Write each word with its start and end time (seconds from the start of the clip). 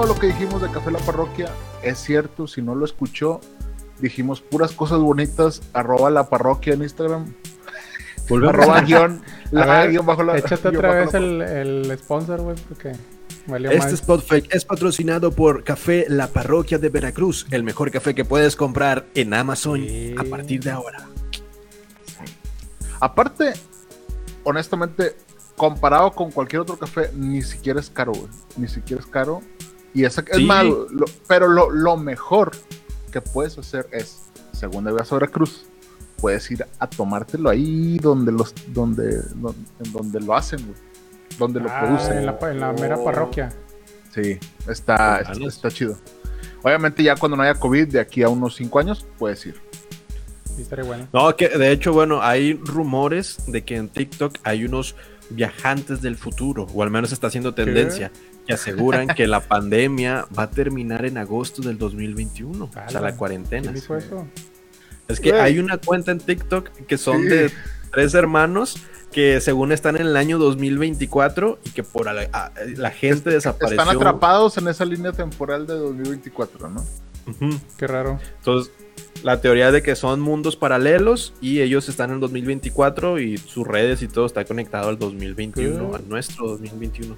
Todo 0.00 0.14
lo 0.14 0.18
que 0.18 0.28
dijimos 0.28 0.62
de 0.62 0.70
Café 0.70 0.90
La 0.90 0.98
Parroquia 1.00 1.50
es 1.82 1.98
cierto. 1.98 2.46
Si 2.46 2.62
no 2.62 2.74
lo 2.74 2.86
escuchó, 2.86 3.40
dijimos 3.98 4.40
puras 4.40 4.72
cosas 4.72 4.98
bonitas. 4.98 5.60
Arroba 5.74 6.08
la 6.10 6.30
parroquia 6.30 6.72
en 6.72 6.82
Instagram. 6.82 7.34
Arroba 8.48 8.80
guion. 8.80 9.22
A 9.52 9.54
la 9.54 9.66
ver, 9.80 9.90
guion 9.90 10.06
bajo 10.06 10.22
la. 10.22 10.38
Échate 10.38 10.70
guion 10.70 10.76
otra 10.76 10.88
bajo 10.88 11.00
vez 11.12 11.12
la- 11.12 11.60
el, 11.60 11.90
el 11.90 11.98
sponsor, 11.98 12.40
güey, 12.40 12.56
porque 12.66 12.92
valió 13.46 13.70
Este 13.72 13.90
más. 13.90 13.96
Spotfake 13.98 14.54
es 14.54 14.64
patrocinado 14.64 15.32
por 15.32 15.64
Café 15.64 16.06
La 16.08 16.28
Parroquia 16.28 16.78
de 16.78 16.88
Veracruz, 16.88 17.46
el 17.50 17.62
mejor 17.62 17.90
café 17.90 18.14
que 18.14 18.24
puedes 18.24 18.56
comprar 18.56 19.04
en 19.14 19.34
Amazon 19.34 19.80
Sí. 19.86 20.14
a 20.16 20.24
partir 20.24 20.62
de 20.62 20.70
ahora. 20.70 21.08
Aparte, 23.00 23.52
honestamente, 24.44 25.14
comparado 25.56 26.12
con 26.12 26.30
cualquier 26.30 26.62
otro 26.62 26.78
café, 26.78 27.10
ni 27.14 27.42
siquiera 27.42 27.80
es 27.80 27.90
caro, 27.90 28.12
güey. 28.12 28.28
Ni 28.56 28.66
siquiera 28.66 29.02
es 29.02 29.06
caro. 29.06 29.42
Y 29.94 30.04
esa, 30.04 30.22
es 30.28 30.36
Sí. 30.36 30.44
más, 30.44 30.64
lo- 30.64 31.06
pero 31.26 31.48
lo, 31.48 31.70
lo 31.70 31.96
mejor 31.96 32.52
que 33.12 33.20
puedes 33.20 33.58
hacer 33.58 33.88
es, 33.92 34.18
según 34.52 34.84
debes 34.84 35.10
a 35.10 35.14
Veracruz, 35.16 35.64
puedes 36.18 36.48
ir 36.50 36.64
a 36.78 36.86
tomártelo 36.88 37.48
ahí 37.50 37.98
donde 37.98 38.30
los, 38.30 38.54
donde, 38.68 39.22
donde, 39.34 39.58
en 39.84 39.92
donde 39.92 40.20
lo 40.20 40.34
hacen, 40.36 40.60
güey. 40.64 40.78
Donde 41.38 41.60
lo 41.60 41.70
Ah, 41.70 41.80
producen. 41.80 42.18
en 42.18 42.26
la, 42.26 42.38
en 42.42 42.60
la 42.60 42.72
mera 42.72 42.96
Oh. 42.98 43.04
parroquia. 43.04 43.48
Sí, 44.14 44.38
está, 44.68 45.20
está, 45.20 45.32
está 45.46 45.70
chido. 45.70 45.96
Obviamente 46.62 47.02
ya 47.02 47.16
cuando 47.16 47.36
no 47.36 47.42
haya 47.42 47.54
COVID, 47.54 47.88
de 47.88 48.00
aquí 48.00 48.22
a 48.22 48.28
unos 48.28 48.56
5 48.56 48.78
años, 48.78 49.06
puedes 49.18 49.46
ir. 49.46 49.54
Sí, 50.44 50.62
estaría 50.62 50.84
bueno. 50.84 51.08
No, 51.12 51.34
que 51.36 51.48
de 51.48 51.70
hecho, 51.72 51.92
bueno, 51.92 52.20
hay 52.22 52.54
rumores 52.54 53.38
de 53.46 53.64
que 53.64 53.76
en 53.76 53.88
TikTok 53.88 54.36
hay 54.42 54.64
unos 54.64 54.94
viajantes 55.30 56.02
del 56.02 56.16
futuro, 56.16 56.66
o 56.74 56.82
al 56.82 56.90
menos 56.90 57.12
está 57.12 57.28
haciendo 57.28 57.54
tendencia, 57.54 58.10
que 58.50 58.54
aseguran 58.70 59.08
que 59.08 59.26
la 59.26 59.40
pandemia 59.40 60.26
va 60.38 60.44
a 60.44 60.50
terminar 60.50 61.04
en 61.04 61.18
agosto 61.18 61.62
del 61.62 61.78
2021, 61.78 62.64
o 62.64 62.70
sea, 62.90 63.00
la 63.00 63.16
cuarentena. 63.16 63.72
Es 65.08 65.20
que 65.20 65.32
hay 65.34 65.58
una 65.58 65.78
cuenta 65.78 66.12
en 66.12 66.18
TikTok 66.18 66.68
que 66.86 66.96
son 66.98 67.22
Sí. 67.22 67.28
de 67.28 67.50
tres 67.92 68.14
hermanos 68.14 68.76
que 69.12 69.40
según 69.40 69.72
están 69.72 69.96
en 69.96 70.02
el 70.06 70.16
año 70.16 70.38
2024 70.38 71.58
y 71.64 71.70
que 71.70 71.82
por 71.82 72.06
la, 72.06 72.28
a- 72.32 72.52
la 72.76 72.90
gente 72.92 73.30
desapareció. 73.30 73.80
Están 73.80 73.96
atrapados 73.96 74.56
en 74.58 74.68
esa 74.68 74.84
línea 74.84 75.10
temporal 75.10 75.66
de 75.66 75.74
2024, 75.74 76.68
¿no? 76.70 76.84
Ujú. 77.26 77.58
Qué 77.76 77.86
raro. 77.88 78.20
Entonces, 78.38 78.72
la 79.24 79.40
teoría 79.40 79.72
de 79.72 79.82
que 79.82 79.96
son 79.96 80.20
mundos 80.20 80.54
paralelos 80.56 81.34
y 81.40 81.60
ellos 81.60 81.88
están 81.88 82.12
en 82.12 82.20
2024 82.20 83.18
y 83.18 83.36
sus 83.36 83.66
redes 83.66 84.00
y 84.02 84.06
todo 84.08 84.26
está 84.26 84.44
conectado 84.44 84.88
al 84.90 84.98
2021, 84.98 85.90
¿Qué? 85.90 85.96
a 85.96 86.00
nuestro 86.08 86.46
2021. 86.46 87.16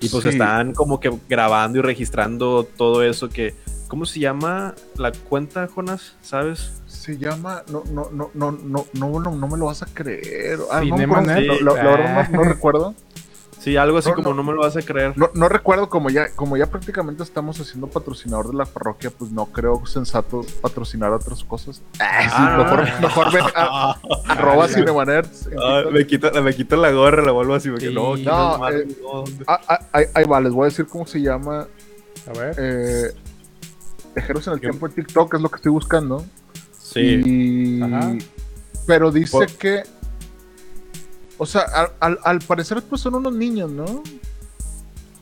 Y 0.00 0.08
pues 0.08 0.26
están 0.26 0.74
como 0.74 1.00
que 1.00 1.10
grabando 1.28 1.78
y 1.78 1.82
registrando 1.82 2.64
todo 2.64 3.02
eso 3.02 3.28
que... 3.28 3.54
¿Cómo 3.88 4.04
se 4.04 4.18
llama 4.18 4.74
la 4.96 5.12
cuenta, 5.12 5.68
Jonas? 5.68 6.16
¿Sabes? 6.20 6.82
Se 6.86 7.16
llama... 7.18 7.62
No, 7.70 7.84
no, 7.92 8.08
no, 8.12 8.30
no, 8.34 8.50
no, 8.52 8.86
no, 8.92 9.20
no 9.20 9.48
me 9.48 9.56
lo 9.56 9.66
vas 9.66 9.82
a 9.82 9.86
creer. 9.86 10.58
Ah, 10.70 10.80
Cinema 10.80 11.20
no, 11.20 11.26
no, 11.28 11.36
¿eh? 11.36 11.46
lo, 11.46 11.60
lo, 11.60 11.74
verdad 11.74 12.28
no, 12.30 12.36
no 12.38 12.42
ah. 12.42 12.48
recuerdo. 12.48 12.94
Sí, 13.66 13.76
algo 13.76 13.98
así 13.98 14.10
No, 14.10 14.14
como 14.14 14.28
no. 14.28 14.34
no. 14.36 14.42
me 14.44 14.52
lo 14.52 14.60
vas 14.62 14.76
a 14.76 14.82
creer. 14.82 15.18
No, 15.18 15.28
no 15.34 15.48
recuerdo 15.48 15.88
como 15.88 16.08
ya, 16.08 16.28
como 16.36 16.56
ya 16.56 16.66
prácticamente 16.66 17.24
estamos 17.24 17.58
haciendo 17.58 17.88
patrocinador 17.88 18.46
de 18.52 18.54
la 18.58 18.64
parroquia, 18.64 19.10
pues 19.10 19.32
no 19.32 19.46
creo 19.46 19.84
sensato 19.86 20.46
patrocinar 20.62 21.10
otras 21.10 21.42
cosas. 21.42 21.82
Ah, 21.98 22.22
sí, 22.22 22.28
Ah, 22.32 22.58
mejor, 22.58 23.00
mejor 23.00 23.32
ven 23.32 23.42
a, 23.56 23.96
arroba 24.28 24.68
TikTok. 24.68 25.90
me, 25.90 26.06
quito, 26.06 26.30
me 26.44 26.54
quito 26.54 26.76
la 26.76 26.92
gorra, 26.92 27.24
la 27.24 27.32
vuelvo 27.32 27.54
así 27.54 27.68
porque 27.68 27.88
Sí. 27.88 27.92
no, 27.92 28.16
No, 28.16 28.68
eh, 28.68 28.86
no. 29.02 29.24
Ah, 29.48 29.60
ah, 29.66 29.80
ahí, 29.92 30.04
va, 30.26 30.40
les 30.40 30.52
voy 30.52 30.66
a 30.66 30.68
decir 30.68 30.86
cómo 30.86 31.04
se 31.04 31.20
llama. 31.20 31.66
A 32.32 32.38
ver. 32.38 32.54
Eh, 32.60 33.10
en 34.46 34.54
el 34.54 34.60
tiempo 34.60 34.86
en 34.86 34.92
TikTok 34.92 35.34
es 35.34 35.40
lo 35.40 35.48
que 35.48 35.56
estoy 35.56 35.72
buscando. 35.72 36.24
Sí. 36.78 37.00
Y- 37.26 37.82
Ajá. 37.82 38.12
Pero 38.86 39.10
dice 39.10 39.32
Por- 39.32 39.46
que. 39.48 39.82
O 41.38 41.46
sea, 41.46 41.62
al, 41.62 41.90
al- 42.00 42.18
al 42.24 42.38
parecer, 42.40 42.82
pues 42.82 43.00
son 43.02 43.14
unos 43.16 43.32
niños, 43.34 43.70
¿no? 43.70 44.02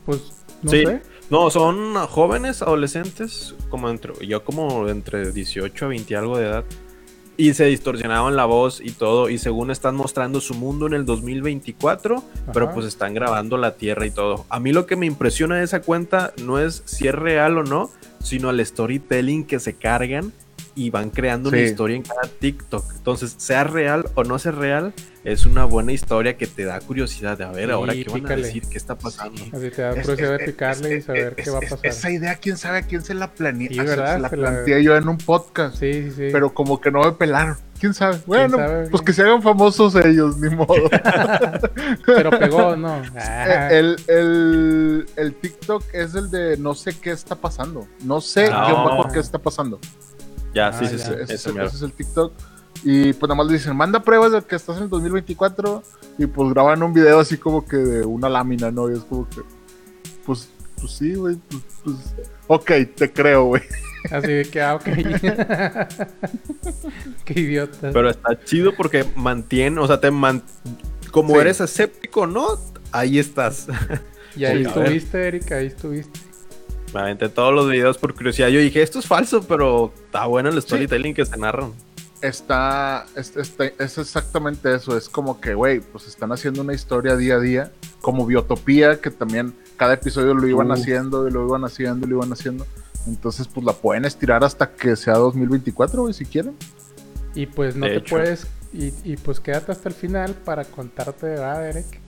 Pues, 0.05 0.21
no 0.61 0.71
Sí. 0.71 0.85
sé. 0.85 1.01
No, 1.29 1.49
son 1.49 1.95
jóvenes, 2.07 2.61
adolescentes, 2.61 3.55
como 3.69 3.89
entre, 3.89 4.13
yo 4.27 4.43
como 4.43 4.87
entre 4.89 5.31
18 5.31 5.85
a 5.85 5.87
20 5.89 6.13
y 6.13 6.15
algo 6.15 6.37
de 6.37 6.45
edad. 6.45 6.63
Y 7.37 7.53
se 7.53 7.65
distorsionaban 7.65 8.35
la 8.37 8.45
voz 8.45 8.79
y 8.79 8.91
todo, 8.91 9.27
y 9.29 9.37
según 9.39 9.69
están 9.71 9.95
mostrando 9.95 10.39
su 10.39 10.53
mundo 10.53 10.87
en 10.87 10.93
el 10.93 11.05
2024, 11.05 12.23
pero 12.53 12.65
Ajá. 12.67 12.73
pues 12.75 12.85
están 12.85 13.13
grabando 13.13 13.57
la 13.57 13.75
Tierra 13.75 14.05
y 14.05 14.11
todo. 14.11 14.45
A 14.49 14.59
mí 14.59 14.71
lo 14.71 14.85
que 14.85 14.95
me 14.95 15.05
impresiona 15.07 15.55
de 15.57 15.63
esa 15.63 15.81
cuenta 15.81 16.31
no 16.43 16.59
es 16.59 16.83
si 16.85 17.07
es 17.07 17.15
real 17.15 17.57
o 17.57 17.63
no, 17.63 17.89
sino 18.21 18.51
el 18.51 18.63
storytelling 18.65 19.45
que 19.45 19.59
se 19.59 19.73
cargan 19.73 20.31
y 20.75 20.89
van 20.89 21.09
creando 21.09 21.49
una 21.49 21.59
historia 21.61 21.95
en 21.95 22.03
cada 22.03 22.23
TikTok. 22.39 22.83
Entonces, 22.97 23.33
sea 23.37 23.63
real 23.63 24.05
o 24.15 24.23
no 24.25 24.37
sea 24.39 24.51
real, 24.51 24.93
es 25.23 25.45
una 25.45 25.63
buena 25.65 25.93
historia 25.93 26.37
que 26.37 26.45
te 26.47 26.65
da 26.65 26.79
curiosidad 26.81 27.37
de 27.37 27.45
a 27.45 27.51
ver 27.51 27.67
Sí, 27.67 27.71
ahora 27.71 27.93
qué 27.93 28.05
van 28.09 28.31
a 28.31 28.35
decir, 28.35 28.63
qué 28.69 28.77
está 28.77 28.95
pasando. 28.97 29.41
Así 29.53 29.69
te 29.71 29.81
da 29.81 29.91
curiosidad 29.91 30.29
de 30.37 30.43
es- 30.43 30.51
picarle 30.51 30.97
y 30.97 31.01
saber 31.01 31.33
es- 31.37 31.45
qué 31.45 31.49
va 31.51 31.57
a 31.57 31.61
pasar. 31.61 31.79
Esa 31.83 32.11
idea, 32.11 32.35
quién 32.35 32.57
sabe 32.57 32.79
a 32.79 32.81
quién 32.83 33.01
se 33.01 33.13
la 33.13 33.31
planea. 33.33 33.69
Sí, 33.69 33.75
se- 33.75 33.83
¿verdad? 33.83 34.15
Se 34.15 34.19
la 34.19 34.29
Se 34.29 34.37
la- 34.37 34.49
planteé 34.51 34.83
yo 34.83 34.95
en 34.97 35.07
un 35.07 35.17
podcast. 35.17 35.77
Sí, 35.77 35.93
sí, 35.93 36.11
sí. 36.11 36.27
Pero 36.31 36.53
como 36.53 36.79
que 36.81 36.91
no 36.91 37.01
me 37.03 37.11
pelaron. 37.13 37.55
¿Quién 37.79 37.93
sabe? 37.93 38.17
Bueno, 38.25 38.57
sabe? 38.57 38.87
pues 38.89 39.01
que 39.03 39.11
se 39.13 39.21
hagan 39.21 39.41
famosos 39.41 39.95
ellos, 39.95 40.37
ni 40.37 40.49
modo. 40.55 40.75
Pero 42.05 42.29
pegó, 42.31 42.75
no. 42.75 43.01
Eh, 43.15 43.67
el, 43.71 43.95
el, 44.07 45.05
el 45.15 45.33
TikTok 45.35 45.83
es 45.93 46.15
el 46.15 46.29
de 46.31 46.57
no 46.57 46.73
sé 46.73 46.97
qué 46.99 47.11
está 47.11 47.35
pasando. 47.35 47.87
No 48.03 48.21
sé 48.21 48.49
Ah. 48.51 48.71
bajo 48.73 49.11
qué 49.11 49.19
está 49.19 49.39
pasando. 49.39 49.79
Ya, 50.55 50.69
Ah, 50.69 50.73
sí, 50.73 50.87
sí, 50.87 50.97
ya. 50.97 51.05
sí. 51.05 51.11
Ese, 51.13 51.23
ese 51.23 51.33
es, 51.35 51.45
el- 51.45 51.53
mero. 51.53 51.67
ese 51.67 51.75
es 51.75 51.81
el 51.83 51.91
TikTok. 51.93 52.33
Y 52.83 53.13
pues 53.13 53.21
nada 53.29 53.35
más 53.35 53.47
le 53.47 53.53
dicen, 53.53 53.75
manda 53.75 53.99
pruebas 54.01 54.31
de 54.31 54.41
que 54.41 54.55
estás 54.55 54.77
en 54.77 54.83
el 54.83 54.89
2024. 54.89 55.83
Y 56.17 56.25
pues 56.27 56.49
graban 56.53 56.81
un 56.81 56.93
video 56.93 57.19
así 57.19 57.37
como 57.37 57.65
que 57.65 57.75
de 57.77 58.05
una 58.05 58.29
lámina, 58.29 58.71
¿no? 58.71 58.89
Y 58.89 58.93
es 58.93 58.99
como 59.03 59.27
que, 59.29 59.41
pues, 60.25 60.47
pues 60.79 60.91
sí, 60.93 61.13
güey. 61.15 61.35
Pues, 61.49 61.63
pues, 61.83 61.95
ok, 62.47 62.71
te 62.95 63.11
creo, 63.11 63.45
güey. 63.45 63.63
Así 64.11 64.27
de 64.31 64.45
que, 64.45 64.61
ah, 64.61 64.75
ok. 64.75 64.83
Qué 67.25 67.39
idiota. 67.39 67.91
Pero 67.91 68.09
está 68.09 68.39
chido 68.43 68.73
porque 68.75 69.05
mantiene, 69.15 69.79
o 69.79 69.87
sea, 69.87 69.99
te 69.99 70.11
man... 70.11 70.43
como 71.11 71.33
Sí. 71.33 71.39
eres 71.39 71.61
escéptico, 71.61 72.27
¿no? 72.27 72.45
Ahí 72.91 73.19
estás. 73.19 73.67
y 74.35 74.45
ahí 74.45 74.63
Sí, 74.63 74.69
estuviste, 74.69 75.27
Erika, 75.27 75.55
ahí 75.55 75.67
estuviste. 75.67 76.19
Me 76.95 77.01
aventé 77.01 77.27
todos 77.27 77.53
los 77.53 77.69
videos 77.69 77.97
por 77.97 78.15
curiosidad. 78.15 78.47
Yo 78.47 78.61
dije, 78.61 78.81
esto 78.81 78.99
es 78.99 79.05
falso, 79.05 79.43
pero 79.43 79.91
está 80.05 80.25
bueno 80.27 80.47
el 80.49 80.61
storytelling 80.61 81.13
que 81.13 81.25
se 81.25 81.35
narran. 81.35 81.73
Está, 82.21 83.05
es, 83.17 83.35
está- 83.35 83.65
es 83.65 83.97
exactamente 83.97 84.73
eso. 84.73 84.95
Es 84.97 85.09
como 85.09 85.41
que, 85.41 85.55
güey, 85.55 85.81
pues 85.81 86.07
están 86.07 86.31
haciendo 86.31 86.61
una 86.61 86.73
historia 86.73 87.17
día 87.17 87.35
a 87.35 87.39
día. 87.39 87.71
Como 87.99 88.25
Biotopía, 88.25 89.01
que 89.01 89.11
también 89.11 89.53
cada 89.75 89.95
episodio 89.95 90.33
lo 90.33 90.47
iban 90.47 90.69
Uh. 90.69 90.73
haciendo 90.75 91.27
y 91.27 91.31
lo 91.31 91.45
iban 91.45 91.65
haciendo 91.65 92.07
y 92.07 92.09
lo 92.11 92.15
iban 92.15 92.31
haciendo. 92.31 92.65
Entonces, 93.07 93.49
pues 93.49 93.65
la 93.65 93.73
pueden 93.73 94.05
estirar 94.05 94.45
hasta 94.45 94.71
que 94.71 94.95
sea 94.95 95.15
2024, 95.15 96.01
güey, 96.03 96.13
si 96.13 96.23
quieren. 96.25 96.55
Y 97.35 97.45
pues 97.47 97.75
no 97.75 97.87
De 97.87 97.91
te 97.91 97.97
hecho. 97.97 98.15
puedes. 98.15 98.47
Y, 98.71 98.93
y 99.03 99.17
pues 99.17 99.41
quédate 99.41 99.73
hasta 99.73 99.89
el 99.89 99.95
final 99.95 100.33
para 100.33 100.63
contarte, 100.63 101.25
¿verdad, 101.27 101.59
Derek? 101.61 101.99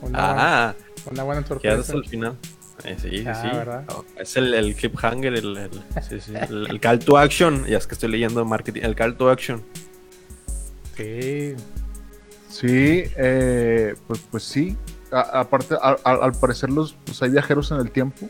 Una, 0.00 0.18
buena, 0.26 0.68
Ah, 0.70 0.74
una 1.08 1.22
buena 1.22 1.46
sorpresa. 1.46 1.80
hasta 1.80 1.92
el 1.94 2.04
final. 2.04 2.36
Eh, 2.84 2.96
sí, 3.00 3.10
sí, 3.18 3.24
Ah, 3.26 3.34
sí. 3.34 3.56
¿verdad? 3.56 3.84
No, 3.88 4.04
es 4.16 4.36
el, 4.36 4.54
el 4.54 4.74
cliffhanger, 4.74 5.34
el, 5.34 5.56
el, 5.56 5.70
sí, 6.08 6.20
sí, 6.20 6.32
el- 6.34 6.66
el 6.68 6.80
call 6.80 6.98
to 6.98 7.16
action. 7.18 7.64
Ya 7.66 7.78
es 7.78 7.86
que 7.86 7.94
estoy 7.94 8.10
leyendo 8.10 8.44
marketing. 8.44 8.80
El 8.82 8.94
call 8.96 9.16
to 9.16 9.30
action. 9.30 9.62
Sí. 10.96 11.54
Sí, 12.48 13.04
eh, 13.16 13.94
pues, 14.06 14.20
pues 14.30 14.42
sí. 14.42 14.76
A- 15.10 15.40
aparte, 15.40 15.74
a- 15.80 15.96
a- 16.04 16.12
al 16.24 16.32
parecer 16.32 16.70
los, 16.70 16.94
pues 17.04 17.22
hay 17.22 17.30
viajeros 17.30 17.70
en 17.70 17.78
el 17.78 17.90
tiempo. 17.90 18.28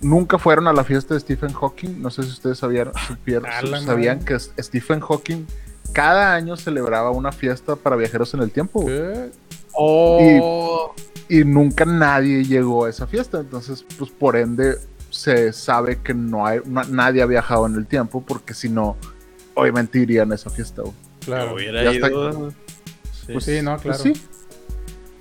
Nunca 0.00 0.38
fueron 0.38 0.68
a 0.68 0.72
la 0.72 0.84
fiesta 0.84 1.14
de 1.14 1.20
Stephen 1.20 1.52
Hawking. 1.52 2.00
No 2.00 2.10
sé 2.10 2.22
si 2.22 2.28
ustedes 2.30 2.58
sabían, 2.58 2.92
supieron- 3.08 3.46
A 3.50 3.62
la 3.62 3.80
sabían 3.80 4.24
que 4.24 4.38
Stephen 4.38 5.00
Hawking 5.00 5.44
cada 5.92 6.34
año 6.34 6.56
celebraba 6.56 7.10
una 7.10 7.32
fiesta 7.32 7.74
para 7.76 7.96
viajeros 7.96 8.32
en 8.34 8.40
el 8.42 8.50
tiempo. 8.50 8.86
¿Qué? 8.86 9.30
Oh, 9.72 10.18
y 10.20 11.07
nunca 11.44 11.84
nadie 11.84 12.44
llegó 12.44 12.84
a 12.86 12.90
esa 12.90 13.06
fiesta. 13.06 13.40
Entonces, 13.40 13.84
pues 13.98 14.10
por 14.10 14.36
ende, 14.36 14.76
se 15.10 15.52
sabe 15.52 16.00
que 16.02 16.14
no 16.14 16.46
hay, 16.46 16.60
na- 16.66 16.84
nadie 16.90 17.22
ha 17.22 17.26
viajado 17.26 17.66
en 17.66 17.74
el 17.74 17.86
tiempo, 17.86 18.22
porque 18.26 18.54
si 18.54 18.68
no, 18.68 18.96
obviamente 19.54 19.98
irían 19.98 20.32
a 20.32 20.34
esa 20.34 20.50
fiesta. 20.50 20.82
güey. 20.82 20.94
Claro. 21.24 21.54
Hubiera 21.54 21.92
ido. 21.92 22.50
Sí. 22.50 23.32
Pues 23.32 23.44
Sí, 23.44 23.60
no, 23.62 23.76
Pues 23.78 23.98
claro. 24.00 24.14
sí, 24.14 24.22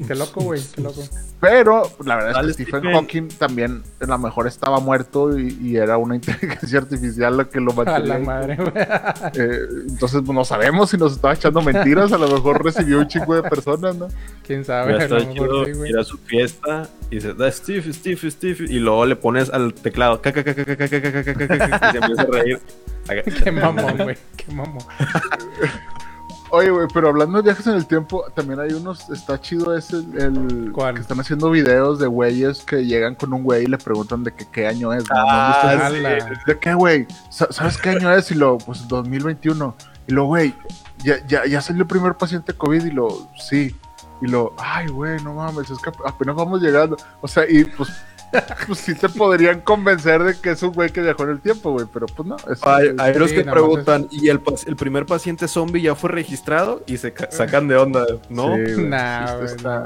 Qué 0.06 0.14
loco, 0.14 0.42
güey, 0.42 0.62
qué 0.76 0.82
loco. 0.82 1.02
Pero 1.40 1.84
la 2.04 2.16
verdad 2.16 2.50
es 2.50 2.58
que 2.58 2.64
Stephen, 2.64 2.94
Hawking 2.94 3.30
también 3.30 3.84
a 4.00 4.06
lo 4.06 4.18
mejor 4.18 4.48
estaba 4.48 4.80
muerto 4.80 5.38
y, 5.38 5.78
era 5.78 5.98
una 5.98 6.16
inteligencia 6.16 6.80
artificial 6.80 7.38
la 7.38 7.46
que 7.46 7.60
lo 7.60 7.74
mató. 7.74 7.96
A 7.96 8.00
la 8.00 8.20
madre, 8.20 8.58
eh, 9.34 9.60
entonces 9.90 10.22
pues, 10.26 10.36
no 10.36 10.46
sabemos 10.46 10.90
si 10.92 10.98
nos 10.98 11.14
estaba 11.14 11.34
echando 11.34 11.62
mentiras, 11.62 12.12
a 12.12 12.18
lo 12.18 12.28
mejor 12.28 12.64
recibió 12.64 13.00
un 13.00 13.08
chingo 13.08 13.36
de 13.36 13.44
personas, 13.44 13.96
¿no? 13.96 14.08
Quién 14.46 14.66
sabe. 14.66 14.98
Ya 14.98 16.02
a 16.02 16.04
su 16.04 16.18
fiesta 16.18 16.90
y 17.10 17.16
dice, 17.16 17.34
da 17.34 17.52
Steve, 17.52 17.94
Steve, 17.94 18.32
Steve, 18.32 18.66
y 18.68 18.80
luego 18.80 19.06
le 19.06 19.16
pones 19.16 19.50
al 19.50 19.74
teclado, 19.74 20.22
caca, 20.22 20.44
caca, 20.44 20.66
caca, 20.66 20.90
caca, 20.90 21.12
caca, 21.12 21.24
caca, 21.24 21.48
caca, 21.48 21.88
y 21.88 21.92
se 21.92 21.98
empieza 21.98 22.22
a 22.22 22.26
reír. 22.26 22.60
qué 23.44 23.52
mamón, 23.52 23.98
güey, 23.98 24.18
qué 24.36 24.52
mamón. 24.52 24.84
Oye, 26.50 26.70
güey, 26.70 26.88
pero 26.94 27.10
hablando 27.10 27.38
de 27.38 27.44
viajes 27.44 27.68
en 27.68 27.74
el 27.74 27.86
tiempo, 27.86 28.24
también 28.34 28.60
hay 28.62 28.72
unos, 28.72 29.10
está 29.10 29.40
chido 29.42 29.76
ese, 29.76 29.98
el, 29.98 30.72
¿Cuál? 30.74 30.96
que 30.96 31.02
están 31.02 31.20
haciendo 31.20 31.50
videos 31.50 32.00
de 32.00 32.08
güeyes 32.08 32.64
que 32.64 32.86
llegan 32.86 33.16
con 33.16 33.34
un 33.34 33.44
güey 33.44 33.64
y 33.64 33.68
le 33.68 33.78
preguntan 33.78 34.24
de 34.24 34.34
que, 34.34 34.46
qué 34.50 34.66
año 34.66 34.94
es. 34.94 35.04
¿no? 35.10 35.16
¿No 35.16 35.22
Ah, 35.28 35.60
ese? 35.74 35.78
sí. 36.00 36.06
Ala. 36.06 36.40
¿De 36.46 36.58
qué, 36.60 36.74
güey? 36.74 37.06
Sa- 37.30 37.52
¿Sabes 37.52 37.78
qué 37.78 37.90
año 37.90 38.12
es? 38.14 38.32
Y 38.32 38.36
lo, 38.36 38.58
pues 38.60 38.88
2021. 38.88 39.76
Y 40.08 40.14
lo, 40.14 40.26
güey, 40.26 40.56
ya, 41.04 41.16
ya, 41.28 41.46
ya 41.46 41.60
salió 41.62 41.82
el 41.82 41.88
primer 41.88 42.16
paciente 42.16 42.54
COVID 42.54 42.86
y 42.86 42.92
lo, 42.92 43.28
sí. 43.38 43.76
Y 44.22 44.28
lo, 44.28 44.54
ay, 44.58 44.88
güey, 44.88 45.22
no 45.22 45.34
mames, 45.34 45.70
es 45.70 45.78
que 45.80 45.92
apenas 46.06 46.36
vamos 46.36 46.62
llegando. 46.62 46.96
O 47.22 47.28
sea, 47.28 47.44
y 47.48 47.66
pues, 47.66 47.90
pues 48.68 48.80
sí 48.80 48.94
te 48.96 49.10
podrían 49.10 49.62
convencer 49.62 50.24
de 50.24 50.40
que 50.40 50.52
es 50.52 50.64
un 50.64 50.72
güey 50.74 50.90
que 50.92 51.02
viajó 51.02 51.24
en 51.24 51.30
el 51.32 51.40
tiempo, 51.42 51.72
güey, 51.72 51.86
pero 51.92 52.06
pues 52.08 52.28
no. 52.28 52.36
es- 52.52 52.64
Hay, 52.64 53.14
los 53.16 53.32
que 53.32 53.44
preguntan, 53.44 54.08
¿y 54.12 54.30
el, 54.30 54.42
el 54.66 54.76
primer 54.76 55.06
paciente 55.06 55.48
zombie 55.48 55.82
ya 55.82 55.96
fue 55.96 56.10
registrado? 56.10 56.84
Y 56.88 56.98
se 56.98 57.14
ca- 57.14 57.30
sacan 57.32 57.68
de 57.68 57.78
onda, 57.78 58.06
¿no? 58.30 58.56
Sí, 58.56 58.74
güey, 58.74 58.88
Nah, 58.88 59.36
güey, 59.36 59.46
está-. 59.46 59.86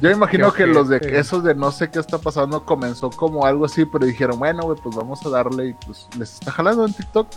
Yo 0.00 0.10
imagino 0.10 0.52
Qué 0.52 0.64
que 0.64 0.66
los 0.66 0.88
de 0.88 0.98
esos 1.18 1.44
de 1.44 1.54
no 1.54 1.70
sé 1.72 1.90
qué 1.90 1.98
está 1.98 2.18
pasando 2.18 2.64
comenzó 2.64 3.10
como 3.10 3.46
algo 3.46 3.64
así, 3.66 3.84
pero 3.84 4.06
dijeron, 4.06 4.38
bueno, 4.38 4.62
güey, 4.64 4.78
pues 4.82 4.94
vamos 4.96 5.24
a 5.24 5.28
darle 5.30 5.68
y 5.68 5.74
pues 5.86 6.08
les 6.18 6.34
está 6.34 6.50
jalando 6.50 6.84
en 6.86 6.92
TikTok. 6.92 7.28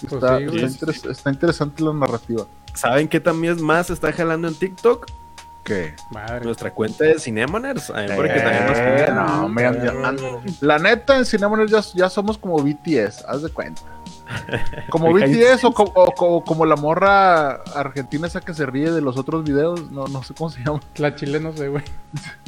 Pues 0.00 0.12
está, 0.12 0.38
sí, 0.38 0.44
está 0.44 0.50
güey. 0.56 0.64
interes- 0.64 1.10
está 1.10 1.30
interesante 1.30 1.82
la 1.82 1.92
narrativa. 1.92 2.46
¿Saben 2.74 3.08
qué 3.08 3.18
también 3.20 3.60
más 3.62 3.90
está 3.90 4.12
jalando 4.12 4.46
en 4.48 4.54
TikTok? 4.54 5.06
¿Qué? 5.68 5.94
Madre. 6.10 6.44
Nuestra 6.44 6.72
cuenta 6.72 7.04
de 7.04 7.14
porque 8.16 8.32
Eh, 8.36 8.40
también 8.40 8.66
nos 8.66 8.76
sigan. 8.76 9.14
no, 9.16 9.44
hombre, 9.46 9.64
ya- 9.64 9.84
ya- 9.84 10.36
La 10.62 10.78
neta, 10.78 11.18
en 11.18 11.24
Cinemones 11.26 11.70
ya, 11.70 11.80
ya 11.94 12.08
somos 12.08 12.38
como 12.38 12.56
BTS, 12.62 13.24
haz 13.28 13.42
de 13.42 13.50
cuenta. 13.50 13.82
Como 14.90 15.10
BTS 15.12 15.64
o, 15.64 15.72
co- 15.72 15.90
o 15.94 16.12
co- 16.12 16.44
como 16.44 16.66
la 16.66 16.76
morra 16.76 17.62
argentina 17.74 18.26
esa 18.26 18.42
que 18.42 18.52
se 18.52 18.66
ríe 18.66 18.90
de 18.90 19.00
los 19.00 19.16
otros 19.16 19.42
videos, 19.44 19.90
no, 19.90 20.06
no 20.06 20.22
sé 20.22 20.34
cómo 20.34 20.50
se 20.50 20.62
llama. 20.62 20.80
La 20.96 21.14
chile 21.14 21.40
no 21.40 21.50
sé, 21.54 21.68
güey. 21.68 21.82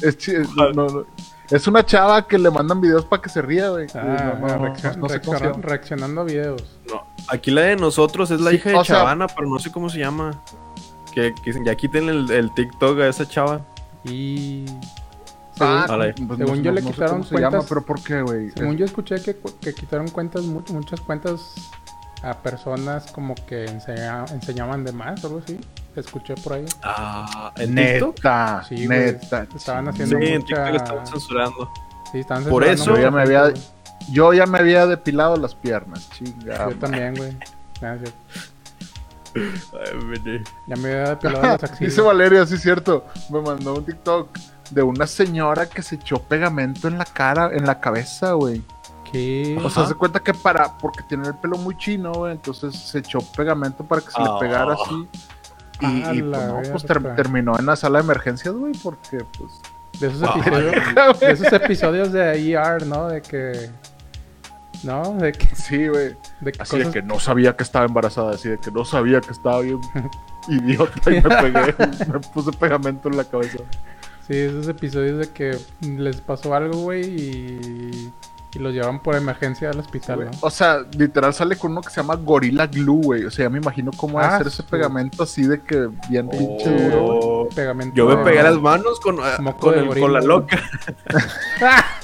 Es, 0.03 0.19
chi- 0.19 0.33
no, 0.57 0.73
no. 0.73 1.07
Es 1.51 1.67
una 1.67 1.85
chava 1.85 2.27
que 2.29 2.39
le 2.39 2.51
mandan 2.51 2.81
videos 2.83 3.07
para 3.07 3.23
que 3.23 3.31
se 3.31 3.41
ría, 3.41 3.71
güey. 3.71 3.87
Ah, 3.95 4.35
No, 4.41 4.47
no, 4.47 4.59
no, 4.59 4.65
reaccion- 4.67 4.97
no 4.97 5.09
sé 5.09 5.21
cómo 5.23 5.39
se 5.39 5.45
reacciona- 5.45 5.51
llama. 5.53 5.63
reaccionando 5.63 6.21
a 6.21 6.25
videos. 6.25 6.81
No, 6.91 7.07
aquí 7.29 7.51
la 7.51 7.63
de 7.63 7.77
nosotros 7.77 8.31
es 8.31 8.41
la 8.43 8.51
Sí, 8.51 8.57
hija 8.57 8.69
de 8.71 8.75
sea- 8.77 8.85
Chavana, 8.85 9.27
pero 9.29 9.49
no 9.49 9.59
sé 9.59 9.73
cómo 9.73 9.89
se 9.89 9.99
llama. 10.01 10.39
Que, 11.12 11.35
que 11.35 11.53
ya 11.65 11.75
quiten 11.75 12.09
el, 12.09 12.31
el 12.31 12.53
TikTok 12.55 13.01
a 13.01 13.09
esa 13.09 13.27
chava. 13.29 13.61
Y. 14.05 14.65
Ah, 15.62 15.85
Según, 15.87 16.27
pues 16.29 16.39
según 16.39 16.57
no- 16.59 16.62
yo 16.65 16.73
le 16.73 16.81
no 16.81 16.87
sé 16.89 16.93
quitaron 16.95 17.12
cómo 17.19 17.25
se 17.25 17.35
llama, 17.35 17.51
cuentas- 17.51 17.67
pero 17.69 17.83
¿por 17.85 18.03
qué, 18.03 18.23
güey? 18.23 18.51
según 18.53 18.77
yo 18.79 18.87
escuché 18.87 19.21
que, 19.23 19.37
que 19.61 19.75
quitaron 19.75 20.09
cuentas, 20.09 20.45
mu- 20.45 20.62
muchas 20.71 21.01
cuentas 21.03 21.53
a 22.23 22.33
personas 22.39 23.12
como 23.12 23.35
que 23.35 23.67
enseña- 23.67 24.25
enseñaban 24.33 24.85
de 24.85 24.93
más 24.93 25.23
o 25.23 25.27
algo 25.27 25.41
así. 25.45 25.61
Escuché 25.97 26.35
por 26.37 26.55
ahí. 26.55 26.65
Ah, 26.83 27.53
¿en 27.57 27.75
TikTok? 27.75 28.15
Neta, 28.17 28.65
Sí, 28.67 28.89
neta. 28.89 29.47
Estaban 29.55 29.85
Sí, 29.87 29.91
haciendo 30.03 30.17
en 30.27 30.39
mucha- 30.41 30.65
TikTok 30.65 30.83
están 30.83 31.07
censurando. 31.07 31.71
Sí, 32.11 32.19
estaban 32.21 32.45
Por 32.45 32.65
censurando 32.65 32.83
eso- 32.83 32.91
mucha 32.93 33.03
Yo 33.03 33.03
ya 33.03 33.11
me 33.11 33.23
había-. 33.23 33.55
Yo 34.12 34.33
ya 34.33 34.47
me 34.47 34.59
había 34.59 34.87
depilado 34.87 35.37
las 35.37 35.55
piernas, 35.55 36.09
chinga. 36.11 36.71
Yo 36.71 36.77
también, 36.77 37.15
güey. 37.17 37.33
Sí. 37.33 38.12
Ay. 39.35 40.43
Ya 40.67 40.77
me 40.77 40.93
había 40.93 41.12
axilas. 41.12 41.79
Dice 41.81 42.00
Valeria, 42.00 42.47
sí 42.47 42.55
es 42.55 42.62
cierto. 42.62 43.05
Me 43.31 43.41
mandó 43.41 43.75
un 43.75 43.85
TikTok 43.85 44.29
de 44.71 44.82
una 44.82 45.06
señora 45.06 45.67
que 45.69 45.82
se 45.82 45.97
echó 45.97 46.23
pegamento 46.23 46.88
en 46.88 46.99
la 46.99 47.05
cara, 47.05 47.50
en 47.53 47.67
la 47.67 47.81
cabeza, 47.81 48.32
güey. 48.32 48.62
¿Qué? 49.11 49.59
O 49.65 49.69
sea, 49.71 49.82
Ajá. 49.82 49.88
se 49.93 49.94
cuenta 49.99 50.21
que 50.21 50.32
para, 50.35 50.79
porque 50.79 51.03
tiene 51.09 51.27
el 51.29 51.35
pelo 51.35 51.59
muy 51.59 51.77
chino, 51.77 52.12
güey, 52.12 52.32
entonces 52.32 52.77
se 52.77 52.99
echó 52.99 53.19
pegamento 53.37 53.82
para 53.85 54.00
que 54.03 54.09
se 54.11 54.17
Ah. 54.21 54.35
le 54.35 54.41
pegara 54.47 54.75
así. 54.75 55.09
Y, 55.81 56.03
A 56.05 56.15
y, 56.15 56.21
la 56.23 56.38
pues, 56.38 56.67
no, 56.69 56.73
pues, 56.73 56.85
ter- 56.87 57.00
verga. 57.00 57.17
terminó 57.17 57.59
en 57.59 57.67
la 57.67 57.75
sala 57.75 57.99
de 57.99 58.05
emergencias, 58.05 58.55
güey, 58.55 58.73
porque 58.83 59.25
pues. 59.38 59.61
De 59.99 60.06
esos, 60.06 60.21
Wow. 60.21 60.31
episodios, 60.41 61.21
de 61.21 61.31
esos 61.33 61.53
episodios 61.53 62.12
de 62.12 62.53
ER, 62.53 62.87
¿no? 62.87 63.09
De 63.09 63.21
que. 63.23 63.71
¿No? 64.82 65.12
De 65.15 65.32
que. 65.32 65.47
Sí, 65.55 65.88
güey. 65.88 66.17
De 66.41 66.53
que 66.53 66.62
Así 66.62 66.79
de 66.79 66.91
que 66.91 67.03
no 67.03 67.21
sabía 67.21 67.55
que 67.56 67.62
estaba 67.62 67.85
embarazada, 67.85 68.32
así 68.32 68.49
de 68.49 68.59
que 68.59 68.71
no 68.71 68.85
sabía 68.85 69.21
que 69.21 69.31
estaba 69.32 69.61
bien 69.61 69.79
idiota 70.49 71.11
y 71.11 71.15
me 71.15 71.23
pegué, 71.23 71.75
me 72.12 72.21
puse 72.21 72.50
pegamento 72.53 73.09
en 73.09 73.17
la 73.17 73.25
cabeza. 73.25 73.59
Sí, 74.27 74.37
esos 74.38 74.69
episodios 74.69 75.19
de 75.19 75.29
que 75.32 75.59
les 75.82 76.21
pasó 76.21 76.55
algo, 76.55 76.79
güey, 76.79 77.03
y, 77.05 78.12
y 78.55 78.59
los 78.59 78.73
llevan 78.73 79.03
por 79.03 79.17
emergencia 79.17 79.71
al 79.71 79.81
hospital, 79.81 80.17
güey. 80.17 80.29
¿no? 80.31 80.38
O 80.41 80.50
sea, 80.50 80.79
literal 80.97 81.35
sale 81.35 81.56
con 81.56 81.73
uno 81.73 81.83
que 81.83 81.91
se 81.91 81.97
llama 82.00 82.15
Gorilla 82.15 82.67
Glue, 82.69 83.03
güey. 83.03 83.25
O 83.25 83.31
sea, 83.31 83.47
ya 83.47 83.50
me 83.50 83.59
imagino 83.59 83.91
cómo 83.97 84.19
a 84.21 84.25
Ah, 84.25 84.35
hacer 84.37 84.47
ese 84.47 84.62
sí. 84.62 84.69
pegamento 84.71 85.25
así 85.25 85.43
de 85.47 85.61
que 85.61 85.88
bien 86.09 86.29
pinche 86.29 86.71
duro. 86.71 87.05
Oh, 87.05 87.49
Pegamento. 87.49 87.94
Yo 87.97 88.06
me 88.06 88.17
pegué 88.25 88.43
las 88.43 88.59
manos 88.61 88.99
con, 89.00 89.19
ah, 89.21 89.37
con, 89.59 89.75
el- 89.79 89.87
gorila, 89.88 90.00
con 90.06 90.12
la 90.15 90.21
loca. 90.21 90.59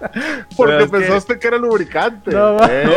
Porque 0.56 0.78
que- 0.78 0.88
pensaste 0.88 1.38
que... 1.38 1.48
era 1.48 1.58
lubricante. 1.58 2.30
No, 2.30 2.56
Eh. 2.68 2.88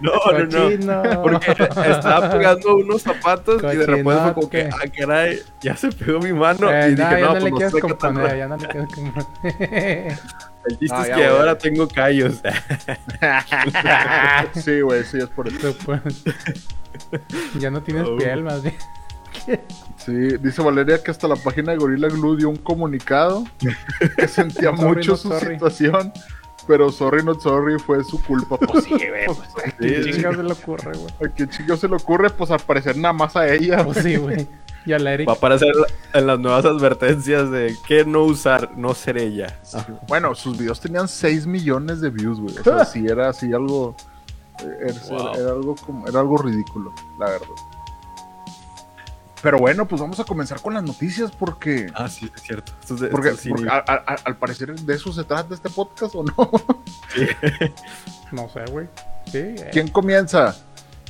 No, 0.00 0.12
no, 0.50 0.70
no. 1.02 1.22
Porque 1.22 1.50
estaba 1.52 2.30
pegando 2.30 2.76
unos 2.76 3.02
zapatos 3.02 3.62
y 3.62 3.76
de 3.76 3.86
repente 3.86 4.12
fue 4.22 4.34
como 4.34 4.50
que, 4.50 4.68
ah, 4.72 4.88
caray, 4.96 5.40
ya 5.60 5.76
se 5.76 5.90
pegó 5.92 6.18
mi 6.20 6.32
mano. 6.32 6.70
Eh, 6.70 6.90
y 6.92 6.94
no, 6.96 7.08
dije, 7.08 7.20
ya 7.20 7.26
no, 7.26 7.34
no, 7.34 7.40
le 7.40 7.50
pues 7.50 7.52
quieres 7.54 7.72
no 7.72 7.78
sé 7.80 7.86
qué 7.86 7.94
tan 7.94 8.14
componer, 8.14 8.22
raro. 8.24 8.38
ya 8.38 8.48
no 8.48 8.56
le 8.56 8.66
quieres 8.68 8.88
componer. 8.94 9.26
El 10.66 10.78
chiste 10.78 10.94
Ah, 10.94 11.02
es 11.02 11.08
ya, 11.08 11.14
que 11.16 11.26
ahora 11.26 11.56
tengo 11.58 11.88
callos. 11.88 12.34
sí, 14.54 14.80
güey, 14.82 15.04
sí, 15.04 15.16
es 15.18 15.26
por 15.28 15.48
eso. 15.48 15.74
Ya 17.58 17.70
no 17.70 17.82
tienes 17.82 18.06
Oh. 18.06 18.16
piel, 18.18 18.42
más 18.42 18.62
bien. 18.62 18.76
Sí, 20.04 20.12
dice 20.38 20.62
Valeria 20.62 21.02
que 21.02 21.10
hasta 21.10 21.28
la 21.28 21.36
página 21.36 21.72
de 21.72 21.78
Gorilla 21.78 22.08
Glue 22.08 22.36
dio 22.36 22.48
un 22.48 22.56
comunicado 22.56 23.44
que 24.16 24.26
sentía 24.28 24.72
mucho 24.72 25.16
su 25.16 25.28
sorry. 25.28 25.54
situación, 25.54 26.12
pero 26.66 26.90
sorry 26.90 27.22
not 27.22 27.40
sorry 27.40 27.78
fue 27.78 28.02
su 28.04 28.22
culpa. 28.22 28.56
Pues 28.56 28.84
sí, 28.86 28.90
güey. 28.94 29.26
pues, 29.26 29.38
¿A 29.66 29.70
Sí, 29.82 30.10
chingados 30.12 30.36
se 30.38 30.42
le 30.42 30.52
ocurre, 30.52 30.92
güey? 30.96 31.14
¿A 31.30 31.34
quién 31.34 31.48
chingo 31.50 31.76
se 31.76 31.88
le 31.88 31.96
ocurre? 31.96 32.30
Pues 32.30 32.50
al 32.50 32.60
parecer 32.60 32.96
nada 32.96 33.12
más 33.12 33.36
a 33.36 33.46
ella. 33.52 33.84
Pues 33.84 33.98
sí, 33.98 34.16
güey. 34.16 34.46
Y 34.86 34.94
a 34.94 34.98
la 34.98 35.12
Eric. 35.12 35.28
Va 35.28 35.34
a 35.34 35.36
aparecer 35.36 35.74
en 36.14 36.26
las 36.26 36.38
nuevas 36.38 36.64
advertencias 36.64 37.50
de 37.50 37.76
qué 37.86 38.06
no 38.06 38.22
usar, 38.22 38.78
no 38.78 38.94
ser 38.94 39.18
ella. 39.18 39.60
Sí. 39.62 39.76
Bueno, 40.08 40.34
sus 40.34 40.56
videos 40.56 40.80
tenían 40.80 41.06
6 41.06 41.46
millones 41.46 42.00
de 42.00 42.08
views, 42.08 42.40
güey. 42.40 42.56
O 42.56 42.64
sea, 42.64 42.86
sí 42.86 43.04
era 43.06 43.28
así 43.28 43.52
algo. 43.52 43.94
eh, 44.64 44.88
Era, 44.88 45.00
Wow. 45.10 45.34
era 45.34 45.50
algo 45.50 45.74
como, 45.76 46.08
era 46.08 46.20
algo 46.20 46.38
ridículo, 46.38 46.94
la 47.18 47.26
verdad. 47.26 47.46
Pero 49.42 49.58
bueno, 49.58 49.88
pues 49.88 50.00
vamos 50.02 50.20
a 50.20 50.24
comenzar 50.24 50.60
con 50.60 50.74
las 50.74 50.82
noticias 50.82 51.30
porque. 51.30 51.86
Ah, 51.94 52.08
sí, 52.08 52.30
es 52.34 52.42
cierto. 52.42 52.72
Es 52.82 53.10
Porque, 53.10 53.30
esto 53.30 53.42
sí, 53.42 53.48
porque 53.48 53.68
a- 53.68 53.82
a- 53.86 54.04
a- 54.12 54.16
al 54.24 54.36
parecer 54.36 54.74
de 54.78 54.94
eso 54.94 55.12
se 55.12 55.24
trata 55.24 55.54
este 55.54 55.70
podcast 55.70 56.14
o 56.14 56.22
no. 56.24 56.34
No 58.32 58.48
sé, 58.48 58.64
güey. 58.70 58.86
Sí. 59.26 59.38
eh. 59.38 59.70
¿Quién 59.72 59.88
comienza? 59.88 60.54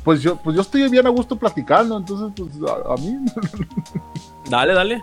Pues 0.04 0.22
yo, 0.22 0.36
pues 0.36 0.56
yo 0.56 0.62
estoy 0.62 0.88
bien 0.88 1.06
a 1.06 1.10
gusto 1.10 1.36
platicando, 1.36 1.98
entonces 1.98 2.32
pues 2.34 2.70
a, 2.70 2.94
a 2.94 2.96
mí. 2.96 3.18
Dale, 4.48 4.72
dale. 4.74 5.02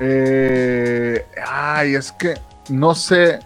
Eh, 0.00 1.26
ay, 1.46 1.94
es 1.94 2.10
que 2.12 2.38
no 2.70 2.94
sé, 2.94 3.40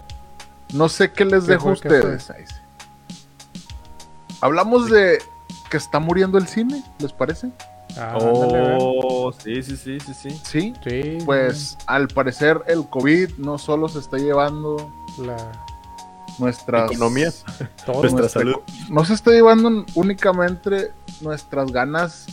no 0.72 0.88
sé 0.88 1.10
qué 1.10 1.24
les 1.24 1.44
¿Qué 1.44 1.50
dejo 1.52 1.70
a 1.70 1.72
ustedes. 1.72 2.30
Ahí 2.30 2.44
sí. 2.46 2.54
Hablamos 4.40 4.88
de 4.88 5.18
que 5.70 5.76
está 5.76 5.98
muriendo 5.98 6.38
el 6.38 6.46
cine, 6.46 6.84
¿les 7.00 7.12
parece? 7.12 7.50
Ah. 7.96 8.18
Oh, 8.20 9.32
sí, 9.32 9.62
sí, 9.62 9.76
sí, 9.76 9.98
sí, 10.00 10.14
sí. 10.14 10.30
Sí. 10.44 10.74
Sí. 10.84 11.18
Pues 11.24 11.78
al 11.86 12.08
parecer 12.08 12.62
el 12.66 12.88
COVID 12.88 13.38
no 13.38 13.56
solo 13.58 13.88
se 13.88 14.00
está 14.00 14.16
llevando 14.18 14.92
La... 15.18 15.36
nuestras 16.38 16.90
Economía. 16.90 17.30
Todo. 17.86 18.00
Nuestra 18.02 18.20
nuestra 18.20 18.28
salud. 18.28 18.56
no 18.90 19.04
se 19.04 19.14
está 19.14 19.30
llevando 19.30 19.84
únicamente 19.94 20.92
nuestras 21.20 21.70
ganas 21.70 22.26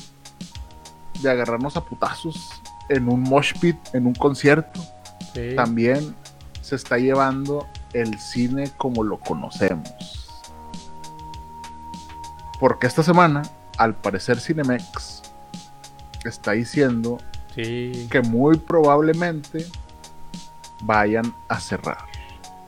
de 1.21 1.29
agarrarnos 1.29 1.77
a 1.77 1.81
putazos 1.85 2.49
en 2.89 3.07
un 3.07 3.21
mosh 3.21 3.53
pit, 3.59 3.77
en 3.93 4.07
un 4.07 4.15
concierto, 4.15 4.79
Sí. 5.33 5.55
también 5.55 6.15
se 6.61 6.75
está 6.75 6.97
llevando 6.97 7.65
el 7.93 8.19
cine 8.19 8.69
como 8.77 9.03
lo 9.03 9.17
conocemos. 9.19 9.89
Porque 12.59 12.87
esta 12.87 13.01
semana, 13.03 13.41
al 13.77 13.95
parecer 13.95 14.39
Cinemex 14.39 15.20
está 16.25 16.51
diciendo 16.51 17.17
Sí. 17.55 18.07
que 18.09 18.21
muy 18.21 18.57
probablemente 18.57 19.65
vayan 20.83 21.33
a 21.49 21.59
cerrar. 21.59 21.97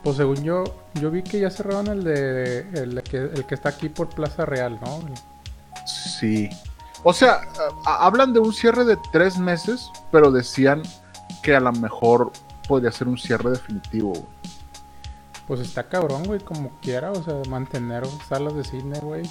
Pues 0.04 0.18
según 0.18 0.44
yo, 0.44 0.64
yo 0.96 1.10
vi 1.10 1.24
que 1.24 1.40
ya 1.40 1.50
cerraron 1.50 1.88
el 1.88 2.04
de 2.04 2.60
el 2.74 3.02
que, 3.04 3.18
el 3.18 3.46
que 3.46 3.56
está 3.56 3.70
aquí 3.70 3.88
por 3.90 4.10
Plaza 4.10 4.46
Real, 4.46 4.78
¿no? 4.82 5.00
Sí. 5.86 6.50
O 7.04 7.14
sea, 7.14 7.42
a- 7.86 8.06
hablan 8.06 8.34
de 8.34 8.40
un 8.40 8.54
cierre 8.54 8.84
de 8.86 8.98
tres 9.12 9.38
meses, 9.38 9.90
pero 10.12 10.32
decían 10.32 10.82
que 11.42 11.56
a 11.56 11.60
lo 11.60 11.72
mejor 11.74 12.32
podría 12.68 12.92
ser 12.92 13.08
un 13.08 13.18
cierre 13.18 13.52
definitivo. 13.52 14.10
güey. 14.10 14.26
Pues 15.48 15.60
está 15.60 15.84
cabrón, 15.90 16.24
güey, 16.24 16.40
como 16.40 16.70
quiera, 16.82 17.12
o 17.12 17.22
sea, 17.24 17.36
mantener 17.50 18.06
salas 18.30 18.56
de 18.56 18.64
cine, 18.64 19.00
güey. 19.00 19.24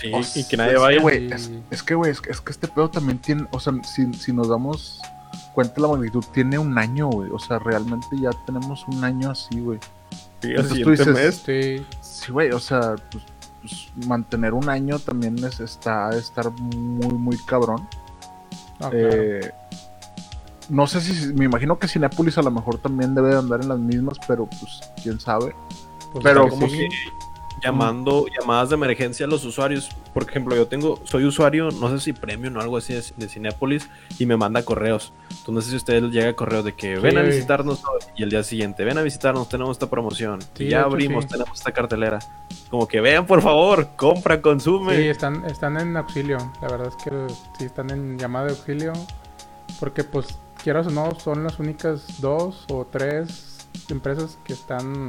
Sí, 0.00 0.10
y 0.40 0.44
que 0.44 0.56
nadie 0.56 0.74
es 0.74 0.80
vaya. 0.80 1.36
es, 1.36 1.50
es 1.70 1.82
que, 1.82 1.94
güey, 1.94 2.10
es, 2.10 2.20
que- 2.20 2.30
es 2.30 2.40
que 2.40 2.50
este 2.52 2.66
pedo 2.68 2.90
también 2.90 3.18
tiene, 3.18 3.46
o 3.52 3.60
sea, 3.60 3.72
si, 3.84 4.12
si 4.14 4.32
nos 4.32 4.48
damos 4.48 5.00
cuenta 5.54 5.74
de 5.74 5.82
la 5.82 5.88
magnitud, 5.88 6.24
tiene 6.32 6.58
un 6.58 6.76
año, 6.78 7.08
güey. 7.08 7.30
O 7.30 7.38
sea, 7.38 7.58
realmente 7.58 8.06
ya 8.18 8.30
tenemos 8.46 8.86
un 8.88 9.04
año 9.04 9.30
así, 9.30 9.60
güey. 9.60 9.78
Sí, 10.40 10.48
Entonces 10.50 10.82
tú 10.82 10.90
dices- 10.90 11.06
mes. 11.08 11.42
Sí, 11.46 11.86
Sí, 12.00 12.32
güey, 12.32 12.50
o 12.52 12.58
sea, 12.58 12.94
pues, 13.10 13.24
pues, 13.60 14.06
mantener 14.06 14.54
un 14.54 14.68
año 14.68 14.98
también 14.98 15.36
es, 15.44 15.60
está, 15.60 16.10
estar 16.16 16.50
muy, 16.50 17.12
muy 17.14 17.36
cabrón. 17.46 17.86
no, 18.80 18.90
claro. 18.90 19.08
Eh, 19.12 19.52
no 20.68 20.86
sé 20.86 21.00
si, 21.00 21.32
me 21.34 21.44
imagino 21.44 21.78
que 21.78 21.86
Cinépolis 21.86 22.38
a 22.38 22.42
lo 22.42 22.50
mejor 22.50 22.78
también 22.78 23.14
debe 23.14 23.30
de 23.30 23.38
andar 23.38 23.60
en 23.60 23.68
las 23.68 23.78
mismas, 23.78 24.16
pero 24.26 24.46
pues 24.46 24.80
quién 25.02 25.20
sabe. 25.20 25.54
Pues 26.12 26.24
pero 26.24 26.48
como 26.48 26.68
sí. 26.68 26.88
Llamando 27.62 28.26
llamadas 28.26 28.70
de 28.70 28.74
emergencia 28.74 29.26
a 29.26 29.28
los 29.28 29.44
usuarios. 29.44 29.88
Por 30.12 30.24
ejemplo, 30.28 30.54
yo 30.54 30.66
tengo, 30.66 31.00
soy 31.04 31.24
usuario, 31.24 31.70
no 31.70 31.88
sé 31.90 32.00
si 32.00 32.12
premium 32.12 32.56
o 32.56 32.60
algo 32.60 32.76
así 32.76 32.92
de, 32.94 33.02
de 33.16 33.28
Cinépolis 33.28 33.88
y 34.18 34.26
me 34.26 34.36
manda 34.36 34.64
correos. 34.64 35.12
Entonces 35.28 35.54
no 35.54 35.60
sé 35.62 35.70
si 35.70 35.76
ustedes 35.76 36.02
llega 36.10 36.34
correo 36.34 36.62
de 36.62 36.74
que 36.74 36.96
ven 36.96 37.18
a 37.18 37.22
visitarnos 37.22 37.82
hoy", 37.84 38.00
y 38.16 38.22
el 38.22 38.30
día 38.30 38.42
siguiente, 38.42 38.84
ven 38.84 38.98
a 38.98 39.02
visitarnos, 39.02 39.48
tenemos 39.48 39.76
esta 39.76 39.88
promoción. 39.88 40.40
Sí, 40.54 40.64
y 40.64 40.64
de 40.64 40.70
ya 40.70 40.82
abrimos, 40.82 41.24
sí. 41.24 41.30
tenemos 41.30 41.58
esta 41.58 41.72
cartelera. 41.72 42.18
Como 42.70 42.88
que 42.88 43.00
vean, 43.00 43.26
por 43.26 43.42
favor, 43.42 43.88
compra, 43.96 44.40
consume. 44.40 44.96
Sí, 44.96 45.08
están, 45.08 45.44
están 45.44 45.76
en 45.78 45.96
auxilio. 45.96 46.38
La 46.60 46.68
verdad 46.68 46.88
es 46.88 46.96
que 46.96 47.10
sí 47.58 47.64
están 47.64 47.90
en 47.90 48.18
llamada 48.18 48.46
de 48.46 48.52
auxilio. 48.52 48.92
Porque 49.78 50.04
pues, 50.04 50.38
quieras 50.62 50.86
o 50.86 50.90
no, 50.90 51.18
son 51.18 51.44
las 51.44 51.58
únicas 51.58 52.20
dos 52.20 52.64
o 52.70 52.86
tres 52.86 53.68
empresas 53.90 54.38
que 54.44 54.52
están 54.52 55.08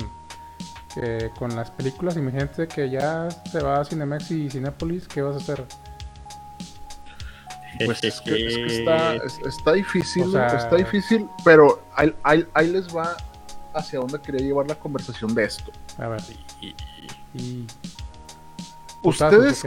eh, 1.02 1.30
con 1.38 1.56
las 1.56 1.72
películas. 1.72 2.16
Imagínate 2.18 2.68
que 2.68 2.90
ya 2.90 3.28
se 3.52 3.60
va 3.62 3.80
a 3.82 3.86
Cinemex 3.86 4.32
y 4.32 4.50
Cinépolis, 4.50 5.08
¿qué 5.08 5.22
vas 5.22 5.36
a 5.36 5.38
hacer? 5.38 5.66
Pues 7.86 8.04
es 8.04 8.22
que, 8.22 8.48
es 8.48 8.56
que 8.56 8.66
está, 8.80 9.16
es- 9.16 9.40
está 9.48 9.74
difícil, 9.74 10.24
O 10.24 10.32
sea- 10.32 10.48
está 10.48 10.76
difícil, 10.76 11.28
pero 11.44 11.84
ahí, 11.96 12.14
ahí- 12.24 12.46
ahí 12.54 12.68
les 12.68 12.96
va 12.96 13.18
hacia 13.74 14.00
dónde 14.00 14.20
quería 14.22 14.42
llevar 14.46 14.68
la 14.68 14.76
conversación 14.76 15.34
de 15.34 15.46
esto. 15.46 15.72
A 15.98 16.08
ver. 16.08 16.22
Y- 16.62 16.76
Y... 17.36 17.66
Ustedes, 19.02 19.66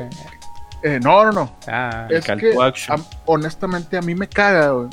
eh, 0.83 1.00
no, 1.02 1.25
no, 1.25 1.33
no, 1.33 1.56
Ah, 1.66 2.06
es 2.09 2.25
que 2.25 2.54
am- 2.88 3.04
honestamente 3.25 3.97
a 3.99 4.02
mí 4.02 4.14
me 4.14 4.28
caga 4.28 4.71
güey, 4.71 4.88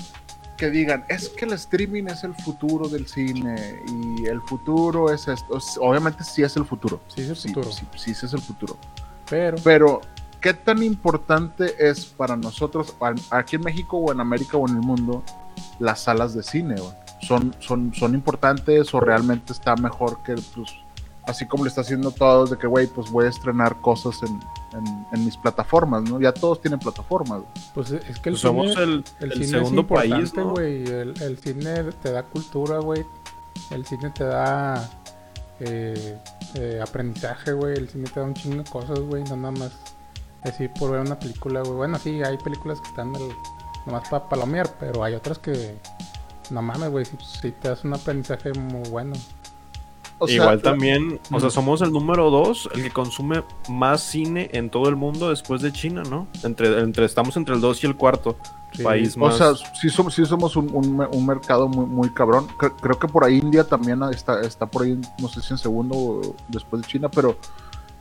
que 0.63 0.69
digan, 0.71 1.03
es 1.09 1.27
que 1.27 1.43
el 1.43 1.51
streaming 1.53 2.05
es 2.05 2.23
el 2.23 2.33
futuro 2.35 2.87
del 2.87 3.05
cine 3.05 3.81
y 3.91 4.25
el 4.27 4.41
futuro 4.43 5.11
es 5.11 5.27
esto. 5.27 5.57
Es- 5.57 5.77
Obviamente 5.81 6.23
sí 6.23 6.41
es 6.41 6.55
el 6.55 6.63
futuro. 6.63 7.01
sí 7.07 7.21
es 7.21 7.29
el 7.29 7.35
futuro. 7.35 7.69
sí, 7.71 7.85
sí, 7.97 8.13
sí 8.13 8.25
es 8.25 8.33
el 8.33 8.39
futuro. 8.41 8.77
Pero, 9.29 9.57
Pero, 9.61 10.01
¿qué 10.39 10.53
tan 10.53 10.81
importante 10.81 11.75
es 11.79 12.05
para 12.05 12.37
nosotros, 12.37 12.95
aquí 13.29 13.57
en 13.57 13.63
México 13.63 13.97
o 13.97 14.11
en 14.13 14.21
América 14.21 14.55
o 14.55 14.65
en 14.69 14.75
el 14.77 14.81
mundo, 14.81 15.21
las 15.79 15.99
salas 16.01 16.33
de 16.33 16.43
cine? 16.43 16.75
güey? 16.75 16.93
¿Son, 17.21 17.53
son, 17.59 17.93
¿Son 17.93 18.13
importantes 18.13 18.93
o 18.93 19.01
realmente 19.01 19.51
está 19.51 19.75
mejor 19.75 20.23
que, 20.23 20.35
pues, 20.55 20.69
así 21.27 21.45
como 21.45 21.65
lo 21.65 21.69
está 21.69 21.81
haciendo 21.81 22.11
todos, 22.11 22.51
de 22.51 22.57
que, 22.57 22.67
güey, 22.67 22.87
pues 22.87 23.11
voy 23.11 23.25
a 23.25 23.29
estrenar 23.29 23.81
cosas 23.81 24.21
en, 24.23 24.39
en- 24.73 25.07
en 25.11 25.25
mis 25.25 25.37
plataformas, 25.37 26.03
¿no? 26.03 26.19
Ya 26.19 26.33
todos 26.33 26.61
tienen 26.61 26.79
plataformas. 26.79 27.39
güey. 27.41 27.51
pues 27.73 27.91
es 27.91 28.19
que 28.19 28.29
el 28.29 28.33
Pues 28.35 28.39
somos 28.41 28.69
cine... 28.71 28.83
el, 28.83 29.03
El, 29.19 29.31
el 29.31 29.33
cine 29.33 29.45
segundo 29.47 29.81
es 29.81 29.83
importante, 29.83 30.15
país, 30.15 30.33
¿no? 30.35 30.49
güey. 30.51 30.83
El, 30.85 31.21
el 31.21 31.37
cine 31.39 31.83
te 32.01 32.11
da 32.11 32.23
cultura, 32.23 32.79
güey. 32.79 33.05
El 33.71 33.85
cine 33.85 34.09
te 34.11 34.23
da 34.25 34.89
eh, 35.59 36.17
eh, 36.55 36.79
aprendizaje, 36.81 37.53
güey. 37.53 37.73
El 37.77 37.89
cine 37.89 38.05
te 38.13 38.19
da 38.19 38.25
un 38.25 38.33
chingo 38.33 38.63
de 38.63 38.69
cosas, 38.69 38.99
güey. 38.99 39.23
No 39.25 39.35
nada 39.35 39.51
más 39.51 39.71
decir 40.43 40.71
por 40.77 40.91
ver 40.91 40.99
una 41.01 41.17
película, 41.17 41.61
güey. 41.61 41.73
Bueno, 41.73 41.97
sí, 41.99 42.21
hay 42.23 42.37
películas 42.37 42.79
que 42.81 42.89
están 42.89 43.13
nomás 43.85 44.09
para 44.09 44.27
palomear, 44.27 44.69
pero 44.79 45.03
hay 45.03 45.13
otras 45.13 45.39
que 45.39 45.77
no 46.49 46.61
mames, 46.61 46.89
güey. 46.89 47.05
Si, 47.05 47.17
si 47.41 47.51
te 47.51 47.69
das 47.69 47.83
un 47.83 47.93
aprendizaje 47.93 48.51
muy 48.53 48.87
bueno. 48.89 49.15
O 50.23 50.27
sea, 50.27 50.35
Igual 50.35 50.61
también, 50.61 51.19
o 51.31 51.39
sea, 51.39 51.49
somos 51.49 51.81
el 51.81 51.91
número 51.91 52.29
dos, 52.29 52.69
el 52.73 52.83
que 52.83 52.89
consume 52.91 53.43
más 53.69 54.01
cine 54.01 54.49
en 54.53 54.69
todo 54.69 54.89
el 54.89 54.95
mundo 54.95 55.29
después 55.29 55.61
de 55.61 55.71
China, 55.71 56.03
¿no? 56.09 56.27
Entre, 56.43 56.79
entre 56.79 57.05
estamos 57.05 57.35
entre 57.37 57.55
el 57.55 57.61
2 57.61 57.83
y 57.83 57.87
el 57.87 57.95
cuarto 57.95 58.37
Sí. 58.73 58.81
país 58.81 59.15
O 59.15 59.19
más. 59.19 59.37
sea, 59.37 59.53
sí 59.79 59.89
somos, 59.89 60.15
sí 60.15 60.25
somos 60.25 60.55
un, 60.55 60.67
un 60.73 60.97
me- 60.97 61.05
un 61.05 61.25
mercado 61.27 61.67
muy, 61.67 61.85
muy 61.85 62.09
cabrón. 62.11 62.47
Cre- 62.57 62.73
Creo 62.81 62.97
que 62.97 63.07
por 63.07 63.23
ahí 63.23 63.37
India 63.37 63.63
también 63.65 64.01
está, 64.11 64.41
está 64.41 64.65
por 64.65 64.81
ahí, 64.83 64.99
no 65.19 65.27
sé 65.27 65.41
si 65.41 65.53
en 65.53 65.59
segundo 65.59 65.95
o 65.95 66.35
después 66.47 66.81
de 66.81 66.87
China, 66.87 67.09
pero 67.09 67.37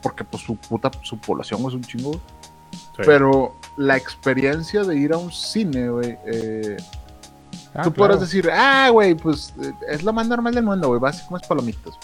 porque 0.01 0.23
pues 0.23 0.41
su 0.41 0.55
puta, 0.55 0.89
su 1.03 1.17
población 1.19 1.61
es 1.67 1.73
un 1.75 1.83
chingo. 1.83 2.13
Sí. 2.71 3.03
Pero 3.05 3.55
la 3.77 3.97
experiencia 3.97 4.83
de 4.83 4.97
ir 4.97 5.13
a 5.13 5.17
un 5.17 5.31
cine, 5.31 5.89
güey, 5.89 6.17
eh, 6.25 6.77
Ah, 7.75 7.81
tú 7.83 7.91
claro. 7.91 7.93
podrás 8.13 8.19
decir, 8.21 8.49
ah, 8.51 8.89
güey, 8.91 9.15
pues 9.15 9.53
eh, 9.61 9.73
es 9.89 10.03
lo 10.03 10.13
más 10.13 10.27
normal 10.27 10.53
del 10.53 10.63
mundo, 10.63 10.89
güey, 10.89 10.99
vas 10.99 11.21
y 11.23 11.25
comes 11.27 11.47
palomitas. 11.47 11.95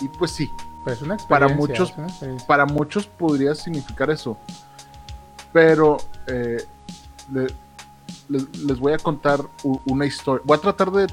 Y, 0.00 0.04
y 0.04 0.08
pues 0.08 0.30
sí, 0.30 0.48
Pues 0.84 0.96
es 0.96 1.02
una 1.02 1.16
para 1.16 1.46
experiencia, 1.46 1.56
muchos- 1.56 1.90
es 1.90 1.98
una 1.98 2.06
experiencia. 2.08 2.46
para 2.46 2.66
muchos 2.66 3.06
podría 3.06 3.54
significar 3.54 4.10
eso. 4.10 4.36
Pero 5.52 5.96
eh, 6.26 6.64
le- 7.32 7.52
les, 8.28 8.56
les 8.58 8.78
voy 8.78 8.92
a 8.92 8.98
contar 8.98 9.40
una 9.86 10.06
historia. 10.06 10.42
Voy 10.46 10.56
a 10.56 10.60
tratar 10.60 10.90
de, 10.92 11.06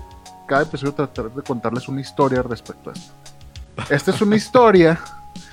cada 0.47 0.61
episodio, 0.63 0.93
tratar 0.93 1.31
de 1.33 1.41
contarles 1.41 1.87
una 1.87 2.01
historia 2.01 2.41
respecto 2.43 2.91
a 2.91 2.93
esto. 2.93 3.11
Esta 3.89 4.11
es 4.11 4.21
una 4.21 4.35
historia 4.43 4.99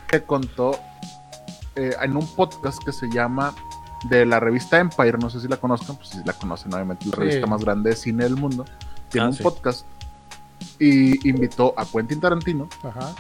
que 0.07 0.23
contó 0.23 0.79
eh, 1.77 1.97
en 2.01 2.17
un 2.17 2.27
podcast 2.35 2.83
que 2.85 2.93
se 2.93 3.09
llama 3.11 3.55
de 4.09 4.27
la 4.27 4.41
revista 4.41 4.79
Empire. 4.79 5.19
No 5.19 5.31
sé 5.31 5.41
si 5.41 5.49
la 5.49 5.57
conozcan, 5.57 5.97
pues 5.97 6.09
si 6.11 6.23
la 6.25 6.33
conocen, 6.33 6.73
obviamente, 6.75 7.07
la 7.07 7.13
Sí. 7.13 7.17
revista 7.21 7.47
más 7.47 7.63
grande 7.65 7.91
de 7.91 7.97
cine 7.97 8.25
del 8.25 8.37
mundo. 8.37 8.65
Tiene 9.11 9.27
Ah, 9.27 9.31
un 9.31 9.35
sí. 9.37 9.43
podcast 9.43 9.87
y 10.79 11.29
invitó 11.29 11.75
a 11.77 11.85
Quentin 11.87 12.21
Tarantino 12.21 12.69
Ajá. 12.83 13.15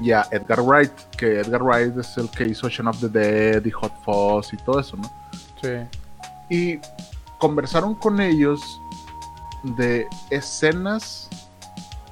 y 0.00 0.12
a 0.12 0.26
Edgar 0.30 0.60
Wright, 0.60 0.92
que 1.16 1.40
Edgar 1.40 1.62
Wright 1.62 1.96
es 1.98 2.16
el 2.16 2.28
que 2.30 2.44
hizo 2.48 2.68
Shaun 2.68 2.88
of 2.88 3.00
the 3.00 3.08
Dead 3.08 3.64
y 3.64 3.70
Hot 3.70 3.92
Fuzz 4.04 4.52
y 4.52 4.56
todo 4.58 4.80
eso, 4.80 4.96
¿no? 4.96 5.10
Sí. 5.62 5.68
Y 6.48 6.78
conversaron 7.38 7.94
con 7.94 8.20
ellos 8.20 8.80
de 9.62 10.06
escenas 10.30 11.28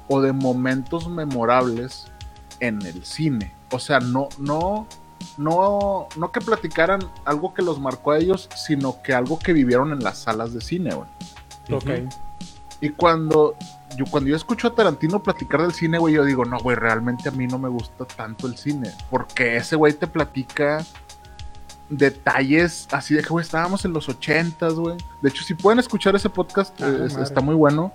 o 0.07 0.21
de 0.21 0.33
momentos 0.33 1.07
memorables 1.09 2.05
en 2.59 2.81
el 2.85 3.03
cine. 3.05 3.53
O 3.71 3.79
sea, 3.79 3.99
no, 3.99 4.29
no, 4.37 4.87
no, 5.37 6.07
no 6.15 6.31
que 6.31 6.41
platicaran 6.41 7.01
algo 7.25 7.53
que 7.53 7.61
los 7.61 7.79
marcó 7.79 8.11
a 8.11 8.17
ellos, 8.19 8.49
sino 8.55 9.01
que 9.01 9.13
algo 9.13 9.37
que 9.39 9.53
vivieron 9.53 9.91
en 9.91 10.03
las 10.03 10.19
salas 10.19 10.53
de 10.53 10.61
cine, 10.61 10.93
güey. 10.95 11.09
Ok. 11.71 12.11
Y 12.81 12.89
cuando 12.89 13.55
yo, 13.95 14.05
cuando 14.11 14.29
yo 14.29 14.35
escucho 14.35 14.67
a 14.67 14.75
Tarantino 14.75 15.23
platicar 15.23 15.61
del 15.61 15.73
cine, 15.73 15.97
güey, 15.97 16.13
yo 16.15 16.25
digo, 16.25 16.43
no, 16.45 16.59
güey, 16.59 16.75
realmente 16.75 17.29
a 17.29 17.31
mí 17.31 17.47
no 17.47 17.57
me 17.57 17.69
gusta 17.69 18.05
tanto 18.05 18.47
el 18.47 18.57
cine. 18.57 18.91
Porque 19.09 19.55
ese 19.55 19.75
güey 19.75 19.93
te 19.93 20.07
platica 20.07 20.83
detalles 21.89 22.87
así 22.91 23.13
de 23.13 23.21
que, 23.21 23.29
güey, 23.29 23.43
estábamos 23.43 23.85
en 23.85 23.93
los 23.93 24.09
ochentas, 24.09 24.73
güey. 24.73 24.97
De 25.21 25.29
hecho, 25.29 25.43
si 25.43 25.53
pueden 25.53 25.79
escuchar 25.79 26.15
ese 26.15 26.29
podcast, 26.29 26.79
Ah, 26.81 26.87
eh, 26.89 27.03
es- 27.05 27.15
está 27.17 27.41
muy 27.41 27.55
bueno. 27.55 27.93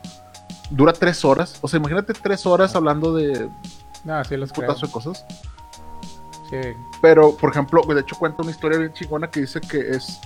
Dura 0.70 0.92
tres 0.92 1.25
horas. 1.25 1.58
O 1.60 1.68
sea, 1.68 1.78
imagínate 1.78 2.12
tres 2.12 2.46
horas 2.46 2.75
hablando 2.76 3.12
de 3.14 3.49
No, 4.04 4.25
sí 4.25 4.37
los 4.37 4.52
creo. 4.52 4.66
putazo 4.68 4.87
de 4.87 4.92
cosas. 4.92 5.25
Pero, 7.00 7.37
por 7.37 7.50
ejemplo, 7.50 7.83
de 7.83 8.00
hecho 8.00 8.16
cuenta 8.16 8.42
una 8.42 8.50
historia 8.50 8.78
bien 8.78 8.92
chingona 8.92 9.30
que 9.30 9.40
dice 9.40 9.61
que 9.61 9.90
es... 9.90 10.21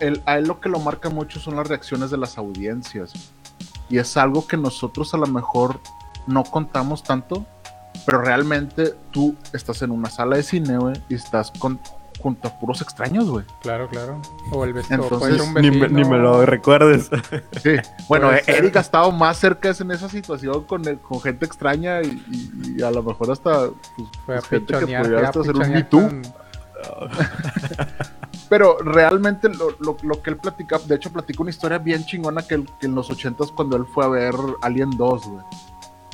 El, 0.00 0.20
a 0.26 0.38
él 0.38 0.46
lo 0.48 0.60
que 0.60 0.68
lo 0.68 0.80
marca 0.80 1.10
mucho 1.10 1.38
son 1.38 1.56
las 1.56 1.66
reacciones 1.68 2.10
de 2.10 2.18
las 2.18 2.36
audiencias. 2.36 3.12
Y 3.88 3.98
es 3.98 4.16
algo 4.16 4.46
que 4.46 4.56
nosotros 4.56 5.14
a 5.14 5.18
lo 5.18 5.26
mejor 5.26 5.80
no 6.26 6.42
contamos 6.44 7.02
tanto, 7.04 7.46
pero 8.04 8.20
realmente 8.20 8.94
tú 9.10 9.36
estás 9.52 9.82
en 9.82 9.90
una 9.90 10.10
sala 10.10 10.36
de 10.36 10.42
cine, 10.42 10.76
güey, 10.78 11.00
y 11.08 11.14
estás 11.14 11.52
con, 11.52 11.78
junto 12.22 12.48
a 12.48 12.58
puros 12.58 12.80
extraños, 12.82 13.28
güey. 13.28 13.44
Claro, 13.60 13.88
claro. 13.88 14.20
O 14.50 14.64
el 14.64 14.72
vecino. 14.72 15.02
Entonces, 15.02 15.40
un 15.40 15.54
Ni 15.54 15.70
me, 15.70 15.80
vecino. 15.80 15.98
ni 15.98 16.04
me 16.08 16.18
lo 16.18 16.46
recuerdes. 16.46 17.10
Sí. 17.62 17.76
Bueno, 18.08 18.32
eh. 18.32 18.42
Eric 18.46 18.76
ha 18.76 18.80
estado 18.80 19.10
más 19.12 19.36
cerca 19.38 19.72
en 19.78 19.90
esa 19.90 20.08
situación 20.08 20.64
con, 20.64 20.86
el- 20.86 20.98
con 21.00 21.20
gente 21.20 21.44
extraña 21.44 22.00
y, 22.02 22.22
y- 22.30 22.74
y 22.78 22.82
a 22.82 22.90
lo 22.90 23.02
mejor 23.02 23.30
hasta 23.30 23.68
pues, 23.96 24.08
Fue 24.24 24.36
a 24.36 24.38
pues, 24.38 24.48
gente 24.48 24.74
que 24.86 24.96
podría 24.98 25.28
hasta 25.28 25.40
hacer 25.40 25.56
un 25.56 25.70
Me 25.70 25.82
Too. 25.82 26.00
con- 26.00 26.22
Pero 28.48 28.76
realmente 28.78 29.48
lo, 29.48 29.70
lo- 29.80 29.96
lo 30.02 30.22
que 30.22 30.30
él 30.30 30.36
platica, 30.36 30.78
de 30.78 30.94
hecho 30.96 31.10
platica 31.10 31.40
una 31.42 31.50
historia 31.50 31.78
bien 31.78 32.04
chingona 32.04 32.42
que, 32.42 32.64
que 32.78 32.86
en 32.86 32.94
los 32.94 33.10
ochentas 33.10 33.50
cuando 33.50 33.76
él 33.76 33.86
fue 33.86 34.04
a 34.04 34.08
ver 34.08 34.34
Alien 34.60 34.90
2, 34.90 35.26
güey. 35.26 35.44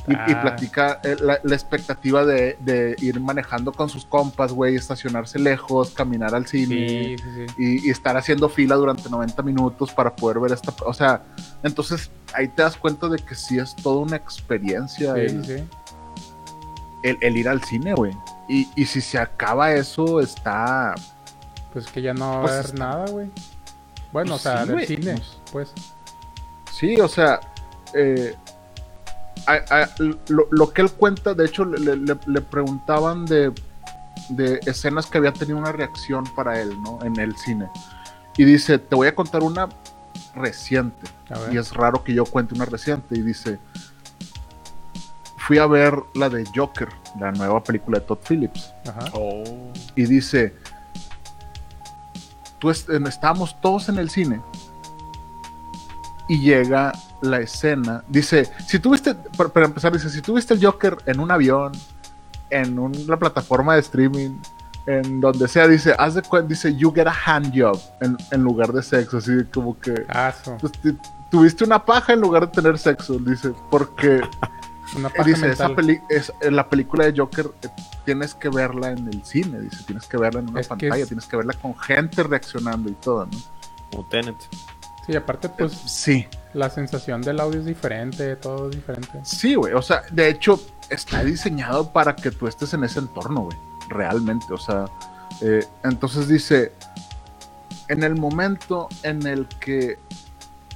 Y, 0.09 0.13
y 0.13 0.17
Ah. 0.35 0.41
platica 0.43 1.01
eh, 1.05 1.17
la, 1.21 1.39
la 1.43 1.55
expectativa 1.55 2.25
de, 2.25 2.57
de 2.61 2.97
ir 3.01 3.21
manejando 3.21 3.73
con 3.73 3.89
sus 3.89 4.05
compas, 4.07 4.53
güey, 4.53 4.75
estacionarse 4.77 5.39
lejos, 5.39 5.91
caminar 5.91 6.35
al 6.35 6.47
cine. 6.47 6.89
Sí, 6.89 7.17
sí, 7.19 7.47
sí. 7.47 7.55
y, 7.59 7.87
y 7.89 7.91
estar 7.91 8.17
haciendo 8.17 8.49
fila 8.49 8.75
durante 8.77 9.09
90 9.11 9.43
minutos 9.43 9.93
para 9.93 10.15
poder 10.17 10.39
ver 10.41 10.53
esta. 10.53 10.73
O 10.87 10.95
sea, 10.95 11.23
entonces 11.63 12.11
ahí 12.35 12.49
te 12.49 12.63
das 12.63 12.77
cuenta 12.77 13.09
de 13.09 13.19
que 13.19 13.35
sí 13.35 13.59
es 13.59 13.77
toda 13.77 13.99
una 14.01 14.17
experiencia 14.17 15.15
Sí, 15.15 15.21
el, 15.21 15.69
el- 17.03 17.19
el 17.21 17.37
ir 17.37 17.49
al 17.49 17.63
cine, 17.63 17.95
güey. 17.95 18.13
Y, 18.49 18.69
y 18.77 18.87
si 18.87 19.01
se 19.01 19.19
acaba 19.19 19.73
eso, 19.73 20.21
está. 20.21 20.95
Pues 21.73 21.87
que 21.87 22.01
ya 22.03 22.15
no 22.15 22.37
va 22.37 22.41
Pues 22.43 22.53
a 22.53 22.55
haber 22.55 22.65
está- 22.67 22.79
nada, 22.79 23.07
güey. 23.11 23.31
Bueno, 24.13 24.31
Pues 24.33 24.41
o 24.41 24.43
sea, 24.43 24.63
sí, 24.65 24.73
del 24.73 24.87
cine, 24.87 25.23
pues. 25.53 25.73
Sí, 26.73 26.99
o 27.01 27.09
sea. 27.09 27.41
eh, 27.95 28.35
a- 29.55 29.83
a- 29.85 29.89
lo, 30.29 30.47
lo 30.51 30.71
que 30.73 30.83
él 30.83 30.91
cuenta, 30.91 31.35
de 31.35 31.47
hecho, 31.47 31.65
le, 31.65 31.97
le- 31.97 32.19
le 32.27 32.41
preguntaban 32.41 33.25
de, 33.27 33.53
de 34.31 34.61
escenas 34.67 35.07
que 35.07 35.19
había 35.19 35.33
tenido 35.33 35.59
una 35.59 35.73
reacción 35.73 36.25
para 36.37 36.61
él, 36.61 36.71
¿no? 36.83 36.99
En 37.05 37.19
el 37.19 37.37
cine. 37.37 37.69
Y 38.37 38.45
dice: 38.45 38.79
Te 38.79 38.95
voy 38.95 39.09
a 39.09 39.15
contar 39.15 39.43
una 39.43 39.69
reciente. 40.35 41.09
Y 41.53 41.57
es 41.59 41.73
raro 41.75 42.05
que 42.05 42.15
yo 42.15 42.25
cuente 42.25 42.55
una 42.55 42.65
reciente. 42.67 43.17
Y 43.17 43.23
dice: 43.23 43.59
Fui 45.39 45.59
a 45.59 45.67
ver 45.67 45.95
la 46.15 46.29
de 46.29 46.45
Joker, 46.55 46.89
la 47.19 47.33
nueva 47.33 47.63
película 47.63 47.99
de 47.99 48.05
Todd 48.07 48.19
Phillips. 48.29 48.73
Ajá. 48.89 49.11
Oh. 49.15 49.43
Y 49.97 50.05
dice: 50.05 50.55
tú 52.59 52.71
Estábamos 52.71 53.61
todos 53.61 53.89
en 53.89 53.99
el 53.99 54.11
cine. 54.11 54.41
Y 56.29 56.41
llega 56.41 56.93
la 57.23 57.41
escena. 57.41 58.05
Dice: 58.09 58.51
Si 58.67 58.79
tuviste, 58.79 59.15
para, 59.37 59.49
para 59.51 59.67
empezar, 59.67 59.93
dice: 59.93 60.09
Si 60.11 60.21
tuviste 60.23 60.55
el 60.55 60.65
Joker 60.65 60.97
en 61.07 61.21
un 61.21 61.31
avión, 61.31 61.73
en 62.51 62.79
una 62.79 63.19
plataforma 63.19 63.75
de 63.75 63.81
streaming, 63.81 64.39
en 64.87 65.21
donde 65.21 65.49
sea, 65.49 65.67
dice: 65.69 65.95
Haz 65.99 66.15
de 66.15 66.23
cuenta, 66.23 66.49
dice: 66.49 66.75
You 66.77 66.93
get 66.95 67.07
a 67.07 67.15
hand 67.27 67.53
job 67.55 67.81
en, 68.01 68.17
en 68.31 68.43
lugar 68.43 68.73
de 68.73 68.83
sexo. 68.83 69.19
Así 69.19 69.33
como 69.53 69.79
que. 69.79 69.95
Pues, 70.61 70.73
tuviste 71.31 71.65
una 71.65 71.85
paja 71.85 72.15
en 72.15 72.21
lugar 72.21 72.47
de 72.47 72.53
tener 72.53 72.79
sexo, 72.79 73.19
dice, 73.19 73.53
porque 73.71 74.21
Una 74.97 75.11
paja 75.11 75.25
dice, 75.25 75.51
esa 75.51 75.75
peli 75.77 76.01
es, 76.09 76.33
en 76.41 76.57
la 76.57 76.67
película 76.67 77.05
de 77.05 77.13
Joker 77.21 77.51
eh, 77.61 77.69
tienes 78.07 78.35
que 78.35 78.49
verla 78.49 78.93
en 78.93 79.07
el 79.09 79.23
cine, 79.23 79.61
dice, 79.61 79.85
tienes 79.85 80.07
que 80.07 80.17
verla 80.17 80.41
en 80.41 80.49
una 80.49 80.61
Es 80.61 80.67
que 80.69 80.71
pantalla, 80.71 81.03
es- 81.03 81.09
tienes 81.09 81.27
que 81.27 81.37
verla 81.37 81.53
con 81.53 81.77
gente 81.79 82.23
reaccionando 82.23 82.89
y 82.89 82.95
todo, 82.95 83.27
¿no? 83.27 83.39
Como 83.91 84.09
Tenet. 84.09 84.37
Sí, 85.09 85.17
aparte, 85.17 85.49
pues, 85.49 85.73
Sí, 85.73 86.27
la 86.55 86.71
sensación 86.71 87.23
del 87.23 87.41
audio 87.41 87.59
es 87.61 87.67
diferente, 87.67 88.37
todo 88.37 88.69
es 88.71 88.77
diferente. 88.77 89.19
sí, 89.23 89.55
güey, 89.57 89.73
o 89.73 89.83
sea, 89.83 90.03
de 90.13 90.29
hecho, 90.29 90.61
está 90.91 91.25
diseñado 91.25 91.93
para 91.93 92.15
que 92.15 92.31
tú 92.31 92.47
estés 92.47 92.73
en 92.75 92.85
ese 92.85 93.01
entorno, 93.01 93.41
güey, 93.43 93.57
realmente, 93.89 94.47
o 94.53 94.59
sea, 94.59 94.85
eh, 95.41 95.65
entonces 95.83 96.29
dice, 96.29 96.73
en 97.89 98.03
el 98.05 98.17
momento 98.17 98.89
en 99.03 99.27
el 99.27 99.47
que 99.49 99.99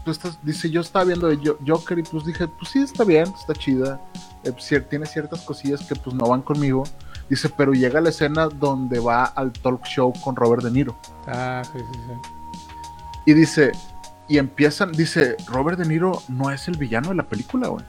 tú 0.04 0.10
estás, 0.10 0.38
dice, 0.42 0.70
yo 0.70 0.80
estaba 0.80 1.04
viendo 1.04 1.28
de 1.28 1.36
Jo- 1.36 1.58
Joker 1.66 1.98
y 1.98 2.02
pues 2.02 2.24
dije, 2.24 2.48
pues 2.48 2.70
sí, 2.70 2.80
está 2.80 3.04
bien, 3.04 3.32
está 3.38 3.52
chida, 3.54 4.00
eh, 4.44 4.80
tiene 4.88 5.06
ciertas 5.06 5.42
cosillas 5.42 5.82
que 5.86 5.94
pues 5.94 6.16
no 6.16 6.26
van 6.26 6.40
conmigo, 6.42 6.84
dice, 7.28 7.48
pero 7.50 7.72
llega 7.72 8.00
la 8.00 8.08
escena 8.08 8.46
donde 8.48 8.98
va 8.98 9.24
al 9.24 9.52
talk 9.52 9.84
show 9.84 10.12
con 10.24 10.34
Robert 10.36 10.62
De 10.64 10.70
Niro 10.70 10.96
Ah, 11.26 11.62
sí, 11.70 11.78
sí, 11.78 11.98
sí. 12.08 12.30
y 13.26 13.34
dice, 13.34 13.72
y 14.28 14.38
empiezan, 14.38 14.92
dice, 14.92 15.36
Robert 15.48 15.78
De 15.78 15.84
Niro 15.86 16.22
no 16.28 16.50
es 16.50 16.68
el 16.68 16.76
villano 16.76 17.08
de 17.10 17.16
la 17.16 17.24
película, 17.24 17.68
güey. 17.68 17.84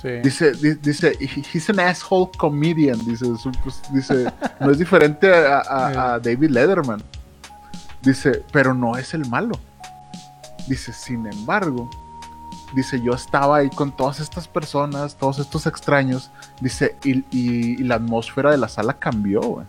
Sí. 0.00 0.08
Dice, 0.22 0.52
di- 0.52 0.74
dice, 0.74 1.12
"He- 1.20 1.44
he's 1.52 1.70
an 1.70 1.78
asshole 1.80 2.30
comedian. 2.36 2.98
Dice, 3.04 3.26
pues, 3.62 3.80
dice, 3.92 4.32
no 4.60 4.70
es 4.70 4.78
diferente 4.78 5.32
a, 5.32 5.58
a- 5.60 6.14
a 6.14 6.18
David 6.18 6.50
Letterman. 6.50 7.02
Dice, 8.02 8.44
pero 8.52 8.74
no 8.74 8.96
es 8.96 9.14
el 9.14 9.28
malo. 9.28 9.54
Dice, 10.66 10.92
sin 10.92 11.26
embargo, 11.26 11.88
dice, 12.74 13.00
yo 13.00 13.12
estaba 13.12 13.58
ahí 13.58 13.70
con 13.70 13.94
todas 13.96 14.18
estas 14.18 14.48
personas, 14.48 15.16
todos 15.16 15.38
estos 15.38 15.66
extraños. 15.66 16.30
Dice, 16.60 16.96
y, 17.04 17.18
y- 17.30 17.74
y 17.80 17.84
la 17.84 17.96
atmósfera 17.96 18.50
de 18.50 18.58
la 18.58 18.68
sala 18.68 18.94
cambió, 18.98 19.40
güey. 19.40 19.66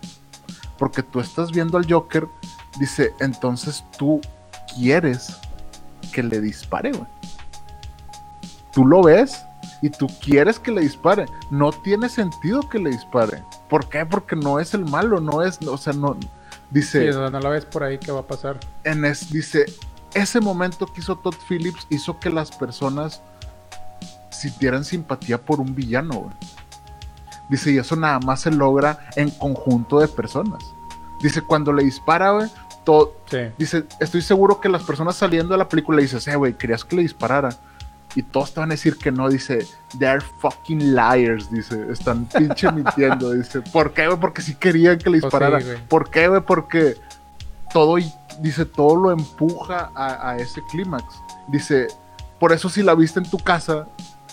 Porque 0.79 1.03
tú 1.03 1.19
estás 1.19 1.51
viendo 1.51 1.77
al 1.77 1.85
Joker. 1.91 2.27
Dice, 2.79 3.13
entonces 3.19 3.83
tú 3.99 4.19
quieres 4.75 5.37
que 6.11 6.23
le 6.23 6.41
dispare, 6.41 6.91
güey. 6.91 7.07
Tú 8.71 8.85
lo 8.85 9.03
ves 9.03 9.43
y 9.81 9.89
tú 9.89 10.07
quieres 10.21 10.59
que 10.59 10.71
le 10.71 10.81
dispare. 10.81 11.25
No 11.51 11.71
tiene 11.71 12.09
sentido 12.09 12.67
que 12.69 12.79
le 12.79 12.89
dispare. 12.89 13.43
¿Por 13.69 13.89
qué? 13.89 14.05
Porque 14.05 14.35
no 14.35 14.59
es 14.59 14.73
el 14.73 14.85
malo, 14.85 15.19
no 15.19 15.43
es, 15.43 15.59
o 15.61 15.77
sea, 15.77 15.93
no. 15.93 16.17
Dice, 16.71 17.11
no 17.11 17.29
la 17.29 17.49
ves 17.49 17.65
por 17.65 17.83
ahí, 17.83 17.99
¿qué 17.99 18.11
va 18.11 18.21
a 18.21 18.27
pasar? 18.27 18.59
en 18.83 19.05
es, 19.05 19.31
dice, 19.31 19.65
ese 20.13 20.39
momento 20.39 20.87
que 20.87 21.01
hizo 21.01 21.15
Todd 21.15 21.35
Phillips 21.47 21.85
hizo 21.89 22.19
que 22.19 22.31
las 22.31 22.51
personas 22.51 23.21
sintieran 24.31 24.83
simpatía 24.83 25.39
por 25.39 25.59
un 25.59 25.75
villano, 25.75 26.15
güey. 26.15 26.35
Dice, 27.49 27.71
y 27.71 27.77
eso 27.77 27.95
nada 27.95 28.19
más 28.19 28.41
se 28.41 28.51
logra 28.51 29.09
en 29.15 29.29
conjunto 29.29 29.99
de 29.99 30.07
personas. 30.07 30.63
Dice, 31.21 31.41
cuando 31.41 31.71
le 31.71 31.83
dispara, 31.83 32.31
güey, 32.31 32.49
todo, 32.83 33.15
Sí. 33.29 33.37
Dice, 33.57 33.85
estoy 33.99 34.21
seguro 34.21 34.59
que 34.61 34.69
las 34.69 34.83
personas 34.83 35.15
saliendo 35.15 35.53
de 35.53 35.57
la 35.57 35.67
película 35.69 36.01
dices, 36.01 36.27
eh, 36.27 36.35
güey, 36.35 36.53
querías 36.57 36.83
que 36.85 36.95
le 36.97 37.01
disparara. 37.03 37.49
Y 38.15 38.21
todos 38.21 38.53
te 38.53 38.59
van 38.59 38.69
a 38.69 38.73
decir 38.75 38.97
que 38.97 39.11
no, 39.11 39.27
dice, 39.27 39.65
they're 39.97 40.23
fucking 40.39 40.93
liars, 40.95 41.49
dice, 41.51 41.83
están 41.91 42.25
pinche 42.25 42.71
mintiendo, 42.71 43.31
dice, 43.31 43.61
¿por 43.61 43.91
qué, 43.93 44.05
güey? 44.07 44.19
Porque 44.19 44.41
sí 44.43 44.53
querían 44.55 44.99
que 44.99 45.09
le 45.09 45.19
Pues 45.19 45.23
disparara. 45.31 45.59
sí, 45.61 45.65
güey. 45.65 45.87
¿Por 45.87 46.09
qué, 46.11 46.27
güey? 46.27 46.41
Porque 46.41 46.95
todo, 47.73 47.95
dice, 48.39 48.65
todo 48.65 48.95
lo 48.97 49.11
empuja 49.11 49.89
a, 49.95 50.29
a 50.29 50.37
ese 50.37 50.61
clímax. 50.71 51.03
Dice, 51.47 51.87
por 52.39 52.51
eso 52.53 52.69
si 52.69 52.83
la 52.83 52.93
viste 52.93 53.19
en 53.19 53.27
tu 53.29 53.39
casa, 53.39 53.87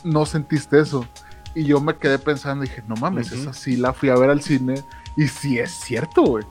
no 0.04 0.26
sentiste 0.26 0.78
eso. 0.78 1.06
Y 1.54 1.64
yo 1.64 1.80
me 1.80 1.96
quedé 1.96 2.18
pensando, 2.18 2.62
dije, 2.64 2.82
no 2.86 2.96
mames, 2.96 3.32
Ujú. 3.32 3.40
esa 3.40 3.52
sí 3.54 3.76
la 3.76 3.92
fui 3.94 4.10
a 4.10 4.14
ver 4.16 4.28
al 4.28 4.42
cine. 4.42 4.74
Y 5.16 5.26
sí 5.26 5.58
es 5.58 5.70
cierto, 5.70 6.22
güey. 6.22 6.44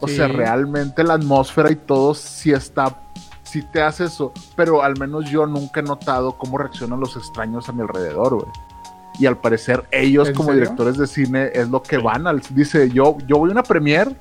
O 0.00 0.08
Sí. 0.08 0.16
sea, 0.16 0.28
realmente 0.28 1.04
la 1.04 1.14
atmósfera 1.14 1.70
y 1.70 1.76
todo 1.76 2.14
sí 2.14 2.52
está, 2.52 2.96
sí 3.42 3.62
te 3.62 3.82
hace 3.82 4.04
eso, 4.04 4.32
pero 4.56 4.82
al 4.82 4.98
menos 4.98 5.28
yo 5.30 5.46
nunca 5.46 5.80
he 5.80 5.82
notado 5.82 6.32
cómo 6.38 6.56
reaccionan 6.58 6.98
los 7.00 7.16
extraños 7.16 7.68
a 7.68 7.72
mi 7.72 7.82
alrededor, 7.82 8.34
güey. 8.36 8.48
Y 9.18 9.26
al 9.26 9.36
parecer 9.36 9.84
ellos 9.90 10.28
¿En 10.28 10.34
como 10.34 10.48
serio? 10.50 10.62
directores 10.62 10.96
de 10.96 11.06
cine 11.06 11.50
es 11.52 11.68
lo 11.68 11.82
que 11.82 11.98
van 11.98 12.26
al, 12.26 12.40
dice, 12.50 12.88
yo, 12.90 13.18
yo 13.26 13.36
voy 13.38 13.50
a 13.50 13.52
una 13.52 13.62
premiere 13.62 14.16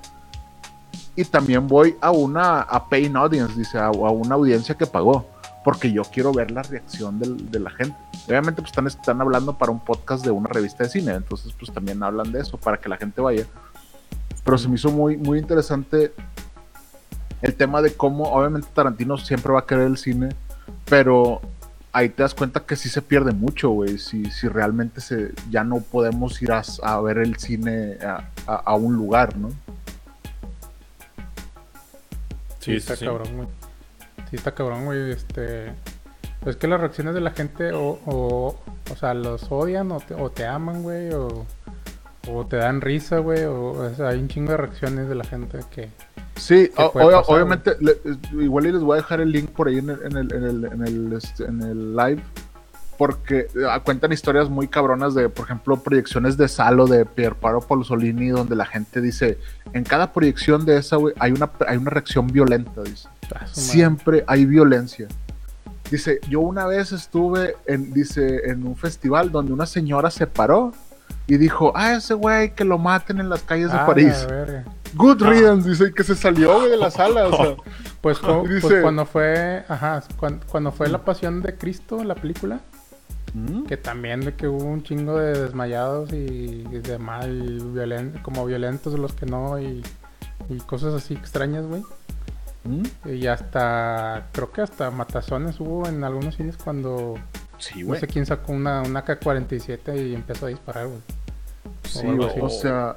y 1.16 1.24
también 1.26 1.68
voy 1.68 1.96
a 2.02 2.12
una, 2.12 2.62
a 2.62 2.88
paying 2.90 3.16
audience, 3.16 3.54
dice, 3.56 3.78
a, 3.78 3.86
a 3.88 3.92
una 3.92 4.36
audiencia 4.36 4.76
que 4.76 4.86
pagó, 4.86 5.26
porque 5.64 5.92
yo 5.92 6.04
quiero 6.04 6.32
ver 6.34 6.52
la 6.52 6.64
reacción 6.64 7.20
del- 7.20 7.50
de 7.50 7.60
la 7.60 7.70
gente. 7.72 7.96
Obviamente 8.28 8.62
pues 8.62 8.72
están, 8.72 8.88
están 8.88 9.22
hablando 9.22 9.58
para 9.58 9.72
un 9.72 9.80
podcast 9.80 10.24
de 10.26 10.32
una 10.32 10.48
revista 10.50 10.84
de 10.84 10.90
cine, 10.90 11.14
entonces 11.14 11.54
pues 11.58 11.72
también 11.74 12.02
hablan 12.04 12.32
de 12.32 12.42
eso, 12.42 12.58
para 12.58 12.78
que 12.78 12.90
la 12.90 12.98
gente 12.98 13.22
vaya 13.22 13.46
pero 14.50 14.58
se 14.58 14.68
me 14.68 14.78
hizo 14.78 14.90
muy, 14.90 15.16
muy 15.16 15.38
interesante 15.38 16.12
el 17.44 17.54
tema 17.54 17.84
de 17.84 17.94
cómo, 17.94 18.24
obviamente 18.24 18.68
Tarantino 18.74 19.16
siempre 19.20 19.54
va 19.54 19.60
a 19.60 19.66
querer 19.68 19.86
el 19.86 19.96
cine, 20.00 20.30
pero 20.86 21.40
ahí 21.94 22.10
te 22.10 22.24
das 22.24 22.34
cuenta 22.34 22.62
que 22.62 22.76
sí 22.76 22.90
se 22.90 23.04
pierde 23.04 23.32
mucho, 23.32 23.70
güey, 23.70 24.00
si, 24.00 24.26
si 24.32 24.48
realmente 24.48 25.02
se, 25.02 25.34
ya 25.52 25.64
no 25.64 25.82
podemos 25.82 26.42
ir 26.42 26.52
a, 26.52 26.64
a 26.82 27.00
ver 27.00 27.20
el 27.20 27.36
cine 27.38 28.00
a, 28.04 28.28
a- 28.48 28.56
a 28.66 28.74
un 28.74 28.96
lugar, 28.96 29.38
¿no? 29.38 29.52
Sí, 32.58 32.74
está 32.76 32.98
cabrón, 32.98 33.28
güey. 33.36 33.48
Sí, 34.32 34.36
está 34.36 34.56
cabrón, 34.56 34.86
güey. 34.86 35.12
Este. 35.12 35.74
Pues 36.40 36.56
es 36.56 36.60
que 36.60 36.68
las 36.68 36.80
reacciones 36.82 37.14
de 37.14 37.22
la 37.22 37.32
gente, 37.32 37.72
o, 37.74 38.00
o, 38.08 38.60
o 38.92 38.96
sea, 38.96 39.14
los 39.14 39.46
odian 39.52 39.92
o 39.92 40.00
te, 40.00 40.16
o 40.16 40.32
te 40.32 40.48
aman, 40.48 40.82
güey, 40.82 41.12
o, 41.14 41.46
o 42.28 42.46
te 42.46 42.58
dan 42.58 42.82
risa, 42.82 43.20
güey, 43.20 43.44
o, 43.46 43.72
o 43.72 43.94
sea, 43.96 44.10
hay 44.10 44.20
un 44.20 44.28
chingo 44.28 44.52
de 44.52 44.58
reacciones 44.58 45.08
de 45.10 45.16
la 45.16 45.24
gente 45.24 45.60
que. 45.72 45.90
Sí, 46.36 46.70
¿Qué 46.76 46.82
o- 46.84 46.92
puede 46.92 47.08
obvia- 47.08 47.18
pasar, 47.22 47.36
obviamente, 47.36 47.72
le- 47.80 47.98
igual 48.44 48.66
y 48.68 48.72
les 48.72 48.82
voy 48.82 48.94
a 48.98 49.02
dejar 49.02 49.22
el 49.22 49.32
link 49.32 49.50
por 49.50 49.68
ahí 49.68 49.78
en 49.80 49.90
el, 49.90 50.02
en 50.04 50.18
el, 50.18 50.34
en 50.34 50.44
el, 50.44 50.66
en 50.66 50.88
el, 50.88 51.14
este, 51.14 51.46
en 51.46 51.62
el 51.62 51.96
live 51.96 52.22
porque 52.98 53.48
eh, 53.56 53.80
cuentan 53.86 54.12
historias 54.12 54.50
muy 54.50 54.68
cabronas 54.68 55.14
de, 55.16 55.30
por 55.30 55.46
ejemplo, 55.46 55.78
proyecciones 55.78 56.36
de 56.36 56.50
Salo 56.50 56.86
de 56.86 57.06
Pierpaolo 57.06 57.62
Pasolini, 57.62 58.28
donde 58.28 58.58
la 58.58 58.66
gente 58.66 59.00
dice, 59.00 59.38
en 59.72 59.86
cada 59.86 60.12
proyección 60.12 60.66
de 60.66 60.76
esa, 60.78 60.98
güey, 60.98 61.16
hay 61.18 61.32
una, 61.32 61.50
hay 61.66 61.78
una 61.78 61.92
reacción 61.92 62.28
violenta, 62.28 62.84
dice. 62.84 63.08
Ah. 63.34 63.46
Siempre 63.54 64.26
hay 64.28 64.46
violencia. 64.46 65.08
Dice, 65.90 66.20
yo 66.30 66.42
una 66.42 66.66
vez 66.66 66.92
estuve 66.92 67.56
en, 67.68 67.94
dice, 67.94 68.50
en 68.50 68.68
un 68.68 68.76
festival 68.76 69.32
donde 69.32 69.54
una 69.54 69.66
señora 69.66 70.12
se 70.12 70.28
paró 70.28 70.74
y 71.30 71.38
dijo, 71.38 71.72
ah, 71.76 71.94
ese 71.94 72.14
güey 72.16 72.54
que 72.56 72.64
lo 72.66 72.78
maten 72.78 73.20
en 73.20 73.30
las 73.30 73.44
calles 73.44 73.72
de 73.72 73.78
Ah, 73.78 73.86
París. 73.86 74.28
Good 74.96 75.22
riddance, 75.22 75.70
dice, 75.70 75.86
y 75.90 75.94
que 75.94 76.04
se 76.04 76.16
salió, 76.16 76.58
güey, 76.58 76.72
de 76.72 76.78
la 76.78 76.90
sala, 76.92 77.28
o 77.28 77.36
sea. 77.38 77.56
Pues, 78.02 78.18
cu- 78.20 78.48
Dice- 78.48 78.62
pues 78.62 78.82
cuando 78.82 79.06
fue, 79.06 79.66
ajá, 79.68 80.02
cuan- 80.18 80.40
cuando, 80.50 80.72
fue 80.72 80.88
la 80.88 81.04
pasión 81.04 81.42
de 81.42 81.56
Cristo, 81.56 82.02
la 82.06 82.16
película, 82.16 82.62
¿Mm? 83.34 83.64
que 83.66 83.76
también 83.76 84.22
de 84.22 84.34
que 84.36 84.48
hubo 84.48 84.64
un 84.64 84.84
chingo 84.84 85.18
de 85.20 85.38
desmayados 85.38 86.14
y 86.14 86.64
de 86.64 86.98
mal, 86.98 87.60
violen- 87.74 88.22
como 88.22 88.46
violentos 88.46 88.98
los 88.98 89.12
que 89.14 89.26
no 89.26 89.60
y, 89.60 89.84
y 90.50 90.58
cosas 90.60 90.94
así 90.94 91.14
extrañas, 91.14 91.66
güey. 91.66 91.84
¿Mm? 92.64 92.84
Y 93.14 93.28
hasta, 93.28 94.28
creo 94.32 94.52
que 94.54 94.62
hasta 94.62 94.90
matazones 94.92 95.60
hubo 95.60 95.86
en 95.88 96.04
algunos 96.06 96.36
cines 96.38 96.56
cuando 96.58 97.16
Sí, 97.58 97.84
no 97.84 97.96
sé 97.96 98.08
quién 98.08 98.26
sacó 98.26 98.54
una, 98.54 98.82
una 98.84 99.04
K-47 99.04 100.10
y 100.10 100.16
empezó 100.16 100.46
a 100.46 100.50
disparar, 100.50 100.88
güey. 100.88 101.00
Sí, 101.90 102.00
algo 102.00 102.18
güey, 102.18 102.30
así. 102.30 102.40
o 102.42 102.50
sea, 102.50 102.96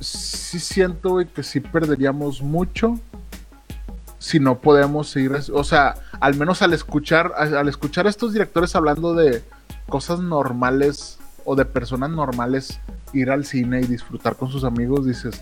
sí 0.00 0.58
siento, 0.60 1.10
güey, 1.10 1.26
que 1.26 1.42
sí 1.42 1.60
perderíamos 1.60 2.42
mucho 2.42 2.98
si 4.18 4.40
no 4.40 4.58
podemos 4.58 5.08
seguir, 5.08 5.32
o 5.52 5.64
sea, 5.64 5.94
al 6.20 6.34
menos 6.34 6.60
al 6.62 6.72
escuchar, 6.74 7.32
al 7.36 7.68
escuchar 7.68 8.06
a 8.06 8.10
estos 8.10 8.32
directores 8.32 8.74
hablando 8.74 9.14
de 9.14 9.42
cosas 9.88 10.20
normales 10.20 11.18
o 11.44 11.54
de 11.54 11.64
personas 11.64 12.10
normales, 12.10 12.80
ir 13.12 13.30
al 13.30 13.44
cine 13.44 13.80
y 13.80 13.86
disfrutar 13.86 14.36
con 14.36 14.50
sus 14.50 14.64
amigos, 14.64 15.06
dices, 15.06 15.40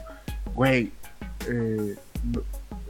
güey, 0.54 0.92
eh, 1.48 1.96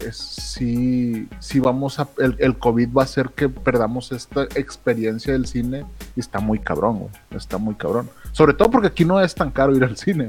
es, 0.01 0.17
sí, 0.17 1.29
sí 1.39 1.61
vamos 1.61 2.01
a, 2.01 2.09
el, 2.19 2.37
el 2.41 2.59
COVID 2.59 2.93
va 2.93 3.03
a 3.03 3.05
hacer 3.05 3.31
que 3.31 3.49
perdamos 3.49 4.13
esta 4.13 4.43
experiencia 4.57 5.33
del 5.33 5.47
cine 5.47 5.87
y 6.17 6.21
está 6.21 6.41
muy 6.41 6.59
cabrón, 6.59 6.99
güey, 6.99 7.13
está 7.31 7.59
muy 7.59 7.77
cabrón. 7.77 8.11
Sobre 8.37 8.53
todo 8.53 8.71
porque 8.71 8.89
aquí 8.89 9.07
no 9.07 9.19
es 9.19 9.35
tan 9.35 9.51
caro 9.51 9.75
ir 9.75 9.83
al 9.83 9.97
cine. 9.97 10.29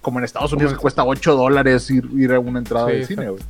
Como 0.00 0.18
en 0.18 0.24
Estados 0.24 0.54
Unidos 0.54 0.72
que 0.72 0.78
cuesta 0.78 1.04
8 1.04 1.36
dólares 1.36 1.90
ir, 1.90 2.08
ir 2.16 2.32
a 2.32 2.40
una 2.40 2.58
entrada 2.60 2.86
Sí, 2.88 2.92
de 2.94 3.04
cine, 3.06 3.28
güey. 3.28 3.42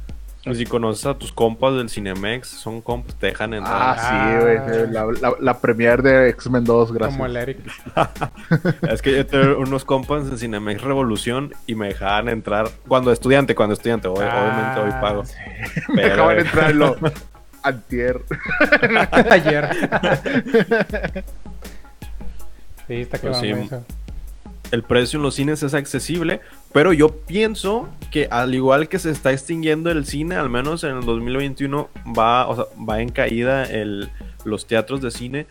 Y 0.45 0.55
si 0.57 0.67
conoces 0.67 1.07
a 1.07 1.15
tus 1.15 1.31
compas 1.31 1.75
del 1.75 1.89
Cinemex, 1.89 2.49
son 2.49 2.81
compas, 2.81 3.15
te 3.15 3.27
dejan 3.27 3.55
entrar. 3.55 3.77
Ah, 3.81 3.97
sí, 3.97 4.43
güey. 4.43 4.91
La, 4.91 5.05
la, 5.07 5.35
la 5.39 5.59
premiere 5.61 6.03
de 6.03 6.29
X-Men 6.31 6.65
2, 6.65 6.93
gracias. 6.93 7.17
Como 7.17 7.27
el 7.27 7.37
Eric. 7.37 7.59
Es 8.91 9.01
que 9.03 9.13
yo 9.19 9.25
tengo 9.25 9.59
unos 9.61 9.85
compas 9.85 10.25
en 10.29 10.37
Cinemex 10.37 10.83
Revolución 10.83 11.53
y 11.69 11.77
me 11.77 11.87
dejaban 11.87 12.29
entrar 12.29 12.69
cuando 12.89 13.13
estudiante, 13.13 13.55
cuando 13.55 13.75
estudiante, 13.75 14.09
Ah, 14.09 14.11
obviamente 14.11 14.81
hoy 14.81 15.01
pago. 15.01 15.25
sí. 15.25 15.35
Me 15.95 16.03
Pero, 16.03 16.15
acaban 16.15 16.37
de 16.37 16.43
eh, 16.43 16.45
entrar 16.47 16.71
en 16.73 16.79
lo 16.81 16.97
antier. 17.63 18.21
Ayer. 19.31 19.71
Sí, 22.97 23.01
está 23.03 23.19
Pues 23.19 23.39
quedando 23.39 23.69
sí. 23.69 23.95
el 24.71 24.83
precio 24.83 25.19
en 25.19 25.23
los 25.23 25.35
cines 25.35 25.63
es 25.63 25.75
accesible, 25.75 26.41
pero 26.73 26.93
yo 26.93 27.11
pienso 27.11 27.89
que 28.11 28.27
al 28.31 28.55
igual 28.55 28.89
que 28.89 28.99
se 28.99 29.11
está 29.11 29.33
extinguiendo 29.33 29.91
el 29.91 30.07
cine, 30.07 30.37
al 30.37 30.49
menos 30.51 30.85
en 30.85 30.97
el 30.97 31.05
2021 31.05 31.89
va, 32.19 32.49
o 32.49 32.57
sea, 32.57 32.65
va 32.89 33.01
en 33.01 33.11
caída 33.11 33.65
el, 33.65 34.11
los 34.45 34.67
teatros 34.67 35.01
de 35.03 35.11
cine, 35.11 35.47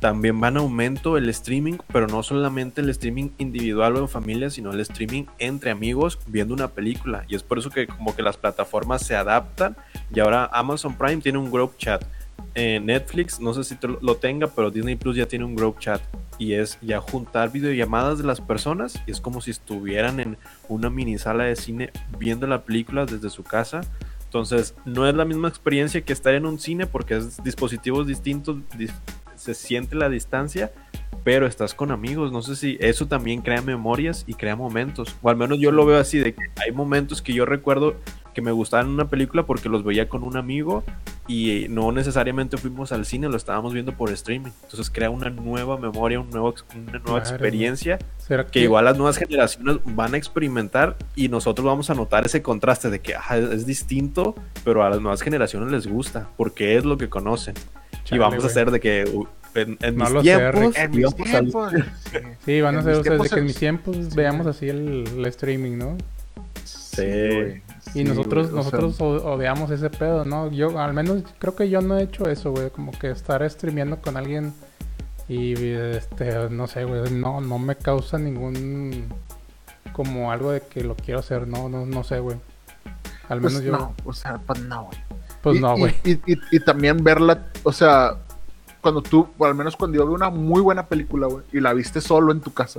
también 0.00 0.42
va 0.42 0.48
en 0.48 0.58
aumento 0.58 1.16
el 1.16 1.28
streaming, 1.30 1.78
pero 1.92 2.06
no 2.06 2.22
solamente 2.22 2.80
el 2.80 2.90
streaming 2.90 3.30
individual 3.38 3.96
o 3.96 4.00
en 4.00 4.08
familia, 4.08 4.50
sino 4.50 4.72
el 4.72 4.80
streaming 4.80 5.24
entre 5.38 5.70
amigos 5.70 6.18
viendo 6.26 6.52
una 6.52 6.68
película. 6.68 7.24
Y 7.28 7.34
es 7.34 7.42
por 7.42 7.58
eso 7.58 7.70
que 7.70 7.86
como 7.86 8.14
que 8.14 8.22
las 8.22 8.36
plataformas 8.36 9.06
se 9.06 9.16
adaptan 9.16 9.76
y 10.12 10.20
ahora 10.20 10.50
Amazon 10.52 10.96
Prime 10.96 11.18
tiene 11.18 11.38
un 11.38 11.50
group 11.50 11.76
chat. 11.78 12.04
Eh, 12.54 12.80
Netflix, 12.82 13.38
no 13.40 13.54
sé 13.54 13.64
si 13.64 13.76
lo 14.00 14.16
tenga, 14.16 14.46
pero 14.46 14.70
Disney 14.70 14.96
Plus 14.96 15.16
ya 15.16 15.26
tiene 15.26 15.44
un 15.44 15.54
group 15.54 15.78
chat 15.78 16.00
y 16.38 16.54
es 16.54 16.78
ya 16.82 17.00
juntar 17.00 17.50
videollamadas 17.50 18.18
de 18.18 18.24
las 18.24 18.40
personas 18.40 19.00
y 19.06 19.10
es 19.10 19.20
como 19.20 19.40
si 19.40 19.50
estuvieran 19.50 20.20
en 20.20 20.36
una 20.68 20.90
mini 20.90 21.18
sala 21.18 21.44
de 21.44 21.56
cine 21.56 21.90
viendo 22.18 22.46
la 22.46 22.62
película 22.62 23.06
desde 23.06 23.30
su 23.30 23.42
casa. 23.42 23.80
Entonces, 24.24 24.74
no 24.84 25.08
es 25.08 25.14
la 25.14 25.24
misma 25.24 25.48
experiencia 25.48 26.02
que 26.02 26.12
estar 26.12 26.34
en 26.34 26.46
un 26.46 26.58
cine 26.58 26.86
porque 26.86 27.16
es 27.16 27.42
dispositivos 27.42 28.06
distintos, 28.06 28.56
dis- 28.76 28.92
se 29.34 29.54
siente 29.54 29.94
la 29.96 30.08
distancia, 30.08 30.72
pero 31.24 31.46
estás 31.46 31.74
con 31.74 31.90
amigos. 31.90 32.32
No 32.32 32.42
sé 32.42 32.56
si 32.56 32.76
eso 32.80 33.06
también 33.06 33.40
crea 33.42 33.62
memorias 33.62 34.24
y 34.26 34.34
crea 34.34 34.56
momentos. 34.56 35.14
O 35.22 35.30
al 35.30 35.36
menos 35.36 35.58
yo 35.58 35.70
lo 35.70 35.86
veo 35.86 35.98
así, 35.98 36.18
de 36.18 36.34
que 36.34 36.42
hay 36.64 36.72
momentos 36.72 37.22
que 37.22 37.32
yo 37.32 37.46
recuerdo 37.46 37.96
que 38.34 38.42
me 38.42 38.50
gustaban 38.50 38.88
una 38.88 39.08
película 39.08 39.46
porque 39.46 39.68
los 39.68 39.84
veía 39.84 40.08
con 40.08 40.22
un 40.22 40.36
amigo 40.36 40.84
y 41.28 41.66
no 41.70 41.90
necesariamente 41.92 42.56
fuimos 42.56 42.92
al 42.92 43.04
cine, 43.04 43.28
lo 43.28 43.36
estábamos 43.36 43.72
viendo 43.72 43.92
por 43.92 44.10
streaming. 44.12 44.50
Entonces 44.62 44.90
crea 44.90 45.10
una 45.10 45.28
nueva 45.30 45.76
memoria, 45.78 46.20
un 46.20 46.30
nuevo, 46.30 46.54
una 46.74 46.84
nueva 46.92 47.02
Claro. 47.02 47.18
experiencia 47.20 47.98
¿Será 48.18 48.46
que 48.46 48.60
igual 48.60 48.84
las 48.84 48.96
nuevas 48.96 49.16
generaciones 49.18 49.78
van 49.84 50.14
a 50.14 50.16
experimentar 50.16 50.96
y 51.14 51.28
nosotros 51.28 51.64
vamos 51.66 51.90
a 51.90 51.94
notar 51.94 52.26
ese 52.26 52.42
contraste 52.42 52.90
de 52.90 53.00
que 53.00 53.14
ajá, 53.14 53.38
es 53.38 53.66
distinto, 53.66 54.34
pero 54.64 54.82
a 54.84 54.90
las 54.90 55.00
nuevas 55.00 55.22
generaciones 55.22 55.70
les 55.72 55.86
gusta 55.86 56.28
porque 56.36 56.76
es 56.76 56.84
lo 56.84 56.96
que 56.98 57.08
conocen. 57.08 57.54
y 57.92 58.08
Chale, 58.08 58.20
vamos 58.20 58.34
a 58.34 58.38
güey. 58.38 58.50
hacer 58.50 58.70
de 58.70 58.80
que 58.80 59.00
en, 59.54 59.78
en 59.80 59.96
No 59.96 60.04
mis 60.04 60.12
lo 60.12 60.22
sé, 60.22 60.24
tiempos 60.24 60.60
Rick. 60.60 60.76
En 60.78 60.90
mis 60.90 61.04
al- 61.06 61.14
tiempos. 61.14 61.72
sí. 61.72 62.18
Sí, 62.44 62.60
van 62.60 62.76
a 62.76 62.82
ser 62.82 62.96
ustedes 62.98 63.22
de 63.22 63.28
que 63.30 63.38
en 63.40 63.44
mis 63.46 63.56
tiempos 63.56 63.96
sí. 63.96 64.08
veamos 64.14 64.46
así 64.46 64.68
el, 64.68 65.04
el 65.16 65.26
streaming, 65.26 65.78
¿no? 65.78 65.96
Sí, 66.64 67.02
Sí. 67.02 67.62
Y 67.94 68.00
Sí, 68.00 68.04
nosotros, 68.04 68.50
güey, 68.50 68.62
sea, 68.64 68.78
nosotros 68.80 69.00
o- 69.00 69.32
odiamos 69.34 69.70
ese 69.70 69.88
pedo, 69.90 70.24
¿no? 70.24 70.50
Yo, 70.50 70.78
al 70.78 70.92
menos, 70.92 71.22
creo 71.38 71.54
que 71.54 71.68
yo 71.70 71.80
no 71.80 71.96
he 71.96 72.02
hecho 72.02 72.28
eso, 72.28 72.50
güey. 72.50 72.70
Como 72.70 72.92
que 72.92 73.10
estar 73.10 73.48
streameando 73.48 74.00
con 74.02 74.16
alguien 74.16 74.52
y, 75.28 75.54
este, 75.64 76.50
no 76.50 76.66
sé, 76.66 76.84
güey, 76.84 77.10
no, 77.12 77.40
no 77.40 77.58
me 77.58 77.76
causa 77.76 78.18
ningún, 78.18 79.04
como 79.92 80.30
algo 80.32 80.50
de 80.52 80.60
que 80.60 80.82
lo 80.84 80.94
quiero 80.96 81.20
hacer, 81.20 81.46
no, 81.48 81.68
no, 81.68 81.86
no 81.86 82.04
sé, 82.04 82.18
güey. 82.20 82.36
Al 83.28 83.40
pues 83.40 83.54
menos 83.54 83.64
yo, 83.66 83.72
no, 83.72 83.94
o 84.04 84.12
sea, 84.12 84.38
pues 84.46 84.60
no, 84.62 84.84
güey. 84.84 84.98
pues 85.42 85.56
Y- 85.56 85.60
no, 85.60 85.76
güey. 85.76 85.94
Y, 86.04 86.12
y- 86.32 86.40
y 86.52 86.60
también 86.60 87.02
verla, 87.02 87.46
o 87.64 87.72
sea, 87.72 88.16
cuando 88.80 89.02
tú, 89.02 89.28
o 89.38 89.44
al 89.46 89.54
menos 89.54 89.76
cuando 89.76 89.96
yo 89.98 90.06
veo 90.06 90.14
una 90.14 90.30
muy 90.30 90.60
buena 90.60 90.86
película, 90.86 91.26
güey, 91.28 91.44
y 91.52 91.60
la 91.60 91.72
viste 91.72 92.00
solo 92.00 92.30
en 92.32 92.40
tu 92.40 92.52
casa, 92.52 92.78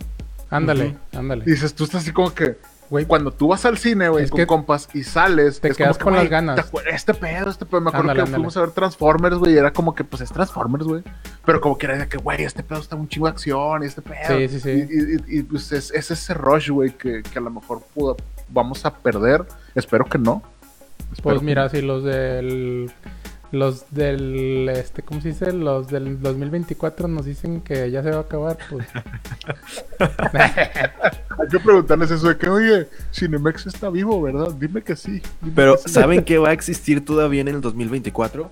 Ándale, 0.49 0.95
ándale. 1.13 1.43
dices, 1.43 1.73
tú 1.73 1.83
estás 1.85 2.03
así 2.03 2.11
como 2.13 2.33
que, 2.33 2.57
Güey, 2.89 3.05
cuando 3.05 3.31
tú 3.31 3.49
vas 3.49 3.65
al 3.65 3.77
cine, 3.77 4.07
güey, 4.07 4.29
con 4.29 4.37
que 4.37 4.47
compas 4.47 4.87
y 4.93 5.03
sales, 5.03 5.59
te 5.59 5.67
es 5.69 5.77
quedas 5.77 5.97
como 5.97 6.11
que, 6.15 6.15
con 6.15 6.23
las 6.23 6.29
ganas. 6.29 6.71
Este 6.89 7.13
pedo, 7.13 7.49
este 7.49 7.65
pedo. 7.65 7.81
Me 7.81 7.89
acuerdo 7.89 8.01
Ándale, 8.11 8.17
que 8.19 8.21
ándale. 8.23 8.35
fuimos 8.37 8.55
a 8.57 8.61
ver 8.61 8.71
Transformers, 8.71 9.35
güey, 9.37 9.53
y 9.53 9.57
era 9.57 9.73
como 9.73 9.93
que, 9.93 10.03
pues 10.05 10.21
es 10.21 10.31
Transformers, 10.31 10.85
güey. 10.85 11.03
Pero 11.45 11.59
como 11.59 11.77
que 11.77 11.85
era 11.85 11.97
de 11.97 12.07
que, 12.07 12.17
güey, 12.17 12.43
este 12.43 12.63
pedo 12.63 12.79
está 12.79 12.95
un 12.95 13.09
chingo 13.09 13.27
de 13.27 13.31
acción 13.33 13.83
y 13.83 13.87
este 13.87 14.01
pedo. 14.01 14.15
Sí, 14.37 14.47
sí, 14.47 14.59
sí. 14.61 14.69
Y, 14.69 15.35
y- 15.35 15.39
y, 15.39 15.43
pues 15.43 15.71
es, 15.73 15.91
es 15.91 16.11
ese 16.11 16.33
rush, 16.33 16.69
güey, 16.69 16.91
que, 16.91 17.23
que 17.23 17.39
a 17.39 17.41
lo 17.41 17.49
mejor 17.49 17.81
pudo- 17.93 18.15
vamos 18.49 18.85
a 18.85 18.93
perder. 18.93 19.43
Espero 19.75 20.05
que 20.05 20.17
no. 20.17 20.41
Espero 21.11 21.23
Pues 21.23 21.39
que 21.39 21.45
mira, 21.45 21.67
si 21.69 21.81
los 21.81 22.03
del 22.05 22.91
los 23.51 23.85
del 23.91 24.67
este, 24.69 25.01
¿cómo 25.03 25.21
se 25.21 25.29
dice? 25.29 25.53
Los 25.53 25.87
del 25.87 26.21
2024 26.21 27.07
nos 27.07 27.25
dicen 27.25 27.61
que 27.61 27.89
ya 27.89 28.03
se 28.03 28.11
va 28.11 28.17
a 28.17 28.21
acabar, 28.21 28.57
pues 28.69 28.87
Hay 29.99 31.47
que 31.51 31.59
preguntarles 31.59 32.11
eso 32.11 32.27
de 32.29 32.37
que, 32.37 32.49
oye, 32.49 32.87
Cinemex 33.13 33.67
está 33.67 33.89
vivo, 33.89 34.21
¿verdad? 34.21 34.53
Dime 34.59 34.81
que 34.81 34.95
sí. 34.95 35.21
dime 35.41 35.53
Pero 35.55 35.75
que 35.75 35.83
sí. 35.83 35.89
¿saben 35.89 36.23
qué 36.23 36.37
va 36.37 36.49
a 36.49 36.53
existir 36.53 37.03
todavía 37.05 37.41
en 37.41 37.47
el 37.49 37.61
2024? 37.61 38.51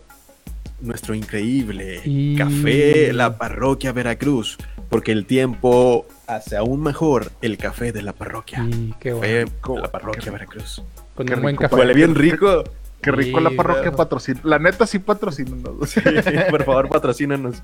Nuestro 0.82 1.16
increíble 1.16 2.02
Y- 2.04 2.36
café 2.36 3.14
La 3.14 3.38
Parroquia 3.38 3.92
Veracruz. 3.92 4.58
Porque 4.90 5.12
el 5.12 5.26
tiempo 5.26 6.06
hace 6.28 6.58
aún 6.58 6.84
mejor 6.84 7.32
el 7.42 7.58
café 7.58 7.92
de 7.92 8.02
la 8.04 8.14
parroquia. 8.14 8.64
y 8.70 8.94
qué 9.00 9.12
Café 9.12 9.46
bueno, 9.46 9.76
de 9.78 9.82
la 9.82 9.92
parroquia. 9.92 10.32
Veracruz. 10.32 10.84
con 11.16 11.26
qué 11.26 11.34
un 11.34 11.42
buen 11.42 11.54
rico, 11.56 11.64
café. 11.64 11.76
Huele 11.76 11.94
bien 11.94 12.14
rico. 12.14 12.64
Qué 13.06 13.12
rico 13.12 13.40
la 13.40 13.52
parroquia 13.52 13.92
patrocina. 13.92 14.42
La 14.44 14.60
neta 14.60 14.88
sí 14.88 15.00
patrocina. 15.00 15.56
¿no? 15.56 15.86
Sí, 15.86 16.02
por 16.50 16.64
favor, 16.64 16.90
patrocínanos. 16.90 17.62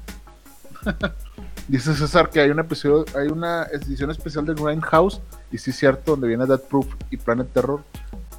Dice 1.67 1.95
César 1.95 2.29
que 2.29 2.41
hay 2.41 2.49
un 2.49 2.59
episodio, 2.59 3.05
hay 3.17 3.27
una 3.27 3.63
edición 3.63 4.11
especial 4.11 4.45
de 4.45 4.53
Grindhouse, 4.53 5.21
y 5.51 5.57
sí 5.57 5.71
es 5.71 5.77
cierto, 5.77 6.11
donde 6.11 6.27
viene 6.27 6.45
Dead 6.45 6.59
Proof 6.59 6.87
y 7.09 7.17
Planet 7.17 7.47
Terror, 7.53 7.81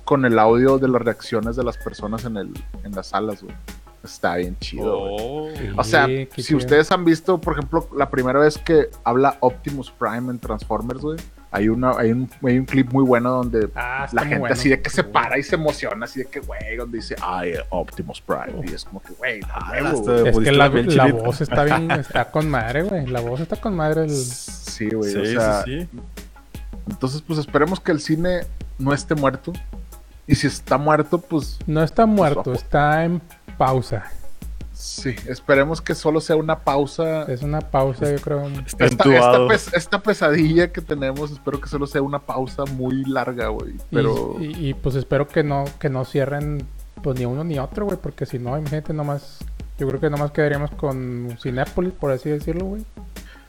con 0.05 0.25
el 0.25 0.39
audio 0.39 0.79
de 0.79 0.89
las 0.89 1.01
reacciones 1.03 1.57
de 1.57 1.65
las 1.65 1.79
personas 1.79 2.25
en 2.25 2.37
el, 2.37 2.51
en 2.85 2.93
las 2.93 3.09
salas, 3.09 3.43
güey. 3.43 3.55
Está 4.05 4.37
bien 4.37 4.57
chido, 4.59 4.99
güey. 4.99 5.17
Oh. 5.21 5.49
Sí, 5.57 5.69
O 5.77 5.85
sea, 5.85 6.07
si 6.07 6.27
chido. 6.43 6.59
ustedes 6.59 6.91
han 6.91 7.05
visto, 7.05 7.41
por 7.41 7.55
ejemplo, 7.55 7.89
la 7.97 8.11
primera 8.11 8.41
vez 8.41 8.59
que 8.59 8.91
habla 9.05 9.37
Optimus 9.41 9.91
Prime 9.93 10.31
en 10.31 10.39
Transformers, 10.39 11.01
güey, 11.01 11.19
Hay, 11.53 11.69
una, 11.69 11.93
hay, 11.99 12.11
un, 12.13 12.31
hay 12.43 12.59
un 12.59 12.65
clip 12.65 12.91
muy 12.93 13.05
bueno 13.05 13.31
donde 13.31 13.69
Ah, 13.77 14.09
la 14.13 14.23
gente 14.23 14.39
bueno. 14.39 14.55
así 14.55 14.71
de 14.71 14.81
que 14.81 14.89
se 14.91 15.05
para 15.05 15.39
y 15.39 15.43
se 15.43 15.55
emociona, 15.57 16.07
así 16.07 16.21
de 16.21 16.27
que, 16.27 16.41
güey, 16.41 16.77
donde 16.77 16.97
dice, 16.99 17.15
ay, 17.21 17.53
Optimus 17.69 18.21
Prime. 18.23 18.65
Y 18.69 18.75
es 18.75 18.85
como 18.85 19.03
que, 19.03 19.13
güey, 19.13 19.41
Ah. 19.53 19.73
Es 20.25 20.39
que 20.39 20.51
la, 20.53 20.69
la 20.69 21.13
voz 21.13 21.41
está 21.43 21.65
bien, 21.65 21.91
está 22.01 22.31
con 22.31 22.49
madre, 22.49 22.83
güey. 22.85 23.07
La 23.07 23.21
voz 23.21 23.41
está 23.41 23.57
con 23.57 23.77
madre. 23.77 24.05
El... 24.05 24.11
Sí, 24.11 24.89
güey. 24.91 25.13
Sí, 25.13 25.19
o 25.19 25.27
sea, 25.27 25.63
sí, 25.65 25.83
sí. 25.93 25.99
entonces, 26.89 27.21
pues 27.23 27.39
esperemos 27.39 27.81
que 27.81 27.93
el 27.93 28.01
cine 28.01 28.41
no 28.79 28.93
esté 28.95 29.15
muerto. 29.15 29.53
Y 30.27 30.35
si 30.37 30.47
está 30.47 30.79
muerto, 30.79 31.19
pues 31.21 31.59
No 31.67 31.83
está 31.83 32.07
muerto, 32.07 32.41
ojo. 32.41 32.53
está 32.55 33.05
en 33.05 33.21
pausa. 33.59 34.05
Sí, 34.83 35.15
esperemos 35.27 35.81
que 35.81 35.95
solo 35.95 36.21
sea 36.21 36.37
una 36.37 36.59
pausa. 36.61 37.23
Es 37.25 37.43
una 37.43 37.61
pausa, 37.61 38.11
yo 38.11 38.21
creo. 38.21 38.47
Está 38.49 38.61
Esta, 38.63 38.85
esta, 38.87 39.05
entubado. 39.09 39.49
pes- 39.49 39.73
esta 39.75 40.03
pesadilla 40.03 40.73
que 40.73 40.81
tenemos, 40.81 41.31
espero 41.31 41.61
que 41.61 41.69
solo 41.69 41.87
sea 41.87 42.03
una 42.03 42.19
pausa 42.19 42.65
muy 42.65 43.05
larga, 43.05 43.49
güey. 43.49 43.73
Y- 43.75 43.79
Pero 43.91 44.37
Y, 44.41 44.69
y, 44.71 44.75
pues 44.75 44.95
espero 44.97 45.29
que 45.29 45.43
no, 45.43 45.65
que 45.79 45.89
no 45.89 46.05
cierren 46.05 46.67
pues 47.03 47.19
ni 47.19 47.25
uno 47.25 47.45
ni 47.45 47.59
otro, 47.59 47.87
güey. 47.87 47.99
Porque 48.01 48.27
si 48.27 48.39
no, 48.39 48.57
imagínate 48.59 48.93
nomás. 48.93 49.39
Yo 49.79 49.89
creo 49.89 50.01
que 50.01 50.11
nomás 50.11 50.31
quedaríamos 50.33 50.71
con 50.73 51.37
Cinépolis, 51.43 51.93
por 51.93 52.11
así 52.13 52.29
decirlo, 52.31 52.65
güey. 52.67 52.85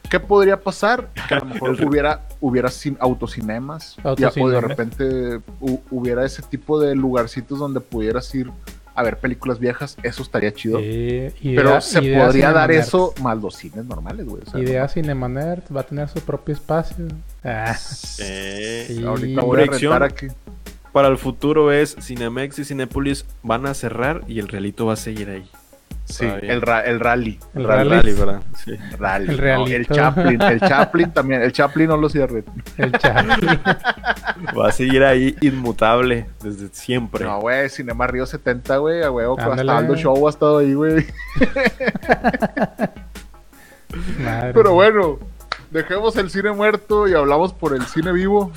¿qué 0.10 0.20
podría 0.20 0.62
pasar? 0.62 1.10
Que 1.28 1.34
a 1.36 1.40
lo 1.40 1.46
mejor 1.54 1.84
hubiera, 1.84 2.22
hubiera 2.40 2.70
cin- 2.70 2.98
autocinemas. 3.00 3.96
Ya, 3.98 4.12
o 4.12 4.16
de 4.16 4.26
Autocinemas. 4.26 4.64
repente 4.64 5.06
hu- 5.60 5.82
hubiera 5.90 6.24
ese 6.26 6.42
tipo 6.44 6.80
de 6.80 6.94
lugarcitos 6.96 7.58
donde 7.58 7.80
pudieras 7.80 8.34
ir 8.36 8.52
a 8.96 9.04
ver 9.04 9.18
películas 9.18 9.60
viejas. 9.60 9.98
Eso 10.04 10.22
estaría 10.24 10.54
chido. 10.54 10.78
Eh, 10.82 11.34
Pero 11.42 11.82
se 11.82 12.04
idea 12.04 12.26
podría 12.26 12.52
dar 12.52 12.72
eso 12.72 13.14
más 13.22 13.38
los 13.42 13.56
cines 13.56 13.86
normales, 13.86 14.26
güey. 14.26 14.44
o 14.46 14.50
sea, 14.50 14.60
Idea 14.60 14.88
va 15.76 15.82
a 15.82 15.84
tener 15.84 16.10
su 16.10 16.20
propio 16.22 16.54
espacio. 16.54 17.08
Ah, 17.44 17.76
Eh, 18.20 18.86
Sí. 18.88 19.04
Ahorita 19.04 19.42
voy 19.42 19.62
a 19.62 19.64
Proyección. 19.66 19.92
rentar 20.00 20.04
aquí. 20.12 20.28
Para 20.92 21.08
el 21.08 21.18
futuro 21.18 21.72
es 21.72 21.96
Cinemex 22.00 22.60
y 22.60 22.66
Cinépolis 22.66 23.26
van 23.42 23.66
a 23.66 23.74
cerrar 23.74 24.22
y 24.28 24.38
el 24.40 24.48
realito 24.48 24.86
va 24.86 24.94
a 24.94 24.98
seguir 24.98 25.30
ahí. 25.30 25.50
Sí, 26.06 26.26
el, 26.26 26.62
ra- 26.62 26.82
el 26.82 27.00
rally. 27.00 27.40
El 27.56 27.64
Rally, 27.64 27.90
rally. 27.90 28.14
¿verdad? 28.14 28.42
Sí. 28.64 28.74
Rally. 29.00 29.34
El 29.34 29.42
no, 29.56 29.66
el 29.68 29.88
Chaplin. 29.88 30.42
El 30.42 30.60
Chaplin 30.60 31.12
también. 31.12 31.42
El 31.42 31.52
Chaplin 31.54 31.88
no 31.88 31.98
lo 31.98 32.10
cierre. 32.10 32.44
el 32.78 32.92
chat. 32.92 33.26
Va 34.58 34.68
a 34.68 34.72
seguir 34.72 35.04
ahí 35.04 35.36
inmutable 35.42 36.28
desde 36.44 36.68
siempre. 36.74 37.24
No, 37.26 37.40
güey. 37.40 37.70
Cinema 37.70 38.06
Río 38.08 38.26
70, 38.26 38.78
güey. 38.78 39.02
A 39.02 39.10
huevo. 39.12 39.40
Hasta 39.40 39.78
Aldo 39.78 39.96
Show 39.96 40.28
ha 40.28 40.30
estado 40.30 40.58
ahí, 40.60 40.74
güey. 40.74 41.06
Madre. 44.20 44.54
Pero 44.54 44.74
bueno. 44.74 45.20
Dejemos 45.72 46.16
el 46.18 46.30
cine 46.30 46.52
muerto 46.52 47.08
y 47.08 47.16
hablamos 47.16 47.52
por 47.54 47.74
el 47.76 47.84
cine 47.88 48.12
vivo. 48.12 48.52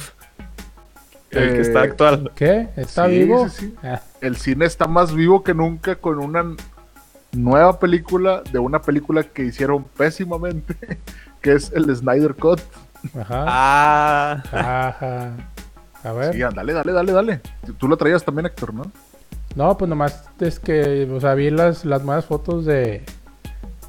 el 1.31 1.49
que 1.53 1.57
eh, 1.59 1.61
está 1.63 1.81
actual. 1.83 2.31
¿Qué? 2.35 2.69
¿Está 2.77 3.07
Sí, 3.07 3.13
vivo? 3.19 3.49
sí, 3.49 3.57
sí. 3.69 3.75
Ah, 3.83 4.03
El 4.21 4.37
cine 4.37 4.67
está 4.67 4.87
más 4.87 5.15
vivo 5.15 5.43
que 5.43 5.55
nunca 5.55 5.95
con 5.97 6.19
una 6.19 6.45
nueva 7.37 7.79
película 7.79 8.43
de 8.51 8.59
una 8.59 8.81
película 8.81 9.23
que 9.23 9.45
hicieron 9.45 9.85
pésimamente, 9.97 10.75
que 11.41 11.53
es 11.53 11.73
el 11.73 11.95
Snyder 11.95 12.35
Cut. 12.35 12.61
ajá. 13.19 13.45
Ah, 13.49 14.43
Ajá. 14.53 15.33
A 16.03 16.13
ver. 16.13 16.33
Sí, 16.35 16.39
dale, 16.41 16.73
dale, 16.73 16.93
dale, 16.93 17.13
dale. 17.13 17.41
Tú 17.79 17.89
lo 17.89 17.97
traías 17.97 18.25
también, 18.25 18.47
Héctor, 18.47 18.73
¿no? 18.75 18.85
No, 19.57 19.77
pues 19.77 19.89
nomás 19.89 20.29
es 20.39 20.61
que, 20.61 21.09
o 21.11 21.21
sea, 21.21 21.35
vi 21.35 21.51
las, 21.51 21.85
las 21.85 22.05
nuevas 22.05 22.27
fotos 22.27 22.65
de 22.65 23.03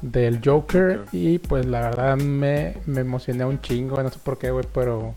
del 0.00 0.40
Joker 0.44 1.04
y 1.12 1.38
pues 1.40 1.66
la 1.66 1.80
verdad 1.80 2.16
me, 2.16 2.76
me 2.86 3.00
emocioné 3.00 3.44
un 3.44 3.60
chingo, 3.60 4.00
no 4.02 4.08
sé 4.10 4.18
por 4.22 4.38
qué, 4.38 4.50
güey, 4.50 4.64
pero 4.72 5.14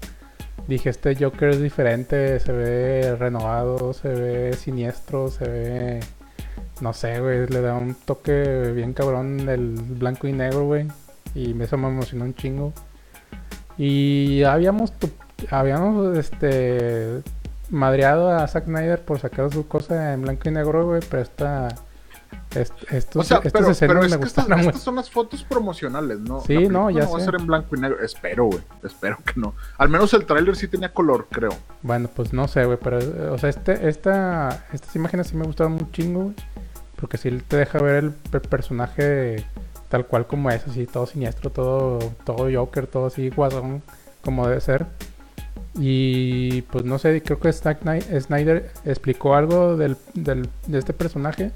dije, 0.68 0.90
este 0.90 1.16
Joker 1.16 1.50
es 1.50 1.62
diferente, 1.62 2.40
se 2.40 2.52
ve 2.52 3.16
renovado, 3.16 3.94
se 3.94 4.10
ve 4.10 4.54
siniestro, 4.54 5.30
se 5.30 5.48
ve, 5.48 6.00
no 6.82 6.94
sé, 6.94 7.20
güey, 7.20 7.48
le 7.48 7.62
da 7.62 7.76
un 7.76 7.94
toque 7.96 8.72
bien 8.76 8.94
cabrón 8.94 9.48
el 9.48 9.76
blanco 9.80 10.28
y 10.28 10.34
negro, 10.34 10.66
güey, 10.66 10.88
y 11.36 11.60
eso 11.62 11.78
me 11.78 11.88
emocionó 11.88 12.26
un 12.26 12.36
chingo. 12.36 12.74
Y 13.78 14.44
habíamos, 14.44 14.92
tu- 14.94 15.10
habíamos, 15.50 16.18
este, 16.18 17.22
madreado 17.70 18.30
a 18.32 18.48
Zack 18.48 18.66
Snyder 18.66 19.02
por 19.04 19.20
sacar 19.20 19.52
su 19.52 19.68
cosa 19.68 20.14
en 20.14 20.22
blanco 20.24 20.50
y 20.50 20.52
negro, 20.52 20.86
güey, 20.86 21.02
pero 21.10 21.22
esta... 21.24 21.70
est- 22.54 22.74
estos, 22.92 23.22
O 23.22 23.24
sea, 23.28 23.38
estas 23.38 23.52
pero, 23.54 23.72
escenas 23.72 23.96
pero 23.96 24.06
es 24.06 24.12
me 24.12 24.20
que 24.20 24.26
estas, 24.28 24.82
son 24.84 24.96
las 24.98 25.10
fotos 25.10 25.44
promocionales, 25.46 26.20
¿no? 26.20 26.42
Sí, 26.42 26.68
no, 26.68 26.90
ya 26.90 27.08
va 27.08 27.18
a 27.18 27.22
ser 27.22 27.36
en 27.40 27.48
blanco 27.48 27.76
y 27.76 27.80
negro. 27.80 28.04
Espero, 28.04 28.46
güey. 28.46 28.60
Espero 28.84 29.18
que 29.26 29.34
no. 29.40 29.56
Al 29.78 29.90
menos 29.90 30.14
el 30.14 30.26
tráiler 30.26 30.56
sí 30.56 30.68
tenía 30.68 30.94
color, 30.94 31.28
creo. 31.32 31.52
Bueno, 31.82 32.10
pues 32.14 32.34
no 32.34 32.48
sé, 32.48 32.66
güey, 32.66 32.78
pero, 32.84 33.00
o 33.34 33.38
sea, 33.38 33.50
este, 33.50 33.88
esta, 33.88 34.66
estas 34.74 34.96
imágenes 34.96 35.28
sí 35.28 35.38
me 35.38 35.46
gustaron 35.46 35.74
un 35.74 35.92
chingo, 35.92 36.24
güey. 36.26 36.36
Porque 37.02 37.18
sí 37.18 37.30
te 37.48 37.58
deja 37.58 37.80
ver 37.80 38.04
el, 38.06 38.12
pe- 38.12 38.40
personaje 38.40 39.44
tal 39.90 40.06
cual 40.06 40.26
como 40.28 40.50
es, 40.52 40.66
así, 40.68 40.86
todo 40.86 41.06
siniestro, 41.06 41.50
todo, 41.50 42.00
todo 42.24 42.48
Joker, 42.54 42.88
todo 42.88 43.08
así, 43.08 43.30
guasón, 43.30 43.82
como 44.24 44.48
debe 44.48 44.62
ser. 44.62 44.86
Y 45.76 46.62
pues 46.64 46.86
no 46.86 46.98
sé, 47.00 47.22
creo 47.24 47.40
que 47.40 47.52
Snyder 47.52 48.72
explicó 48.86 49.36
algo 49.36 49.76
del, 49.78 49.98
del, 50.14 50.48
de 50.68 50.78
este 50.80 50.94
personaje. 50.94 51.52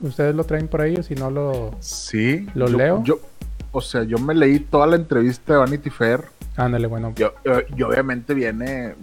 ¿Ustedes 0.00 0.34
lo 0.34 0.44
traen 0.44 0.68
por 0.68 0.80
ahí 0.80 0.96
o 0.96 1.02
si 1.02 1.14
no 1.14 1.30
lo... 1.30 1.74
Sí. 1.80 2.46
¿Lo 2.54 2.68
yo- 2.68 2.76
leo? 2.76 3.04
Yo, 3.04 3.20
o 3.72 3.80
sea, 3.80 4.04
yo 4.04 4.18
me 4.18 4.34
leí 4.34 4.60
toda 4.60 4.86
la 4.86 4.96
entrevista 4.96 5.54
de 5.54 5.58
Vanity 5.60 5.90
Fair. 5.90 6.24
Ándale, 6.56 6.86
bueno. 6.86 7.12
Yo, 7.16 7.32
yo- 7.44 7.60
y 7.76 7.82
obviamente 7.82 8.34
viene. 8.34 8.94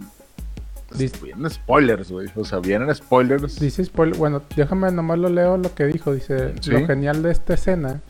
Dis- 0.98 1.22
Vienen 1.22 1.50
spoilers, 1.50 2.12
güey. 2.12 2.30
O 2.36 2.44
sea, 2.46 2.60
vienen 2.60 2.94
spoilers. 2.94 3.60
Dice 3.60 3.84
spoiler, 3.86 4.18
bueno, 4.18 4.42
déjame 4.56 4.92
nomás 4.92 5.20
lo 5.20 5.30
leo 5.30 5.58
lo 5.58 5.74
que 5.74 5.86
dijo. 5.86 6.14
Dice, 6.14 6.54
Sí. 6.62 6.72
lo 6.72 6.86
genial 6.86 7.22
de 7.24 7.32
esta 7.32 7.54
escena 7.54 8.02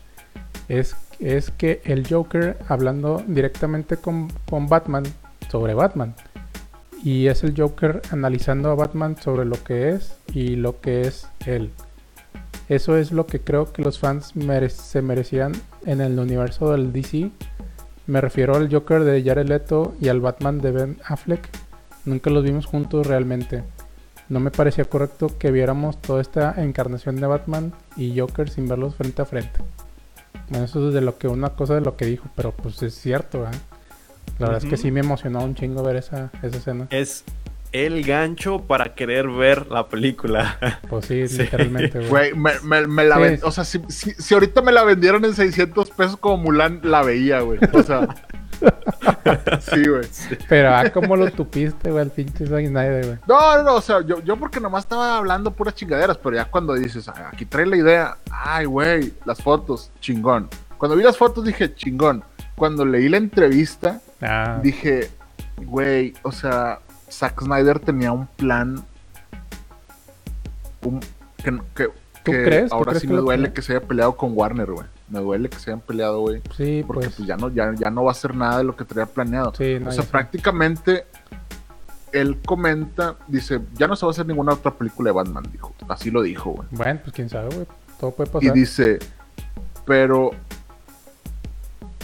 es, 0.68 0.96
es 1.20 1.50
que 1.50 1.80
el 1.84 2.06
Joker 2.08 2.58
hablando 2.68 3.22
directamente 3.26 3.96
con, 3.96 4.28
con 4.48 4.66
Batman 4.68 5.04
sobre 5.50 5.74
Batman. 5.74 6.14
Y 7.04 7.28
es 7.28 7.44
el 7.44 7.54
Joker 7.56 8.02
analizando 8.10 8.70
a 8.70 8.74
Batman 8.74 9.16
sobre 9.20 9.44
lo 9.44 9.62
que 9.62 9.90
es 9.90 10.16
y 10.32 10.56
lo 10.56 10.80
que 10.80 11.02
es 11.02 11.28
él. 11.46 11.70
Eso 12.68 12.96
es 12.96 13.12
lo 13.12 13.26
que 13.26 13.38
creo 13.40 13.72
que 13.72 13.82
los 13.82 13.98
fans 14.00 14.34
mere- 14.34 14.70
se 14.70 15.02
merecían 15.02 15.52
en 15.84 16.00
el 16.00 16.18
universo 16.18 16.72
del 16.72 16.92
DC. 16.92 17.30
Me 18.08 18.20
refiero 18.20 18.56
al 18.56 18.72
Joker 18.72 19.04
de 19.04 19.22
Jared 19.22 19.46
Leto 19.46 19.94
y 20.00 20.08
al 20.08 20.20
Batman 20.20 20.58
de 20.60 20.72
Ben 20.72 20.96
Affleck. 21.06 21.48
Nunca 22.06 22.30
los 22.30 22.42
vimos 22.42 22.64
juntos 22.66 23.06
realmente. 23.06 23.62
No 24.28 24.40
me 24.40 24.50
parecía 24.50 24.84
correcto 24.86 25.30
que 25.38 25.50
viéramos 25.50 26.00
toda 26.00 26.20
esta 26.22 26.54
encarnación 26.62 27.16
de 27.16 27.26
Batman 27.26 27.72
y 27.96 28.18
Joker 28.18 28.48
sin 28.48 28.66
verlos 28.66 28.94
frente 28.96 29.20
a 29.22 29.24
frente. 29.26 29.60
Bueno, 30.48 30.64
eso 30.64 30.88
es 30.88 30.94
de 30.94 31.00
lo 31.00 31.18
que 31.18 31.28
una 31.28 31.50
cosa 31.50 31.74
de 31.74 31.80
lo 31.82 31.96
que 31.96 32.06
dijo, 32.06 32.26
pero 32.34 32.52
pues 32.52 32.82
es 32.82 32.94
cierto, 32.94 33.44
¿eh? 33.44 33.50
La 34.38 34.46
verdad 34.48 34.64
es 34.64 34.70
que 34.70 34.76
sí 34.76 34.90
me 34.90 35.00
emocionó 35.00 35.42
un 35.44 35.54
chingo 35.54 35.82
ver 35.82 35.96
esa, 35.96 36.30
esa 36.42 36.56
escena. 36.56 36.86
es 36.90 37.24
el 37.72 38.04
gancho 38.04 38.62
para 38.62 38.94
querer 38.94 39.28
ver 39.28 39.66
la 39.68 39.88
película. 39.88 40.58
Pues 40.88 41.06
sí, 41.06 41.26
Sí. 41.28 41.38
literalmente, 41.42 41.98
güey. 42.08 42.30
Güey, 42.32 42.34
me, 42.34 42.50
me- 42.62 42.86
me 42.86 43.04
la 43.04 43.16
Sí. 43.16 43.22
ven- 43.22 43.40
O 43.44 43.50
sea, 43.50 43.64
si, 43.64 43.80
si- 43.88 44.12
si 44.14 44.34
ahorita 44.34 44.62
me 44.62 44.72
la 44.72 44.82
vendieron 44.84 45.24
en 45.24 45.34
600 45.34 45.90
pesos 45.90 46.16
como 46.16 46.36
Mulan, 46.38 46.80
la 46.84 47.02
veía, 47.02 47.40
güey. 47.40 47.58
O 47.72 47.82
sea. 47.82 48.08
sí, 49.60 49.88
güey. 49.88 50.06
Pero 50.48 50.74
ah, 50.74 50.90
cómo 50.92 51.16
lo 51.16 51.30
tupiste, 51.30 51.90
güey, 51.90 52.04
el 52.04 52.10
pinche 52.10 52.46
Zack 52.46 52.66
Snyder, 52.66 53.06
güey. 53.06 53.18
No, 53.26 53.56
no, 53.58 53.62
no, 53.62 53.74
o 53.76 53.80
sea, 53.80 54.00
yo, 54.02 54.20
yo 54.20 54.36
porque 54.36 54.60
nomás 54.60 54.84
estaba 54.84 55.18
hablando 55.18 55.50
puras 55.50 55.74
chingaderas, 55.74 56.16
pero 56.18 56.36
ya 56.36 56.44
cuando 56.46 56.74
dices, 56.74 57.08
"Ah, 57.08 57.30
aquí 57.32 57.44
trae 57.44 57.66
la 57.66 57.76
idea, 57.76 58.16
ay, 58.30 58.66
güey, 58.66 59.12
las 59.24 59.42
fotos, 59.42 59.90
chingón. 60.00 60.48
Cuando 60.78 60.96
vi 60.96 61.02
las 61.02 61.16
fotos 61.16 61.44
dije, 61.44 61.74
chingón. 61.74 62.22
Cuando 62.54 62.84
leí 62.84 63.08
la 63.08 63.16
entrevista, 63.18 64.00
Ah, 64.22 64.58
dije, 64.62 65.10
güey, 65.58 66.14
o 66.22 66.32
sea, 66.32 66.78
Zack 67.10 67.42
Snyder 67.42 67.78
tenía 67.78 68.12
un 68.12 68.26
plan. 68.26 68.82
un- 70.82 71.00
que, 71.42 71.52
que- 71.74 71.88
¿Tú 72.24 72.32
que 72.32 72.42
crees? 72.44 72.70
¿Tú 72.70 72.74
ahora 72.76 72.90
crees 72.90 73.02
sí 73.02 73.08
que 73.08 73.14
me 73.14 73.20
duele 73.20 73.52
que 73.52 73.62
se 73.62 73.76
haya 73.76 73.86
peleado 73.86 74.16
con 74.16 74.32
Warner, 74.34 74.70
güey. 74.72 74.86
Me 75.08 75.20
duele 75.20 75.48
que 75.48 75.58
se 75.58 75.70
hayan 75.70 75.80
peleado, 75.80 76.20
güey. 76.20 76.42
sí, 76.56 76.82
Porque 76.86 77.04
pues. 77.06 77.16
pues, 77.16 77.28
ya, 77.28 77.36
no, 77.36 77.48
ya, 77.50 77.72
ya 77.76 77.90
no 77.90 78.04
va 78.04 78.10
a 78.10 78.14
ser 78.14 78.34
nada 78.34 78.58
de 78.58 78.64
lo 78.64 78.74
que 78.76 78.84
traía 78.84 79.06
planeado. 79.06 79.52
Sí, 79.56 79.78
no, 79.80 79.88
o 79.90 79.92
sea, 79.92 80.04
prácticamente 80.04 81.06
él 82.12 82.38
comenta, 82.44 83.16
dice, 83.28 83.60
ya 83.74 83.86
no 83.86 83.94
se 83.94 84.04
va 84.06 84.10
a 84.10 84.12
hacer 84.12 84.26
ninguna 84.26 84.54
otra 84.54 84.72
película 84.72 85.10
de 85.10 85.14
Batman, 85.14 85.44
dijo. 85.52 85.74
Así 85.88 86.10
lo 86.10 86.22
dijo, 86.22 86.50
güey. 86.52 86.68
Bueno, 86.72 87.00
pues 87.02 87.12
quién 87.14 87.28
sabe, 87.28 87.54
güey. 87.54 87.66
Todo 88.00 88.10
puede 88.12 88.30
Y 88.30 88.32
pasar. 88.32 88.52
dice, 88.54 88.98
pero 89.84 90.30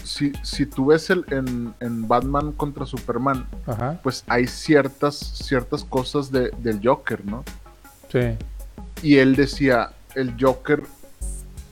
si, 0.05 0.33
si 0.43 0.67
tú 0.67 0.87
ves 0.87 1.11
el, 1.11 1.25
en, 1.31 1.75
en 1.81 2.09
Batman 2.09 2.53
contra 2.53 2.87
Superman, 2.87 3.47
Ajá, 3.67 4.01
pues 4.03 4.25
hay 4.27 4.47
ciertas, 4.47 5.17
ciertas 5.17 5.85
cosas 5.85 6.31
de- 6.31 6.51
del 6.59 6.81
Joker, 6.83 7.25
¿no? 7.25 7.45
sí. 8.11 8.37
Y 9.03 9.17
él 9.19 9.35
decía, 9.35 9.91
el 10.15 10.37
Joker 10.41 10.83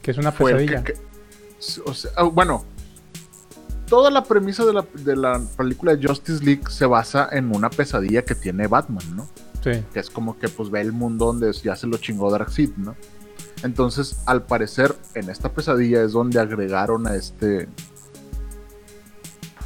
Que 0.03 0.11
es 0.11 0.19
una 0.19 0.33
pesadilla. 0.33 0.83
que... 0.83 0.95
que- 0.95 1.10
o 1.87 1.94
sea, 1.94 2.11
ah, 2.16 2.23
bueno, 2.25 2.64
toda 3.88 4.11
la 4.11 4.25
premisa 4.25 4.64
de 4.64 4.73
la, 4.73 4.87
de 4.94 5.16
la 5.16 5.40
película 5.57 5.94
de 5.96 6.07
Justice 6.07 6.44
League 6.44 6.62
se 6.70 6.87
basa 6.87 7.29
en 7.33 7.55
una 7.55 7.68
pesadilla 7.70 8.25
que 8.25 8.35
tiene 8.35 8.66
Batman, 8.66 9.05
¿no? 9.16 9.29
Sí. 9.62 9.83
Que 9.92 10.01
es 10.01 10.09
como 10.11 10.38
que 10.38 10.49
pues 10.49 10.70
ve 10.70 10.81
el 10.81 10.92
mundo 10.92 11.27
donde 11.27 11.53
ya 11.53 11.77
se 11.77 11.87
lo 11.87 11.99
chingó 11.99 12.31
Darkseid, 12.31 12.70
¿no? 12.77 12.94
Entonces, 13.62 14.20
al 14.25 14.42
parecer, 14.44 14.96
en 15.14 15.29
esta 15.29 15.53
pesadilla 15.53 16.03
es 16.03 16.12
donde 16.12 16.40
agregaron 16.40 17.07
a 17.07 17.14
este. 17.14 17.68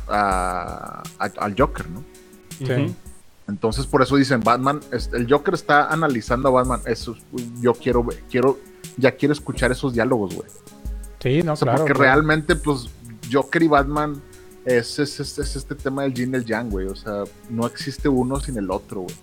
a- 0.09 1.03
a- 1.19 1.33
al 1.39 1.55
Joker, 1.59 1.89
¿no? 1.91 2.05
Sí. 2.59 2.95
Entonces, 3.49 3.87
por 3.87 4.03
eso 4.03 4.17
dicen 4.17 4.41
Batman. 4.41 4.81
es- 4.91 5.11
el 5.13 5.31
Joker 5.31 5.55
está 5.55 5.89
analizando 5.93 6.49
a 6.49 6.53
Batman. 6.53 6.81
Eso, 6.87 7.15
yo 7.61 7.73
quiero, 7.75 8.03
ver- 8.05 8.23
quiero, 8.31 8.59
ya 8.97 9.13
quiero 9.13 9.33
escuchar 9.33 9.71
esos 9.73 9.93
diálogos, 9.95 10.35
güey. 10.35 10.49
Sí, 11.25 11.43
no, 11.43 11.55
O 11.55 11.57
sea, 11.57 11.65
claro. 11.67 11.79
porque 11.79 11.95
claro. 11.95 12.05
realmente, 12.13 12.55
pues, 12.55 12.89
Joker 13.33 13.63
y 13.65 13.67
Batman 13.69 14.23
es, 14.65 14.99
es, 15.01 15.19
es- 15.19 15.39
es 15.39 15.57
este 15.57 15.75
tema 15.75 16.03
del 16.05 16.15
yin 16.15 16.33
y 16.35 16.37
el 16.37 16.45
yang, 16.45 16.71
güey. 16.71 16.87
O 16.87 16.95
sea, 16.95 17.25
no 17.51 17.67
existe 17.67 18.09
uno 18.09 18.39
sin 18.39 18.57
el 18.59 18.71
otro, 18.71 19.01
güey. 19.01 19.17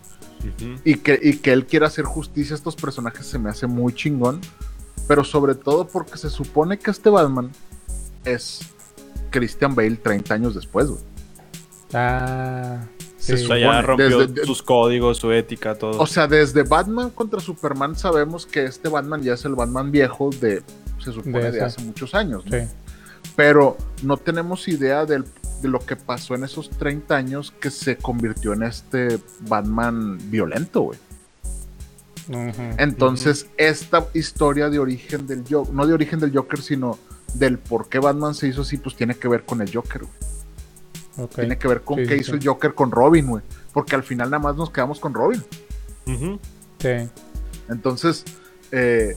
Y 0.83 0.95
que, 0.95 1.19
y 1.21 1.37
que 1.37 1.53
él 1.53 1.65
quiera 1.67 1.85
hacer 1.87 2.03
justicia 2.03 2.55
a 2.55 2.57
estos 2.57 2.75
personajes 2.75 3.25
se 3.27 3.37
me 3.39 3.49
hace 3.49 3.67
muy 3.67 3.93
chingón. 3.93 4.41
Pero 5.07 5.23
sobre 5.23 5.55
todo 5.55 5.87
porque 5.87 6.17
se 6.17 6.29
supone 6.29 6.77
que 6.79 6.89
este 6.91 7.09
Batman 7.09 7.51
es 8.25 8.61
Christian 9.29 9.75
Bale 9.75 9.95
30 9.97 10.33
años 10.33 10.55
después, 10.55 10.87
güey. 10.87 11.01
Ah, 11.93 12.79
Se 13.17 13.37
sí. 13.37 13.43
O 13.43 13.47
sea, 13.47 13.57
ya 13.57 13.65
supone, 13.65 13.81
rompió 13.83 14.19
desde- 14.27 14.45
sus 14.45 14.63
códigos, 14.63 15.17
su 15.17 15.31
ética, 15.31 15.75
todo. 15.75 15.99
O 15.99 16.07
sea, 16.07 16.27
desde 16.27 16.63
Batman 16.63 17.09
contra 17.11 17.39
Superman 17.39 17.95
sabemos 17.95 18.45
que 18.45 18.63
este 18.65 18.89
Batman 18.89 19.21
ya 19.21 19.33
es 19.33 19.45
el 19.45 19.55
Batman 19.55 19.91
viejo 19.91 20.29
de, 20.39 20.63
se 21.03 21.11
supone, 21.11 21.51
De 21.51 21.61
hace 21.61 21.81
muchos 21.83 22.13
años. 22.15 22.45
¿no? 22.45 22.51
Sí. 22.57 22.65
Pero 23.35 23.77
no 24.03 24.17
tenemos 24.17 24.67
idea 24.67 25.05
del- 25.05 25.25
de 25.61 25.67
lo 25.69 25.79
que 25.79 25.95
pasó 25.95 26.33
en 26.35 26.43
esos 26.43 26.69
30 26.71 27.15
años 27.15 27.53
que 27.59 27.69
se 27.69 27.95
convirtió 27.97 28.53
en 28.53 28.63
este 28.63 29.19
Batman 29.41 30.17
violento, 30.31 30.81
güey. 30.81 30.99
Entonces, 32.77 33.47
esta 33.57 34.07
historia 34.13 34.69
de 34.69 34.79
origen 34.79 35.27
del 35.27 35.43
Joker, 35.49 35.73
no 35.73 35.85
de 35.85 35.93
origen 35.93 36.19
del 36.19 36.35
Joker, 36.35 36.61
sino 36.61 36.97
del 37.33 37.57
por 37.57 37.89
qué 37.89 37.99
Batman 37.99 38.33
se 38.35 38.47
hizo 38.47 38.61
así, 38.61 38.77
pues 38.77 38.95
tiene 38.95 39.15
que 39.15 39.27
ver 39.27 39.43
con 39.45 39.61
el 39.61 39.73
Joker, 39.73 40.03
güey. 40.03 41.27
Tiene 41.35 41.57
que 41.57 41.67
ver 41.67 41.81
con 41.81 41.97
Sí, 41.99 42.05
qué 42.07 42.15
sí, 42.15 42.21
hizo 42.21 42.35
el 42.35 42.45
Joker 42.45 42.73
con 42.73 42.91
Robin, 42.91 43.27
güey. 43.27 43.43
Porque 43.73 43.95
al 43.95 44.03
final 44.03 44.29
nada 44.29 44.41
más 44.41 44.55
nos 44.55 44.69
quedamos 44.71 44.99
con 44.99 45.13
Robin. 45.13 45.43
Sí. 46.05 47.09
Entonces, 47.69 48.23
eh, 48.71 49.15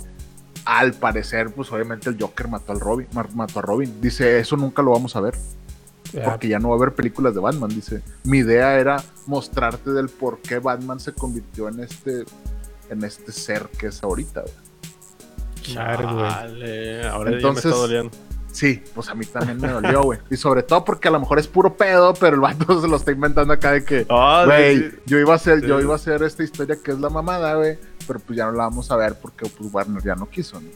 al 0.64 0.94
parecer, 0.94 1.50
pues 1.50 1.70
obviamente 1.72 2.08
el 2.10 2.16
Joker 2.20 2.48
mató 2.48 2.72
al 2.72 2.80
Robin, 2.80 3.06
ma- 3.12 3.28
mató 3.34 3.58
a 3.58 3.62
Robin. 3.62 4.00
Dice, 4.00 4.38
eso 4.38 4.56
nunca 4.56 4.82
lo 4.82 4.92
vamos 4.92 5.14
a 5.16 5.20
ver, 5.20 5.34
porque 6.24 6.48
ya 6.48 6.58
no 6.58 6.68
va 6.70 6.74
a 6.76 6.78
haber 6.78 6.94
películas 6.94 7.34
de 7.34 7.40
Batman. 7.40 7.68
Dice, 7.70 8.02
mi 8.24 8.38
idea 8.38 8.78
era 8.78 9.02
mostrarte 9.26 9.90
del 9.92 10.08
por 10.08 10.38
qué 10.38 10.58
Batman 10.58 11.00
se 11.00 11.12
convirtió 11.12 11.68
en 11.68 11.80
este, 11.80 12.24
en 12.90 13.04
este 13.04 13.32
ser 13.32 13.68
que 13.78 13.88
es 13.88 14.02
ahorita. 14.02 14.44
Char, 15.62 16.02
güey. 16.02 16.28
Chale, 16.30 17.06
ahora 17.08 17.30
ya 17.30 17.30
me 17.30 17.36
Entonces- 17.36 17.64
está 17.66 17.76
doliendo. 17.76 18.10
Sí, 18.52 18.80
pues 18.94 19.08
a 19.08 19.16
mí 19.16 19.26
también 19.26 19.60
me 19.60 19.66
dolió, 19.66 20.02
güey. 20.04 20.20
Y 20.30 20.36
sobre 20.36 20.62
todo 20.62 20.84
porque 20.84 21.08
a 21.08 21.10
lo 21.10 21.18
mejor 21.18 21.40
es 21.40 21.48
puro 21.48 21.74
pedo, 21.76 22.14
pero 22.14 22.36
el 22.36 22.40
vato 22.40 22.80
se 22.80 22.86
lo 22.86 22.94
está 22.96 23.10
inventando 23.10 23.52
acá 23.52 23.72
de 23.72 23.84
que, 23.84 24.06
Ah, 24.08 24.44
güey, 24.46 24.78
sí. 24.78 24.96
yo 25.06 25.18
iba 25.18 25.32
a 25.32 25.36
hacer, 25.36 25.60
yo 25.66 25.80
iba 25.80 25.92
a 25.94 25.96
hacer 25.96 26.22
esta 26.22 26.44
historia 26.44 26.76
que 26.80 26.92
es 26.92 27.00
la 27.00 27.10
mamada, 27.10 27.54
güey, 27.56 27.76
pero 28.06 28.20
pues 28.20 28.36
ya 28.36 28.46
no 28.46 28.52
la 28.52 28.64
vamos 28.64 28.90
a 28.90 28.96
ver 28.96 29.14
porque 29.20 29.46
pues 29.48 29.72
Warner 29.72 30.02
ya 30.02 30.14
no 30.14 30.28
quiso, 30.28 30.60
¿no? 30.60 30.68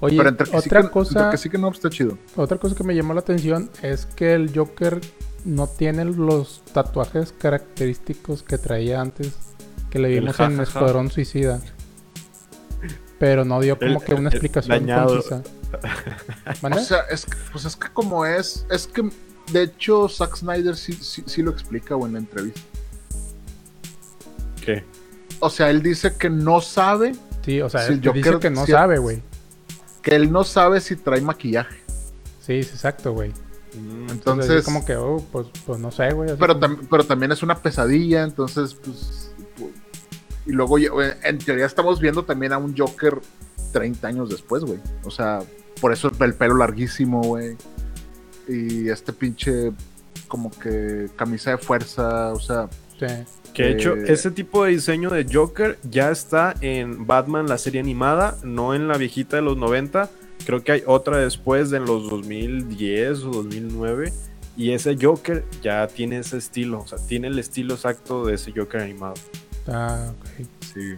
Oye, 0.00 0.16
pero 0.16 0.28
entre 0.30 0.46
que, 0.50 0.60
sí 0.60 0.68
otra 0.68 0.82
que, 0.82 0.90
cosa, 0.90 1.18
entre 1.20 1.30
que 1.30 1.36
sí 1.38 1.48
que 1.50 1.58
no, 1.58 1.68
pues 1.68 1.78
está 1.78 1.90
chido. 1.90 2.18
otra 2.36 2.58
cosa 2.58 2.74
que 2.74 2.82
me 2.84 2.94
llamó 2.94 3.14
la 3.14 3.20
atención 3.20 3.70
es 3.82 4.06
que 4.06 4.34
el 4.34 4.52
Joker 4.56 5.00
no 5.44 5.66
tiene 5.68 6.04
los 6.04 6.62
tatuajes 6.72 7.32
característicos 7.38 8.42
que 8.42 8.58
traía 8.58 9.00
antes 9.00 9.32
que 9.90 9.98
le 9.98 10.08
vimos 10.08 10.38
en. 10.40 10.60
Escuadrón 10.60 11.10
Suicida. 11.10 11.60
Pero 13.18 13.44
no 13.44 13.60
dio 13.60 13.78
como 13.78 14.00
El- 14.00 14.04
que 14.04 14.14
una 14.14 14.28
el 14.30 14.34
explicación 14.34 14.78
dañado. 14.80 15.08
concisa. 15.22 15.42
O 16.62 16.78
sea, 16.80 17.00
es 17.10 17.24
que, 17.24 17.32
pues 17.52 17.64
es 17.64 17.76
que 17.76 17.88
como 17.92 18.26
es, 18.26 18.66
es 18.70 18.86
que 18.86 19.08
de 19.52 19.62
hecho 19.62 20.08
Zack 20.08 20.36
Snyder 20.36 20.76
sí, 20.76 20.92
sí, 20.94 21.22
sí 21.26 21.42
lo 21.42 21.50
explica, 21.50 21.94
güey, 21.94 22.08
en 22.08 22.12
la 22.14 22.18
entrevista. 22.18 22.60
¿Qué? 24.64 24.84
O 25.44 25.50
sea, 25.50 25.70
él 25.70 25.82
dice 25.82 26.14
que 26.16 26.30
no 26.30 26.60
sabe, 26.60 27.16
sí, 27.44 27.60
o 27.60 27.68
sea, 27.68 27.80
si 27.82 27.88
el 27.88 27.94
él 27.94 28.00
dice 28.12 28.30
Joker 28.30 28.38
que 28.38 28.50
no 28.50 28.64
sabe, 28.64 28.98
güey. 28.98 29.22
que 30.00 30.14
él 30.14 30.30
no 30.30 30.44
sabe 30.44 30.80
si 30.80 30.94
trae 30.96 31.20
maquillaje. 31.20 31.80
Sí, 32.40 32.54
es 32.54 32.70
exacto, 32.70 33.12
güey. 33.12 33.30
Mm, 33.74 34.10
Entonces, 34.10 34.16
Entonces, 34.50 34.64
como 34.64 34.84
que, 34.84 34.94
oh, 34.96 35.24
pues, 35.32 35.46
pues 35.66 35.80
no 35.80 35.90
sé, 35.90 36.12
güey. 36.12 36.30
pero, 36.38 36.58
como- 36.60 36.76
pero 36.88 37.04
también 37.04 37.32
es 37.32 37.42
una 37.42 37.56
pesadilla, 37.56 38.22
entonces, 38.22 38.74
pues, 38.74 39.32
pu- 39.58 39.70
y 40.46 40.52
luego, 40.52 40.76
güey, 40.92 41.10
en 41.24 41.38
teoría 41.38 41.66
estamos 41.66 41.98
viendo 42.00 42.24
también 42.24 42.52
a 42.52 42.58
un 42.58 42.76
Joker 42.76 43.18
30 43.72 44.06
años 44.08 44.28
después, 44.30 44.62
güey. 44.64 44.78
O 45.04 45.10
sea, 45.10 45.40
por 45.80 45.92
eso 45.92 46.10
el 46.20 46.34
pelo 46.34 46.56
larguísimo, 46.56 47.20
güey. 47.22 47.56
Y 48.48 48.88
este 48.90 49.12
pinche, 49.12 49.72
como 50.28 50.50
que 50.50 51.08
camisa 51.16 51.50
de 51.52 51.58
fuerza, 51.58 52.32
o 52.32 52.38
sea, 52.40 52.68
Sí. 52.98 53.06
Que 53.52 53.62
de 53.64 53.70
hecho, 53.72 53.94
Eh, 53.96 54.04
ese 54.08 54.30
tipo 54.30 54.64
de 54.64 54.70
diseño 54.72 55.10
de 55.10 55.26
Joker 55.30 55.78
ya 55.82 56.10
está 56.10 56.54
en 56.60 57.06
Batman, 57.06 57.46
la 57.48 57.58
serie 57.58 57.80
animada, 57.80 58.36
no 58.44 58.74
en 58.74 58.88
la 58.88 58.96
viejita 58.96 59.36
de 59.36 59.42
los 59.42 59.56
90. 59.56 60.08
Creo 60.46 60.62
que 60.64 60.72
hay 60.72 60.82
otra 60.86 61.18
después 61.18 61.70
de 61.70 61.76
en 61.78 61.84
los 61.84 62.08
2010 62.08 63.24
o 63.24 63.30
2009. 63.30 64.12
Y 64.56 64.72
ese 64.72 64.96
Joker 65.00 65.44
ya 65.62 65.86
tiene 65.88 66.18
ese 66.18 66.36
estilo, 66.38 66.80
o 66.80 66.86
sea, 66.86 66.98
tiene 66.98 67.28
el 67.28 67.38
estilo 67.38 67.74
exacto 67.74 68.24
de 68.24 68.34
ese 68.34 68.52
Joker 68.54 68.80
animado. 68.82 69.14
Ah, 69.66 70.12
ok. 70.18 70.46
sí. 70.72 70.94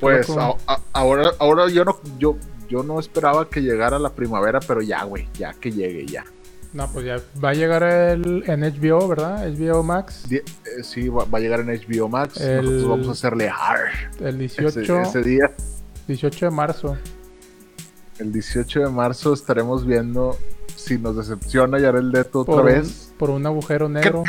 Pues 0.00 0.28
loco. 0.28 0.58
a- 0.66 0.72
a- 0.74 0.80
ahora, 0.94 1.30
ahora 1.38 1.68
yo 1.68 1.84
no, 1.84 2.00
yo, 2.18 2.36
yo 2.68 2.82
no 2.82 2.98
esperaba 2.98 3.48
que 3.50 3.60
llegara 3.60 3.98
la 3.98 4.10
primavera, 4.14 4.58
pero 4.60 4.80
ya, 4.80 5.04
güey, 5.04 5.28
ya 5.38 5.52
que 5.52 5.70
llegue, 5.70 6.06
ya. 6.06 6.24
No, 6.76 6.86
pues 6.92 7.06
ya 7.06 7.16
va 7.42 7.50
a 7.50 7.54
llegar 7.54 7.82
el, 7.84 8.44
en 8.46 8.60
HBO, 8.60 9.08
¿verdad? 9.08 9.48
HBO 9.48 9.82
Max. 9.82 10.30
Eh, 10.30 10.42
sí, 10.82 11.08
va, 11.08 11.24
va 11.24 11.38
a 11.38 11.40
llegar 11.40 11.60
en 11.60 11.68
HBO 11.68 12.08
Max. 12.10 12.38
El- 12.38 12.56
Nosotros 12.66 12.88
vamos 12.88 13.08
a 13.08 13.12
hacerle 13.12 13.48
ar 13.48 13.78
El 14.20 14.42
ese, 14.42 14.60
18, 14.60 15.00
ese 15.00 15.22
día. 15.22 15.50
18 16.06 16.44
de 16.46 16.50
marzo. 16.50 16.98
El 18.18 18.30
18 18.30 18.80
de 18.80 18.88
marzo 18.90 19.32
estaremos 19.32 19.86
viendo 19.86 20.36
si 20.74 20.98
nos 20.98 21.16
decepciona 21.16 21.78
Leto 22.12 22.40
otra 22.40 22.54
Por 22.56 22.60
un, 22.66 22.66
vez. 22.66 23.10
por 23.18 23.30
un 23.30 23.46
agujero 23.46 23.88
negro. 23.88 24.24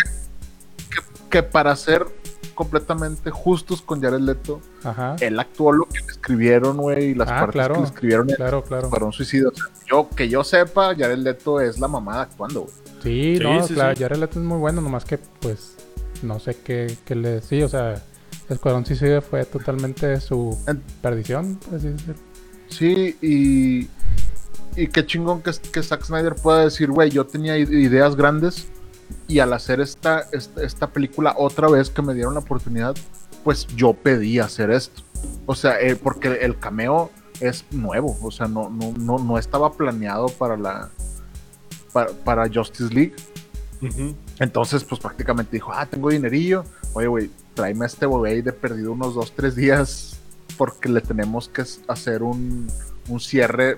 Que 1.30 1.44
para 1.44 1.76
ser 1.76 2.06
completamente 2.58 3.30
justos 3.32 3.82
con 3.82 4.02
Jared 4.02 4.20
Leto, 4.20 4.60
Ajá. 4.84 5.16
él 5.22 5.40
actuó 5.40 5.72
lo 5.72 5.86
que 5.86 6.00
le 6.02 6.08
escribieron, 6.08 6.76
güey, 6.78 7.12
y 7.12 7.14
las 7.14 7.30
Ah, 7.30 7.36
partes 7.42 7.54
claro. 7.54 7.76
que 7.76 7.80
le 7.82 7.86
escribieron 7.88 8.28
Claro, 8.28 8.64
claro. 8.64 8.90
para 8.90 9.06
un 9.06 9.14
suicidio. 9.14 9.50
O 9.50 9.56
sea, 9.56 9.66
yo, 9.90 10.10
que 10.16 10.28
yo 10.28 10.44
sepa, 10.44 10.96
Jared 10.96 11.20
Leto 11.20 11.62
es 11.62 11.80
la 11.80 11.88
mamada 11.88 12.24
actuando, 12.24 12.62
güey. 12.64 12.74
Sí, 13.04 13.38
Sí, 13.38 13.44
no, 13.44 13.66
sí, 13.66 13.74
claro, 13.76 13.96
sí. 13.96 14.02
Jared 14.02 14.18
Leto 14.18 14.40
es 14.40 14.46
muy 14.46 14.58
bueno, 14.58 14.82
nomás 14.82 15.06
que, 15.06 15.18
pues, 15.18 15.76
no 16.24 16.40
sé 16.40 16.58
qué, 16.64 16.98
qué 17.06 17.16
le... 17.16 17.42
Sí, 17.42 17.62
o 17.62 17.70
sea, 17.70 18.02
Escuadrón 18.50 18.86
Suicida 18.86 19.22
fue 19.22 19.46
totalmente 19.46 20.20
su 20.20 20.58
En- 20.68 20.82
perdición, 21.02 21.56
por 21.58 21.76
así 21.76 21.90
decirlo. 21.90 22.16
Sí, 22.70 23.16
y, 23.22 23.88
y 24.82 24.88
qué 24.88 25.06
chingón 25.06 25.42
que, 25.42 25.52
que 25.72 25.84
Zack 25.84 26.04
Snyder 26.04 26.36
pueda 26.36 26.64
decir, 26.66 26.90
güey, 26.92 27.10
yo 27.12 27.26
tenía 27.26 27.58
ideas 27.58 28.16
grandes 28.16 28.68
y 29.28 29.40
al 29.40 29.54
hacer 29.54 29.82
esta, 29.82 30.26
esta, 30.32 30.64
esta 30.64 30.88
película 30.88 31.36
otra 31.38 31.68
vez 31.70 31.90
que 31.90 32.02
me 32.02 32.14
dieron 32.14 32.34
la 32.34 32.40
oportunidad, 32.40 32.96
pues 33.44 33.68
yo 33.68 33.94
pedí 33.94 34.40
hacer 34.40 34.72
esto. 34.72 35.02
O 35.46 35.56
sea, 35.56 35.80
eh, 35.80 35.96
porque 35.96 36.40
el 36.42 36.58
cameo 36.58 37.12
es 37.40 37.66
nuevo, 37.72 38.18
o 38.22 38.32
sea, 38.32 38.48
no, 38.48 38.70
no, 38.70 38.94
no, 38.94 39.18
no 39.20 39.38
estaba 39.38 39.72
planeado 39.74 40.28
para 40.30 40.58
la 40.58 40.90
para, 41.94 42.12
para 42.12 42.50
Justice 42.52 42.94
League. 42.94 43.16
Entonces, 44.40 44.84
pues 44.84 45.00
prácticamente 45.00 45.52
dijo, 45.52 45.72
ah, 45.72 45.86
tengo 45.86 46.10
dinerillo. 46.10 46.64
Oye, 46.94 47.08
güey, 47.08 47.32
tráeme 47.54 47.86
a 47.86 47.88
este 47.88 48.06
güey 48.06 48.42
de 48.42 48.52
perdido 48.52 48.92
unos 48.92 49.14
dos, 49.14 49.34
tres 49.36 49.56
días 49.56 50.18
porque 50.58 50.90
le 50.90 51.02
tenemos 51.02 51.48
que 51.48 51.64
hacer 51.88 52.24
un, 52.24 52.68
un 53.08 53.20
cierre 53.20 53.78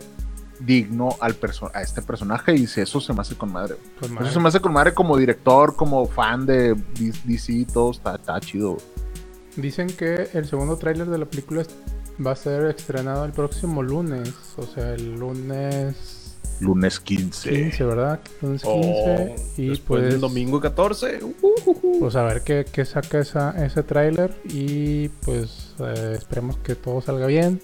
digno 0.60 1.10
al 1.22 1.36
perso- 1.36 1.72
a 1.74 1.82
este 1.82 2.02
personaje 2.02 2.54
y 2.54 2.68
si 2.68 2.82
eso 2.82 3.00
se 3.00 3.14
me 3.14 3.22
hace 3.22 3.36
con 3.36 3.52
madre. 3.52 3.76
Eso 4.22 4.32
se 4.32 4.40
me 4.40 4.50
hace 4.50 4.60
con 4.60 4.74
madre 4.74 4.94
como 4.94 5.16
director, 5.18 5.76
como 5.76 6.06
fan 6.06 6.46
de 6.46 6.76
DC 7.26 7.54
y 7.54 7.66
todo, 7.66 7.92
está, 7.92 8.16
está 8.16 8.40
chido. 8.40 8.78
Dicen 9.56 9.88
que 9.88 10.30
el 10.34 10.48
segundo 10.48 10.78
tráiler 10.78 11.08
de 11.08 11.18
la 11.18 11.26
película 11.26 11.64
va 12.26 12.32
a 12.32 12.36
ser 12.36 12.66
estrenado 12.66 13.26
el 13.26 13.32
próximo 13.32 13.82
lunes, 13.82 14.34
o 14.58 14.64
sea, 14.64 14.94
el 14.94 15.16
lunes 15.16 16.16
Lunes 16.62 17.00
15. 17.00 17.50
15, 17.50 17.84
¿verdad? 17.86 18.20
Lunes 18.42 18.62
15 18.64 18.66
Oh, 18.68 19.36
y 19.56 19.70
después 19.70 20.02
pues 20.02 20.12
del 20.12 20.20
domingo 20.20 20.60
14. 20.60 21.20
uh, 21.24 22.00
pues 22.02 22.16
a 22.18 22.24
ver 22.24 22.42
qué, 22.42 22.66
qué 22.70 22.84
saca 22.84 23.20
esa, 23.20 23.52
ese 23.66 23.82
tráiler 23.84 24.36
y 24.44 25.08
pues 25.08 25.74
eh, 25.80 26.16
esperemos 26.18 26.58
que 26.58 26.76
todo 26.76 27.00
salga 27.02 27.28
bien 27.28 27.62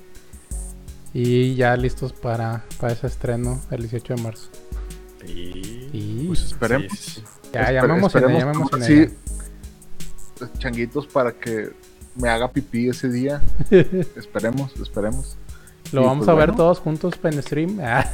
y 1.18 1.56
ya 1.56 1.78
listos 1.78 2.12
para, 2.12 2.66
para 2.78 2.92
ese 2.92 3.08
estreno 3.08 3.62
el 3.72 3.84
18 3.84 4.16
de 4.16 4.22
marzo. 4.22 4.50
Sí. 5.26 5.90
Y 5.94 6.28
pues 6.28 6.44
esperemos. 6.44 6.92
Sí, 6.92 6.98
sí. 6.98 7.24
Ya, 7.54 7.72
ya 7.72 7.84
me 7.84 8.06
esperemos 8.06 8.44
emocioné. 8.44 8.86
Sí, 8.86 9.14
changuitos 10.58 11.08
para 11.08 11.32
que 11.32 11.70
me 12.16 12.28
haga 12.28 12.52
pipí 12.52 12.90
ese 12.90 13.08
día. 13.08 13.42
esperemos, 14.18 14.76
esperemos. 14.76 15.38
Lo 15.94 16.02
vamos 16.02 16.26
pues, 16.26 16.28
a 16.28 16.34
ver 16.34 16.48
bueno. 16.48 16.58
todos 16.58 16.80
juntos 16.80 17.14
en 17.24 17.42
stream. 17.42 17.80
Ah, 17.82 18.06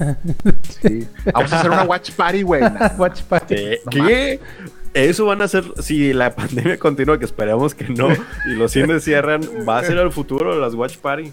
Sí. 0.69 1.07
Vamos 1.33 1.51
a 1.53 1.59
hacer 1.59 1.71
una 1.71 1.83
watch 1.85 2.11
party, 2.11 2.43
güey. 2.43 2.61
Watch 2.99 3.23
party. 3.23 3.55
¿Qué? 3.55 3.79
No 3.83 3.91
¿Qué? 4.05 4.39
Eso 4.93 5.25
van 5.25 5.41
a 5.41 5.47
ser, 5.47 5.63
si 5.81 6.13
la 6.13 6.35
pandemia 6.35 6.77
continúa, 6.77 7.17
que 7.17 7.25
esperemos 7.25 7.73
que 7.73 7.85
no, 7.85 8.09
y 8.45 8.49
los 8.49 8.73
cines 8.73 9.03
cierran, 9.03 9.41
va 9.67 9.79
a 9.79 9.83
ser 9.83 9.97
el 9.97 10.11
futuro 10.11 10.53
de 10.53 10.61
las 10.61 10.75
Watch 10.75 10.97
Party. 10.97 11.31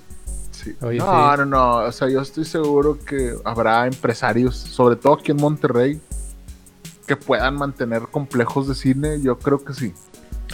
Sí. 0.64 0.74
Oye, 0.82 0.98
no, 0.98 1.04
sí. 1.04 1.38
no, 1.38 1.44
no. 1.46 1.76
O 1.86 1.92
sea, 1.92 2.08
yo 2.08 2.20
estoy 2.20 2.44
seguro 2.44 2.98
que 2.98 3.34
habrá 3.44 3.86
empresarios, 3.86 4.56
sobre 4.56 4.96
todo 4.96 5.14
aquí 5.14 5.30
en 5.30 5.36
Monterrey, 5.36 6.00
que 7.06 7.16
puedan 7.16 7.54
mantener 7.56 8.02
complejos 8.10 8.66
de 8.66 8.74
cine. 8.74 9.20
Yo 9.22 9.38
creo 9.38 9.62
que 9.64 9.72
sí. 9.72 9.94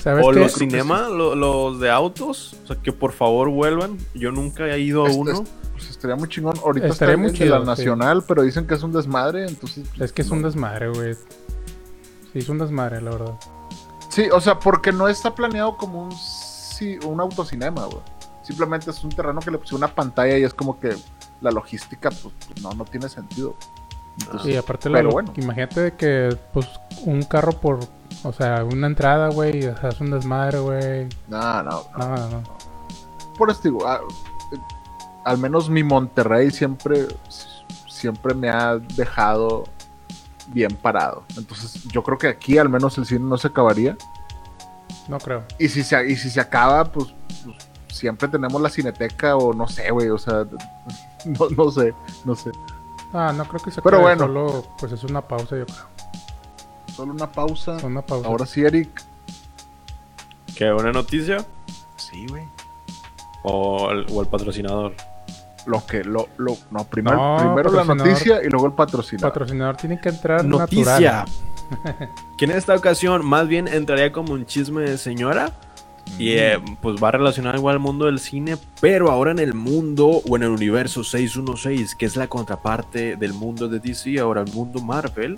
¿Sabes 0.01 0.27
O 0.27 0.31
qué? 0.33 0.41
los 0.41 0.53
cinemas, 0.53 1.09
lo- 1.11 1.35
los 1.35 1.81
de 1.81 1.91
autos, 1.91 2.55
o 2.65 2.67
sea, 2.67 2.77
que 2.83 2.93
por 2.93 3.13
favor 3.13 3.49
vuelvan. 3.49 3.97
Yo 4.15 4.31
nunca 4.31 4.67
he 4.67 4.79
ido 4.81 5.05
a 5.05 5.09
Este- 5.09 5.21
uno. 5.21 5.45
Pues 5.73 5.89
estaría 5.91 6.17
muy 6.17 6.29
chingón. 6.29 6.55
Ahorita 6.63 6.87
Estaría 6.89 7.15
está 7.15 7.23
muy 7.23 7.33
de 7.33 7.39
chido, 7.39 7.55
la 7.55 7.61
sí. 7.63 7.67
nacional, 7.67 8.25
pero 8.29 8.43
dicen 8.43 8.67
que 8.67 8.75
es 8.75 8.83
un 8.83 8.93
desmadre, 8.93 9.47
entonces. 9.49 9.89
Es 9.99 10.13
que 10.13 10.23
es 10.23 10.31
un 10.31 10.43
desmadre, 10.43 10.91
güey. 10.91 11.15
Sí, 12.33 12.39
es 12.41 12.49
un 12.49 12.59
desmadre, 12.59 13.01
la 13.01 13.11
verdad. 13.11 13.35
Sí, 14.11 14.29
o 14.31 14.41
sea, 14.41 14.59
porque 14.59 14.93
no 14.93 15.09
está 15.09 15.35
planeado 15.35 15.77
como 15.77 16.03
un, 16.05 16.11
ci- 16.13 17.03
un 17.05 17.21
autocinema, 17.21 17.87
güey. 17.87 18.03
Simplemente 18.45 18.91
es 18.91 19.03
un 19.03 19.11
terreno 19.11 19.41
que 19.41 19.51
le 19.51 19.59
pusieron 19.59 19.79
una 19.79 19.95
pantalla 19.95 20.39
y 20.39 20.45
es 20.45 20.55
como 20.55 20.79
que 20.79 20.95
la 21.41 21.51
logística, 21.51 22.11
pues, 22.11 22.35
pues, 22.47 22.63
no, 22.63 22.73
no 22.75 22.85
tiene 22.85 23.09
sentido. 23.09 23.57
Entonces, 24.21 24.53
Y 24.53 24.57
aparte, 24.57 24.91
pero 24.91 25.03
lo, 25.05 25.11
bueno. 25.11 25.33
imagínate 25.37 25.81
de 25.81 25.95
que, 25.95 26.39
pues, 26.53 26.69
un 27.05 27.23
carro 27.25 27.53
por, 27.53 27.81
o 28.23 28.33
sea, 28.33 28.63
una 28.65 28.87
entrada, 28.87 29.31
güey, 29.31 29.67
o 29.67 29.77
sea, 29.77 29.89
es 29.89 30.01
un 30.01 30.11
desmadre, 30.11 30.59
güey. 30.61 31.09
no, 31.29 31.63
no, 31.63 31.85
no. 31.99 32.17
No, 32.17 32.29
no. 32.31 32.43
Por 33.37 33.51
eso 33.51 33.61
digo, 33.65 33.87
ah, 33.89 34.01
eh, 34.53 34.59
al 35.25 35.39
menos 35.39 35.69
mi 35.69 35.83
Monterrey 35.83 36.51
siempre, 36.51 37.09
siempre 37.89 38.35
me 38.35 38.49
ha 38.51 38.77
dejado 38.77 39.65
bien 40.49 40.77
parado. 40.77 41.25
Entonces, 41.37 41.83
yo 41.85 42.03
creo 42.03 42.19
que 42.19 42.29
aquí 42.29 42.59
al 42.59 42.69
menos 42.69 42.97
el 42.99 43.07
cine 43.07 43.21
no 43.25 43.39
se 43.39 43.49
acabaría. 43.49 43.97
No 45.09 45.19
creo. 45.19 45.43
Y 45.59 45.69
si 45.69 45.83
se, 45.83 46.09
y 46.09 46.17
si 46.17 46.31
se 46.31 46.41
acaba, 46.41 46.85
pues, 46.85 47.09
pues, 47.45 47.57
siempre 47.95 48.29
tenemos 48.29 48.61
la 48.61 48.69
cineteca 48.71 49.37
o 49.37 49.53
no 49.55 49.67
sé, 49.69 49.91
güey, 49.91 50.11
o 50.11 50.19
sea, 50.19 50.45
no, 51.25 51.49
no 51.57 51.71
sé, 51.71 51.95
no 52.25 52.35
sé. 52.35 52.51
Ah, 53.13 53.33
no 53.35 53.45
creo 53.47 53.63
que 53.63 53.71
se 53.71 53.81
Pero 53.81 54.01
bueno. 54.01 54.27
Solo, 54.27 54.67
pues 54.79 54.93
es 54.93 55.05
una 55.05 55.21
pausa, 55.23 55.57
yo 55.57 55.67
creo. 55.67 55.87
Solo 56.95 57.13
una 57.13 57.31
pausa. 57.31 57.77
Una 57.85 58.03
pausa. 58.03 58.27
Ahora 58.29 58.45
sí, 58.47 58.63
Eric. 58.65 59.03
¿Qué? 60.57 60.73
¿Una 60.73 60.93
noticia? 60.93 61.45
Sí, 61.97 62.27
güey. 62.29 62.45
¿O 63.45 63.91
el, 63.91 64.07
o 64.13 64.21
el 64.21 64.27
patrocinador? 64.29 64.95
Lo 65.67 65.85
que, 65.87 66.05
lo, 66.05 66.29
lo, 66.37 66.57
no, 66.71 66.85
primero, 66.85 67.17
No, 67.17 67.37
primero 67.39 67.71
la 67.73 67.85
noticia 67.85 68.43
y 68.45 68.49
luego 68.49 68.67
el 68.67 68.73
patrocinador. 68.75 69.33
patrocinador 69.33 69.77
tiene 69.77 69.99
que 70.01 70.11
entrar 70.11 70.45
Noticia. 70.45 71.25
natural. 71.73 72.11
Que 72.37 72.45
en 72.45 72.51
esta 72.51 72.75
ocasión 72.75 73.25
más 73.25 73.49
bien 73.49 73.67
entraría 73.69 74.13
como 74.13 74.35
un 74.35 74.45
chisme 74.45 74.83
de 74.83 74.99
señora. 74.99 75.53
Y 76.19 76.33
eh, 76.33 76.59
pues 76.81 77.03
va 77.03 77.11
relacionado 77.11 77.57
igual 77.57 77.75
al 77.75 77.81
mundo 77.81 78.07
del 78.07 78.21
cine, 78.21 78.57
pero 78.81 79.11
ahora 79.11 79.33
en 79.33 79.41
el 79.41 79.55
mundo 79.55 80.07
o 80.07 80.37
en 80.37 80.45
el 80.45 80.51
universo 80.51 81.03
616, 81.03 81.95
que 81.97 82.07
es 82.07 82.17
la 82.17 82.29
contraparte 82.29 83.17
del 83.17 83.33
mundo 83.33 83.69
de 83.69 83.81
DC, 83.81 84.21
ahora 84.21 84.43
el 84.43 84.53
mundo 84.53 84.81
Marvel, 84.81 85.35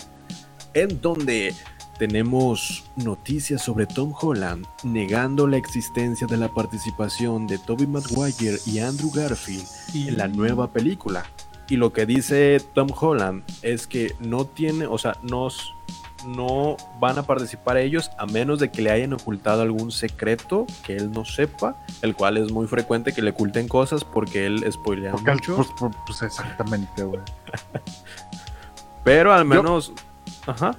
en 0.73 1.01
donde 1.01 1.55
tenemos 1.97 2.83
noticias 2.95 3.63
sobre 3.63 3.87
Tom 3.87 4.13
Holland 4.19 4.65
negando 4.83 5.47
la 5.47 5.57
existencia 5.57 6.27
de 6.27 6.37
la 6.37 6.49
participación 6.49 7.47
de 7.47 7.57
Tobey 7.57 7.87
Maguire 7.87 8.59
y 8.67 8.79
Andrew 8.79 9.11
Garfield 9.11 9.65
en 9.95 10.17
la 10.17 10.27
nueva 10.27 10.71
película. 10.71 11.25
Y 11.69 11.75
lo 11.75 11.91
que 11.91 12.05
dice 12.05 12.61
Tom 12.73 12.89
Holland 12.97 13.43
es 13.61 13.87
que 13.87 14.13
no 14.19 14.45
tiene, 14.45 14.85
o 14.85 14.97
sea, 14.97 15.17
nos, 15.23 15.73
no 16.27 16.77
van 16.99 17.17
a 17.17 17.23
participar 17.23 17.77
ellos 17.77 18.11
a 18.17 18.25
menos 18.25 18.59
de 18.59 18.69
que 18.69 18.81
le 18.81 18.91
hayan 18.91 19.13
ocultado 19.13 19.61
algún 19.61 19.91
secreto 19.91 20.65
que 20.85 20.95
él 20.95 21.11
no 21.11 21.25
sepa, 21.25 21.75
el 22.01 22.15
cual 22.15 22.37
es 22.37 22.51
muy 22.51 22.67
frecuente 22.67 23.13
que 23.13 23.21
le 23.21 23.31
oculten 23.31 23.67
cosas 23.67 24.03
porque 24.03 24.45
él 24.45 24.65
spoilea 24.71 25.11
Porque 25.11 25.31
mucho. 25.31 25.55
pues, 25.55 25.69
pues, 25.79 25.95
pues 26.05 26.21
exactamente, 26.23 27.03
güey. 27.03 27.21
pero 29.03 29.33
al 29.33 29.45
menos, 29.45 29.93
ajá, 30.45 30.75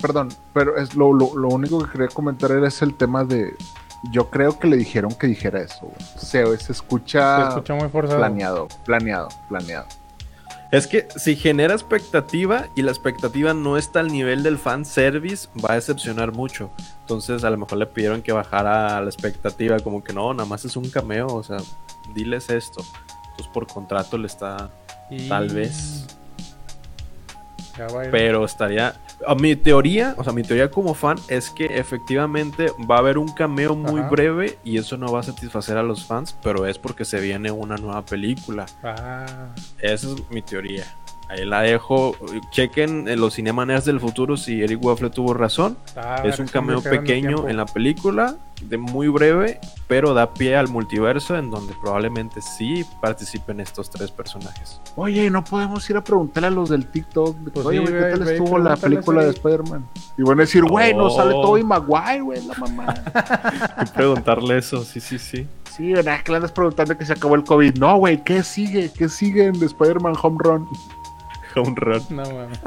Perdón, 0.00 0.30
pero 0.54 0.78
es 0.78 0.94
lo, 0.94 1.12
lo, 1.12 1.36
lo 1.36 1.48
único 1.48 1.78
que 1.84 1.90
quería 1.92 2.08
comentar 2.08 2.50
era 2.50 2.66
ese 2.68 2.86
el 2.86 2.94
tema 2.94 3.22
de. 3.22 3.54
Yo 4.12 4.30
creo 4.30 4.58
que 4.58 4.66
le 4.66 4.78
dijeron 4.78 5.12
que 5.12 5.26
dijera 5.26 5.60
eso, 5.60 5.80
güey. 5.82 5.96
Se 6.16 6.72
escucha, 6.72 7.42
Se 7.42 7.48
escucha 7.50 7.74
muy 7.74 7.90
forzado. 7.90 8.18
planeado, 8.18 8.68
planeado, 8.86 9.28
planeado. 9.46 9.84
Es 10.72 10.86
que 10.86 11.08
si 11.16 11.34
genera 11.34 11.74
expectativa 11.74 12.68
y 12.76 12.82
la 12.82 12.92
expectativa 12.92 13.52
no 13.54 13.76
está 13.76 14.00
al 14.00 14.08
nivel 14.08 14.44
del 14.44 14.56
fan 14.56 14.84
service, 14.84 15.48
va 15.64 15.72
a 15.72 15.74
decepcionar 15.74 16.32
mucho. 16.32 16.70
Entonces 17.00 17.42
a 17.42 17.50
lo 17.50 17.56
mejor 17.56 17.78
le 17.78 17.86
pidieron 17.86 18.22
que 18.22 18.30
bajara 18.32 19.00
la 19.00 19.06
expectativa, 19.10 19.80
como 19.80 20.04
que 20.04 20.12
no, 20.12 20.32
nada 20.32 20.48
más 20.48 20.64
es 20.64 20.76
un 20.76 20.88
cameo, 20.88 21.26
o 21.26 21.42
sea, 21.42 21.56
diles 22.14 22.50
esto. 22.50 22.84
Entonces 23.30 23.48
por 23.52 23.66
contrato 23.66 24.16
le 24.16 24.28
está, 24.28 24.70
Y- 25.10 25.28
tal 25.28 25.48
vez. 25.48 26.06
Pero 28.10 28.44
estaría... 28.44 28.94
a 29.26 29.34
mi 29.34 29.56
teoría, 29.56 30.14
o 30.16 30.24
sea, 30.24 30.32
mi 30.32 30.42
teoría 30.42 30.70
como 30.70 30.94
fan 30.94 31.18
es 31.28 31.50
que 31.50 31.66
efectivamente 31.66 32.72
va 32.90 32.96
a 32.96 32.98
haber 32.98 33.18
un 33.18 33.32
cameo 33.32 33.74
muy 33.76 34.00
Ajá. 34.00 34.10
breve 34.10 34.58
y 34.64 34.78
eso 34.78 34.96
no 34.96 35.12
va 35.12 35.20
a 35.20 35.22
satisfacer 35.22 35.76
a 35.76 35.82
los 35.82 36.04
fans, 36.04 36.36
pero 36.42 36.66
es 36.66 36.78
porque 36.78 37.04
se 37.04 37.20
viene 37.20 37.50
una 37.50 37.76
nueva 37.76 38.02
película. 38.04 38.66
Ah, 38.82 39.26
Esa 39.78 40.08
es 40.08 40.30
mi 40.30 40.42
teoría. 40.42 40.84
Ahí 41.28 41.44
la 41.44 41.60
dejo. 41.60 42.16
Chequen 42.50 43.06
en 43.06 43.20
los 43.20 43.34
Cinemanes 43.34 43.84
del 43.84 44.00
futuro 44.00 44.36
si 44.36 44.62
Eric 44.62 44.82
Waffle 44.84 45.10
tuvo 45.10 45.32
razón. 45.32 45.78
ah, 45.96 46.22
es 46.24 46.40
un 46.40 46.48
cameo 46.48 46.82
pequeño 46.82 47.48
en 47.48 47.56
la 47.56 47.66
película, 47.66 48.34
de 48.62 48.76
muy 48.78 49.08
breve, 49.08 49.58
pero 49.88 50.12
da 50.14 50.32
pie 50.34 50.56
al 50.56 50.68
multiverso 50.68 51.36
en 51.36 51.50
donde 51.50 51.72
probablemente 51.80 52.40
sí 52.42 52.84
participen 53.00 53.58
estos 53.60 53.88
tres 53.90 54.10
personajes. 54.10 54.80
Oye, 54.96 55.30
no 55.30 55.42
podemos 55.44 55.88
ir 55.90 55.96
a 55.96 56.04
preguntarle 56.04 56.48
a 56.48 56.50
los 56.50 56.68
del 56.68 56.86
TikTok. 56.86 57.36
Pues 57.54 57.66
Oye, 57.66 57.78
sí, 57.78 57.90
güey, 57.92 58.02
¿qué 58.12 58.18
tal 58.18 58.28
estuvo 58.28 58.58
la 58.58 58.76
película 58.76 59.24
de 59.24 59.30
Spider-Man? 59.30 59.86
Y 60.18 60.22
van 60.22 60.38
a 60.38 60.42
decir, 60.42 60.64
güey, 60.64 60.94
no 60.94 61.04
Oh. 61.06 61.10
sale 61.16 61.32
Tobey 61.32 61.64
Maguire, 61.64 62.20
güey, 62.20 62.44
la 62.46 62.54
mamá. 62.54 62.94
Y 63.86 63.90
preguntarle 63.90 64.58
eso, 64.58 64.84
sí, 64.84 65.00
sí, 65.00 65.18
sí. 65.18 65.46
sí, 65.74 65.92
¿verdad? 65.92 66.22
Que 66.22 66.30
le 66.32 66.36
andas 66.36 66.52
preguntando 66.52 66.96
que 66.96 67.04
se 67.06 67.12
acabó 67.14 67.34
el 67.34 67.44
COVID. 67.44 67.76
No, 67.78 67.96
güey, 67.96 68.22
¿qué 68.22 68.42
sigue? 68.42 68.90
¿Qué 68.96 69.08
sigue 69.08 69.46
en 69.46 69.62
Spider-Man 69.62 70.14
Home 70.22 70.36
Run? 70.40 70.68
Home 71.56 71.74
run. 71.76 72.02
No 72.10 72.22
mames. 72.22 72.58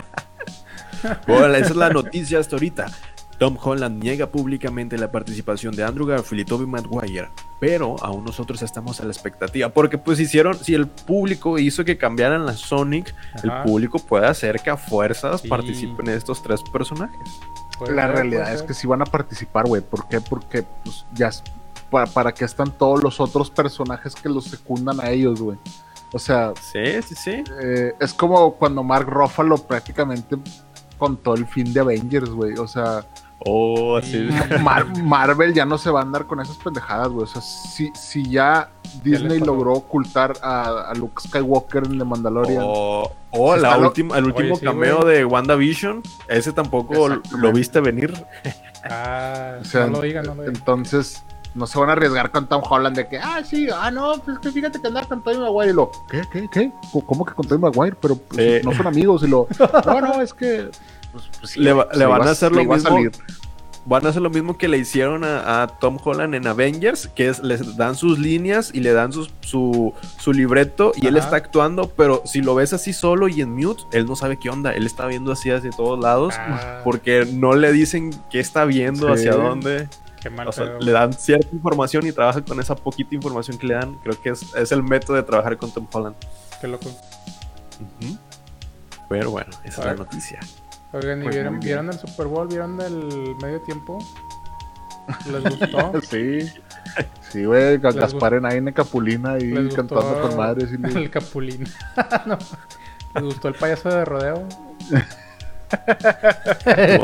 Bueno, 1.27 1.53
esa 1.55 1.69
es 1.69 1.75
la 1.75 1.89
noticia 1.89 2.39
hasta 2.39 2.55
ahorita. 2.55 2.87
Tom 3.43 3.57
Holland 3.61 4.01
niega 4.01 4.27
públicamente 4.27 4.97
la 4.97 5.11
participación 5.11 5.75
de 5.75 5.83
Andrew 5.83 6.07
Garfield 6.07 6.39
y 6.43 6.45
Tobey 6.45 6.65
Maguire, 6.65 7.27
pero 7.59 7.97
aún 8.01 8.23
nosotros 8.23 8.61
estamos 8.61 9.01
a 9.01 9.03
la 9.03 9.11
expectativa, 9.11 9.67
porque 9.67 9.97
pues 9.97 10.17
hicieron, 10.21 10.53
si 10.57 10.73
el 10.73 10.87
público 10.87 11.59
hizo 11.59 11.83
que 11.83 11.97
cambiaran 11.97 12.45
la 12.45 12.53
Sonic, 12.53 13.13
el 13.43 13.51
público 13.63 13.99
puede 13.99 14.27
hacer 14.27 14.61
que 14.61 14.69
a 14.69 14.77
fuerzas 14.77 15.41
Sí. 15.41 15.49
participen 15.49 16.07
estos 16.07 16.41
tres 16.41 16.61
personajes. 16.71 17.19
Puede 17.77 17.93
La 17.93 18.07
realidad 18.07 18.53
es 18.53 18.63
que 18.63 18.73
sí 18.73 18.87
van 18.87 19.01
a 19.01 19.05
participar, 19.05 19.65
güey. 19.67 19.81
¿Por 19.81 20.07
qué? 20.07 20.21
Porque 20.21 20.63
pues, 20.85 21.05
ya 21.13 21.29
para, 21.91 22.05
para 22.05 22.31
que 22.33 22.45
están 22.45 22.71
todos 22.71 23.03
los 23.03 23.19
otros 23.19 23.51
personajes 23.51 24.15
que 24.15 24.29
los 24.29 24.45
secundan 24.45 25.01
a 25.01 25.09
ellos, 25.09 25.41
güey. 25.41 25.57
O 26.13 26.19
sea, 26.19 26.53
Sí, 26.61 27.01
sí, 27.05 27.15
sí. 27.15 27.43
eh, 27.61 27.91
es 27.99 28.13
como 28.13 28.53
cuando 28.53 28.83
Mark 28.83 29.09
Ruffalo 29.09 29.57
prácticamente 29.57 30.37
contó 30.97 31.33
el 31.33 31.45
fin 31.45 31.73
de 31.73 31.81
Avengers, 31.81 32.29
güey. 32.29 32.53
O 32.57 32.69
sea, 32.69 33.03
Oh, 33.45 33.97
así. 33.97 34.29
Mar- 34.61 34.97
Marvel 35.03 35.53
ya 35.53 35.65
no 35.65 35.77
se 35.77 35.89
va 35.91 35.99
a 35.99 36.03
andar 36.03 36.25
con 36.27 36.39
esas 36.39 36.55
pendejadas, 36.57 37.09
güey. 37.09 37.23
O 37.23 37.27
sea, 37.27 37.41
si, 37.41 37.91
si 37.93 38.29
ya 38.29 38.69
Disney 39.03 39.39
logró 39.39 39.73
ocultar 39.73 40.33
a, 40.41 40.89
a 40.89 40.93
Luke 40.93 41.21
Skywalker 41.27 41.83
en 41.85 41.97
The 41.99 42.05
Mandalorian. 42.05 42.63
O 42.65 43.11
o 43.31 43.55
Se 43.55 43.61
la 43.61 43.77
última, 43.77 44.17
el 44.17 44.25
último 44.25 44.49
Oye, 44.53 44.59
sí, 44.59 44.65
cameo 44.65 45.01
güey. 45.01 45.15
de 45.17 45.25
WandaVision, 45.25 46.03
ese 46.27 46.51
tampoco 46.53 47.09
lo 47.09 47.51
viste 47.51 47.81
venir. 47.81 48.13
Ah, 48.83 49.57
O 49.61 49.65
sea, 49.65 49.87
no 49.87 49.93
lo 49.93 50.01
digan, 50.01 50.25
no 50.25 50.35
lo 50.35 50.41
digan. 50.43 50.55
Entonces, 50.55 51.23
no 51.55 51.67
se 51.67 51.79
van 51.79 51.89
a 51.89 51.93
arriesgar 51.93 52.31
con 52.31 52.47
Tom 52.47 52.61
Holland 52.67 52.95
de 52.95 53.07
que, 53.07 53.17
ah, 53.19 53.41
sí, 53.43 53.67
ah, 53.73 53.89
no, 53.91 54.13
pues 54.23 54.39
que 54.39 54.51
fíjate 54.51 54.79
que 54.81 54.87
andaba 54.87 55.07
con 55.07 55.21
Tobey 55.23 55.39
Maguire 55.39 55.71
y 55.71 55.75
lo, 55.75 55.91
¿qué, 56.09 56.21
qué, 56.31 56.47
qué? 56.51 56.71
¿Cómo- 56.91 57.05
¿Cómo 57.05 57.25
que 57.25 57.33
con 57.33 57.47
Tobey 57.47 57.61
Maguire? 57.61 57.95
Pero 57.99 58.15
pues, 58.17 58.61
Sí. 58.61 58.65
no 58.67 58.73
son 58.73 58.87
amigos 58.87 59.23
y 59.23 59.27
lo, 59.27 59.47
no, 59.85 60.01
no, 60.01 60.21
es 60.21 60.33
que, 60.33 60.69
pues, 61.13 61.23
pues, 61.39 61.51
sí, 61.53 61.59
Le 61.61 61.71
va- 61.71 61.85
pues, 61.85 61.97
le 61.97 62.05
van 62.05 62.27
a 62.27 62.31
hacer 62.31 62.51
lo 62.51 62.57
mismo. 62.65 62.77
salir. 62.79 63.11
van 63.85 64.05
a 64.05 64.09
hacer 64.11 64.21
lo 64.21 64.29
mismo 64.29 64.57
que 64.57 64.69
le 64.69 64.77
hicieron 64.77 65.25
a, 65.25 65.63
a 65.63 65.67
Tom 65.67 65.97
Holland 66.01 66.33
en 66.35 66.47
Avengers, 66.47 67.09
que 67.09 67.27
es 67.27 67.39
les 67.43 67.75
dan 67.75 67.95
sus 67.97 68.17
líneas 68.17 68.71
y 68.73 68.79
le 68.79 68.93
dan 68.93 69.11
sus- 69.11 69.33
su, 69.41 69.93
su 70.19 70.31
libreto 70.31 70.93
y 70.95 71.07
él 71.07 71.17
está 71.17 71.35
actuando, 71.35 71.89
pero 71.89 72.21
si 72.25 72.41
lo 72.41 72.55
ves 72.55 72.71
así 72.71 72.93
solo 72.93 73.27
y 73.27 73.41
en 73.41 73.53
mute, 73.53 73.83
él 73.91 74.05
no 74.05 74.15
sabe 74.15 74.37
qué 74.39 74.49
onda, 74.49 74.71
él 74.71 74.85
está 74.85 75.05
viendo 75.05 75.33
así 75.33 75.51
hacia 75.51 75.69
todos 75.71 75.99
lados 75.99 76.33
Ah, 76.37 76.79
porque 76.85 77.27
no 77.29 77.55
le 77.55 77.73
dicen 77.73 78.11
qué 78.31 78.39
está 78.39 78.63
viendo, 78.63 79.07
Sí. 79.07 79.13
hacia 79.27 79.35
dónde. 79.35 79.89
qué 80.21 80.29
mal 80.29 80.47
O 80.47 80.53
sea, 80.53 80.77
le 80.79 80.91
dan 80.93 81.11
cierta 81.11 81.49
información 81.53 82.07
y 82.07 82.13
trabaja 82.13 82.41
con 82.41 82.57
esa 82.61 82.75
poquita 82.75 83.13
información 83.13 83.57
que 83.57 83.67
le 83.67 83.73
dan. 83.73 83.95
Creo 84.01 84.21
que 84.21 84.29
es, 84.29 84.55
es 84.55 84.71
el 84.71 84.81
método 84.81 85.17
de 85.17 85.23
trabajar 85.23 85.57
con 85.57 85.69
Tom 85.73 85.85
Holland. 85.91 86.15
Qué 86.61 86.69
loco. 86.69 86.89
Pero 89.09 89.31
bueno, 89.31 89.49
esa 89.65 89.81
es 89.81 89.85
la 89.87 89.93
noticia. 89.95 90.39
Oigan, 90.93 91.19
¿y 91.21 91.23
Pues 91.23 91.35
vieron, 91.35 91.59
vieron 91.59 91.87
el 91.89 91.97
Super 91.99 92.27
Bowl? 92.27 92.47
¿Vieron 92.47 92.79
el 92.81 93.35
medio 93.41 93.59
tiempo? 93.61 93.97
¿Les 95.31 95.43
gustó? 95.43 95.91
Sí. 96.09 96.39
Sí, 97.31 97.45
güey, 97.45 97.77
Ga- 97.79 97.85
Les 97.93 97.95
Gaspar 97.95 98.35
en 98.35 98.45
Aine 98.45 98.73
Capulina 98.73 99.33
ahí 99.33 99.45
¿Les 99.51 99.65
gustó 99.65 99.87
cantando 99.87 100.21
con 100.21 100.37
madres 100.37 100.69
y 100.71 100.75
el 100.97 101.09
Capulín? 101.09 101.63
no. 102.27 102.37
¿Les 103.15 103.23
gustó 103.23 103.47
el 103.47 103.55
payaso 103.55 103.89
de 103.89 104.05
rodeo? 104.05 104.47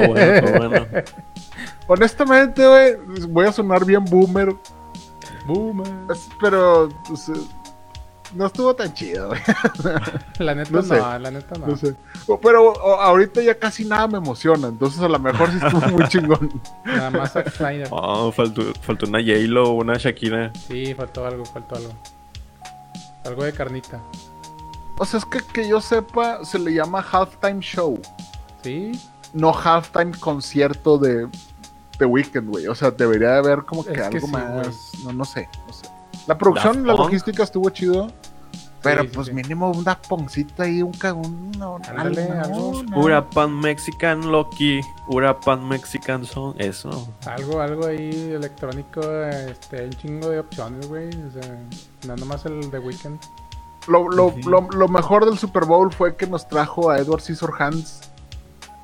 Bueno, 0.08 0.48
bueno. 0.58 0.86
Honestamente, 1.88 2.68
güey, 2.68 2.96
voy 3.30 3.48
a 3.48 3.52
sonar 3.52 3.84
bien 3.86 4.06
boomer, 4.06 4.54
Boom. 5.46 5.84
es- 6.12 6.30
pero 6.40 6.90
pues, 7.08 7.32
no 8.36 8.46
estuvo 8.46 8.76
tan 8.76 8.94
chido, 8.94 9.28
güey. 9.30 9.40
La 10.40 10.56
neta 10.56 10.70
No 10.72 10.78
no, 10.82 10.84
sé. 10.84 10.98
la 11.00 11.32
neta 11.32 11.58
no. 11.60 11.68
No 11.68 11.78
sé. 11.78 11.96
Pero 12.42 12.72
o- 12.74 13.00
ahorita 13.02 13.42
ya 13.42 13.58
casi 13.58 13.86
nada 13.86 14.08
me 14.08 14.18
emociona, 14.20 14.68
entonces 14.68 15.02
a 15.02 15.08
lo 15.10 15.20
mejor 15.20 15.50
sí 15.52 15.58
estuvo 15.64 15.88
muy 15.90 16.08
chingón. 16.10 16.62
Nada 16.86 17.10
más 17.10 17.34
Zack 17.34 17.52
Snyder. 17.52 17.88
Oh, 17.92 18.32
faltó, 18.32 18.62
faltó 18.82 19.08
una 19.08 19.20
J-Lo, 19.20 19.72
una 19.72 19.96
Shakira. 19.98 20.52
Sí, 20.68 20.94
faltó 20.94 21.26
algo, 21.26 21.44
faltó 21.46 21.76
algo. 21.76 21.92
Algo 23.26 23.44
de 23.44 23.54
carnita. 23.54 24.00
O 24.98 25.06
sea, 25.06 25.18
es 25.20 25.26
que 25.26 25.40
que 25.42 25.68
yo 25.68 25.80
sepa, 25.82 26.44
se 26.46 26.60
le 26.60 26.74
llama 26.74 27.06
halftime 27.12 27.60
show, 27.62 28.00
Sí, 28.64 28.92
no 29.34 29.54
halftime 29.54 30.12
concierto 30.20 30.98
de, 30.98 31.28
de 31.98 32.06
Weekend, 32.06 32.50
güey. 32.50 32.68
O 32.68 32.76
sea, 32.76 32.92
debería 32.92 33.30
de 33.32 33.38
haber 33.38 33.64
como 33.64 33.84
que 33.86 33.92
Es 33.94 33.98
que 33.98 34.04
algo 34.04 34.28
sí, 34.28 34.34
más. 34.34 34.92
No, 35.06 35.14
no 35.14 35.24
sé, 35.26 35.48
no 35.68 35.74
sé. 35.74 35.88
La 36.30 36.38
producción, 36.38 36.86
la 36.86 36.94
logística 36.94 37.44
estuvo 37.44 37.70
chido. 37.72 38.08
Pero 38.82 39.02
Sí, 39.02 39.10
pues 39.14 39.28
sí. 39.28 39.34
mínimo 39.34 39.70
un 39.72 39.84
Daponcito 39.84 40.64
ahí, 40.64 40.82
un 40.82 40.94
cagón. 40.94 41.52
Ándale, 41.90 42.30
algo. 42.32 42.82
Urapan 42.96 43.54
Mexican 43.60 44.32
Loki, 44.32 44.80
Urapan 45.10 45.68
Mexican 45.68 46.24
Song, 46.26 46.56
eso. 46.60 47.10
algo, 47.26 47.60
algo 47.60 47.88
ahí 47.88 48.32
electrónico, 48.34 49.02
este, 49.26 49.84
un 49.84 49.90
chingo 49.92 50.30
de 50.30 50.40
opciones, 50.40 50.88
güey. 50.88 51.10
O 51.10 51.32
sea, 51.32 51.58
no 52.08 52.16
nomás 52.16 52.46
el 52.46 52.72
de 52.72 52.80
Weekend. 52.80 53.20
Lo, 53.90 54.08
lo, 54.08 54.34
lo, 54.46 54.62
lo 54.70 54.88
mejor 54.88 55.26
del 55.26 55.38
Super 55.38 55.66
Bowl 55.66 55.92
fue 55.92 56.16
que 56.16 56.26
nos 56.28 56.48
trajo 56.48 56.90
a 56.90 57.00
Edward 57.00 57.22
Scissorhands. 57.22 58.02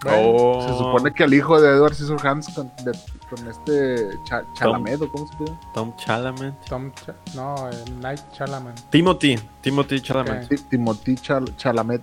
Oh. 0.08 0.62
Se 0.62 0.78
supone 0.78 1.14
que 1.14 1.24
al 1.24 1.34
hijo 1.34 1.60
de 1.62 1.70
Edward 1.70 1.94
Scissorhands 1.96 2.54
de- 2.84 2.92
con 3.30 3.48
este 3.48 4.18
Cha- 4.26 4.46
Chalamet, 4.54 5.02
¿o 5.02 5.10
cómo 5.12 5.28
se 5.28 5.34
llama? 5.46 5.60
Tom 5.74 5.96
Chalamet. 5.98 6.54
Tom, 6.70 6.92
Cha- 6.94 7.16
no, 7.36 7.70
el 7.70 8.00
Night 8.00 8.22
Chalaman. 8.34 8.76
Timothy, 8.90 9.40
Timothy 9.62 10.00
Chalamet. 10.02 10.70
Timothy 10.70 11.16
Chal- 11.16 11.56
Chalamet. 11.58 12.02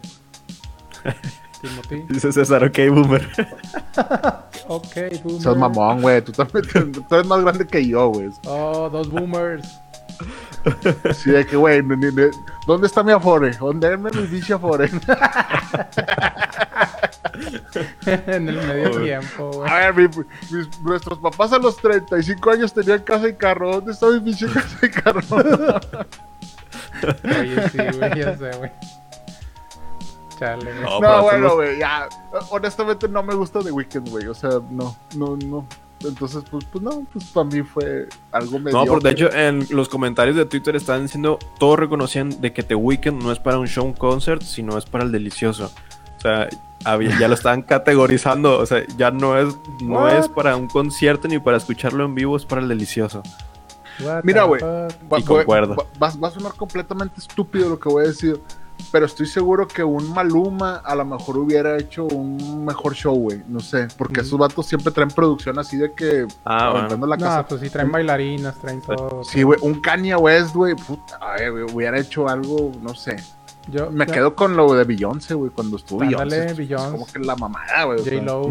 Timothy. 1.60 2.02
Dice 2.08 2.32
César, 2.32 2.64
ok, 2.64 2.78
boomer. 2.90 3.22
ok, 4.68 4.94
boomer. 5.22 5.42
Sos 5.42 5.56
mamón, 5.56 6.02
güey. 6.02 6.20
Tú 6.22 6.32
también 6.32 6.92
tú 6.92 7.14
eres 7.14 7.26
más 7.26 7.40
grande 7.40 7.66
que 7.66 7.86
yo, 7.86 8.08
güey. 8.08 8.30
Oh, 8.46 8.88
dos 8.90 9.08
boomers. 9.08 9.68
Así 11.08 11.30
de 11.30 11.44
que, 11.46 11.56
güey, 11.56 11.82
¿dónde 12.66 12.86
está 12.86 13.02
mi 13.02 13.10
Afore? 13.12 13.52
¿Dónde 13.56 13.94
es 13.94 13.98
mi 13.98 14.26
bicho 14.26 14.56
Afore? 14.56 14.90
en 18.06 18.48
el 18.48 18.56
medio 18.66 18.88
Joder. 18.92 19.02
tiempo, 19.04 19.50
güey. 19.52 19.70
A 19.70 19.90
ver, 19.90 19.94
mi- 19.94 20.24
mis- 20.50 20.80
nuestros 20.82 21.18
papás 21.18 21.52
a 21.52 21.58
los 21.58 21.76
35 21.76 22.50
años 22.50 22.72
tenían 22.74 23.00
casa 23.02 23.28
y 23.28 23.34
carro. 23.34 23.72
¿Dónde 23.76 23.92
está 23.92 24.08
mi 24.08 24.20
pinche 24.20 24.46
casa 24.52 24.78
y 24.82 24.88
carro? 24.90 25.20
Oye, 27.24 27.68
sí, 27.70 27.78
güey, 27.98 28.18
ya 28.18 28.36
sé, 28.36 28.50
güey. 28.58 28.70
Chale, 30.38 30.64
güey. 30.64 30.82
No, 30.82 31.00
no, 31.00 31.22
bueno, 31.22 31.54
güey, 31.54 31.78
ya. 31.78 32.08
Honestamente 32.50 33.08
no 33.08 33.22
me 33.22 33.34
gusta 33.34 33.60
The 33.60 33.70
Weeknd, 33.70 34.08
güey. 34.08 34.26
O 34.26 34.34
sea, 34.34 34.50
no, 34.70 34.96
no, 35.16 35.36
no. 35.36 35.66
Entonces, 36.04 36.42
pues, 36.50 36.64
pues 36.64 36.82
no, 36.82 37.06
pues 37.12 37.24
para 37.26 37.44
mí 37.46 37.62
fue 37.62 38.08
algo 38.32 38.58
medio. 38.58 38.76
No, 38.76 38.84
pero 38.84 38.98
de 38.98 39.10
hecho 39.10 39.32
en 39.32 39.64
los 39.70 39.88
comentarios 39.88 40.34
de 40.36 40.44
Twitter 40.46 40.74
están 40.74 41.02
diciendo, 41.02 41.38
todos 41.60 41.78
reconocían 41.78 42.40
de 42.40 42.52
que 42.52 42.64
The 42.64 42.74
Weeknd 42.74 43.22
no 43.22 43.30
es 43.30 43.38
para 43.38 43.58
un 43.58 43.68
show 43.68 43.84
un 43.84 43.92
concert, 43.92 44.42
sino 44.42 44.76
es 44.76 44.84
para 44.84 45.04
el 45.04 45.12
delicioso. 45.12 45.72
O 46.22 46.28
sea, 46.28 46.48
había- 46.84 47.18
ya 47.18 47.26
lo 47.26 47.34
estaban 47.34 47.62
categorizando, 47.62 48.58
o 48.58 48.64
sea, 48.66 48.84
ya 48.96 49.10
no 49.10 49.36
es 49.36 49.56
no 49.80 50.02
What? 50.02 50.18
es 50.18 50.28
para 50.28 50.54
un 50.54 50.68
concierto 50.68 51.26
ni 51.26 51.40
para 51.40 51.56
escucharlo 51.56 52.04
en 52.04 52.14
vivo, 52.14 52.36
es 52.36 52.44
para 52.46 52.60
el 52.60 52.68
delicioso. 52.68 53.22
What 54.00 54.22
Mira, 54.22 54.42
the 54.42 54.46
güey. 54.48 54.60
Y 55.20 55.24
concuerdo. 55.24 55.74
va- 55.76 56.08
va- 56.08 56.14
va 56.22 56.28
a 56.28 56.30
sonar 56.30 56.54
completamente 56.54 57.18
estúpido 57.18 57.68
lo 57.70 57.78
que 57.80 57.88
voy 57.88 58.04
a 58.04 58.08
decir. 58.08 58.40
Pero 58.90 59.06
estoy 59.06 59.26
seguro 59.26 59.68
que 59.68 59.84
un 59.84 60.12
Maluma 60.12 60.76
a 60.84 60.94
lo 60.94 61.04
mejor 61.04 61.38
hubiera 61.38 61.76
hecho 61.76 62.04
un 62.04 62.64
mejor 62.64 62.94
show, 62.94 63.14
güey. 63.14 63.42
No 63.46 63.60
sé. 63.60 63.86
Porque 63.96 64.20
Ujú. 64.20 64.26
esos 64.26 64.38
vatos 64.38 64.66
siempre 64.66 64.90
traen 64.92 65.10
producción 65.10 65.58
así 65.58 65.76
de 65.76 65.92
que. 65.92 66.26
Ah, 66.44 66.86
bueno. 66.88 67.06
la 67.06 67.16
casa. 67.16 67.36
No, 67.38 67.46
pues 67.48 67.60
sí, 67.60 67.70
traen 67.70 67.92
bailarinas, 67.92 68.56
traen 68.56 68.80
todo. 68.80 69.22
Sí, 69.24 69.42
güey. 69.42 69.58
Un 69.62 69.80
Kanye 69.80 70.16
West, 70.16 70.54
güey. 70.54 70.74
Puta, 70.74 71.18
ay, 71.20 71.48
hubiera 71.50 71.98
hecho 71.98 72.28
algo, 72.28 72.72
no 72.82 72.94
sé. 72.94 73.16
Yo, 73.70 73.90
Me 73.90 74.06
ya- 74.06 74.12
quedo 74.12 74.34
con 74.34 74.56
lo 74.56 74.72
de 74.74 74.84
Beyoncé, 74.84 75.34
güey. 75.34 75.50
Cuando 75.50 75.76
estuvo 75.76 76.00
Beyoncé. 76.00 76.52
Beyoncé. 76.54 76.90
Como 76.90 77.06
que 77.06 77.18
la 77.20 77.36
mamada, 77.36 77.84
güey. 77.84 78.00
o 78.00 78.04
sea. 78.04 78.18
J-Lo. 78.18 78.42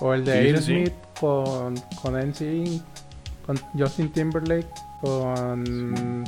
O 0.00 0.14
el 0.14 0.24
de 0.24 0.32
Sí. 0.32 0.38
Aerosmith 0.38 0.94
con, 1.20 1.74
con 2.00 2.16
NSYNC, 2.16 2.82
con 3.44 3.58
Justin 3.78 4.10
Timberlake, 4.12 4.68
con 5.02 6.24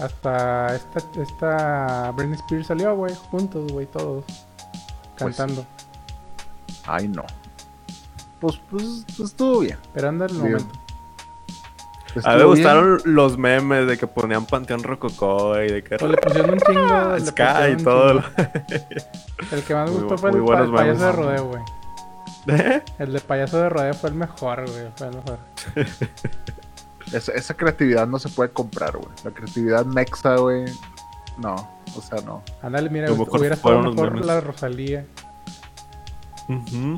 hasta 0.00 0.74
esta, 0.74 1.00
esta 1.22 2.10
Britney 2.16 2.36
Spears 2.40 2.66
salió, 2.66 2.94
güey, 2.96 3.14
juntos, 3.30 3.70
güey, 3.72 3.86
todos 3.86 4.24
Pues, 5.16 5.36
cantando. 5.36 5.64
Ay, 6.86 7.08
no. 7.08 7.24
Pues, 8.40 8.60
pues, 8.70 9.04
pues 9.16 9.30
estuvo 9.30 9.60
bien. 9.60 9.78
Pero 9.94 10.08
anda 10.08 10.26
el 10.26 10.34
momento. 10.34 10.66
A 12.16 12.18
mí 12.18 12.22
me 12.26 12.32
Estuvo 12.36 12.36
bien. 12.36 12.46
gustaron 12.64 13.00
los 13.04 13.38
memes 13.38 13.86
de 13.88 13.98
que 13.98 14.06
ponían 14.06 14.46
Panteón 14.46 14.82
Rococó 14.82 15.60
y 15.60 15.68
de 15.72 15.82
que 15.82 15.96
O 15.96 15.98
Pues 15.98 16.10
le 16.12 16.16
pusieron 16.18 16.50
un 16.52 16.60
chingo. 16.60 17.12
le 17.16 17.20
Sky 17.26 17.72
y 17.72 17.82
todo. 17.82 18.22
El 19.52 19.62
que 19.62 19.74
más 19.74 19.90
me 19.90 19.96
gustó 19.96 20.18
fue 20.18 20.30
el, 20.30 20.44
pa- 20.44 20.72
payaso 20.72 21.06
de 21.06 21.12
rodeo, 21.12 21.44
güey. 21.48 21.62
¿Eh? 22.48 22.82
El 22.98 23.12
de 23.12 23.20
payaso 23.20 23.58
de 23.58 23.68
rodeo 23.68 23.94
fue 23.94 24.10
el 24.10 24.16
mejor, 24.16 24.64
güey. 24.70 24.84
Fue 24.96 25.06
el 25.08 25.14
mejor. 25.16 25.38
Esa, 27.12 27.32
esa 27.32 27.54
creatividad 27.54 28.06
no 28.06 28.18
se 28.18 28.28
puede 28.30 28.50
comprar, 28.50 28.96
güey. 28.96 29.10
La 29.24 29.30
creatividad 29.30 29.84
mexa, 29.84 30.36
güey. 30.36 30.64
No, 31.38 31.54
o 31.96 32.00
sea, 32.00 32.20
no. 32.24 32.42
Ándale, 32.62 32.88
mira, 32.90 33.12
hubiera 33.12 33.54
estado 33.56 33.82
mejor 33.82 34.10
memes. 34.12 34.26
la 34.26 34.40
Rosalía 34.40 35.04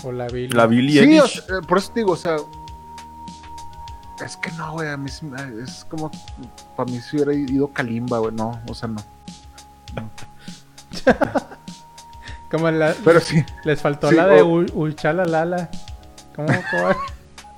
o 0.05 0.13
la 0.13 0.27
Billie. 0.29 0.51
La 0.57 0.67
Billie 0.67 1.03
Sí, 1.03 1.19
o 1.19 1.25
Eilish. 1.25 1.43
sea, 1.47 1.57
eh, 1.57 1.61
por 1.67 1.79
eso 1.79 1.93
te 1.93 2.01
digo, 2.01 2.13
o 2.13 2.17
sea. 2.17 2.37
Es 4.25 4.37
que 4.37 4.51
no, 4.53 4.73
güey. 4.73 4.89
A 4.89 4.97
mí 4.97 5.11
es 5.63 5.85
como. 5.91 6.11
Para 6.77 6.91
mí 6.91 7.01
si 7.01 7.17
hubiera 7.17 7.35
ido 7.35 7.69
Kalimba, 7.69 8.19
güey. 8.19 8.33
No, 8.35 8.61
o 8.69 8.75
sea, 8.75 8.89
no. 8.89 9.03
Como 12.51 12.71
la, 12.71 12.95
Pero 13.05 13.21
sí. 13.21 13.45
Les 13.65 13.81
faltó 13.81 14.09
Sí, 14.09 14.15
la 14.15 14.27
de 14.29 14.43
o- 14.43 14.65
Ulchalalala. 14.75 15.69
¿Cómo? 16.35 16.49
¿Cómo? 16.71 16.89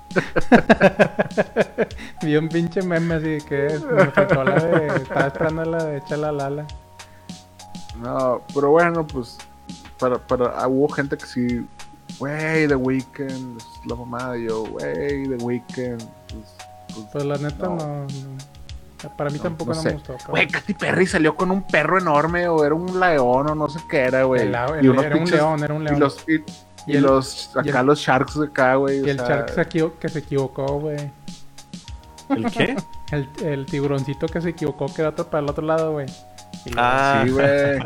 Vi 2.23 2.35
un 2.35 2.49
pinche 2.49 2.81
meme 2.81 3.15
así 3.15 3.37
que 3.47 3.79
me 3.91 4.05
faltó 4.07 4.43
la 4.43 4.55
de. 4.55 4.87
Estaba 4.87 5.27
esperando 5.27 5.65
la 5.65 5.83
de 5.83 6.03
Chalalala. 6.05 6.65
No, 8.01 8.41
pero 8.53 8.71
bueno, 8.71 9.05
pues. 9.05 9.37
Para, 9.99 10.17
para, 10.17 10.47
ah, 10.59 10.67
hubo 10.67 10.89
gente 10.89 11.17
que 11.17 11.25
sí. 11.25 11.67
Güey, 12.17 12.67
The 12.67 12.75
Weeknd. 12.75 13.61
La 13.85 13.95
mamada. 13.95 14.37
Yo, 14.37 14.63
güey, 14.65 15.27
The 15.27 15.35
Weeknd. 15.43 16.01
Pues, 17.11 17.25
la 17.25 17.37
neta 17.37 17.67
No. 17.67 17.75
no. 17.75 18.05
no. 18.05 19.15
Para 19.17 19.29
mí 19.29 19.37
No, 19.37 19.43
tampoco 19.43 19.71
no 19.71 19.75
no, 19.77 19.81
sé. 19.81 19.89
me 19.89 19.93
gustó. 19.95 20.17
Güey, 20.27 20.47
Katy 20.47 20.73
Perry 20.73 21.07
salió 21.07 21.33
con 21.35 21.51
un 21.51 21.65
perro 21.65 21.99
enorme, 21.99 22.49
o 22.49 22.65
era 22.65 22.75
un 22.75 22.99
león, 22.99 23.49
o 23.49 23.55
no 23.55 23.69
sé 23.69 23.79
qué 23.89 23.99
era, 23.99 24.23
güey. 24.23 24.47
Era 24.47 24.67
un 24.67 25.29
león, 25.31 25.63
era 25.63 25.73
un 25.73 25.83
Y 25.83 25.85
león. 25.85 25.99
los, 26.01 26.17
y, 26.27 26.35
Y 26.35 26.43
y 26.87 26.95
el- 26.97 27.03
los, 27.03 27.49
y 27.63 27.69
acá 27.69 27.79
el- 27.79 27.85
los 27.85 27.99
sharks 27.99 28.37
de 28.39 28.47
acá, 28.47 28.75
güey. 28.75 28.97
Y 28.99 29.03
o 29.03 29.05
el 29.07 29.17
sea, 29.17 29.27
shark 29.27 29.49
se 29.53 29.91
que 29.99 30.09
se 30.09 30.19
equivocó, 30.19 30.79
güey. 30.79 30.97
¿El 32.29 32.51
qué? 32.51 32.75
El, 33.11 33.27
el 33.43 33.65
tiburoncito 33.65 34.27
que 34.27 34.39
se 34.39 34.49
equivocó 34.49 34.85
que 34.93 35.01
era 35.01 35.09
otro 35.09 35.25
para 35.31 35.41
el 35.43 35.49
otro 35.49 35.65
lado, 35.65 35.93
güey. 35.93 36.05
Ah, 36.77 37.23
Sí, 37.25 37.31
güey. 37.31 37.79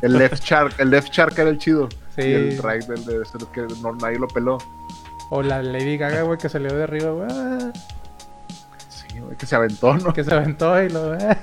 El 0.00 0.16
left 0.18 0.42
shark, 0.42 0.80
el 0.80 0.88
left 0.90 1.12
shark 1.12 1.38
era 1.38 1.50
el 1.50 1.58
chido. 1.58 1.88
Sí. 2.16 2.22
Y 2.22 2.32
el 2.32 2.62
right, 2.62 2.88
el 2.88 3.04
de 3.04 3.22
que 3.52 3.66
no, 3.82 3.92
nadie 3.96 4.18
lo 4.18 4.28
peló. 4.28 4.56
O 5.30 5.42
la 5.42 5.62
Lady 5.62 5.98
Gaga, 5.98 6.22
güey, 6.22 6.38
que 6.38 6.48
salió 6.48 6.74
de 6.74 6.84
arriba, 6.84 7.10
güey. 7.10 7.28
Que 9.38 9.46
se 9.46 9.56
aventó, 9.56 9.94
¿no? 9.94 10.12
Que 10.12 10.24
se 10.24 10.34
aventó 10.34 10.82
y 10.82 10.88
lo. 10.88 11.12
ah, 11.12 11.36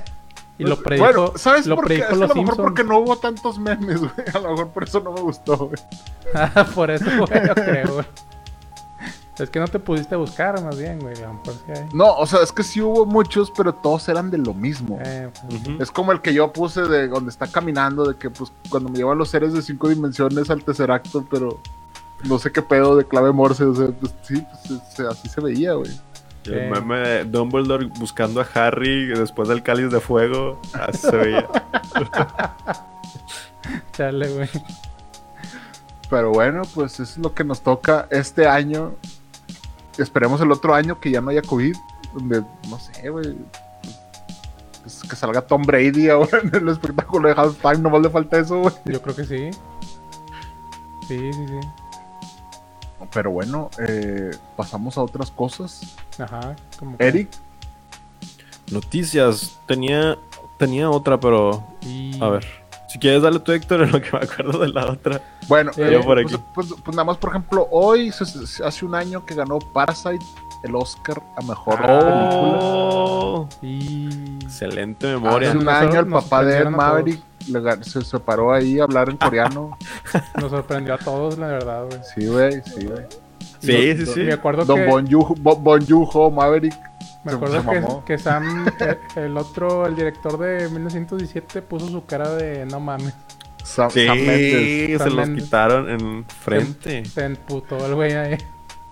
y 0.57 0.63
lo 0.65 0.77
predijo. 0.81 1.05
Bueno, 1.05 1.33
¿sabes 1.35 1.65
lo 1.65 1.75
por 1.75 1.87
qué? 1.87 1.95
Es 1.95 2.05
que 2.05 2.05
a 2.07 2.15
lo 2.15 2.19
mejor 2.21 2.33
Simpsons. 2.33 2.57
porque 2.59 2.83
no 2.83 2.99
hubo 2.99 3.17
tantos 3.17 3.57
memes, 3.57 3.99
güey. 3.99 4.11
A 4.33 4.39
lo 4.39 4.51
mejor 4.51 4.69
por 4.69 4.83
eso 4.83 4.99
no 4.99 5.13
me 5.13 5.21
gustó, 5.21 5.57
güey. 5.57 5.79
Ah, 6.33 6.67
por 6.75 6.91
eso, 6.91 7.05
güey, 7.05 7.47
yo 7.47 7.55
creo, 7.55 7.93
güey. 7.93 8.05
Es 9.39 9.49
que 9.49 9.59
no 9.59 9.69
te 9.69 9.79
pudiste 9.79 10.17
buscar, 10.17 10.61
más 10.61 10.77
bien, 10.77 10.99
güey. 10.99 11.15
No, 11.93 12.13
o 12.17 12.25
sea, 12.27 12.41
es 12.41 12.51
que 12.51 12.61
sí 12.61 12.81
hubo 12.81 13.05
muchos, 13.05 13.51
pero 13.55 13.73
todos 13.73 14.09
eran 14.09 14.29
de 14.29 14.37
lo 14.37 14.53
mismo. 14.53 14.99
Eh, 15.01 15.29
pues. 15.47 15.79
Es 15.79 15.91
como 15.91 16.11
el 16.11 16.21
que 16.21 16.33
yo 16.33 16.51
puse 16.51 16.81
de 16.81 17.07
donde 17.07 17.29
está 17.29 17.47
caminando, 17.47 18.05
de 18.05 18.17
que 18.17 18.29
pues 18.29 18.51
cuando 18.69 18.89
me 18.89 18.97
llevan 18.97 19.17
los 19.17 19.29
seres 19.29 19.53
de 19.53 19.61
cinco 19.61 19.87
dimensiones 19.87 20.49
al 20.49 20.63
tercer 20.63 20.91
acto, 20.91 21.25
pero 21.29 21.61
no 22.25 22.37
sé 22.37 22.51
qué 22.51 22.61
pedo 22.61 22.97
de 22.97 23.05
clave 23.05 23.31
morse, 23.31 23.63
o 23.63 23.73
sea, 23.73 23.87
pues 23.87 24.13
sí, 24.23 24.45
pues, 24.67 25.07
así 25.07 25.29
se 25.29 25.39
veía, 25.39 25.73
güey. 25.73 25.89
El 26.45 26.69
meme 26.69 26.99
de 26.99 27.25
Dumbledore 27.25 27.85
buscando 27.99 28.41
a 28.41 28.47
Harry 28.55 29.07
después 29.07 29.49
del 29.49 29.61
cáliz 29.61 29.91
de 29.91 29.99
fuego. 29.99 30.59
Así 30.73 30.99
se 30.99 31.15
veía. 31.15 31.47
chale, 33.93 34.29
güey. 34.29 34.49
Pero 36.09 36.31
bueno, 36.31 36.63
pues 36.73 36.93
eso 36.93 37.03
es 37.03 37.17
lo 37.17 37.33
que 37.33 37.43
nos 37.43 37.61
toca 37.61 38.07
este 38.09 38.47
año. 38.47 38.95
Esperemos 39.97 40.41
el 40.41 40.51
otro 40.51 40.73
año 40.73 40.99
que 40.99 41.11
ya 41.11 41.21
no 41.21 41.29
haya 41.29 41.41
COVID, 41.41 41.75
donde, 42.13 42.43
no 42.69 42.79
sé, 42.79 43.09
güey. 43.09 43.35
pues, 44.81 45.03
que 45.07 45.15
salga 45.15 45.41
Tom 45.41 45.63
Brady 45.63 46.09
ahora 46.09 46.39
en 46.41 46.55
el 46.55 46.69
espectáculo 46.69 47.27
de 47.27 47.35
Halftime, 47.35 47.79
nomás 47.79 48.01
le 48.01 48.09
falta 48.09 48.39
eso, 48.39 48.61
güey. 48.61 48.73
Yo 48.85 49.01
creo 49.01 49.15
que 49.15 49.25
sí. 49.25 49.51
Sí, 51.07 51.33
sí, 51.33 51.47
sí. 51.47 51.67
Pero 53.13 53.31
bueno, 53.31 53.69
eh, 53.87 54.31
pasamos 54.57 54.97
a 54.97 55.01
otras 55.03 55.31
cosas. 55.31 55.95
Ajá. 56.19 56.55
Como 56.77 56.97
que- 56.97 57.07
Eric, 57.07 57.29
Noticias. 58.71 59.59
Tenía, 59.67 60.17
tenía 60.57 60.89
otra, 60.89 61.19
pero. 61.19 61.63
Y... 61.81 62.21
A 62.21 62.29
ver. 62.29 62.45
Si 62.87 62.97
quieres 62.97 63.21
darle 63.21 63.39
tu 63.39 63.51
Héctor 63.51 63.81
en 63.83 63.91
lo 63.91 64.01
que 64.01 64.09
me 64.11 64.19
acuerdo 64.19 64.59
de 64.59 64.69
la 64.69 64.85
otra. 64.91 65.21
Bueno, 65.47 65.71
eh, 65.77 65.89
yo 65.91 66.01
por 66.01 66.21
pues, 66.21 66.33
aquí. 66.35 66.43
pues- 66.55 66.73
pues 66.83 66.95
nada 66.95 67.03
más, 67.05 67.17
por 67.17 67.29
ejemplo, 67.31 67.67
hoy, 67.71 68.09
hace 68.09 68.85
un 68.85 68.95
año 68.95 69.25
que 69.25 69.35
ganó 69.35 69.59
Parasite 69.59 70.25
el 70.63 70.75
Oscar 70.75 71.21
a 71.37 71.41
Mejor 71.41 71.75
Ah. 71.79 71.85
Película. 71.87 72.57
Oh, 72.61 73.47
Y... 73.61 74.09
excelente 74.43 75.07
memoria. 75.07 75.49
Hace 75.49 75.57
un 75.57 75.69
año 75.69 75.99
el 76.01 76.07
papá 76.07 76.43
de 76.43 76.65
Maverick 76.65 77.21
se 77.83 78.01
separó 78.01 78.53
ahí 78.53 78.79
a 78.79 78.83
hablar 78.83 79.09
en 79.09 79.17
coreano. 79.17 79.77
Nos 80.41 80.51
sorprendió 80.51 80.93
a 80.95 80.97
todos, 80.97 81.37
la 81.37 81.47
verdad, 81.47 81.85
güey. 81.85 81.99
sí, 82.15 82.27
güey, 82.27 82.61
sí, 82.65 82.85
güey. 82.85 83.05
Sí, 83.59 83.97
sí, 83.97 84.05
sí. 84.05 84.19
Me 84.21 84.33
acuerdo 84.33 84.63
Don 84.65 84.77
que... 84.77 84.85
Bon 84.85 85.05
Maverick. 86.33 86.73
Me 87.25 87.31
se- 87.31 87.35
acuerdo 87.37 87.61
se 87.61 87.69
que, 88.05 88.05
que 88.05 88.17
Sam, 88.17 88.65
eh, 88.79 88.97
el 89.17 89.37
otro, 89.37 89.85
el 89.85 89.95
director 89.95 90.37
de 90.37 90.69
1917, 90.69 91.61
puso 91.63 91.87
su 91.89 92.05
cara 92.05 92.29
de 92.35 92.65
no 92.65 92.79
mames. 92.79 93.13
Sam, 93.63 93.89
Sí, 93.91 94.05
Sam 94.07 94.17
Mendes. 94.17 94.87
se 94.87 94.97
Sam 94.99 95.07
los 95.07 95.15
Mendes. 95.27 95.43
quitaron 95.43 95.89
en 95.89 96.25
frente. 96.25 97.03
Se 97.05 97.25
emputó 97.25 97.85
el 97.85 97.95
güey 97.95 98.13
ahí. 98.13 98.37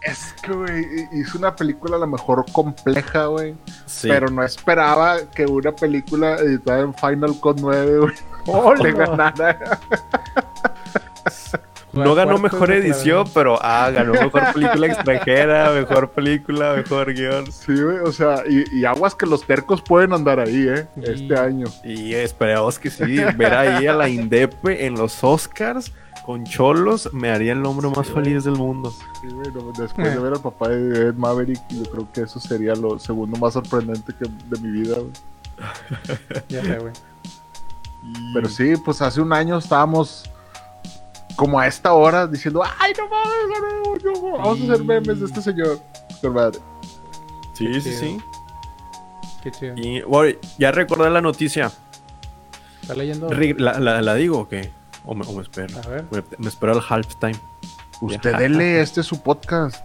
Es 0.01 0.33
que, 0.41 0.51
güey, 0.51 0.85
hizo 1.13 1.37
una 1.37 1.55
película 1.55 1.95
a 1.95 1.99
lo 1.99 2.07
mejor 2.07 2.45
compleja, 2.51 3.25
güey. 3.27 3.55
Sí. 3.85 4.09
Pero 4.09 4.29
no 4.29 4.43
esperaba 4.43 5.17
que 5.33 5.45
una 5.45 5.71
película 5.71 6.35
editada 6.35 6.81
en 6.81 6.93
Final 6.93 7.39
Cut 7.39 7.57
9, 7.61 7.97
güey, 7.99 8.13
le 8.81 8.91
ganara. 8.93 9.79
no 11.93 12.15
ganó 12.15 12.37
mejor 12.37 12.71
edición, 12.71 13.27
pero 13.33 13.57
ah, 13.61 13.89
ganó 13.91 14.13
mejor 14.21 14.53
película 14.53 14.87
extranjera, 14.87 15.71
mejor 15.71 16.11
película, 16.11 16.73
mejor 16.73 17.13
guion. 17.13 17.51
Sí, 17.51 17.73
güey, 17.81 17.97
o 17.99 18.11
sea, 18.11 18.43
y, 18.47 18.63
y 18.79 18.85
aguas 18.85 19.15
que 19.15 19.25
los 19.25 19.43
tercos 19.45 19.81
pueden 19.81 20.13
andar 20.13 20.39
ahí, 20.39 20.67
¿eh? 20.67 20.87
Y- 20.95 21.09
Este 21.11 21.37
año. 21.37 21.67
Y 21.83 22.13
esperamos 22.13 22.77
que 22.79 22.89
sí, 22.89 23.17
ver 23.35 23.53
ahí 23.53 23.87
a 23.87 23.93
la 23.93 24.07
Indepe 24.09 24.85
en 24.85 24.95
los 24.95 25.23
Oscars 25.23 25.91
con 26.25 26.43
Cholos 26.43 27.09
me 27.13 27.29
haría 27.31 27.53
el 27.53 27.65
hombre 27.65 27.87
más 27.95 28.09
feliz 28.09 28.43
del 28.43 28.55
mundo. 28.55 28.91
Sí, 28.91 29.27
güey, 29.31 29.49
no, 29.53 29.71
después 29.71 30.13
de 30.13 30.19
ver 30.19 30.33
al 30.33 30.41
papá 30.41 30.67
de 30.67 31.07
Ed 31.07 31.13
Maverick, 31.13 31.61
yo 31.69 31.83
creo 31.89 32.11
que 32.11 32.21
eso 32.23 32.37
sería 32.41 32.75
lo 32.75 32.99
segundo 32.99 33.37
más 33.37 33.53
sorprendente 33.53 34.13
que 34.13 34.25
de 34.27 34.61
mi 34.61 34.81
vida, 34.81 34.97
güey. 34.97 35.11
Ya 36.49 36.61
sé, 36.63 36.79
Pero 38.33 38.47
sí, 38.49 38.75
pues 38.83 39.01
hace 39.01 39.19
un 39.21 39.33
año 39.33 39.57
estábamos 39.57 40.23
como 41.35 41.59
a 41.59 41.67
esta 41.67 41.93
hora 41.93 42.25
diciendo, 42.27 42.63
¡ay, 42.79 42.93
no 42.97 43.07
mames! 43.09 44.03
no, 44.03 44.11
no, 44.21 44.21
no, 44.31 44.37
vamos 44.37 44.61
a 44.61 44.73
hacer 44.73 44.83
memes 44.85 45.19
de 45.19 45.25
este 45.25 45.41
señor! 45.41 45.79
Madre, 46.33 46.59
Sí, 47.53 47.73
sí, 47.75 47.81
chido. 47.81 47.99
sí. 47.99 48.17
Qué 49.43 49.51
chido. 49.51 49.73
Y 49.77 50.01
bueno, 50.01 50.37
ya 50.57 50.71
recordé 50.71 51.09
la 51.09 51.21
noticia. 51.21 51.71
¿Está 52.81 52.95
leyendo? 52.95 53.29
Re- 53.29 53.55
¿La, 53.57 53.79
la, 53.79 54.01
la 54.01 54.15
digo 54.15 54.39
o 54.39 54.47
qué? 54.47 54.71
O 55.05 55.13
me, 55.13 55.25
o 55.25 55.31
me 55.33 55.41
espero. 55.43 55.77
A 55.77 55.87
ver. 55.87 56.05
Me, 56.11 56.23
me 56.37 56.47
espero 56.49 56.73
al 56.73 56.81
halftime. 56.87 57.35
usted 58.01 58.35
dele, 58.37 58.81
este 58.81 59.01
es 59.01 59.07
su 59.07 59.21
podcast. 59.21 59.83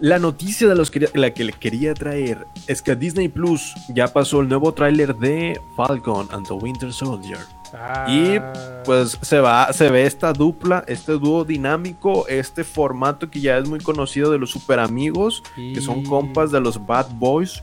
La 0.00 0.18
noticia 0.18 0.66
de 0.66 0.74
los 0.74 0.90
que, 0.90 1.08
la 1.12 1.30
que 1.34 1.44
le 1.44 1.52
quería 1.52 1.92
traer 1.94 2.46
es 2.66 2.80
que 2.80 2.96
Disney 2.96 3.28
Plus 3.28 3.74
ya 3.88 4.08
pasó 4.08 4.40
el 4.40 4.48
nuevo 4.48 4.72
tráiler 4.72 5.14
de 5.16 5.60
Falcon 5.76 6.26
and 6.32 6.46
the 6.46 6.54
Winter 6.54 6.90
Soldier. 6.92 7.38
Ah, 7.74 8.06
Y 8.08 8.40
pues 8.84 9.18
se 9.20 9.40
va, 9.40 9.72
se 9.74 9.90
ve 9.90 10.06
esta 10.06 10.32
dupla, 10.32 10.84
este 10.88 11.12
dúo 11.12 11.44
dinámico, 11.44 12.26
este 12.28 12.64
formato 12.64 13.30
que 13.30 13.40
ya 13.40 13.58
es 13.58 13.68
muy 13.68 13.78
conocido 13.80 14.32
de 14.32 14.38
los 14.38 14.50
super 14.50 14.78
amigos, 14.80 15.42
que 15.54 15.80
son 15.80 16.02
compas 16.04 16.50
de 16.50 16.60
los 16.60 16.84
Bad 16.86 17.10
Boys, 17.12 17.62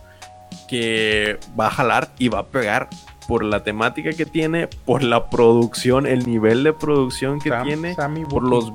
que 0.69 1.39
va 1.59 1.67
a 1.67 1.71
jalar 1.71 2.13
y 2.19 2.29
va 2.29 2.39
a 2.39 2.45
pegar 2.45 2.87
por 3.27 3.43
la 3.43 3.63
temática 3.63 4.11
que 4.13 4.25
tiene, 4.25 4.67
por 4.67 5.03
la 5.03 5.29
producción, 5.29 6.05
el 6.05 6.25
nivel 6.25 6.63
de 6.63 6.71
producción 6.73 7.39
que 7.39 7.49
Sam- 7.49 7.63
tiene, 7.65 7.95
Sammy 7.95 8.25
por 8.25 8.43
los... 8.43 8.71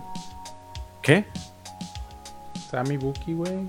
¿Qué? 1.01 1.25
Sammy 2.73 2.97
Buki, 2.97 3.35
güey. 3.35 3.69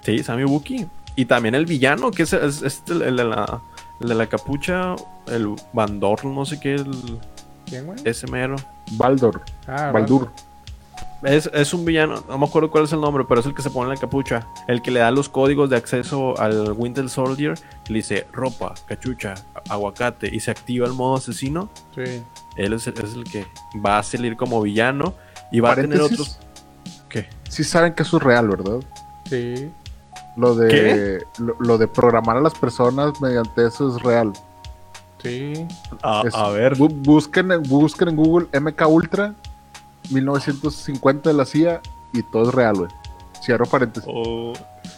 Sí, 0.00 0.22
Sammy 0.24 0.42
Wookie. 0.44 0.86
Y 1.16 1.26
también 1.26 1.54
el 1.54 1.64
villano, 1.66 2.10
que 2.10 2.24
es, 2.24 2.32
es- 2.32 2.62
es 2.62 2.82
el, 2.88 3.02
el 3.02 3.16
de 3.16 3.24
la, 3.24 3.60
el 4.00 4.08
de 4.08 4.14
la 4.16 4.26
capucha, 4.26 4.96
el 5.28 5.54
Bandor, 5.72 6.24
no 6.24 6.44
sé 6.44 6.58
qué, 6.58 6.74
el, 6.74 7.18
¿Quién, 7.66 7.86
güey? 7.86 7.98
ese 8.04 8.26
mero. 8.26 8.56
Baldor, 8.92 9.42
Ah, 9.68 9.90
Baldur. 9.92 10.30
Es, 11.22 11.48
es 11.54 11.72
un 11.72 11.86
villano, 11.86 12.22
no 12.28 12.36
me 12.36 12.44
acuerdo 12.44 12.70
cuál 12.70 12.84
es 12.84 12.92
el 12.92 13.00
nombre, 13.00 13.24
pero 13.26 13.40
es 13.40 13.46
el 13.46 13.54
que 13.54 13.62
se 13.62 13.70
pone 13.70 13.88
la 13.88 13.96
capucha. 13.98 14.46
El 14.68 14.82
que 14.82 14.90
le 14.90 15.00
da 15.00 15.10
los 15.10 15.30
códigos 15.30 15.70
de 15.70 15.76
acceso 15.76 16.38
al 16.38 16.72
Winter 16.72 17.08
Soldier. 17.08 17.58
Le 17.88 17.94
dice 17.96 18.26
ropa, 18.32 18.74
cachucha, 18.86 19.32
aguacate 19.70 20.28
y 20.34 20.40
se 20.40 20.50
activa 20.50 20.86
el 20.86 20.92
modo 20.92 21.16
asesino. 21.16 21.70
Sí. 21.94 22.22
Él 22.56 22.74
es, 22.74 22.86
el- 22.88 22.98
es 23.02 23.14
el 23.14 23.24
que 23.24 23.46
va 23.84 23.98
a 23.98 24.02
salir 24.02 24.36
como 24.36 24.60
villano 24.60 25.14
y 25.50 25.60
va 25.60 25.72
a 25.72 25.76
tener 25.76 26.00
otros. 26.02 26.38
Sí 27.48 27.64
saben 27.64 27.94
que 27.94 28.02
eso 28.02 28.16
es 28.18 28.22
real, 28.22 28.48
¿verdad? 28.48 28.80
Sí. 29.28 29.70
Lo 30.36 30.54
de, 30.54 30.68
¿Qué? 30.68 31.18
lo, 31.42 31.54
lo 31.60 31.78
de 31.78 31.86
programar 31.86 32.36
a 32.36 32.40
las 32.40 32.54
personas 32.54 33.20
mediante 33.20 33.66
eso 33.66 33.94
es 33.96 34.02
real. 34.02 34.32
Sí. 35.22 35.66
A, 36.02 36.22
Es- 36.26 36.34
a 36.34 36.48
ver. 36.50 36.76
Bu- 36.76 36.92
busquen, 36.92 37.52
en- 37.52 37.62
busquen 37.62 38.08
en 38.08 38.16
Google 38.16 38.48
MK 38.52 38.86
Ultra 38.88 39.34
1950 40.10 41.30
de 41.30 41.36
la 41.36 41.44
CIA 41.44 41.80
y 42.12 42.22
todo 42.24 42.48
es 42.48 42.54
real, 42.54 42.74
güey. 42.76 42.90
Cierro 43.42 43.66
paréntesis. 43.66 44.08
Oh. 44.12 44.52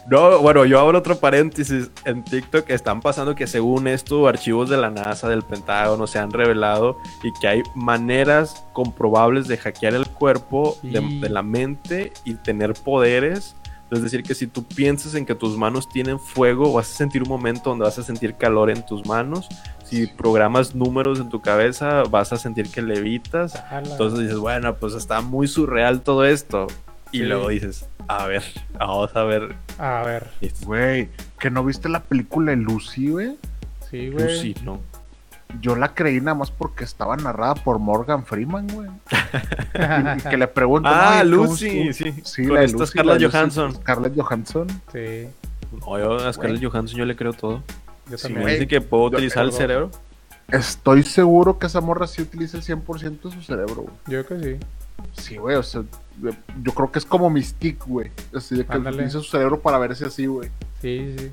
No, 0.09 0.39
bueno, 0.41 0.65
yo 0.65 0.79
abro 0.79 0.99
otro 0.99 1.19
paréntesis. 1.19 1.91
En 2.05 2.23
TikTok 2.23 2.71
están 2.71 3.01
pasando 3.01 3.35
que 3.35 3.47
según 3.47 3.89
esto, 3.89 4.29
archivos 4.29 4.71
de 4.71 4.77
la 4.77 4.91
NASA, 4.91 5.29
del 5.29 5.43
Pentágono, 5.43 6.07
se 6.07 6.21
han 6.21 6.31
revelado 6.31 6.99
y 7.25 7.33
que 7.41 7.49
hay 7.49 7.63
maneras 7.75 8.65
comprobables 8.73 9.49
de 9.49 9.57
hackear 9.57 9.95
el 9.95 10.07
cuerpo, 10.07 10.79
de, 10.83 11.01
de 11.01 11.29
la 11.29 11.43
mente 11.43 12.13
y 12.25 12.35
tener 12.35 12.75
poderes. 12.75 13.57
Es 13.91 14.03
decir, 14.03 14.23
que 14.23 14.35
si 14.35 14.47
tú 14.47 14.65
piensas 14.65 15.15
en 15.15 15.27
que 15.27 15.35
tus 15.35 15.57
manos 15.57 15.89
tienen 15.89 16.19
fuego, 16.19 16.73
vas 16.73 16.91
a 16.91 16.95
sentir 16.95 17.23
un 17.23 17.29
momento 17.29 17.71
donde 17.71 17.85
vas 17.85 17.99
a 17.99 18.03
sentir 18.03 18.35
calor 18.35 18.71
en 18.71 18.85
tus 18.85 19.07
manos. 19.07 19.49
Si 19.85 20.07
programas 20.07 20.75
números 20.75 21.21
en 21.21 21.29
tu 21.29 21.41
cabeza, 21.41 22.03
vas 22.05 22.33
a 22.33 22.37
sentir 22.37 22.69
que 22.69 22.83
levitas. 22.83 23.55
Entonces 23.73 24.21
dices, 24.21 24.39
bueno, 24.39 24.75
pues 24.77 24.95
está 24.95 25.21
muy 25.21 25.47
surreal 25.47 26.01
todo 26.01 26.25
esto. 26.25 26.67
Y 27.17 27.21
Sí. 27.21 27.25
luego 27.25 27.49
dices, 27.49 27.87
a 28.09 28.27
ver, 28.27 28.43
vamos 28.79 29.15
a 29.17 29.23
ver. 29.25 29.55
A 29.79 30.03
ver. 30.05 30.29
Güey, 30.65 31.09
que 31.39 31.51
no 31.51 31.65
viste 31.65 31.89
la 31.89 32.03
película 32.03 32.51
de 32.53 32.57
Lucy, 32.57 33.11
güey. 33.11 33.37
Sí, 33.91 34.11
güey. 34.11 34.25
Lucy, 34.25 34.55
¿no? 34.65 34.81
Yo 35.61 35.77
la 35.77 35.95
creí 35.95 36.21
nada 36.21 36.35
más 36.35 36.51
porque 36.51 36.83
estaba 36.85 37.17
narrada 37.17 37.55
por 37.55 37.79
Morgan 37.79 38.27
Freeman, 38.27 38.67
güey. 38.69 38.89
Y, 39.75 40.19
y 40.19 40.23
que 40.31 40.37
le 40.37 40.49
pregunto. 40.49 40.89
Ah, 40.91 41.21
"Oye, 41.23 41.31
¿cómo 41.31 41.45
Lucy, 41.45 41.89
estuvo?" 41.89 42.11
sí. 42.13 42.21
Sí, 42.25 42.47
Con 42.47 42.55
la 42.55 42.65
esta 42.65 42.79
Lucy, 42.79 42.91
Scarlett 42.91 43.07
la 43.07 43.15
de 43.15 43.21
Lucy, 43.21 43.37
Johansson. 43.37 43.75
Scarlett 43.77 44.15
Johansson. 44.21 44.67
sí. 44.93 45.29
No, 45.81 45.99
yo 45.99 46.17
a 46.27 46.33
Scarlett 46.33 46.65
Johansson 46.65 46.99
yo 46.99 47.05
le 47.05 47.15
creo 47.17 47.33
todo. 47.33 47.63
Yo 48.11 48.17
Si 48.17 48.25
también. 48.25 48.45
me 48.47 48.53
dice 48.53 48.67
que 48.69 48.81
puedo 48.81 49.05
utilizar 49.05 49.45
el 49.45 49.53
cerebro. 49.53 49.91
Estoy 50.49 51.03
seguro 51.03 51.59
que 51.59 51.67
esa 51.67 51.81
morra 51.81 52.07
sí 52.07 52.23
utiliza 52.23 52.57
el 52.57 52.63
100% 52.63 53.29
de 53.29 53.35
su 53.35 53.43
cerebro, 53.43 53.83
güey. 53.83 53.95
Yo 54.07 54.25
creo 54.25 54.41
que 54.41 54.59
sí. 55.15 55.23
Sí, 55.23 55.37
güey, 55.37 55.57
o 55.57 55.63
sea, 55.63 55.83
yo 56.63 56.73
creo 56.73 56.91
que 56.93 56.99
es 56.99 57.05
como 57.07 57.29
Mystique, 57.31 57.85
güey. 57.87 58.11
Así 58.35 58.55
de 58.57 58.65
que 58.67 58.73
Ándale. 58.73 58.97
utiliza 58.97 59.19
su 59.21 59.25
cerebro 59.31 59.61
para 59.61 59.79
verse 59.79 60.07
así, 60.07 60.27
güey. 60.27 60.51
Sí, 60.81 61.15
sí. 61.19 61.31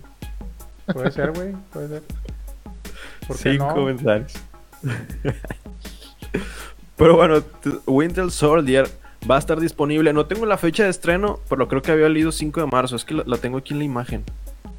Puede 0.91 1.11
ser, 1.11 1.31
güey. 1.31 1.53
Puede 1.71 1.87
ser. 1.87 2.03
¿Por 3.27 3.37
qué 3.37 3.51
Sin 3.51 3.57
no? 3.59 3.73
comentarios. 3.73 4.33
Pero 6.97 7.15
bueno, 7.15 7.43
Winter 7.87 8.29
Soldier 8.31 8.89
va 9.29 9.35
a 9.37 9.39
estar 9.39 9.59
disponible. 9.59 10.13
No 10.13 10.25
tengo 10.25 10.45
la 10.45 10.57
fecha 10.57 10.83
de 10.83 10.89
estreno, 10.89 11.39
pero 11.49 11.67
creo 11.67 11.81
que 11.81 11.91
había 11.91 12.09
leído 12.09 12.31
5 12.31 12.61
de 12.61 12.67
marzo. 12.67 12.95
Es 12.95 13.05
que 13.05 13.13
la, 13.13 13.23
la 13.25 13.37
tengo 13.37 13.57
aquí 13.57 13.73
en 13.73 13.79
la 13.79 13.85
imagen. 13.85 14.23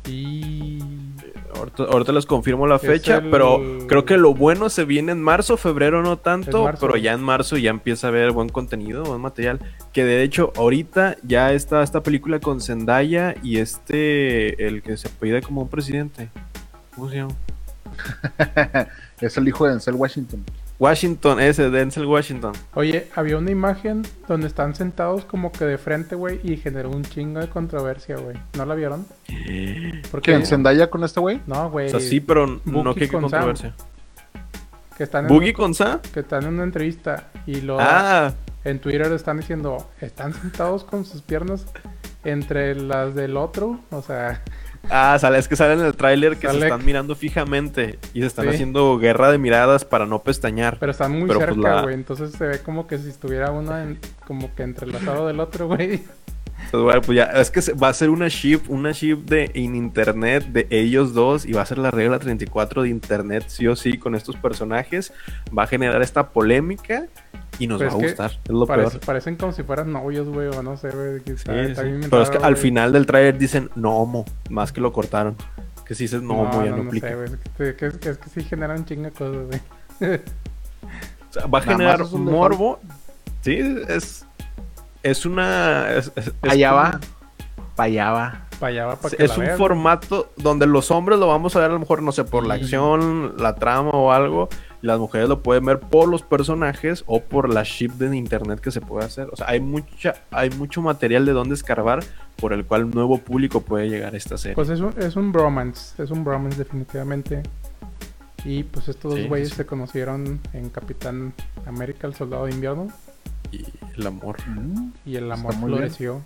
Y. 0.06 0.78
Ahorita, 1.56 1.84
ahorita 1.84 2.12
les 2.12 2.26
confirmo 2.26 2.66
la 2.66 2.78
fecha, 2.78 3.16
el- 3.18 3.30
pero 3.30 3.60
creo 3.86 4.04
que 4.04 4.16
lo 4.16 4.34
bueno 4.34 4.68
se 4.68 4.84
viene 4.84 5.12
en 5.12 5.22
marzo, 5.22 5.56
febrero 5.56 6.02
no 6.02 6.18
tanto, 6.18 6.64
pero 6.80 6.96
ya 6.96 7.12
en 7.12 7.22
marzo 7.22 7.56
ya 7.56 7.70
empieza 7.70 8.06
a 8.06 8.10
haber 8.10 8.32
buen 8.32 8.48
contenido, 8.48 9.04
buen 9.04 9.20
material. 9.20 9.60
Que 9.92 10.04
de 10.04 10.22
hecho, 10.22 10.52
ahorita 10.56 11.16
ya 11.22 11.52
está 11.52 11.82
esta 11.82 12.02
película 12.02 12.40
con 12.40 12.60
Zendaya 12.60 13.34
y 13.42 13.58
este, 13.58 14.66
el 14.66 14.82
que 14.82 14.96
se 14.96 15.08
apellida 15.08 15.40
como 15.40 15.62
un 15.62 15.68
presidente. 15.68 16.28
¿Cómo 16.94 17.08
se 17.10 17.16
llama? 17.16 17.34
es 19.20 19.36
el 19.36 19.48
hijo 19.48 19.64
de 19.64 19.72
Denzel 19.72 19.94
Washington. 19.94 20.44
Washington, 20.78 21.40
ese, 21.40 21.70
Denzel 21.70 22.06
Washington. 22.06 22.52
Oye, 22.74 23.08
había 23.14 23.38
una 23.38 23.50
imagen 23.50 24.02
donde 24.26 24.48
están 24.48 24.74
sentados 24.74 25.24
como 25.24 25.52
que 25.52 25.64
de 25.64 25.78
frente, 25.78 26.16
güey, 26.16 26.40
y 26.42 26.56
generó 26.56 26.90
un 26.90 27.04
chingo 27.04 27.40
de 27.40 27.48
controversia, 27.48 28.16
güey. 28.16 28.36
¿No 28.56 28.66
la 28.66 28.74
vieron? 28.74 29.06
Porque 30.10 30.32
¿Quién? 30.32 30.46
¿Zendaya 30.46 30.90
con 30.90 31.04
este 31.04 31.20
güey? 31.20 31.40
No, 31.46 31.70
güey. 31.70 31.86
O 31.86 31.90
sea, 31.90 32.00
sí, 32.00 32.20
pero 32.20 32.60
no 32.64 32.94
que 32.94 33.06
Sam. 33.06 33.20
controversia. 33.22 33.74
Que 34.96 35.04
están 35.04 35.24
en, 35.26 35.28
¿Boogie 35.28 35.52
con 35.52 35.74
Sa? 35.74 36.00
que 36.12 36.20
están 36.20 36.44
en 36.44 36.54
una 36.54 36.64
entrevista 36.64 37.28
y 37.46 37.60
lo 37.60 37.78
Ah, 37.80 38.32
en 38.64 38.78
Twitter 38.78 39.12
están 39.12 39.38
diciendo, 39.38 39.90
están 40.00 40.32
sentados 40.34 40.84
con 40.84 41.04
sus 41.04 41.22
piernas 41.22 41.66
entre 42.24 42.74
las 42.74 43.14
del 43.14 43.36
otro, 43.36 43.80
o 43.90 44.02
sea, 44.02 44.42
ah, 44.90 45.16
sale, 45.18 45.38
es 45.38 45.48
que 45.48 45.56
sale 45.56 45.74
en 45.74 45.80
el 45.80 45.94
tráiler 45.94 46.36
que 46.36 46.48
se 46.48 46.58
están 46.58 46.84
mirando 46.84 47.14
fijamente 47.14 47.98
y 48.12 48.20
se 48.20 48.26
están 48.26 48.46
Sí. 48.46 48.50
haciendo 48.54 48.98
guerra 48.98 49.30
de 49.30 49.38
miradas 49.38 49.84
para 49.84 50.06
no 50.06 50.22
pestañear. 50.22 50.78
pero 50.80 50.92
están 50.92 51.12
muy 51.12 51.26
Pero, 51.28 51.40
pues, 51.40 51.50
cerca, 51.54 51.74
la- 51.76 51.82
güey, 51.82 51.94
entonces 51.94 52.32
se 52.32 52.46
ve 52.46 52.58
como 52.60 52.86
que 52.86 52.98
si 52.98 53.08
estuviera 53.08 53.50
uno 53.50 53.78
en- 53.78 53.98
como 54.26 54.54
que 54.54 54.62
entrelazado 54.62 55.26
del 55.26 55.40
otro, 55.40 55.66
güey. 55.68 56.02
Pues, 56.70 56.82
bueno, 56.82 57.00
pues 57.02 57.16
ya, 57.16 57.24
es 57.24 57.50
que 57.50 57.60
va 57.74 57.88
a 57.88 57.92
ser 57.94 58.10
una 58.10 58.28
ship, 58.28 58.62
una 58.68 58.90
ship 58.92 59.18
de 59.26 59.50
en 59.54 59.76
internet 59.76 60.44
de 60.46 60.66
ellos 60.70 61.14
dos 61.14 61.46
y 61.46 61.52
va 61.52 61.62
a 61.62 61.66
ser 61.66 61.78
la 61.78 61.90
regla 61.92 62.18
34 62.18 62.82
de 62.82 62.88
internet 62.88 63.44
sí 63.48 63.66
o 63.68 63.76
sí 63.76 63.96
con 63.98 64.14
estos 64.14 64.36
personajes. 64.36 65.12
Va 65.56 65.64
a 65.64 65.66
generar 65.68 66.02
esta 66.02 66.30
polémica 66.30 67.06
y 67.60 67.68
nos 67.68 67.78
Pero 67.78 67.90
va 67.92 67.96
a 67.96 68.00
es 68.00 68.06
gustar. 68.08 68.30
Es 68.44 68.50
lo 68.50 68.66
Parece- 68.66 68.90
peor. 68.92 69.04
parecen 69.06 69.36
como 69.36 69.52
si 69.52 69.62
fueran 69.62 69.92
novios, 69.92 70.28
güey, 70.28 70.48
o 70.48 70.62
no 70.64 70.76
sé, 70.76 70.90
güey. 70.90 71.20
que 71.22 71.36
Sí, 71.36 71.44
sí. 71.44 72.08
Pero 72.10 72.22
es 72.22 72.30
que 72.30 72.38
al 72.38 72.56
final 72.56 72.92
del 72.92 73.06
trailer 73.06 73.38
dicen 73.38 73.70
no 73.76 73.96
homo, 73.98 74.24
más 74.50 74.72
que 74.72 74.80
lo 74.80 74.92
cortaron. 74.92 75.36
Que 75.86 75.94
si 75.94 76.04
dices 76.04 76.22
no, 76.22 76.40
homo 76.40 76.64
ya 76.64 76.70
no, 76.72 76.82
aplica. 76.82 77.08
sé, 77.08 77.14
güey. 77.14 77.28
Es 77.58 77.74
que, 77.76 77.86
es 77.86 78.18
que 78.18 78.30
sí 78.34 78.42
generan 78.42 78.84
de 78.84 79.10
cosas, 79.12 79.46
güey. 79.46 79.60
O 81.28 81.32
sea, 81.32 81.46
va 81.46 81.58
a 81.58 81.62
Nada 81.62 81.72
generar 81.72 82.00
es 82.00 82.10
morbo. 82.12 82.80
Sí, 83.42 83.58
es. 83.88 84.26
Es 85.04 85.24
una. 85.26 85.90
Es, 85.92 86.10
es- 86.16 86.26
es 86.28 86.34
Allá 86.42 86.70
como- 86.70 86.82
va. 86.82 87.00
Pa' 87.76 87.82
allá 87.84 88.10
va. 88.12 88.40
Para 88.60 88.70
allá 88.70 88.86
va 88.86 88.96
para 88.96 89.16
que 89.16 89.24
Es 89.24 89.36
la 89.36 89.50
un 89.52 89.58
formato 89.58 90.30
donde 90.36 90.66
los 90.66 90.92
hombres 90.92 91.18
lo 91.18 91.26
vamos 91.26 91.56
a 91.56 91.58
ver 91.58 91.70
a 91.70 91.74
lo 91.74 91.80
mejor, 91.80 92.02
no 92.02 92.12
sé, 92.12 92.22
por 92.22 92.46
la 92.46 92.54
acción, 92.54 93.34
la 93.36 93.56
trama 93.56 93.90
o 93.90 94.12
algo. 94.12 94.48
Y 94.80 94.86
las 94.86 95.00
mujeres 95.00 95.28
lo 95.28 95.42
pueden 95.42 95.64
ver 95.64 95.80
por 95.80 96.08
los 96.08 96.22
personajes 96.22 97.02
o 97.08 97.20
por 97.20 97.52
la 97.52 97.64
ship 97.64 97.88
de 97.94 98.16
internet 98.16 98.60
que 98.60 98.70
se 98.70 98.80
puede 98.80 99.04
hacer. 99.06 99.28
O 99.32 99.36
sea, 99.36 99.48
hay 99.48 99.58
mucha, 99.58 100.14
hay 100.30 100.50
mucho 100.50 100.82
material 100.82 101.26
de 101.26 101.32
donde 101.32 101.54
escarbar 101.56 102.04
por 102.36 102.52
el 102.52 102.64
cual 102.64 102.84
un 102.84 102.90
nuevo 102.92 103.18
público 103.18 103.60
puede 103.62 103.88
llegar 103.88 104.14
a 104.14 104.16
esta 104.16 104.38
serie. 104.38 104.54
Pues 104.54 104.68
es 104.68 104.78
un, 104.80 104.94
es 104.96 105.16
un 105.16 105.32
bromance, 105.32 106.00
es 106.00 106.10
un 106.12 106.22
bromance 106.22 106.56
definitivamente. 106.58 107.42
Y 108.44 108.62
pues 108.62 108.88
estos 108.88 109.14
Sí, 109.14 109.20
dos 109.20 109.28
güeyes 109.28 109.48
sí. 109.48 109.56
se 109.56 109.66
conocieron 109.66 110.38
en 110.52 110.68
Capitán 110.70 111.32
América, 111.66 112.06
el 112.06 112.14
Soldado 112.14 112.44
de 112.44 112.52
Invierno, 112.52 112.88
y 113.52 113.64
el 113.96 114.06
amor. 114.06 114.36
y 115.04 115.16
el 115.16 115.30
amor 115.30 115.54
floreció. 115.54 116.20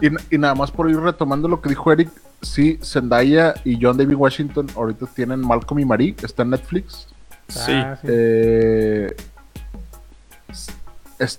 Y, 0.00 0.08
y 0.34 0.38
nada 0.38 0.54
más 0.54 0.70
por 0.70 0.90
ir 0.90 0.98
retomando 0.98 1.46
lo 1.48 1.60
que 1.60 1.68
dijo 1.68 1.92
Eric, 1.92 2.10
sí, 2.40 2.78
Zendaya 2.82 3.54
y 3.64 3.78
John 3.80 3.96
David 3.96 4.14
Washington 4.16 4.66
ahorita 4.74 5.06
tienen 5.14 5.40
Malcolm 5.40 5.78
y 5.80 5.84
Marie, 5.84 6.16
está 6.22 6.42
en 6.42 6.50
Netflix. 6.50 7.06
Sí. 7.48 7.72
Ah, 7.72 7.96
sí. 8.00 8.06
Eh, 8.10 9.14
es, 11.18 11.38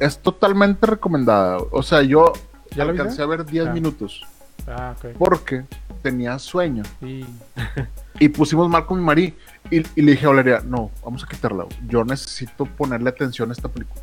es 0.00 0.18
totalmente 0.18 0.86
recomendada. 0.86 1.58
O 1.70 1.82
sea, 1.82 2.02
yo 2.02 2.32
¿Ya 2.76 2.82
alcancé 2.84 3.08
viste? 3.08 3.22
a 3.22 3.26
ver 3.26 3.44
10 3.46 3.66
Ah. 3.68 3.72
minutos 3.72 4.26
Ah, 4.66 4.94
ok. 4.98 5.10
porque 5.18 5.64
tenía 6.02 6.38
sueño. 6.38 6.82
Y 7.02 7.24
Y 8.20 8.28
pusimos 8.30 8.68
Malcolm 8.68 9.00
y 9.00 9.04
Marie. 9.04 9.34
Y, 9.70 9.78
y 9.98 10.02
le 10.02 10.12
dije 10.12 10.26
a 10.26 10.30
Valeria, 10.30 10.62
no, 10.64 10.90
vamos 11.04 11.24
a 11.24 11.26
quitarla. 11.26 11.66
Yo 11.88 12.04
necesito 12.04 12.64
ponerle 12.64 13.10
atención 13.10 13.50
a 13.50 13.52
esta 13.52 13.68
película. 13.68 14.00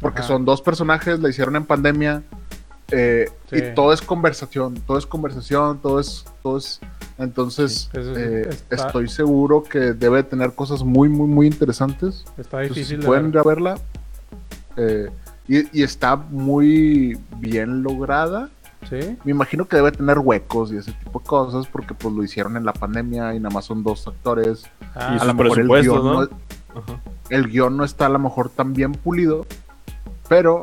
Porque 0.00 0.20
Ajá. 0.20 0.28
son 0.28 0.44
dos 0.44 0.60
personajes, 0.62 1.18
la 1.20 1.28
hicieron 1.28 1.56
en 1.56 1.64
pandemia. 1.64 2.22
eh, 2.90 3.28
Sí. 3.50 3.56
Y 3.56 3.74
todo 3.74 3.92
es 3.92 4.00
conversación, 4.02 4.74
todo 4.86 4.98
es 4.98 5.06
conversación, 5.06 5.80
todo 5.80 5.98
es... 6.00 6.24
Todo 6.42 6.58
es 6.58 6.80
entonces, 7.18 7.88
Sí, 7.94 8.00
sí, 8.02 8.12
eh, 8.16 8.48
está- 8.50 8.86
estoy 8.86 9.08
seguro 9.08 9.62
que 9.62 9.78
debe 9.94 10.22
tener 10.22 10.52
cosas 10.54 10.82
muy, 10.84 11.08
muy, 11.08 11.26
muy 11.26 11.46
interesantes. 11.46 12.24
está 12.36 12.60
difícil 12.60 13.00
de 13.00 13.06
pueden 13.06 13.30
ver. 13.30 13.34
ir 13.34 13.38
a 13.38 13.42
verla. 13.42 13.78
eh, 14.76 15.08
y, 15.48 15.80
y 15.80 15.82
está 15.82 16.14
muy 16.16 17.18
bien 17.38 17.82
lograda. 17.82 18.50
Sí. 18.88 19.16
Me 19.24 19.32
imagino 19.32 19.66
que 19.66 19.76
debe 19.76 19.92
tener 19.92 20.18
huecos 20.18 20.72
y 20.72 20.76
ese 20.76 20.92
tipo 20.92 21.18
de 21.20 21.26
cosas 21.26 21.66
porque 21.66 21.94
pues 21.94 22.14
lo 22.14 22.22
hicieron 22.22 22.56
en 22.56 22.64
la 22.64 22.72
pandemia 22.72 23.34
y 23.34 23.40
nada 23.40 23.52
más 23.54 23.64
son 23.64 23.82
dos 23.82 24.06
actores. 24.06 24.64
Ah, 24.94 25.16
Y 25.18 25.22
a 25.22 25.24
lo 25.24 25.34
mejor 25.34 25.58
el 25.60 25.68
guion, 25.68 26.04
¿no? 26.04 26.12
no, 26.22 26.28
Ajá. 26.74 27.00
el 27.30 27.48
guion 27.48 27.76
no 27.76 27.84
está 27.84 28.06
a 28.06 28.10
lo 28.10 28.18
mejor 28.18 28.48
tan 28.48 28.72
bien 28.74 28.92
pulido, 28.92 29.46
pero 30.28 30.62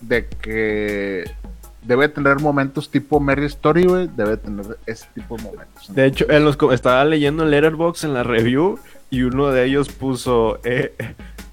de 0.00 0.26
que 0.28 1.24
debe 1.82 2.08
tener 2.08 2.40
momentos 2.40 2.90
tipo 2.90 3.20
Mary 3.20 3.46
Story, 3.46 3.84
güey, 3.84 4.10
debe 4.16 4.36
tener 4.36 4.78
ese 4.86 5.06
tipo 5.14 5.36
de 5.36 5.42
momentos. 5.44 5.94
De 5.94 6.06
hecho, 6.06 6.30
en 6.30 6.44
los 6.44 6.58
estaba 6.72 7.04
leyendo 7.04 7.44
en 7.44 7.50
Letterboxd 7.50 8.04
en 8.06 8.14
la 8.14 8.22
review 8.22 8.78
y 9.10 9.22
uno 9.22 9.48
de 9.48 9.64
ellos 9.64 9.88
puso 9.90 10.58
eh, 10.64 10.94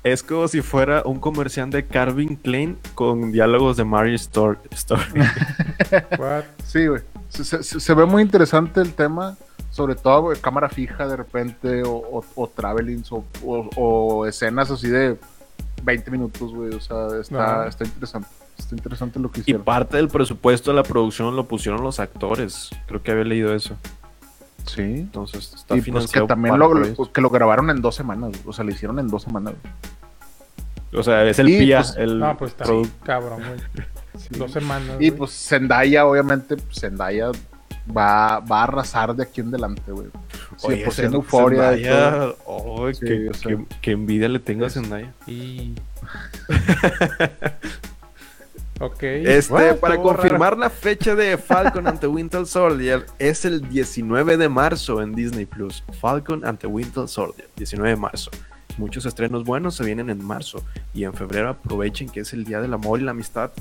es 0.03 0.23
como 0.23 0.47
si 0.47 0.61
fuera 0.61 1.03
un 1.05 1.19
comercial 1.19 1.69
de 1.69 1.85
Calvin 1.85 2.35
Klein 2.35 2.77
con 2.95 3.31
diálogos 3.31 3.77
de 3.77 3.83
Mario 3.83 4.15
Stor- 4.15 4.57
Story. 4.71 5.03
what? 6.17 6.43
Sí, 6.65 6.87
güey. 6.87 7.01
Se, 7.29 7.43
se- 7.43 7.63
se- 7.63 7.79
se 7.79 7.93
ve 7.93 8.05
muy 8.05 8.21
interesante 8.23 8.81
el 8.81 8.93
tema, 8.93 9.37
sobre 9.69 9.95
todo 9.95 10.33
cámara 10.41 10.69
fija 10.69 11.07
de 11.07 11.15
repente, 11.15 11.83
o, 11.83 11.91
o, 11.91 12.25
o 12.35 12.47
travelings, 12.47 13.11
o, 13.11 13.23
o- 13.45 13.69
o 13.75 14.25
escenas 14.25 14.69
así 14.71 14.87
de 14.89 15.17
20 15.83 16.11
minutos, 16.11 16.53
güey. 16.53 16.73
O 16.73 16.79
sea, 16.81 17.07
está, 17.19 17.67
está 17.67 17.83
interesante. 17.85 18.27
Está 18.57 18.75
interesante 18.75 19.19
lo 19.19 19.31
que 19.31 19.39
y 19.39 19.41
hicieron. 19.41 19.63
parte 19.63 19.97
del 19.97 20.07
presupuesto 20.07 20.69
de 20.71 20.75
la 20.77 20.83
producción 20.83 21.35
lo 21.35 21.47
pusieron 21.47 21.81
los 21.83 21.99
actores. 21.99 22.69
Creo 22.87 23.01
que 23.01 23.11
había 23.11 23.23
leído 23.23 23.55
eso. 23.55 23.75
Sí. 24.65 24.81
Entonces 24.81 25.53
está 25.55 25.75
Y 25.75 25.77
pues 25.77 25.85
que 25.85 25.91
financiado 25.91 26.27
también 26.27 26.51
par- 26.53 26.59
lo, 26.59 26.67
por 26.69 26.79
lo- 26.79 26.85
ellos. 26.85 27.09
que 27.09 27.21
lo 27.21 27.29
grabaron 27.29 27.69
en 27.69 27.81
dos 27.81 27.95
semanas, 27.95 28.31
o 28.45 28.53
sea, 28.53 28.63
lo 28.65 28.71
hicieron 28.71 28.99
en 28.99 29.07
dos 29.07 29.23
semanas. 29.23 29.53
güey. 29.61 29.73
O 30.93 31.03
sea, 31.03 31.23
es 31.25 31.39
el 31.39 31.47
Y, 31.49 31.59
PIA, 31.59 31.77
pues, 31.79 31.95
el 31.97 32.19
No, 32.19 32.37
pues 32.37 32.51
está 32.51 32.65
cabrón, 33.03 33.39
güey. 33.47 33.87
Dos 34.37 34.51
semanas. 34.51 34.95
Y 34.99 35.07
güey. 35.07 35.11
pues 35.11 35.31
Zendaya, 35.31 36.05
obviamente, 36.05 36.57
pues, 36.57 36.79
Zendaya 36.81 37.31
va, 37.97 38.39
va 38.41 38.59
a 38.59 38.63
arrasar 38.63 39.15
de 39.15 39.23
aquí 39.23 39.39
en 39.39 39.47
adelante, 39.47 39.89
güey. 39.91 40.07
Sí, 40.57 40.67
Oye, 40.67 40.83
pues 40.83 40.99
en 40.99 41.13
euforia 41.13 41.73
y 41.77 41.83
Zendaya, 41.85 42.11
todo. 42.11 42.37
oh, 42.45 42.93
Sí, 42.93 43.05
qué, 43.05 43.29
o 43.29 43.33
sea. 43.33 43.51
qué- 43.55 43.65
qué 43.81 43.91
envidia 43.91 44.27
le 44.27 44.39
tengo 44.39 44.65
a 44.65 44.69
Zendaya. 44.69 45.13
Y. 45.27 45.73
ok. 48.81 49.03
Este, 49.03 49.53
What? 49.53 49.77
para 49.77 49.97
confirmar 49.97 50.57
la 50.57 50.69
fecha 50.69 51.15
de 51.15 51.37
Falcon 51.37 51.87
ante 51.87 52.07
Winter 52.07 52.45
Soldier, 52.45 53.05
es 53.19 53.45
el 53.45 53.67
19 53.67 54.37
de 54.37 54.49
marzo 54.49 55.01
en 55.01 55.13
Disney 55.13 55.45
Plus. 55.45 55.83
Falcon 55.99 56.45
ante 56.45 56.67
Winter 56.67 57.07
Soldier, 57.07 57.47
19 57.55 57.91
de 57.91 57.95
marzo. 57.95 58.31
Muchos 58.77 59.05
estrenos 59.05 59.43
buenos 59.43 59.75
se 59.75 59.83
vienen 59.83 60.09
en 60.09 60.23
marzo 60.23 60.63
y 60.93 61.03
en 61.03 61.13
febrero 61.13 61.49
aprovechen 61.49 62.09
que 62.09 62.21
es 62.21 62.33
el 62.33 62.45
día 62.45 62.61
del 62.61 62.73
amor 62.73 62.99
y 62.99 63.03
la 63.03 63.11
amistad. 63.11 63.51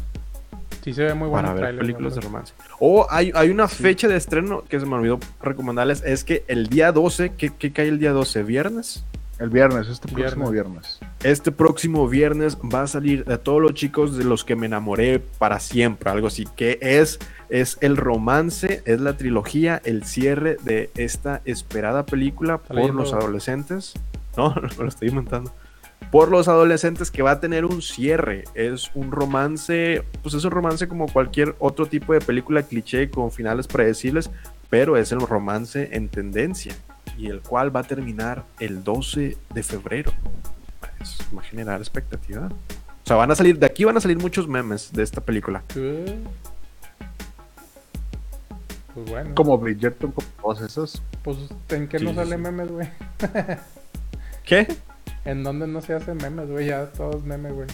Sí, 0.83 0.95
se 0.95 1.05
ve 1.05 1.14
muy 1.14 1.29
bueno 1.29 1.49
para 1.49 1.61
ver 1.61 1.79
películas 1.79 2.14
de 2.14 2.23
romance. 2.23 2.55
O 2.79 3.07
hay, 3.11 3.33
hay 3.35 3.51
una 3.51 3.68
fecha 3.68 4.09
de 4.09 4.16
estreno 4.16 4.64
que 4.64 4.81
se 4.81 4.87
me 4.87 4.95
olvidó 4.95 5.21
recomendarles, 5.43 6.03
es 6.05 6.25
que 6.25 6.45
el 6.49 6.68
día 6.68 6.91
12, 6.93 7.35
¿qué, 7.37 7.51
qué 7.51 7.73
cae 7.73 7.89
el 7.89 7.99
día 7.99 8.12
12? 8.12 8.43
¿Viernes? 8.45 9.05
El 9.41 9.49
viernes, 9.51 9.88
este 9.88 10.07
Viernes. 10.14 10.34
próximo 10.34 10.51
viernes. 10.51 11.01
Este 11.24 11.51
próximo 11.51 12.07
viernes 12.09 12.59
va 12.59 12.82
a 12.82 12.86
salir 12.86 13.24
de 13.24 13.38
todos 13.38 13.61
los 13.62 13.72
chicos 13.74 14.16
de 14.18 14.24
los 14.24 14.45
que 14.45 14.55
me 14.55 14.66
enamoré 14.66 15.18
para 15.18 15.59
siempre, 15.61 16.11
algo 16.11 16.26
así, 16.26 16.47
que 16.57 16.78
es, 16.82 17.18
es 17.49 17.78
el 17.80 17.97
romance, 17.97 18.82
es 18.84 19.01
la 19.01 19.16
trilogía, 19.16 19.80
el 19.84 20.05
cierre 20.05 20.59
de 20.62 20.91
esta 20.95 21.41
esperada 21.47 22.05
película 22.05 22.59
por 22.59 22.76
leyendo- 22.76 23.01
los 23.03 23.14
adolescentes. 23.14 23.95
No, 24.36 24.51
no 24.55 24.68
me 24.76 24.82
lo 24.84 24.88
estoy 24.88 25.09
inventando. 25.09 25.53
por 26.11 26.30
los 26.30 26.47
adolescentes 26.49 27.11
que 27.11 27.22
va 27.22 27.30
a 27.32 27.41
tener 27.41 27.64
un 27.64 27.80
cierre. 27.80 28.45
Es 28.55 28.91
un 28.95 29.11
romance, 29.11 30.03
pues 30.22 30.34
es 30.34 30.45
un 30.45 30.51
romance 30.51 30.86
como 30.86 31.07
cualquier 31.11 31.55
otro 31.61 31.86
tipo 31.86 32.12
de 32.12 32.20
película 32.20 32.62
cliché 32.62 33.09
con 33.11 33.30
finales 33.32 33.66
predecibles, 33.68 34.30
pero 34.68 34.99
es 34.99 35.12
el 35.12 35.20
romance 35.20 35.88
en 35.93 36.09
tendencia 36.11 36.74
y 37.21 37.27
el 37.29 37.41
cual 37.43 37.75
va 37.75 37.81
a 37.81 37.85
terminar 37.85 38.45
el 38.61 38.83
12 38.83 39.37
de 39.53 39.62
febrero. 39.62 40.12
Pues, 40.97 41.18
va 41.37 41.41
a 41.43 41.45
generar 41.45 41.79
expectativa. 41.81 42.47
O 42.47 43.07
sea, 43.07 43.16
van 43.16 43.31
a 43.31 43.35
salir, 43.35 43.59
de 43.59 43.66
aquí 43.66 43.85
van 43.85 43.97
a 43.97 44.01
salir 44.01 44.18
muchos 44.18 44.49
memes 44.49 44.91
de 44.93 45.03
esta 45.03 45.21
película. 45.21 45.62
¿Qué? 45.68 46.16
Pues 48.95 49.09
bueno. 49.11 49.35
Como 49.35 49.59
Bridgerton, 49.59 50.12
como 50.12 50.27
todos 50.41 50.61
esos. 50.62 51.03
Pues, 51.23 51.37
¿en 51.68 51.89
qué 51.89 51.99
Sí, 51.99 52.05
no 52.05 52.14
sale 52.14 52.37
sí. 52.37 52.43
memes, 52.43 52.68
güey? 52.71 52.89
¿Qué? 54.45 54.66
¿En 55.25 55.45
dónde 55.45 55.66
no 55.66 55.81
se 55.83 55.95
hacen 55.95 56.16
memes, 56.16 56.49
güey? 56.49 56.66
Ya 56.68 56.87
todos 56.87 57.23
memes, 57.25 57.53
güey. 57.53 57.68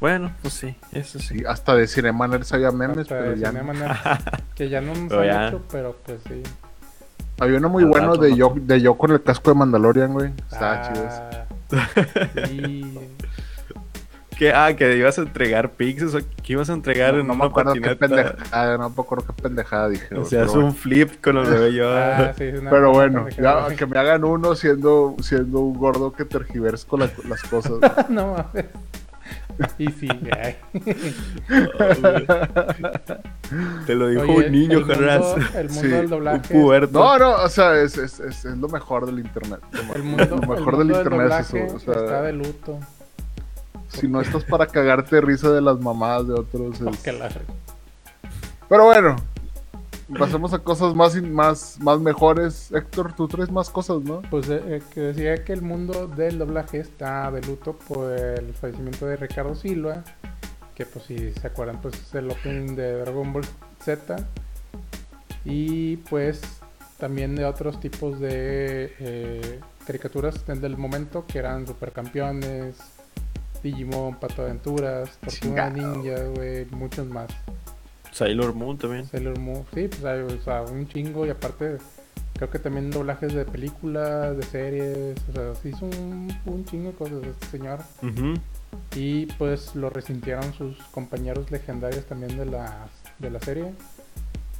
Bueno, 0.00 0.30
pues 0.42 0.54
sí, 0.54 0.76
eso 0.92 1.18
sí. 1.18 1.38
Sí, 1.38 1.44
hasta 1.46 1.74
de 1.74 1.86
Cinema 1.88 2.28
Nerds 2.28 2.52
había 2.52 2.70
memes, 2.70 2.98
Hasta 2.98 3.18
pero 3.18 3.30
de 3.30 3.38
ya 3.38 3.50
no. 3.50 3.72
Que 4.54 4.68
ya 4.68 4.80
no 4.82 4.94
nos 4.94 5.08
Pero 5.08 5.20
han 5.22 5.26
ya. 5.26 5.48
hecho, 5.48 5.62
pero 5.70 5.96
pues 6.04 6.20
sí. 6.28 6.42
Había 7.38 7.58
uno 7.58 7.68
muy 7.68 7.84
Al 7.84 7.90
bueno 7.90 8.06
rato, 8.08 8.20
de 8.22 8.30
¿no? 8.30 8.36
yo, 8.36 8.54
de 8.56 8.80
yo 8.80 8.94
con 8.96 9.10
el 9.12 9.22
casco 9.22 9.50
de 9.50 9.56
Mandalorian, 9.56 10.12
güey. 10.12 10.32
Estaba 10.50 10.82
chido. 10.82 11.08
Ah, 11.08 11.88
Sí. 12.46 12.98
¿Qué? 14.38 14.52
Ah, 14.52 14.74
que 14.76 14.96
ibas 14.98 15.18
a 15.18 15.22
entregar 15.22 15.70
pizzas 15.72 16.14
o 16.14 16.18
que 16.42 16.52
ibas 16.52 16.68
a 16.68 16.74
entregar 16.74 17.14
No, 17.14 17.20
en 17.20 17.26
no 17.26 17.34
me 17.34 17.46
acuerdo 17.46 17.72
qué 17.72 17.96
pendejada, 17.96 18.76
no 18.76 18.90
me 18.90 19.00
acuerdo 19.02 19.24
qué 19.34 19.42
pendejada 19.42 19.88
dije. 19.88 20.14
O 20.14 20.26
sea, 20.26 20.44
es 20.44 20.52
un 20.52 20.74
flip 20.74 21.22
con 21.24 21.38
el 21.38 21.46
bebé 21.46 21.72
yo. 21.72 21.88
Ah, 21.90 22.32
sí, 22.36 22.44
es 22.44 22.60
una- 22.60 22.68
Pero 22.70 22.92
bueno, 22.92 23.26
ya 23.30 23.66
que 23.74 23.86
me 23.86 23.98
hagan 23.98 24.24
uno 24.24 24.54
siendo, 24.54 25.16
siendo 25.22 25.60
un 25.60 25.78
gordo 25.78 26.12
que 26.12 26.26
tergiversa 26.26 26.86
con 26.86 27.00
la- 27.00 27.10
las 27.28 27.42
cosas. 27.44 27.72
No 28.10 28.32
mames. 28.34 28.66
Y 29.78 29.86
sí, 29.92 30.08
güey. 30.08 30.56
Te 33.86 33.94
lo 33.94 34.08
dijo 34.08 34.22
Oye, 34.22 34.46
un 34.46 34.52
niño, 34.52 34.78
el 34.78 34.84
mundo, 34.86 35.36
el 35.54 35.68
mundo 35.68 35.80
Sí, 35.80 35.88
del 35.88 36.04
Un 36.04 36.10
doblaje. 36.10 36.54
No, 36.92 37.18
no, 37.18 37.30
o 37.42 37.48
sea, 37.48 37.80
es, 37.80 37.96
es, 37.96 38.20
es, 38.20 38.44
es 38.44 38.56
lo 38.58 38.68
mejor 38.68 39.06
del 39.06 39.18
internet. 39.20 39.60
Lo 39.72 39.80
El 39.80 39.86
mejor- 39.86 40.02
mundo, 40.04 40.26
lo 40.26 40.36
mejor 40.56 40.74
el 40.74 40.78
del 40.78 40.86
mundo 40.88 40.98
internet 40.98 41.32
es 41.40 41.52
doblaje 41.52 41.66
eso. 41.66 41.76
O 41.76 41.78
sea, 41.80 41.94
está 41.94 42.22
de 42.22 42.32
luto. 42.32 42.78
si 43.88 44.08
no 44.08 44.20
estás 44.20 44.44
para 44.44 44.66
cagarte 44.66 45.16
de 45.16 45.22
risa 45.22 45.50
de 45.50 45.60
las 45.60 45.78
mamadas 45.80 46.26
de 46.28 46.34
otros. 46.34 46.80
es- 46.92 46.98
Que 47.02 47.12
la- 47.12 47.30
Pero 48.68 48.84
bueno, 48.84 49.16
pasemos 50.18 50.52
a 50.52 50.58
cosas 50.58 50.94
más, 50.94 51.20
más, 51.22 51.78
más 51.80 52.00
mejores. 52.00 52.70
Héctor, 52.72 53.14
tú 53.14 53.28
traes 53.28 53.50
más 53.50 53.70
cosas, 53.70 54.02
¿no? 54.02 54.22
Pues 54.30 54.48
eh, 54.48 54.62
eh, 54.66 54.82
que 54.92 55.00
decía 55.00 55.44
que 55.44 55.52
el 55.52 55.62
mundo 55.62 56.06
del 56.06 56.38
doblaje 56.38 56.78
está 56.78 57.30
de 57.30 57.42
luto 57.42 57.74
por 57.74 58.12
el 58.12 58.54
fallecimiento 58.54 59.06
de 59.06 59.16
Ricardo 59.16 59.54
Silva, 59.54 60.04
que 60.74 60.86
pues 60.86 61.06
si 61.06 61.32
se 61.32 61.46
acuerdan 61.46 61.80
pues 61.80 61.94
es 61.94 62.14
el 62.14 62.30
opening 62.30 62.76
de 62.76 63.00
Dragon 63.00 63.32
Ball 63.32 63.44
Z 63.82 64.16
y 65.44 65.96
pues 65.96 66.40
también 66.98 67.34
de 67.34 67.44
otros 67.44 67.80
tipos 67.80 68.18
de 68.20 68.94
eh, 68.98 69.60
caricaturas 69.86 70.46
desde 70.46 70.66
el 70.66 70.76
momento 70.76 71.24
que 71.26 71.38
eran 71.38 71.66
supercampeones, 71.66 72.76
Digimon, 73.62 74.16
Pato 74.16 74.42
Aventuras, 74.42 75.18
Tortuga. 75.18 75.70
Ninja, 75.70 76.24
güey, 76.34 76.66
muchos 76.66 77.06
más. 77.06 77.28
Sailor 78.16 78.54
Moon 78.54 78.78
también. 78.78 79.06
Sailor 79.06 79.38
Moon, 79.38 79.64
sí, 79.74 79.88
pues 79.88 80.04
hay 80.04 80.20
o 80.20 80.40
sea, 80.42 80.62
un 80.62 80.88
chingo 80.88 81.26
y 81.26 81.30
aparte 81.30 81.76
creo 82.34 82.50
que 82.50 82.58
también 82.58 82.90
doblajes 82.90 83.32
de 83.34 83.44
películas, 83.44 84.36
de 84.36 84.42
series, 84.42 85.16
o 85.30 85.32
sea, 85.32 85.54
sí 85.62 85.68
hizo 85.70 85.86
un, 85.86 86.34
un 86.46 86.64
chingo 86.64 86.90
de 86.90 86.96
cosas 86.96 87.18
este 87.24 87.46
señor 87.46 87.78
y 88.94 89.26
pues 89.38 89.74
lo 89.74 89.90
resintieron 89.90 90.52
sus 90.54 90.76
compañeros 90.92 91.50
legendarios 91.50 92.04
también 92.06 92.36
de 92.36 92.46
la, 92.46 92.88
de 93.18 93.30
la 93.30 93.40
serie. 93.40 93.72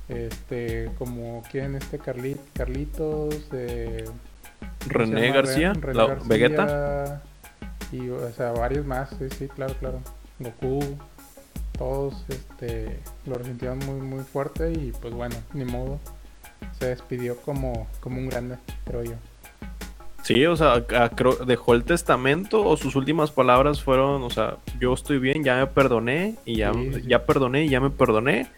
Este, 0.09 0.91
como 0.99 1.43
quien 1.51 1.75
este 1.75 1.99
Carli- 1.99 2.39
Carlitos, 2.55 3.51
de 3.51 4.05
¿cómo 4.07 5.05
se 5.07 5.13
René? 5.15 5.33
García, 5.33 5.73
René 5.73 5.95
la- 5.95 6.07
García, 6.07 6.29
Vegeta. 6.29 7.23
y 7.91 8.09
o 8.11 8.31
sea 8.33 8.53
varios 8.53 8.87
más, 8.87 9.11
sí, 9.19 9.27
sí, 9.37 9.49
claro, 9.49 9.75
claro. 9.81 10.01
Goku, 10.39 10.81
todos 11.79 12.25
este 12.29 13.01
lo 13.27 13.35
resintieron 13.35 13.79
muy 13.79 14.01
muy 14.01 14.25
fuerte 14.25 14.73
y 14.73 14.93
pues 15.01 15.15
bueno, 15.15 15.37
ni 15.53 15.65
modo. 15.65 15.99
Se 16.79 16.87
despidió 16.87 17.37
como, 17.37 17.87
como 18.01 18.19
un 18.19 18.29
grande, 18.29 18.57
creo 18.85 19.03
yo. 19.05 19.13
Sí, 20.23 20.45
o 20.47 20.57
sea, 20.57 20.85
dejó 21.47 21.75
el 21.75 21.85
testamento 21.85 22.65
o 22.67 22.77
sus 22.77 22.97
últimas 22.97 23.31
palabras 23.31 23.83
fueron, 23.83 24.23
o 24.23 24.31
sea, 24.31 24.57
yo 24.81 24.93
estoy 24.93 25.19
bien, 25.19 25.45
ya 25.45 25.57
me 25.57 25.67
perdoné 25.69 26.35
y 26.45 26.57
ya, 26.57 26.73
Sí, 26.73 26.91
sí. 26.95 27.03
ya 27.07 27.25
perdoné 27.25 27.65
y 27.67 27.69
ya 27.69 27.81
me 27.81 27.91
perdoné. 27.91 28.49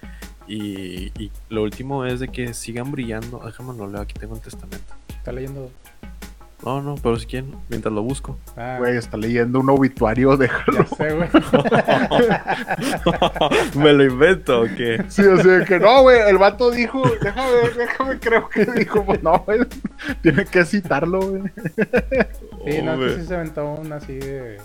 Y, 0.46 1.12
y 1.22 1.30
lo 1.50 1.62
último 1.62 2.06
es 2.06 2.20
de 2.20 2.28
que 2.28 2.54
sigan 2.54 2.90
brillando. 2.90 3.42
Déjame 3.44 3.76
lo 3.76 3.86
leo, 3.86 4.00
aquí 4.00 4.14
tengo 4.14 4.34
el 4.34 4.40
testamento. 4.40 4.94
Está 5.08 5.30
leyendo. 5.30 5.70
No, 6.68 6.82
no, 6.82 6.96
pero 6.96 7.16
si 7.16 7.24
quieren, 7.24 7.54
mientras 7.70 7.94
lo 7.94 8.02
busco. 8.02 8.36
Ah, 8.54 8.76
Güey, 8.78 8.98
está 8.98 9.16
leyendo 9.16 9.58
un 9.60 9.70
obituario, 9.70 10.36
déjalo. 10.36 10.80
ya 10.80 10.96
sé, 10.96 11.14
güey. 11.14 11.28
¿Me 13.74 13.94
lo 13.94 14.04
invento 14.04 14.60
o 14.60 14.64
qué? 14.64 15.02
Sí, 15.08 15.22
o 15.22 15.42
sea, 15.42 15.64
que 15.64 15.78
no, 15.78 16.02
güey, 16.02 16.20
el 16.28 16.36
vato 16.36 16.70
dijo, 16.70 17.02
déjame 17.22 17.52
ver, 17.52 17.74
déjame, 17.74 18.18
creo 18.20 18.50
que 18.50 18.66
dijo, 18.66 19.02
pues 19.02 19.22
no, 19.22 19.38
güey, 19.46 19.60
tiene 20.20 20.44
que 20.44 20.66
citarlo, 20.66 21.20
güey. 21.20 21.42
Sí, 22.66 22.82
no, 22.82 22.98
que 22.98 23.14
sí 23.18 23.24
se 23.26 23.34
aventó 23.34 23.64
una 23.72 23.96
así 23.96 24.18
de. 24.18 24.58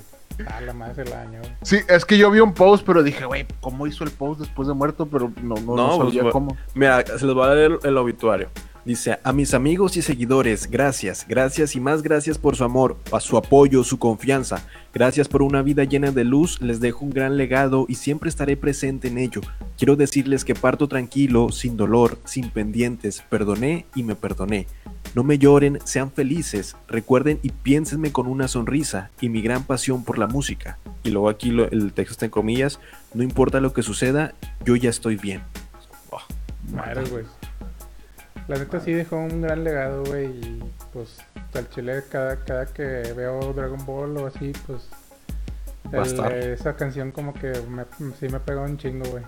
Ah, 0.48 0.60
la 0.60 0.74
madre 0.74 1.06
del 1.06 1.14
año. 1.14 1.40
Sí, 1.62 1.80
es 1.88 2.04
que 2.04 2.18
yo 2.18 2.30
vi 2.32 2.42
un 2.42 2.54
post, 2.54 2.86
pero 2.86 3.02
dije, 3.02 3.24
güey, 3.24 3.46
¿cómo 3.62 3.88
hizo 3.88 4.04
el 4.04 4.12
post 4.12 4.42
después 4.42 4.68
de 4.68 4.74
muerto? 4.74 5.06
Pero 5.06 5.32
no, 5.42 5.56
no, 5.56 5.62
no, 5.62 5.76
No, 5.76 5.98
pues, 6.00 6.16
sabía 6.16 6.32
cómo. 6.32 6.58
Mira, 6.76 7.02
se 7.06 7.26
les 7.26 7.34
voy 7.34 7.48
a 7.48 7.54
leer 7.54 7.80
el 7.84 7.98
obituario. 7.98 8.50
Dice, 8.86 9.18
a 9.24 9.32
mis 9.32 9.54
amigos 9.54 9.96
y 9.96 10.02
seguidores, 10.02 10.70
gracias, 10.70 11.26
gracias 11.26 11.74
y 11.78 11.80
más 11.80 12.04
gracias 12.04 12.38
por 12.38 12.58
su 12.58 12.66
amor, 12.66 12.98
a 13.14 13.22
su 13.22 13.38
apoyo, 13.38 13.82
su 13.86 13.98
confianza. 13.98 14.68
Gracias 14.94 15.30
por 15.30 15.42
una 15.42 15.62
vida 15.62 15.86
llena 15.86 16.12
de 16.12 16.26
luz, 16.26 16.62
les 16.62 16.82
dejo 16.82 17.06
un 17.06 17.12
gran 17.12 17.38
legado 17.38 17.86
y 17.88 17.96
siempre 17.96 18.28
estaré 18.28 18.58
presente 18.58 19.08
en 19.08 19.20
ello. 19.20 19.40
Quiero 19.78 19.96
decirles 19.96 20.44
que 20.44 20.54
parto 20.54 20.90
tranquilo, 20.90 21.50
sin 21.50 21.78
dolor, 21.78 22.18
sin 22.26 22.50
pendientes, 22.50 23.24
perdoné 23.30 23.86
y 23.96 24.04
me 24.04 24.16
perdoné. 24.16 24.68
No 25.16 25.24
me 25.24 25.38
lloren, 25.38 25.80
sean 25.86 26.12
felices, 26.12 26.76
recuerden 26.90 27.40
y 27.42 27.52
piénsenme 27.52 28.12
con 28.12 28.28
una 28.28 28.50
sonrisa 28.50 29.12
y 29.22 29.30
mi 29.30 29.42
gran 29.42 29.64
pasión 29.64 30.04
por 30.04 30.18
la 30.18 30.28
música. 30.28 30.78
Y 31.04 31.12
luego 31.12 31.30
aquí 31.30 31.50
el 31.50 31.94
texto 31.94 32.12
está 32.12 32.26
en 32.26 32.32
comillas, 32.32 32.82
no 33.14 33.24
importa 33.24 33.62
lo 33.62 33.72
que 33.72 33.82
suceda, 33.82 34.34
yo 34.66 34.76
ya 34.76 34.90
estoy 34.90 35.16
bien. 35.16 35.42
Madre, 36.72 37.04
güey. 37.10 37.26
La 38.48 38.58
neta 38.58 38.80
sí 38.82 38.92
dejó 38.92 39.18
un 39.18 39.42
gran 39.42 39.64
legado, 39.64 40.04
güey. 40.04 40.26
Y 40.28 40.64
pues 40.92 41.18
al 41.54 41.70
chile, 41.70 42.04
cada, 42.12 42.44
cada 42.44 42.66
que 42.66 42.84
veo 43.16 43.54
Dragon 43.54 43.86
Ball 43.86 44.18
o 44.18 44.28
así, 44.28 44.52
pues. 44.68 44.82
Va 45.94 46.00
a 46.00 46.06
el- 46.06 46.08
estar. 46.12 46.34
esa 46.34 46.76
canción 46.76 47.12
como 47.12 47.34
que 47.34 47.54
me, 47.70 47.86
sí 48.20 48.28
me 48.28 48.40
pegó 48.40 48.64
un 48.64 48.78
chingo, 48.78 49.06
güey. 49.10 49.24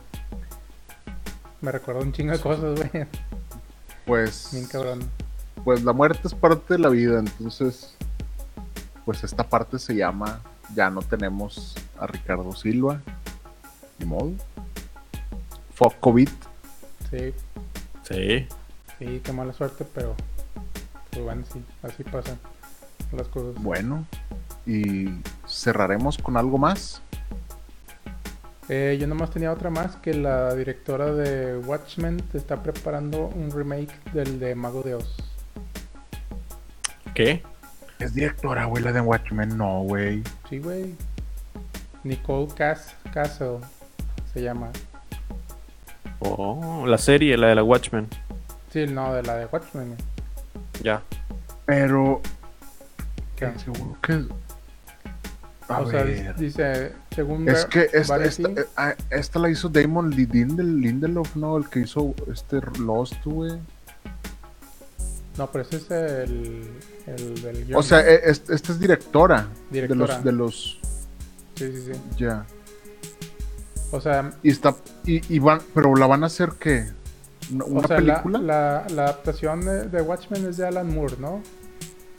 Me 1.62 1.72
recuerda 1.72 2.02
un 2.02 2.12
chingo 2.12 2.34
de 2.34 2.40
cosas, 2.40 2.76
güey. 2.76 3.06
Pues, 4.06 4.50
Bien 4.52 4.68
cabrón. 4.68 5.00
pues 5.64 5.84
la 5.84 5.94
muerte 5.94 6.20
es 6.28 6.34
parte 6.34 6.76
de 6.76 6.80
la 6.80 6.90
vida, 6.90 7.18
entonces, 7.20 7.96
pues 9.04 9.24
esta 9.24 9.44
parte 9.50 9.80
se 9.80 9.96
llama, 9.96 10.42
ya 10.76 10.90
no 10.92 11.02
tenemos 11.02 11.74
a 12.00 12.06
Ricardo 12.06 12.52
Silva, 12.54 13.02
ni 13.98 14.06
modo. 14.06 14.32
Fuck 15.74 16.00
COVID. 16.02 16.30
Sí, 17.10 17.34
Sí. 18.04 18.48
Sí, 19.00 19.22
qué 19.24 19.32
mala 19.32 19.54
suerte, 19.54 19.86
pero. 19.94 20.16
Pues 21.12 21.24
bueno, 21.24 21.44
sí, 21.52 21.64
así 21.84 22.04
pasan 22.04 22.38
las 23.12 23.28
cosas. 23.28 23.62
Bueno, 23.62 24.06
y 24.66 25.10
cerraremos 25.48 26.18
con 26.18 26.38
algo 26.38 26.58
más. 26.58 27.02
Eh, 28.68 28.98
yo 29.00 29.06
nomás 29.06 29.30
tenía 29.30 29.52
otra 29.52 29.70
más 29.70 29.96
que 29.98 30.14
la 30.14 30.56
directora 30.56 31.14
de 31.14 31.58
Watchmen 31.60 32.22
está 32.34 32.64
preparando 32.64 33.28
un 33.28 33.52
remake 33.52 33.94
del 34.12 34.40
de 34.40 34.56
Mago 34.56 34.82
de 34.82 34.96
Oz. 34.96 35.16
¿Qué? 37.14 37.44
Es 38.00 38.14
directora, 38.14 38.66
güey, 38.66 38.84
la 38.84 38.92
de 38.92 39.02
Watchmen, 39.02 39.56
no, 39.56 39.82
güey. 39.84 40.24
Sí, 40.50 40.60
güey. 40.60 40.96
Nicole 42.04 42.48
Cas 42.54 42.96
Castle 43.14 43.60
se 44.34 44.42
llama. 44.42 44.72
Oh, 46.20 46.86
la 46.88 46.98
serie, 46.98 47.38
la 47.38 47.48
de 47.48 47.56
la 47.56 47.64
Watchmen. 47.64 48.08
Sí, 48.76 48.88
no, 48.88 49.14
de 49.14 49.24
la 49.24 49.36
de 49.38 49.46
Watchmen. 49.46 49.96
Ya. 50.84 51.02
Pero, 51.66 52.22
¿Qué? 53.38 53.50
seguro 53.58 53.96
que... 54.02 54.26
A 55.70 55.80
o 55.80 55.90
sea, 55.90 56.04
dice, 56.04 56.92
según 57.16 57.48
Es 57.48 57.64
que 57.68 57.88
esta, 57.94 58.22
esta, 58.22 58.50
eh, 58.50 58.66
ah, 58.76 58.94
esta 59.10 59.40
la 59.40 59.50
hizo 59.50 59.70
Damon 59.70 60.10
Lindel, 60.10 60.82
Lindelof, 60.82 61.38
¿no? 61.38 61.56
El 61.56 61.70
que 61.70 61.80
hizo 61.80 62.14
este 62.30 62.60
Lost, 62.82 63.16
güey. 63.24 63.58
No, 65.38 65.50
pero 65.50 65.64
ese 65.64 65.78
es 65.78 65.90
el, 65.92 66.70
el 67.08 67.42
del 67.42 67.66
guion. 67.66 67.80
O 67.80 67.82
sea, 67.82 68.02
e- 68.02 68.30
es- 68.30 68.44
esta 68.50 68.74
es 68.74 68.80
directora, 68.82 69.48
Directora. 69.72 70.20
de 70.20 70.24
los 70.24 70.24
de 70.26 70.32
los 70.34 70.80
Sí, 71.56 71.72
sí, 71.72 71.94
sí. 71.94 72.00
ya. 72.18 72.46
O 73.92 74.02
sea, 74.02 74.34
Y 74.44 74.52
está 74.52 74.76
y, 75.06 75.34
y 75.34 75.40
van, 75.40 75.62
pero 75.74 75.96
la 75.96 76.08
van 76.08 76.24
a 76.24 76.28
hacer 76.28 76.52
qué? 76.60 76.90
¿Una, 77.52 77.66
o 77.66 77.88
sea 77.88 77.98
película? 77.98 78.40
la, 78.40 78.88
la 78.94 79.04
adaptación 79.04 79.62
de, 79.62 79.84
de 79.86 80.02
Watchmen 80.02 80.46
es 80.48 80.58
de 80.58 80.68
Alan 80.68 80.94
Moore, 80.94 81.16
¿no? 81.20 81.42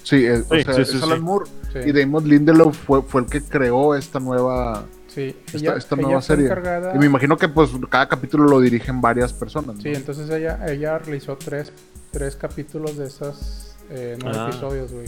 Sí, 0.02 0.24
es, 0.24 0.44
o 0.48 0.54
sea, 0.54 0.74
sí, 0.74 0.80
es 0.82 0.90
sí, 0.90 1.00
Alan 1.02 1.18
sí. 1.18 1.24
Moore 1.24 1.50
Sí. 1.72 1.78
y 1.86 1.92
Damon 1.92 2.28
Lindelof 2.28 2.76
fue, 2.76 3.02
fue 3.02 3.22
el 3.22 3.26
que 3.26 3.42
creó 3.42 3.94
esta 3.94 4.20
nueva 4.20 4.84
Sí, 5.08 5.34
esta, 5.52 5.76
esta 5.76 5.94
ella 5.96 6.02
nueva 6.02 6.20
fue 6.20 6.26
serie. 6.36 6.44
encargada- 6.46 6.94
Y 6.94 6.98
me 6.98 7.06
imagino 7.06 7.36
que 7.36 7.48
pues 7.48 7.70
cada 7.90 8.06
capítulo 8.08 8.44
lo 8.46 8.60
dirigen 8.60 9.00
varias 9.00 9.32
personas. 9.32 9.76
¿no? 9.76 9.82
Sí, 9.82 9.88
entonces 9.94 10.28
ella, 10.30 10.60
ella 10.68 10.98
realizó 10.98 11.36
tres, 11.36 11.72
tres 12.12 12.36
capítulos 12.36 12.96
de 12.96 13.06
esos 13.06 13.74
eh, 13.90 14.16
nueve 14.22 14.38
Ah. 14.40 14.48
episodios, 14.48 14.92
güey. 14.92 15.06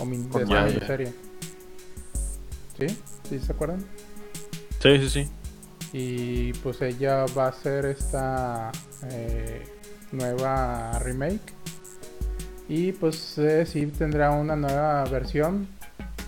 O 0.00 0.06
de 0.38 0.44
esa 0.44 0.64
miniserie. 0.66 1.12
¿Sí? 2.78 2.86
¿Sí 3.28 3.38
se 3.38 3.52
acuerdan? 3.52 3.84
Sí, 4.80 4.98
sí, 4.98 5.08
sí. 5.08 5.28
Y 5.92 6.52
pues 6.54 6.80
ella 6.82 7.26
va 7.36 7.46
a 7.46 7.48
hacer 7.48 7.84
esta 7.86 8.72
eh, 9.10 9.62
nueva 10.12 10.98
remake. 11.00 11.52
Y 12.68 12.92
pues 12.92 13.36
eh, 13.38 13.66
sí 13.66 13.86
tendrá 13.86 14.30
una 14.30 14.56
nueva 14.56 15.04
versión 15.04 15.66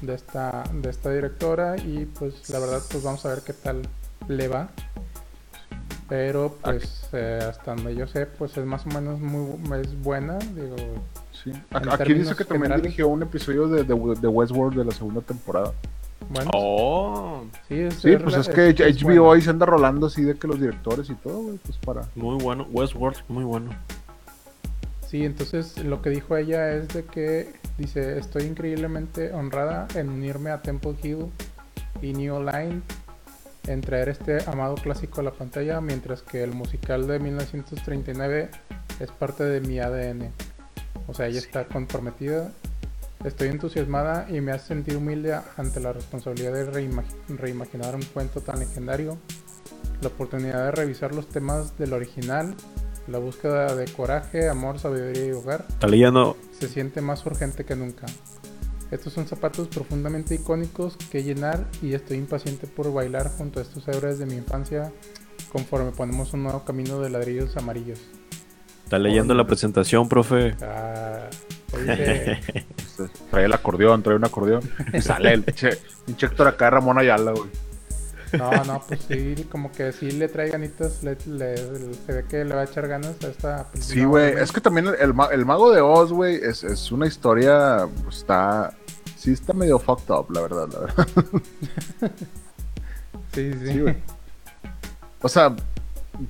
de 0.02 0.14
esta, 0.14 0.64
de 0.72 0.90
esta 0.90 1.10
directora. 1.10 1.76
Y 1.78 2.06
pues 2.06 2.48
la 2.50 2.58
verdad 2.58 2.80
pues 2.90 3.02
vamos 3.02 3.24
a 3.24 3.30
ver 3.30 3.42
qué 3.42 3.52
tal 3.52 3.82
le 4.28 4.48
va. 4.48 4.68
Pero 6.08 6.58
pues 6.62 7.08
eh, 7.12 7.40
hasta 7.48 7.74
donde 7.74 7.94
yo 7.94 8.06
sé 8.06 8.26
pues 8.26 8.56
es 8.56 8.66
más 8.66 8.84
o 8.86 8.90
menos 8.90 9.20
muy 9.20 9.80
es 9.80 10.00
buena. 10.02 10.38
Digo, 10.38 10.76
Sí. 11.44 11.52
Aquí 11.90 12.14
dice 12.14 12.34
que 12.36 12.44
también 12.44 12.72
generales. 12.72 12.82
dirigió 12.82 13.08
un 13.08 13.22
episodio 13.22 13.68
de, 13.68 13.82
de, 13.84 13.94
de 14.20 14.28
Westworld 14.28 14.78
de 14.78 14.84
la 14.84 14.92
segunda 14.92 15.20
temporada. 15.20 15.72
Bueno. 16.30 16.50
Oh, 16.54 17.44
Sí, 17.68 17.90
Sí, 17.90 18.16
pues 18.16 18.36
es 18.36 18.48
que 18.48 18.70
es 18.70 19.02
HBO 19.02 19.22
buena. 19.24 19.34
ahí 19.34 19.40
se 19.42 19.50
anda 19.50 19.66
rolando 19.66 20.06
así 20.06 20.22
de 20.22 20.34
que 20.36 20.46
los 20.46 20.60
directores 20.60 21.08
y 21.10 21.14
todo, 21.14 21.42
güey, 21.42 21.58
pues 21.58 21.78
para... 21.78 22.02
muy 22.14 22.42
bueno. 22.42 22.66
Westworld, 22.70 23.18
muy 23.28 23.44
bueno. 23.44 23.70
Sí, 25.06 25.24
entonces 25.24 25.82
lo 25.84 26.02
que 26.02 26.10
dijo 26.10 26.36
ella 26.36 26.72
es 26.72 26.88
de 26.88 27.04
que 27.04 27.52
dice, 27.78 28.18
estoy 28.18 28.44
increíblemente 28.44 29.32
honrada 29.32 29.86
en 29.94 30.08
unirme 30.08 30.50
a 30.50 30.60
Temple 30.62 30.96
Hill 31.02 31.26
y 32.02 32.12
New 32.12 32.40
Line 32.42 32.82
en 33.66 33.80
traer 33.80 34.08
este 34.08 34.38
amado 34.50 34.74
clásico 34.74 35.20
a 35.20 35.24
la 35.24 35.30
pantalla, 35.32 35.80
mientras 35.80 36.22
que 36.22 36.42
el 36.42 36.52
musical 36.52 37.06
de 37.06 37.18
1939 37.18 38.50
es 39.00 39.10
parte 39.10 39.44
de 39.44 39.60
mi 39.60 39.78
ADN. 39.78 40.30
O 41.06 41.14
sea, 41.14 41.26
ella 41.26 41.38
está 41.38 41.64
comprometida. 41.66 42.50
Estoy 43.24 43.48
entusiasmada 43.48 44.26
y 44.30 44.40
me 44.40 44.52
hace 44.52 44.68
sentir 44.68 44.96
humilde 44.96 45.34
ante 45.56 45.80
la 45.80 45.92
responsabilidad 45.92 46.52
de 46.52 46.70
reima- 46.70 47.04
reimaginar 47.28 47.94
un 47.94 48.02
cuento 48.02 48.42
tan 48.42 48.58
legendario, 48.58 49.16
la 50.02 50.08
oportunidad 50.08 50.66
de 50.66 50.70
revisar 50.72 51.14
los 51.14 51.28
temas 51.28 51.78
del 51.78 51.94
original, 51.94 52.54
la 53.08 53.18
búsqueda 53.18 53.74
de 53.74 53.86
coraje, 53.86 54.48
amor, 54.48 54.78
sabiduría 54.78 55.26
y 55.26 55.32
hogar 55.32 55.64
se 56.58 56.68
siente 56.68 57.00
más 57.00 57.24
urgente 57.24 57.64
que 57.64 57.74
nunca. 57.76 58.06
Estos 58.90 59.14
son 59.14 59.26
zapatos 59.26 59.68
profundamente 59.68 60.34
icónicos 60.34 60.96
que 61.10 61.22
llenar 61.22 61.64
y 61.82 61.94
estoy 61.94 62.18
impaciente 62.18 62.66
por 62.66 62.92
bailar 62.92 63.30
junto 63.36 63.58
a 63.58 63.62
estos 63.62 63.88
héroes 63.88 64.18
de 64.18 64.26
mi 64.26 64.34
infancia 64.34 64.92
conforme 65.50 65.90
ponemos 65.92 66.32
un 66.34 66.42
nuevo 66.42 66.64
camino 66.64 67.00
de 67.00 67.08
ladrillos 67.10 67.56
amarillos. 67.56 68.00
Está 68.84 68.98
leyendo 68.98 69.32
la 69.34 69.46
presentación, 69.46 70.08
profe. 70.08 70.54
Ah, 70.62 71.28
oye, 71.74 72.40
trae 73.30 73.44
el 73.44 73.52
acordeón, 73.52 74.02
trae 74.02 74.16
un 74.16 74.24
acordeón. 74.24 74.62
Y 74.92 75.00
sale 75.00 75.32
el 75.32 75.42
pinche 75.42 75.70
pinche 76.06 76.26
Héctor 76.26 76.48
acá, 76.48 76.70
Ramón 76.70 76.98
Ayala, 76.98 77.32
güey. 77.32 77.50
no, 78.38 78.64
no, 78.64 78.82
pues 78.88 79.00
sí, 79.06 79.46
como 79.50 79.70
que 79.70 79.92
sí 79.92 80.10
le 80.10 80.28
trae 80.28 80.50
ganitas, 80.50 81.02
le, 81.02 81.16
le- 81.26 81.56
se 81.56 82.12
ve 82.12 82.24
que 82.28 82.44
le 82.44 82.54
va 82.54 82.62
a 82.62 82.64
echar 82.64 82.88
ganas 82.88 83.14
a 83.24 83.28
esta 83.28 83.64
película. 83.70 83.82
Sí, 83.94 84.04
güey. 84.04 84.32
Es 84.34 84.50
que 84.52 84.60
también 84.60 84.88
el, 84.88 84.94
el 84.96 85.14
ma- 85.14 85.28
el 85.32 85.44
mago 85.46 85.70
de 85.72 85.80
Oz, 85.80 86.12
güey, 86.12 86.36
es, 86.42 86.64
es 86.64 86.90
una 86.92 87.06
historia, 87.06 87.86
pues 88.02 88.16
está... 88.18 88.72
Sí 89.16 89.32
está 89.32 89.52
medio 89.54 89.78
fucked 89.78 90.12
up, 90.14 90.26
la 90.32 90.40
verdad, 90.42 90.68
la 90.72 90.80
verdad. 90.80 91.06
Sí, 93.32 93.52
sí, 93.52 93.66
Sí, 93.72 93.80
güey. 93.80 93.96
O 95.22 95.28
sea, 95.28 95.54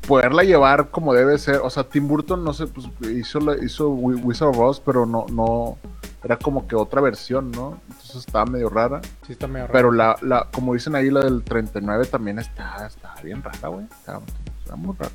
poderla 0.07 0.42
llevar 0.45 0.90
como 0.90 1.12
debe 1.14 1.38
ser. 1.38 1.57
O 1.62 1.70
sea, 1.70 1.84
Tim 1.88 2.07
Burton, 2.09 2.45
no 2.45 2.53
sé, 2.53 2.66
pues 2.66 2.86
hizo, 3.14 3.40
la- 3.40 3.57
hizo 3.64 3.88
Wi- 3.90 4.20
Wizard 4.22 4.49
of 4.49 4.59
Oz, 4.59 4.80
pero 4.80 5.07
no, 5.07 5.26
no. 5.32 5.78
Era 6.22 6.38
como 6.38 6.66
que 6.66 6.74
otra 6.74 7.01
versión, 7.03 7.51
¿no? 7.51 7.78
Entonces 7.88 8.16
estaba 8.16 8.47
medio 8.47 8.70
rara. 8.70 9.01
Sí 9.26 9.32
está 9.32 9.47
medio 9.47 9.66
raro. 9.66 9.72
Pero 9.74 9.92
la, 9.92 10.16
la, 10.22 10.49
como 10.53 10.72
dicen 10.72 10.95
ahí, 10.95 11.11
la 11.11 11.20
del 11.20 11.42
39 11.42 12.07
también 12.07 12.38
está, 12.38 12.86
está 12.86 13.14
bien 13.22 13.42
rara, 13.42 13.68
güey. 13.68 13.84
Está, 13.84 14.20
está 14.62 14.76
muy 14.76 14.97
rara. 14.99 15.12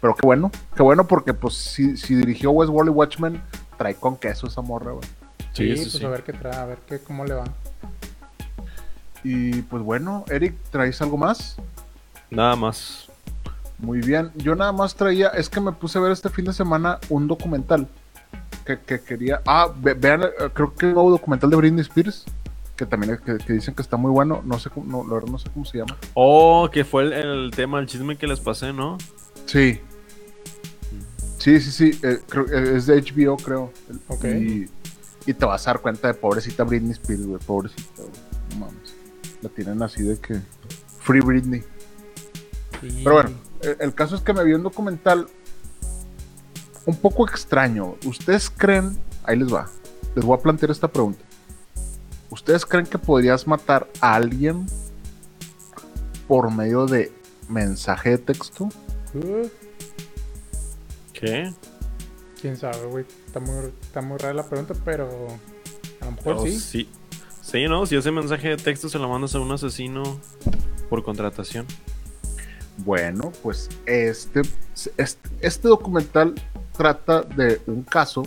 Pero 0.00 0.14
qué 0.14 0.26
bueno, 0.26 0.50
qué 0.74 0.82
bueno 0.82 1.06
porque 1.06 1.34
pues 1.34 1.54
si, 1.54 1.96
si 1.96 2.14
dirigió 2.14 2.50
Westworld 2.52 2.90
y 2.90 2.94
Watchmen, 2.94 3.42
trae 3.76 3.94
con 3.94 4.16
queso 4.16 4.46
esa 4.46 4.60
morra, 4.62 4.92
güey. 4.92 5.04
Sí, 5.52 5.68
Sí, 5.68 5.76
sí, 5.76 5.82
pues 5.84 5.92
sí. 5.92 6.04
a 6.04 6.08
ver 6.08 6.22
qué 6.24 6.32
trae, 6.32 6.54
a 6.56 6.64
ver 6.64 6.78
qué, 6.86 6.98
cómo 7.00 7.24
le 7.24 7.34
va. 7.34 7.44
Y 9.22 9.62
pues 9.62 9.82
bueno, 9.82 10.24
Eric, 10.28 10.54
¿traes 10.70 11.00
algo 11.00 11.16
más? 11.16 11.56
Nada 12.30 12.56
más. 12.56 13.08
Muy 13.78 14.00
bien, 14.00 14.30
yo 14.36 14.54
nada 14.54 14.72
más 14.72 14.94
traía, 14.94 15.28
es 15.28 15.48
que 15.48 15.60
me 15.60 15.72
puse 15.72 15.98
a 15.98 16.00
ver 16.00 16.12
este 16.12 16.28
fin 16.30 16.44
de 16.44 16.52
semana 16.52 16.98
un 17.08 17.26
documental 17.26 17.88
que, 18.64 18.78
que 18.80 19.00
quería, 19.00 19.42
ah, 19.46 19.68
ve- 19.76 19.94
vean, 19.94 20.22
eh, 20.22 20.28
creo 20.52 20.74
que 20.74 20.86
el 20.86 20.94
nuevo 20.94 21.10
documental 21.10 21.50
de 21.50 21.56
Britney 21.56 21.80
Spears, 21.82 22.24
que 22.76 22.86
también 22.86 23.18
que, 23.24 23.36
que 23.38 23.52
dicen 23.52 23.74
que 23.74 23.82
está 23.82 23.96
muy 23.96 24.10
bueno, 24.10 24.42
no 24.44 24.58
sé 24.58 24.70
cómo, 24.70 24.86
no, 24.90 25.06
la 25.08 25.14
verdad 25.14 25.28
no 25.32 25.38
sé 25.38 25.48
cómo 25.52 25.64
se 25.64 25.78
llama. 25.78 25.96
Oh, 26.14 26.68
que 26.72 26.84
fue 26.84 27.02
el, 27.04 27.12
el 27.12 27.50
tema, 27.54 27.78
el 27.80 27.86
chisme 27.86 28.16
que 28.16 28.26
les 28.26 28.40
pasé, 28.40 28.72
¿no? 28.72 28.96
Sí, 29.46 29.80
sí, 31.38 31.60
sí, 31.60 31.70
sí, 31.70 32.00
eh, 32.02 32.20
creo, 32.28 32.46
eh, 32.46 32.76
es 32.76 32.86
de 32.86 33.00
HBO 33.02 33.36
creo, 33.36 33.72
Ok. 34.08 34.24
y, 34.24 34.68
y 35.26 35.34
te 35.34 35.44
vas 35.44 35.66
a 35.66 35.70
dar 35.72 35.80
cuenta 35.80 36.08
de 36.08 36.14
pobrecita 36.14 36.64
Britney 36.64 36.92
Spears, 36.92 37.26
güey, 37.26 37.40
pobrecita, 37.44 38.02
güey, 38.02 38.10
no 38.50 38.66
mames, 38.66 38.94
la 39.42 39.48
tienen 39.50 39.82
así 39.82 40.02
de 40.02 40.18
que, 40.18 40.40
Free 41.00 41.20
Britney. 41.20 41.62
Pero 42.80 43.14
bueno, 43.14 43.30
el, 43.64 43.76
el 43.80 43.94
caso 43.94 44.16
es 44.16 44.22
que 44.22 44.32
me 44.32 44.44
vi 44.44 44.52
un 44.52 44.62
documental 44.62 45.28
un 46.86 46.96
poco 46.96 47.26
extraño. 47.28 47.96
¿Ustedes 48.04 48.50
creen? 48.50 48.98
Ahí 49.24 49.38
les 49.38 49.52
va. 49.52 49.68
Les 50.14 50.24
voy 50.24 50.36
a 50.38 50.40
plantear 50.40 50.70
esta 50.70 50.88
pregunta. 50.88 51.24
¿Ustedes 52.30 52.66
creen 52.66 52.86
que 52.86 52.98
podrías 52.98 53.46
matar 53.46 53.88
a 54.00 54.14
alguien 54.14 54.66
por 56.26 56.50
medio 56.50 56.86
de 56.86 57.12
mensaje 57.48 58.10
de 58.10 58.18
texto? 58.18 58.68
¿Qué? 61.12 61.52
Quién 62.40 62.56
sabe, 62.56 62.86
güey. 62.86 63.06
Está 63.26 63.40
muy, 63.40 63.72
está 63.82 64.02
muy 64.02 64.18
rara 64.18 64.34
la 64.34 64.48
pregunta, 64.48 64.74
pero 64.84 65.08
a 66.00 66.04
lo 66.06 66.10
mejor 66.10 66.42
sí. 66.42 66.58
sí. 66.58 66.88
Sí, 67.40 67.68
¿no? 67.68 67.86
Si 67.86 67.94
ese 67.94 68.10
mensaje 68.10 68.48
de 68.48 68.56
texto 68.56 68.88
se 68.88 68.98
lo 68.98 69.08
mandas 69.08 69.34
a 69.34 69.40
un 69.40 69.52
asesino 69.52 70.02
por 70.88 71.04
contratación. 71.04 71.66
Bueno, 72.78 73.32
pues 73.42 73.68
este, 73.86 74.42
este, 74.96 75.28
este 75.40 75.68
documental 75.68 76.34
trata 76.76 77.22
de 77.22 77.60
un 77.66 77.82
caso. 77.82 78.24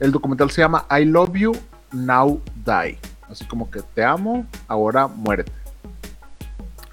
El 0.00 0.10
documental 0.12 0.50
se 0.50 0.60
llama 0.62 0.86
I 0.90 1.04
Love 1.04 1.32
You, 1.34 1.52
Now 1.92 2.40
Die. 2.64 2.98
Así 3.30 3.44
como 3.44 3.70
que 3.70 3.82
te 3.82 4.04
amo, 4.04 4.46
ahora 4.66 5.06
muérete. 5.06 5.52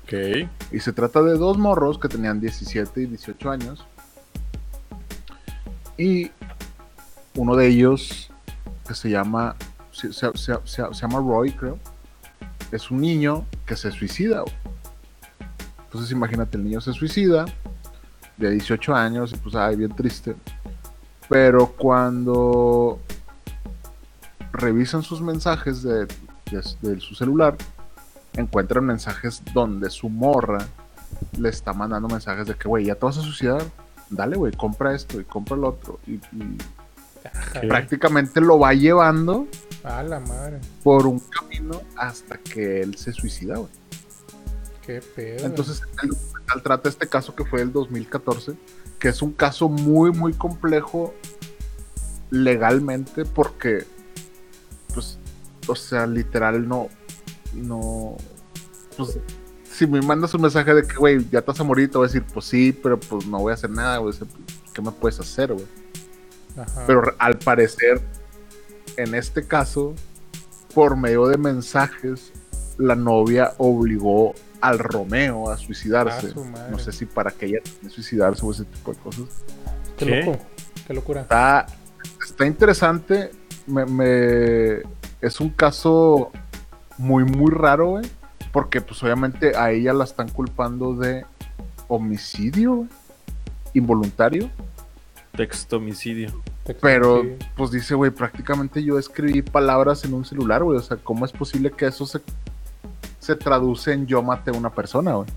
Ok. 0.03 0.47
Y 0.71 0.79
se 0.79 0.93
trata 0.93 1.21
de 1.23 1.37
dos 1.37 1.57
morros 1.57 1.97
que 1.97 2.07
tenían 2.07 2.39
17 2.39 3.01
y 3.01 3.05
18 3.07 3.49
años. 3.49 3.85
Y 5.97 6.31
uno 7.35 7.55
de 7.55 7.67
ellos, 7.67 8.29
que 8.87 8.93
se 8.93 9.09
llama, 9.09 9.55
se, 9.91 10.13
se- 10.13 10.31
se- 10.37 10.59
se- 10.65 10.83
llama 10.93 11.19
Roy, 11.19 11.51
creo, 11.51 11.79
es 12.71 12.91
un 12.91 13.01
niño 13.01 13.45
que 13.65 13.75
se 13.75 13.91
suicida. 13.91 14.41
güey. 14.41 14.53
Entonces 15.95 16.11
imagínate, 16.11 16.57
el 16.57 16.63
niño 16.65 16.81
se 16.81 16.91
suicida 16.93 17.45
de 18.37 18.51
18 18.51 18.93
años 18.93 19.31
y 19.33 19.37
pues, 19.37 19.55
ay, 19.55 19.77
bien 19.77 19.95
triste. 19.95 20.35
Pero 21.29 21.67
cuando 21.67 22.99
revisan 24.51 25.03
sus 25.03 25.21
mensajes 25.21 25.81
de, 25.83 26.05
de- 26.05 26.63
de 26.81 26.99
su 26.99 27.15
celular, 27.15 27.55
encuentran 28.33 28.83
mensajes 28.85 29.41
donde 29.53 29.89
su 29.89 30.09
morra 30.09 30.65
le 31.37 31.49
está 31.49 31.73
mandando 31.73 32.07
mensajes 32.09 32.45
de 32.47 32.55
que, 32.55 32.67
güey, 32.67 32.85
ya 32.85 32.95
te 32.95 33.05
vas 33.05 33.17
a 33.17 33.21
suicidar. 33.21 33.63
Dale, 34.09 34.35
güey, 34.35 34.51
compra 34.53 34.93
esto 34.93 35.19
y 35.19 35.23
compra 35.23 35.55
lo 35.57 35.69
otro. 35.69 35.99
Y, 36.05 36.15
y 36.15 36.57
prácticamente 37.67 38.39
lo 38.41 38.59
va 38.59 38.73
llevando 38.73 39.47
A 39.83 40.03
la 40.03 40.19
madre. 40.19 40.59
por 40.83 41.07
un 41.07 41.19
camino 41.19 41.81
hasta 41.97 42.37
que 42.37 42.81
él 42.81 42.95
se 42.97 43.13
suicida, 43.13 43.55
güey. 43.57 43.69
Qué 44.85 45.01
pedo. 45.01 45.45
Entonces, 45.45 45.81
el 46.03 46.09
documental 46.09 46.63
trata 46.63 46.89
este 46.89 47.07
caso 47.07 47.35
que 47.35 47.45
fue 47.45 47.59
del 47.59 47.71
2014, 47.71 48.53
que 48.99 49.09
es 49.09 49.21
un 49.21 49.33
caso 49.33 49.67
muy, 49.67 50.11
muy 50.11 50.33
complejo 50.33 51.13
legalmente 52.29 53.25
porque, 53.25 53.85
pues, 54.93 55.17
o 55.67 55.75
sea, 55.75 56.05
literal 56.05 56.67
no, 56.67 56.89
no, 57.53 58.17
pues, 58.97 59.17
si 59.63 59.87
me 59.87 60.01
mandas 60.01 60.33
un 60.33 60.41
mensaje 60.41 60.73
de 60.73 60.87
que, 60.87 60.95
güey, 60.95 61.27
ya 61.29 61.41
te 61.41 61.47
vas 61.47 61.59
a 61.59 61.63
morir, 61.63 61.89
te 61.89 61.97
voy 61.97 62.05
a 62.05 62.07
decir, 62.07 62.23
pues 62.33 62.45
sí, 62.45 62.71
pero 62.71 62.99
pues 62.99 63.25
no 63.25 63.39
voy 63.39 63.51
a 63.51 63.55
hacer 63.55 63.69
nada, 63.69 63.97
güey, 63.97 64.13
¿qué 64.73 64.81
me 64.81 64.91
puedes 64.91 65.19
hacer, 65.19 65.51
güey? 65.51 65.65
Pero 66.87 67.13
al 67.19 67.37
parecer, 67.39 68.01
en 68.95 69.15
este 69.15 69.45
caso, 69.45 69.93
por 70.73 70.95
medio 70.95 71.27
de 71.27 71.37
mensajes, 71.37 72.31
la 72.77 72.95
novia 72.95 73.53
obligó 73.57 74.33
al 74.67 74.79
Romeo 74.79 75.49
a 75.49 75.57
suicidarse. 75.57 76.33
Ah, 76.35 76.67
no 76.71 76.79
sé 76.79 76.91
si 76.91 77.05
para 77.05 77.31
que 77.31 77.45
ella 77.47 77.59
también 77.63 77.89
suicidarse 77.91 78.45
o 78.45 78.51
ese 78.51 78.65
tipo 78.65 78.91
de 78.93 78.99
cosas. 78.99 79.25
Qué, 79.97 80.05
¿Qué? 80.05 80.23
loco. 80.23 80.37
Qué 80.87 80.93
locura. 80.93 81.21
Está, 81.21 81.65
está 82.25 82.45
interesante. 82.45 83.31
Me, 83.67 83.85
me- 83.85 84.81
es 85.21 85.39
un 85.39 85.49
caso 85.49 86.31
muy, 86.97 87.23
muy 87.23 87.51
raro, 87.51 87.91
güey. 87.91 88.05
Porque, 88.51 88.79
pues, 88.81 89.01
obviamente 89.03 89.57
a 89.57 89.71
ella 89.71 89.91
la 89.93 90.03
están 90.05 90.29
culpando 90.29 90.95
de 90.95 91.25
homicidio 91.87 92.75
güey, 92.75 92.89
involuntario. 93.73 94.49
Texto 95.35 95.77
homicidio. 95.77 96.41
Pero, 96.81 97.23
pues 97.57 97.71
dice, 97.71 97.93
güey, 97.93 98.09
prácticamente 98.11 98.81
yo 98.83 98.97
escribí 98.97 99.41
palabras 99.41 100.05
en 100.05 100.13
un 100.13 100.23
celular, 100.25 100.63
güey. 100.63 100.77
O 100.79 100.81
sea, 100.81 100.97
¿cómo 100.97 101.25
es 101.25 101.31
posible 101.31 101.71
que 101.71 101.85
eso 101.87 102.05
se, 102.05 102.21
se 103.25 103.35
traduce 103.35 103.91
en 103.93 104.05
yo 104.05 104.21
maté 104.21 104.51
a 104.51 104.53
una 104.53 104.69
persona, 104.69 105.13
güey? 105.15 105.27
Sí, 105.29 105.33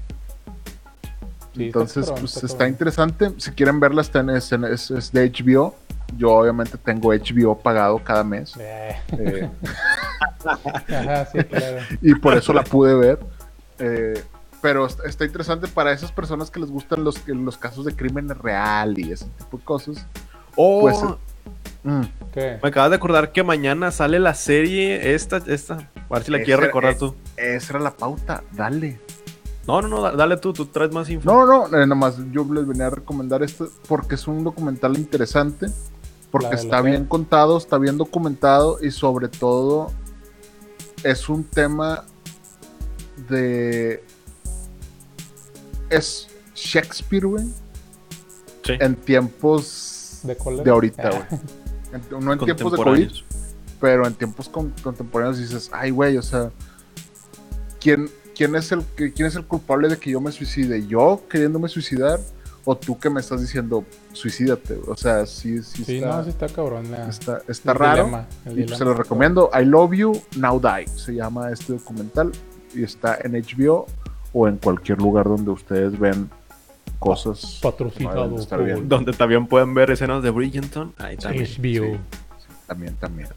está 1.54 1.62
Entonces, 1.64 2.04
cabrón, 2.06 2.20
pues 2.20 2.36
está 2.36 2.46
está 2.46 2.68
interesante. 2.68 3.32
Si 3.38 3.50
quieren 3.52 3.80
verla, 3.80 4.02
está 4.02 4.20
en, 4.20 4.30
es, 4.30 4.52
es- 4.52 4.90
es 4.90 5.12
de 5.12 5.30
HBO. 5.30 5.74
Yo 6.16 6.30
obviamente 6.32 6.78
tengo 6.78 7.10
HBO 7.12 7.58
pagado 7.58 7.98
cada 8.02 8.24
mes. 8.24 8.54
Eh, 8.58 8.96
eh, 9.12 9.50
Ajá, 10.44 11.26
sí, 11.26 11.38
claro. 11.44 11.78
y 12.00 12.14
por 12.14 12.34
eso 12.36 12.52
la 12.52 12.62
pude 12.64 12.94
ver. 12.94 13.18
Eh, 13.78 14.22
pero 14.60 14.86
está, 14.86 15.04
está 15.06 15.24
interesante 15.24 15.68
para 15.68 15.92
esas 15.92 16.10
personas 16.12 16.50
que 16.50 16.60
les 16.60 16.70
gustan 16.70 17.04
los, 17.04 17.26
los 17.28 17.56
casos 17.56 17.84
de 17.84 17.94
crímenes 17.94 18.36
real 18.38 18.98
y 18.98 19.12
ese 19.12 19.26
tipo 19.38 19.58
de 19.58 19.64
cosas. 19.64 20.06
Oh, 20.56 20.80
Pues, 20.80 20.96
Mm. 21.84 22.02
¿Qué? 22.32 22.58
me 22.62 22.68
acabas 22.68 22.90
de 22.90 22.96
acordar 22.96 23.32
que 23.32 23.42
mañana 23.44 23.90
sale 23.90 24.18
la 24.18 24.34
serie 24.34 25.14
esta, 25.14 25.38
esta. 25.46 25.90
A 26.10 26.14
ver 26.14 26.24
si 26.24 26.30
la 26.30 26.42
quieres 26.42 26.66
recordar 26.66 26.96
tú. 26.96 27.14
Esa 27.36 27.72
era 27.74 27.80
la 27.80 27.96
pauta, 27.96 28.42
dale. 28.52 29.00
No, 29.66 29.80
no, 29.82 29.88
no, 29.88 30.00
da- 30.02 30.12
dale 30.12 30.36
tú, 30.38 30.52
tú 30.52 30.66
traes 30.66 30.90
más 30.92 31.08
info. 31.10 31.30
No, 31.30 31.44
no, 31.46 31.66
eh, 31.66 31.86
nada 31.86 31.94
más 31.94 32.16
yo 32.32 32.46
les 32.52 32.66
venía 32.66 32.86
a 32.86 32.90
recomendar 32.90 33.42
esto 33.42 33.70
porque 33.86 34.14
es 34.16 34.26
un 34.26 34.42
documental 34.42 34.96
interesante, 34.96 35.66
porque 36.30 36.46
La 36.46 36.50
de 36.50 36.56
la 36.56 36.62
está 36.62 36.82
fe. 36.82 36.88
bien 36.90 37.04
contado, 37.04 37.58
está 37.58 37.78
bien 37.78 37.96
documentado 37.98 38.78
y 38.82 38.90
sobre 38.90 39.28
todo 39.28 39.92
es 41.04 41.28
un 41.28 41.44
tema 41.44 42.04
de... 43.28 44.02
Es 45.90 46.28
Shakespeare, 46.54 47.26
güey, 47.26 47.44
Sí. 48.64 48.72
en 48.80 48.96
tiempos 48.96 49.87
¿De 50.22 50.36
cólera? 50.36 50.64
de 50.64 50.70
ahorita, 50.70 51.02
Ah, 51.08 51.10
güey. 51.10 51.40
No 52.22 52.32
en 52.34 52.38
tiempos 52.40 52.72
de 52.72 52.78
COVID, 52.78 53.10
pero 53.80 54.06
en 54.06 54.14
tiempos 54.14 54.48
con- 54.48 54.74
contemporáneos 54.82 55.38
dices, 55.38 55.70
ay, 55.72 55.90
güey, 55.90 56.16
o 56.18 56.22
sea, 56.22 56.50
¿quién, 57.80 58.10
quién, 58.36 58.54
es 58.56 58.70
el, 58.72 58.82
¿quién 58.94 59.26
es 59.26 59.36
el 59.36 59.44
culpable 59.46 59.88
de 59.88 59.96
que 59.96 60.10
yo 60.10 60.20
me 60.20 60.30
suicide? 60.32 60.86
¿Yo 60.86 61.22
queriéndome 61.28 61.68
suicidar? 61.68 62.20
¿O 62.64 62.76
tú 62.76 62.98
que 62.98 63.08
me 63.08 63.20
estás 63.20 63.40
diciendo, 63.40 63.84
suicídate? 64.12 64.78
O 64.86 64.94
sea, 64.96 65.24
sí, 65.24 65.62
sí, 65.62 65.84
Sí, 65.84 65.96
está, 65.96 66.16
no, 66.18 66.24
sí 66.24 66.28
está 66.30 66.48
cabrón. 66.48 66.90
la- 66.90 67.08
está, 67.08 67.40
está 67.48 67.72
el 67.72 67.78
raro. 67.78 68.04
dilema, 68.04 68.26
el 68.44 68.52
y 68.52 68.54
pues 68.54 68.56
dilema 68.56 68.76
se 68.76 68.84
lo 68.84 68.94
recomiendo. 68.94 69.50
I 69.58 69.64
Love 69.64 69.92
You, 69.94 70.22
Now 70.36 70.60
Die. 70.60 70.86
Se 70.94 71.14
llama 71.14 71.50
este 71.50 71.72
documental. 71.72 72.32
Y 72.74 72.82
está 72.82 73.16
en 73.24 73.32
HBO 73.32 73.86
o 74.34 74.46
en 74.46 74.58
cualquier 74.58 74.98
lugar 74.98 75.24
donde 75.24 75.50
ustedes 75.50 75.98
ven 75.98 76.28
cosas. 76.98 77.58
Patrocinado 77.62 78.26
no 78.28 78.36
por-. 78.44 78.88
Donde 78.88 79.12
también 79.12 79.46
pueden 79.46 79.74
ver 79.74 79.90
escenas 79.90 80.22
de 80.22 80.30
Bridgerton. 80.30 80.92
Ahí 80.98 81.16
también. 81.16 81.44
HBO 81.44 81.94
Sí. 81.94 82.00
También, 82.66 82.94
también. 82.96 83.28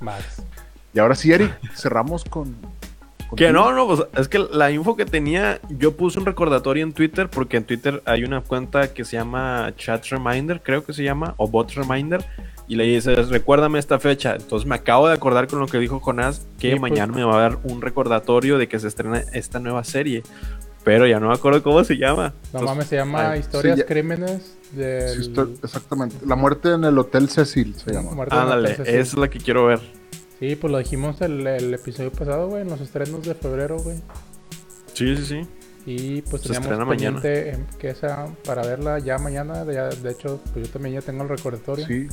Max. 0.00 0.42
Y 0.94 0.98
ahora 0.98 1.14
sí, 1.14 1.32
Eric, 1.32 1.52
cerramos 1.74 2.24
con. 2.24 2.56
Que 3.36 3.52
no, 3.52 3.72
no, 3.72 3.86
pues 3.86 4.00
es 4.16 4.26
que 4.26 4.38
la 4.38 4.70
info 4.70 4.96
que 4.96 5.04
tenía, 5.04 5.60
yo 5.68 5.94
puse 5.94 6.18
un 6.18 6.24
recordatorio 6.24 6.82
en 6.82 6.94
Twitter, 6.94 7.28
porque 7.28 7.58
en 7.58 7.64
Twitter 7.64 8.02
hay 8.06 8.24
una 8.24 8.40
cuenta 8.40 8.94
que 8.94 9.04
se 9.04 9.18
llama 9.18 9.70
Chat 9.76 10.06
Reminder, 10.06 10.62
creo 10.62 10.82
que 10.82 10.94
se 10.94 11.04
llama, 11.04 11.34
o 11.36 11.46
Bot 11.46 11.72
Reminder, 11.72 12.24
y 12.68 12.76
le 12.76 12.84
dices, 12.84 13.28
recuérdame 13.28 13.78
esta 13.78 13.98
fecha. 13.98 14.34
Entonces 14.36 14.66
me 14.66 14.76
acabo 14.76 15.08
de 15.08 15.14
acordar 15.14 15.46
con 15.46 15.58
lo 15.58 15.66
que 15.66 15.76
dijo 15.76 16.00
Jonás, 16.00 16.46
que 16.58 16.72
Sí, 16.72 16.78
pues. 16.78 16.90
mañana 16.90 17.12
me 17.12 17.22
va 17.22 17.36
a 17.36 17.40
dar 17.40 17.58
un 17.64 17.82
recordatorio 17.82 18.56
de 18.56 18.66
que 18.66 18.78
se 18.78 18.88
estrena 18.88 19.22
esta 19.34 19.58
nueva 19.60 19.84
serie, 19.84 20.22
pero 20.88 21.06
ya 21.06 21.20
no 21.20 21.28
me 21.28 21.34
acuerdo 21.34 21.62
cómo 21.62 21.84
se 21.84 21.98
llama. 21.98 22.28
No 22.30 22.60
Entonces, 22.60 22.68
mames, 22.70 22.86
se 22.86 22.96
llama 22.96 23.30
ay, 23.32 23.40
Historias 23.40 23.76
sí, 23.76 23.80
ya- 23.82 23.86
Crímenes 23.86 24.56
del... 24.72 25.22
Sí, 25.22 25.32
exactamente. 25.62 26.16
La 26.24 26.34
muerte 26.34 26.72
en 26.72 26.82
el 26.84 26.98
Hotel 26.98 27.28
Cecil 27.28 27.74
se 27.74 27.92
llama. 27.92 28.10
Ándale, 28.30 28.74
es 28.86 29.14
la 29.14 29.28
que 29.28 29.38
quiero 29.38 29.66
ver. 29.66 29.80
Sí, 30.40 30.56
pues 30.56 30.72
lo 30.72 30.78
dijimos 30.78 31.20
el, 31.20 31.46
el 31.46 31.74
episodio 31.74 32.10
pasado, 32.10 32.48
güey, 32.48 32.62
en 32.62 32.70
los 32.70 32.80
estrenos 32.80 33.22
de 33.22 33.34
febrero, 33.34 33.76
güey. 33.80 33.98
Sí, 34.94 35.14
sí, 35.18 35.24
sí. 35.26 35.46
Y 35.84 36.22
pues 36.22 36.40
Se 36.42 36.48
teníamos 36.48 36.68
estrena 36.70 36.84
mañana. 36.86 37.20
em, 37.22 37.66
que 37.78 37.90
esa 37.90 38.28
para 38.46 38.62
verla 38.62 38.98
ya 38.98 39.18
mañana. 39.18 39.66
De, 39.66 39.74
de 39.94 40.10
hecho, 40.10 40.40
pues 40.54 40.66
yo 40.68 40.72
también 40.72 40.94
ya 40.94 41.02
tengo 41.02 41.22
el 41.22 41.28
recordatorio. 41.28 41.86
Sí. 41.86 42.08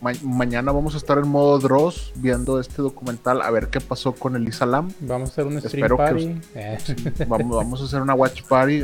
Ma- 0.00 0.12
mañana 0.22 0.70
vamos 0.72 0.94
a 0.94 0.98
estar 0.98 1.18
en 1.18 1.28
modo 1.28 1.58
Dross 1.58 2.12
viendo 2.16 2.60
este 2.60 2.82
documental 2.82 3.42
a 3.42 3.50
ver 3.50 3.68
qué 3.68 3.80
pasó 3.80 4.12
con 4.12 4.36
Elisa 4.36 4.64
Lam. 4.66 4.92
Vamos 5.00 5.30
a 5.30 5.32
hacer 5.32 5.46
un 5.46 5.58
stream 5.60 5.84
Espero 5.84 5.96
que 5.96 6.02
party. 6.02 6.40
Eh, 6.54 6.78
Vamos, 7.28 7.56
vamos 7.56 7.80
a 7.80 7.84
hacer 7.84 8.00
una 8.00 8.14
watch 8.14 8.42
party. 8.44 8.82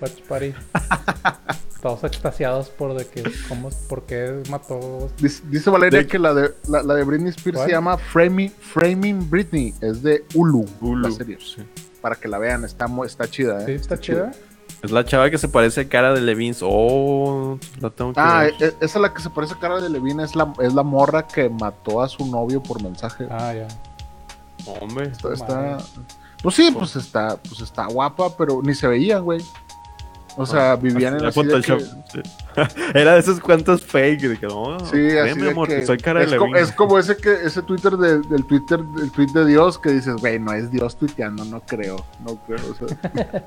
Watch 0.00 0.22
party. 0.28 0.54
Todos 1.82 2.04
extasiados 2.04 2.68
por 2.70 2.96
de 2.96 3.06
que 3.06 3.24
cómo, 3.48 3.68
por 3.88 4.04
qué 4.06 4.40
mató. 4.48 5.10
Dice, 5.18 5.42
dice 5.48 5.68
Valeria 5.68 6.00
De- 6.00 6.06
que 6.06 6.18
la 6.18 6.32
de, 6.32 6.54
la, 6.68 6.82
la 6.84 6.94
de 6.94 7.02
Britney 7.02 7.30
Spears 7.30 7.56
¿Cuál? 7.58 7.68
se 7.68 7.72
llama 7.74 7.98
Framing, 7.98 8.50
Framing 8.50 9.28
Britney. 9.28 9.74
Es 9.80 10.00
de 10.02 10.24
Hulu, 10.34 10.64
Hulu, 10.80 11.08
la 11.08 11.10
serie. 11.10 11.38
sí. 11.40 11.62
Para 12.00 12.14
que 12.16 12.28
la 12.28 12.38
vean, 12.38 12.64
está, 12.64 12.86
está 13.04 13.28
chida. 13.28 13.62
¿eh? 13.62 13.66
Sí, 13.66 13.72
está 13.72 13.98
chida. 13.98 14.30
Es 14.82 14.90
la 14.90 15.04
chava 15.04 15.30
que 15.30 15.38
se 15.38 15.48
parece 15.48 15.82
a 15.82 15.88
cara 15.88 16.12
de 16.12 16.20
Levins. 16.20 16.58
Oh, 16.62 17.56
la 17.80 17.90
tengo 17.90 18.12
que 18.12 18.20
Ah, 18.20 18.40
ver. 18.42 18.54
e- 18.60 18.76
esa 18.84 18.98
la 18.98 19.14
que 19.14 19.22
se 19.22 19.30
parece 19.30 19.54
a 19.54 19.58
cara 19.58 19.80
de 19.80 19.88
Levine 19.88 20.24
es 20.24 20.34
la, 20.34 20.52
es 20.60 20.74
la 20.74 20.82
morra 20.82 21.26
que 21.26 21.48
mató 21.48 22.02
a 22.02 22.08
su 22.08 22.26
novio 22.26 22.60
por 22.62 22.82
mensaje. 22.82 23.26
Ah, 23.30 23.54
ya. 23.54 23.68
Hombre. 24.80 25.06
Está, 25.06 25.32
está- 25.34 25.54
madre. 25.54 25.84
pues 26.42 26.54
sí, 26.56 26.70
pues 26.76 26.96
está, 26.96 27.36
pues 27.36 27.60
está 27.60 27.86
guapa, 27.86 28.36
pero 28.36 28.60
ni 28.62 28.74
se 28.74 28.88
veía, 28.88 29.18
güey. 29.20 29.40
O 30.36 30.46
sea, 30.46 30.76
vivían 30.76 31.14
en 31.16 31.22
la 31.24 31.30
Photoshop. 31.32 31.78
que, 31.78 31.84
Sí. 31.84 32.20
Era 32.94 33.14
de 33.14 33.20
esos 33.20 33.38
cuantos 33.40 33.82
fake. 33.82 34.20
De 34.22 34.38
que, 34.38 34.46
no, 34.46 34.78
Sí, 34.86 34.96
ven, 34.98 35.18
así 35.18 35.34
mi 35.38 35.42
de 35.44 35.50
amor, 35.50 35.68
que 35.68 35.76
que 35.80 35.86
soy 35.86 35.98
cara 35.98 36.20
de 36.20 36.26
es, 36.26 36.34
como, 36.34 36.54
Levin. 36.54 36.68
es 36.68 36.72
como 36.74 36.98
ese 36.98 37.16
que 37.16 37.32
ese 37.44 37.60
Twitter 37.62 37.96
de- 37.98 38.20
del 38.22 38.44
Twitter 38.46 38.82
del 38.82 39.10
tweet 39.12 39.28
de 39.34 39.44
Dios 39.46 39.78
que 39.78 39.90
dices, 39.90 40.16
güey, 40.16 40.38
no 40.38 40.52
es 40.52 40.70
Dios 40.70 40.96
tuiteando, 40.98 41.44
no 41.44 41.60
creo, 41.60 42.04
no 42.26 42.36
creo. 42.46 42.58
o 42.70 42.74
sea. 42.88 43.44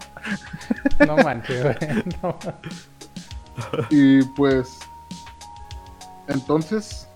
No 1.08 1.18
manches, 1.18 1.64
güey. 1.64 1.76
No. 2.22 2.38
y 3.90 4.22
pues 4.36 4.78
entonces, 6.28 7.08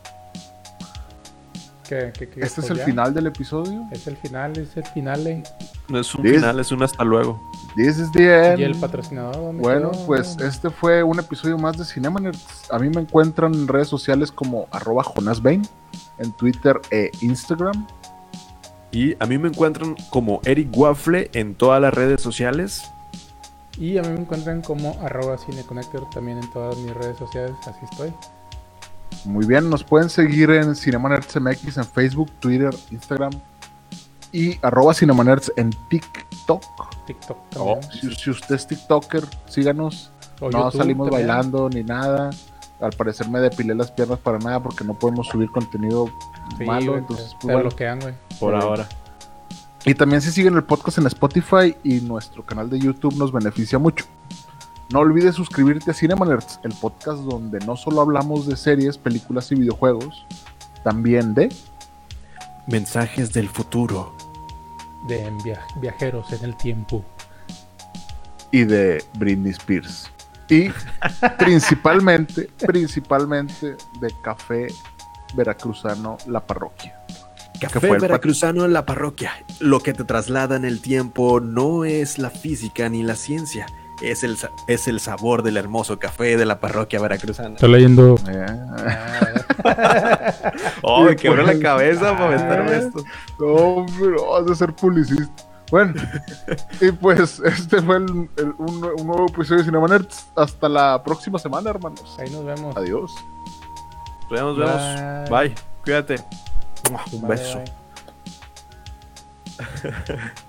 ¿Qué, 1.87 2.11
qué, 2.17 2.29
qué, 2.29 2.41
este 2.41 2.61
es 2.61 2.67
pues 2.67 2.69
el 2.71 2.77
ya. 2.77 2.85
final 2.85 3.13
del 3.13 3.27
episodio. 3.27 3.87
Es 3.91 4.05
el 4.07 4.15
final, 4.17 4.55
es 4.57 4.77
el 4.77 4.85
final. 4.85 5.25
eh. 5.25 5.43
No 5.87 5.99
es 5.99 6.13
un 6.13 6.23
final, 6.23 6.59
es 6.59 6.71
un 6.71 6.83
hasta 6.83 7.03
luego. 7.03 7.48
This 7.75 7.97
is 7.99 8.11
the 8.11 8.51
end. 8.51 8.59
Y 8.59 8.63
el 8.63 8.75
patrocinador. 8.75 9.35
¿dónde 9.35 9.61
Bueno, 9.61 9.91
quedó? 9.91 10.05
pues 10.05 10.37
este 10.39 10.69
fue 10.69 11.03
un 11.03 11.19
episodio 11.19 11.57
más 11.57 11.77
de 11.77 11.85
Cinema 11.85 12.19
Nerds. 12.19 12.71
A 12.71 12.79
mí 12.79 12.89
me 12.89 13.01
encuentran 13.01 13.53
en 13.53 13.67
redes 13.67 13.87
sociales 13.87 14.31
como 14.31 14.67
arroba 14.71 15.03
Jonas 15.03 15.41
Bain, 15.41 15.61
en 16.17 16.31
Twitter 16.33 16.79
e 16.91 17.11
Instagram. 17.21 17.87
Y 18.91 19.15
a 19.21 19.27
mí 19.27 19.37
me 19.37 19.49
encuentran 19.49 19.95
como 20.09 20.41
Eric 20.45 20.75
Waffle 20.75 21.29
en 21.33 21.53
todas 21.55 21.79
las 21.81 21.93
redes 21.93 22.21
sociales. 22.21 22.83
Y 23.77 23.97
a 23.97 24.01
mí 24.01 24.09
me 24.09 24.21
encuentran 24.21 24.61
como 24.61 24.97
arroba 25.01 25.37
cineconnector 25.37 26.09
también 26.09 26.39
en 26.39 26.49
todas 26.51 26.75
mis 26.77 26.93
redes 26.93 27.17
sociales. 27.17 27.55
Así 27.67 27.85
estoy. 27.89 28.11
Muy 29.25 29.45
bien, 29.45 29.69
nos 29.69 29.83
pueden 29.83 30.09
seguir 30.09 30.49
en 30.49 30.75
Cinema 30.75 31.09
Nerds 31.09 31.39
MX 31.39 31.77
en 31.77 31.85
Facebook, 31.85 32.31
Twitter, 32.39 32.73
Instagram 32.91 33.31
y 34.31 34.57
arroba 34.63 34.93
Cinema 34.93 35.23
Nerds 35.23 35.51
en 35.55 35.71
TikTok. 35.89 36.63
TikTok 37.13 37.37
Oh, 37.57 37.77
también. 37.79 37.91
si, 37.91 38.15
si 38.15 38.29
usted 38.29 38.55
es 38.55 38.67
TikToker, 38.67 39.23
síganos. 39.47 40.11
O 40.41 40.49
no 40.49 40.59
YouTube 40.65 40.77
salimos 40.79 41.09
también. 41.09 41.27
bailando 41.27 41.69
ni 41.69 41.83
nada. 41.83 42.29
Al 42.79 42.91
parecer 42.91 43.27
me 43.29 43.39
depilé 43.39 43.75
las 43.75 43.91
piernas 43.91 44.19
para 44.19 44.39
nada 44.39 44.61
porque 44.63 44.83
no 44.85 44.93
podemos 44.93 45.27
subir 45.27 45.49
contenido 45.51 46.07
Sí, 46.57 46.63
malo. 46.63 46.85
güey, 46.91 46.99
entonces, 46.99 47.31
pues, 47.41 47.43
bueno. 47.43 47.59
bloquean, 47.61 47.99
güey. 47.99 48.13
Por 48.39 48.57
Sí. 48.59 48.65
ahora. 48.65 48.87
Y 49.85 49.93
también 49.95 50.21
si 50.21 50.31
siguen 50.31 50.55
el 50.55 50.63
podcast 50.63 50.97
en 50.97 51.07
Spotify 51.07 51.75
y 51.83 52.01
nuestro 52.01 52.45
canal 52.45 52.69
de 52.69 52.79
YouTube 52.79 53.15
nos 53.17 53.31
beneficia 53.31 53.79
mucho. 53.79 54.05
No 54.91 54.99
olvides 54.99 55.35
suscribirte 55.35 55.91
a 55.91 55.93
Cinemanerds, 55.93 56.59
el 56.63 56.73
podcast 56.73 57.19
donde 57.19 57.59
no 57.59 57.75
solo 57.75 58.01
hablamos 58.01 58.47
de 58.47 58.55
series, 58.55 58.97
películas 58.97 59.51
y 59.51 59.55
videojuegos, 59.55 60.25
también 60.83 61.33
de 61.33 61.53
Mensajes 62.67 63.33
del 63.33 63.49
futuro. 63.49 64.13
De 65.07 65.31
via- 65.43 65.65
viajeros 65.81 66.31
en 66.33 66.43
el 66.45 66.55
tiempo. 66.57 67.03
y 68.51 68.63
de 68.63 69.03
Britney 69.17 69.51
Spears. 69.51 70.11
Y 70.49 70.69
principalmente, 71.37 72.49
principalmente 72.65 73.75
de 74.01 74.13
Café 74.23 74.67
Veracruzano 75.35 76.17
La 76.27 76.45
Parroquia. 76.45 76.99
Café 77.59 77.91
veracruzano 77.99 78.63
en 78.65 78.71
la 78.73 78.85
parroquia. 78.85 79.33
Lo 79.59 79.81
que 79.81 79.93
te 79.93 80.05
traslada 80.05 80.55
en 80.55 80.63
el 80.63 80.79
tiempo 80.79 81.41
no 81.41 81.83
es 81.83 82.17
la 82.17 82.29
física 82.29 82.87
ni 82.87 83.03
la 83.03 83.15
ciencia, 83.15 83.65
es 84.01 84.23
el, 84.23 84.37
es 84.67 84.87
el 84.87 84.99
sabor 84.99 85.43
del 85.43 85.57
hermoso 85.57 85.99
café 85.99 86.37
de 86.37 86.45
la 86.45 86.59
parroquia 86.59 86.99
veracruzana. 87.01 87.55
Estoy 87.55 87.71
leyendo. 87.71 88.15
¡Oh, 90.81 91.09
Y 91.09 91.15
quebró 91.15 91.43
pues- 91.43 91.57
la 91.57 91.61
cabeza 91.63 92.13
para 92.17 92.25
aventarme 92.25 92.77
esto! 92.77 93.03
No, 93.39 93.85
pero 93.99 94.37
has 94.37 94.45
de 94.45 94.55
ser 94.55 94.73
publicista. 94.73 95.45
Bueno, 95.71 95.93
y 96.81 96.91
pues 96.91 97.39
este 97.45 97.81
fue 97.81 97.97
el- 97.97 98.29
el- 98.37 98.53
un, 98.57 98.83
un 98.83 99.07
nuevo 99.07 99.27
episodio 99.27 99.59
de 99.59 99.65
Cinema 99.65 99.87
Nerds. 99.87 100.27
Hasta 100.35 100.67
la 100.69 101.03
próxima 101.03 101.37
semana, 101.37 101.69
hermanos. 101.69 102.17
Ahí 102.19 102.29
nos 102.31 102.43
vemos. 102.45 102.75
Adiós. 102.75 103.11
Nos 104.23 104.29
vemos, 104.31 104.57
nos 104.57 104.67
vemos. 104.67 105.29
Bye. 105.29 105.49
Bye. 105.49 105.55
Cuídate. 105.83 106.15
Un 106.89 107.21
Bye, 107.27 107.37
beso. 107.37 107.59
bye. 107.59 107.73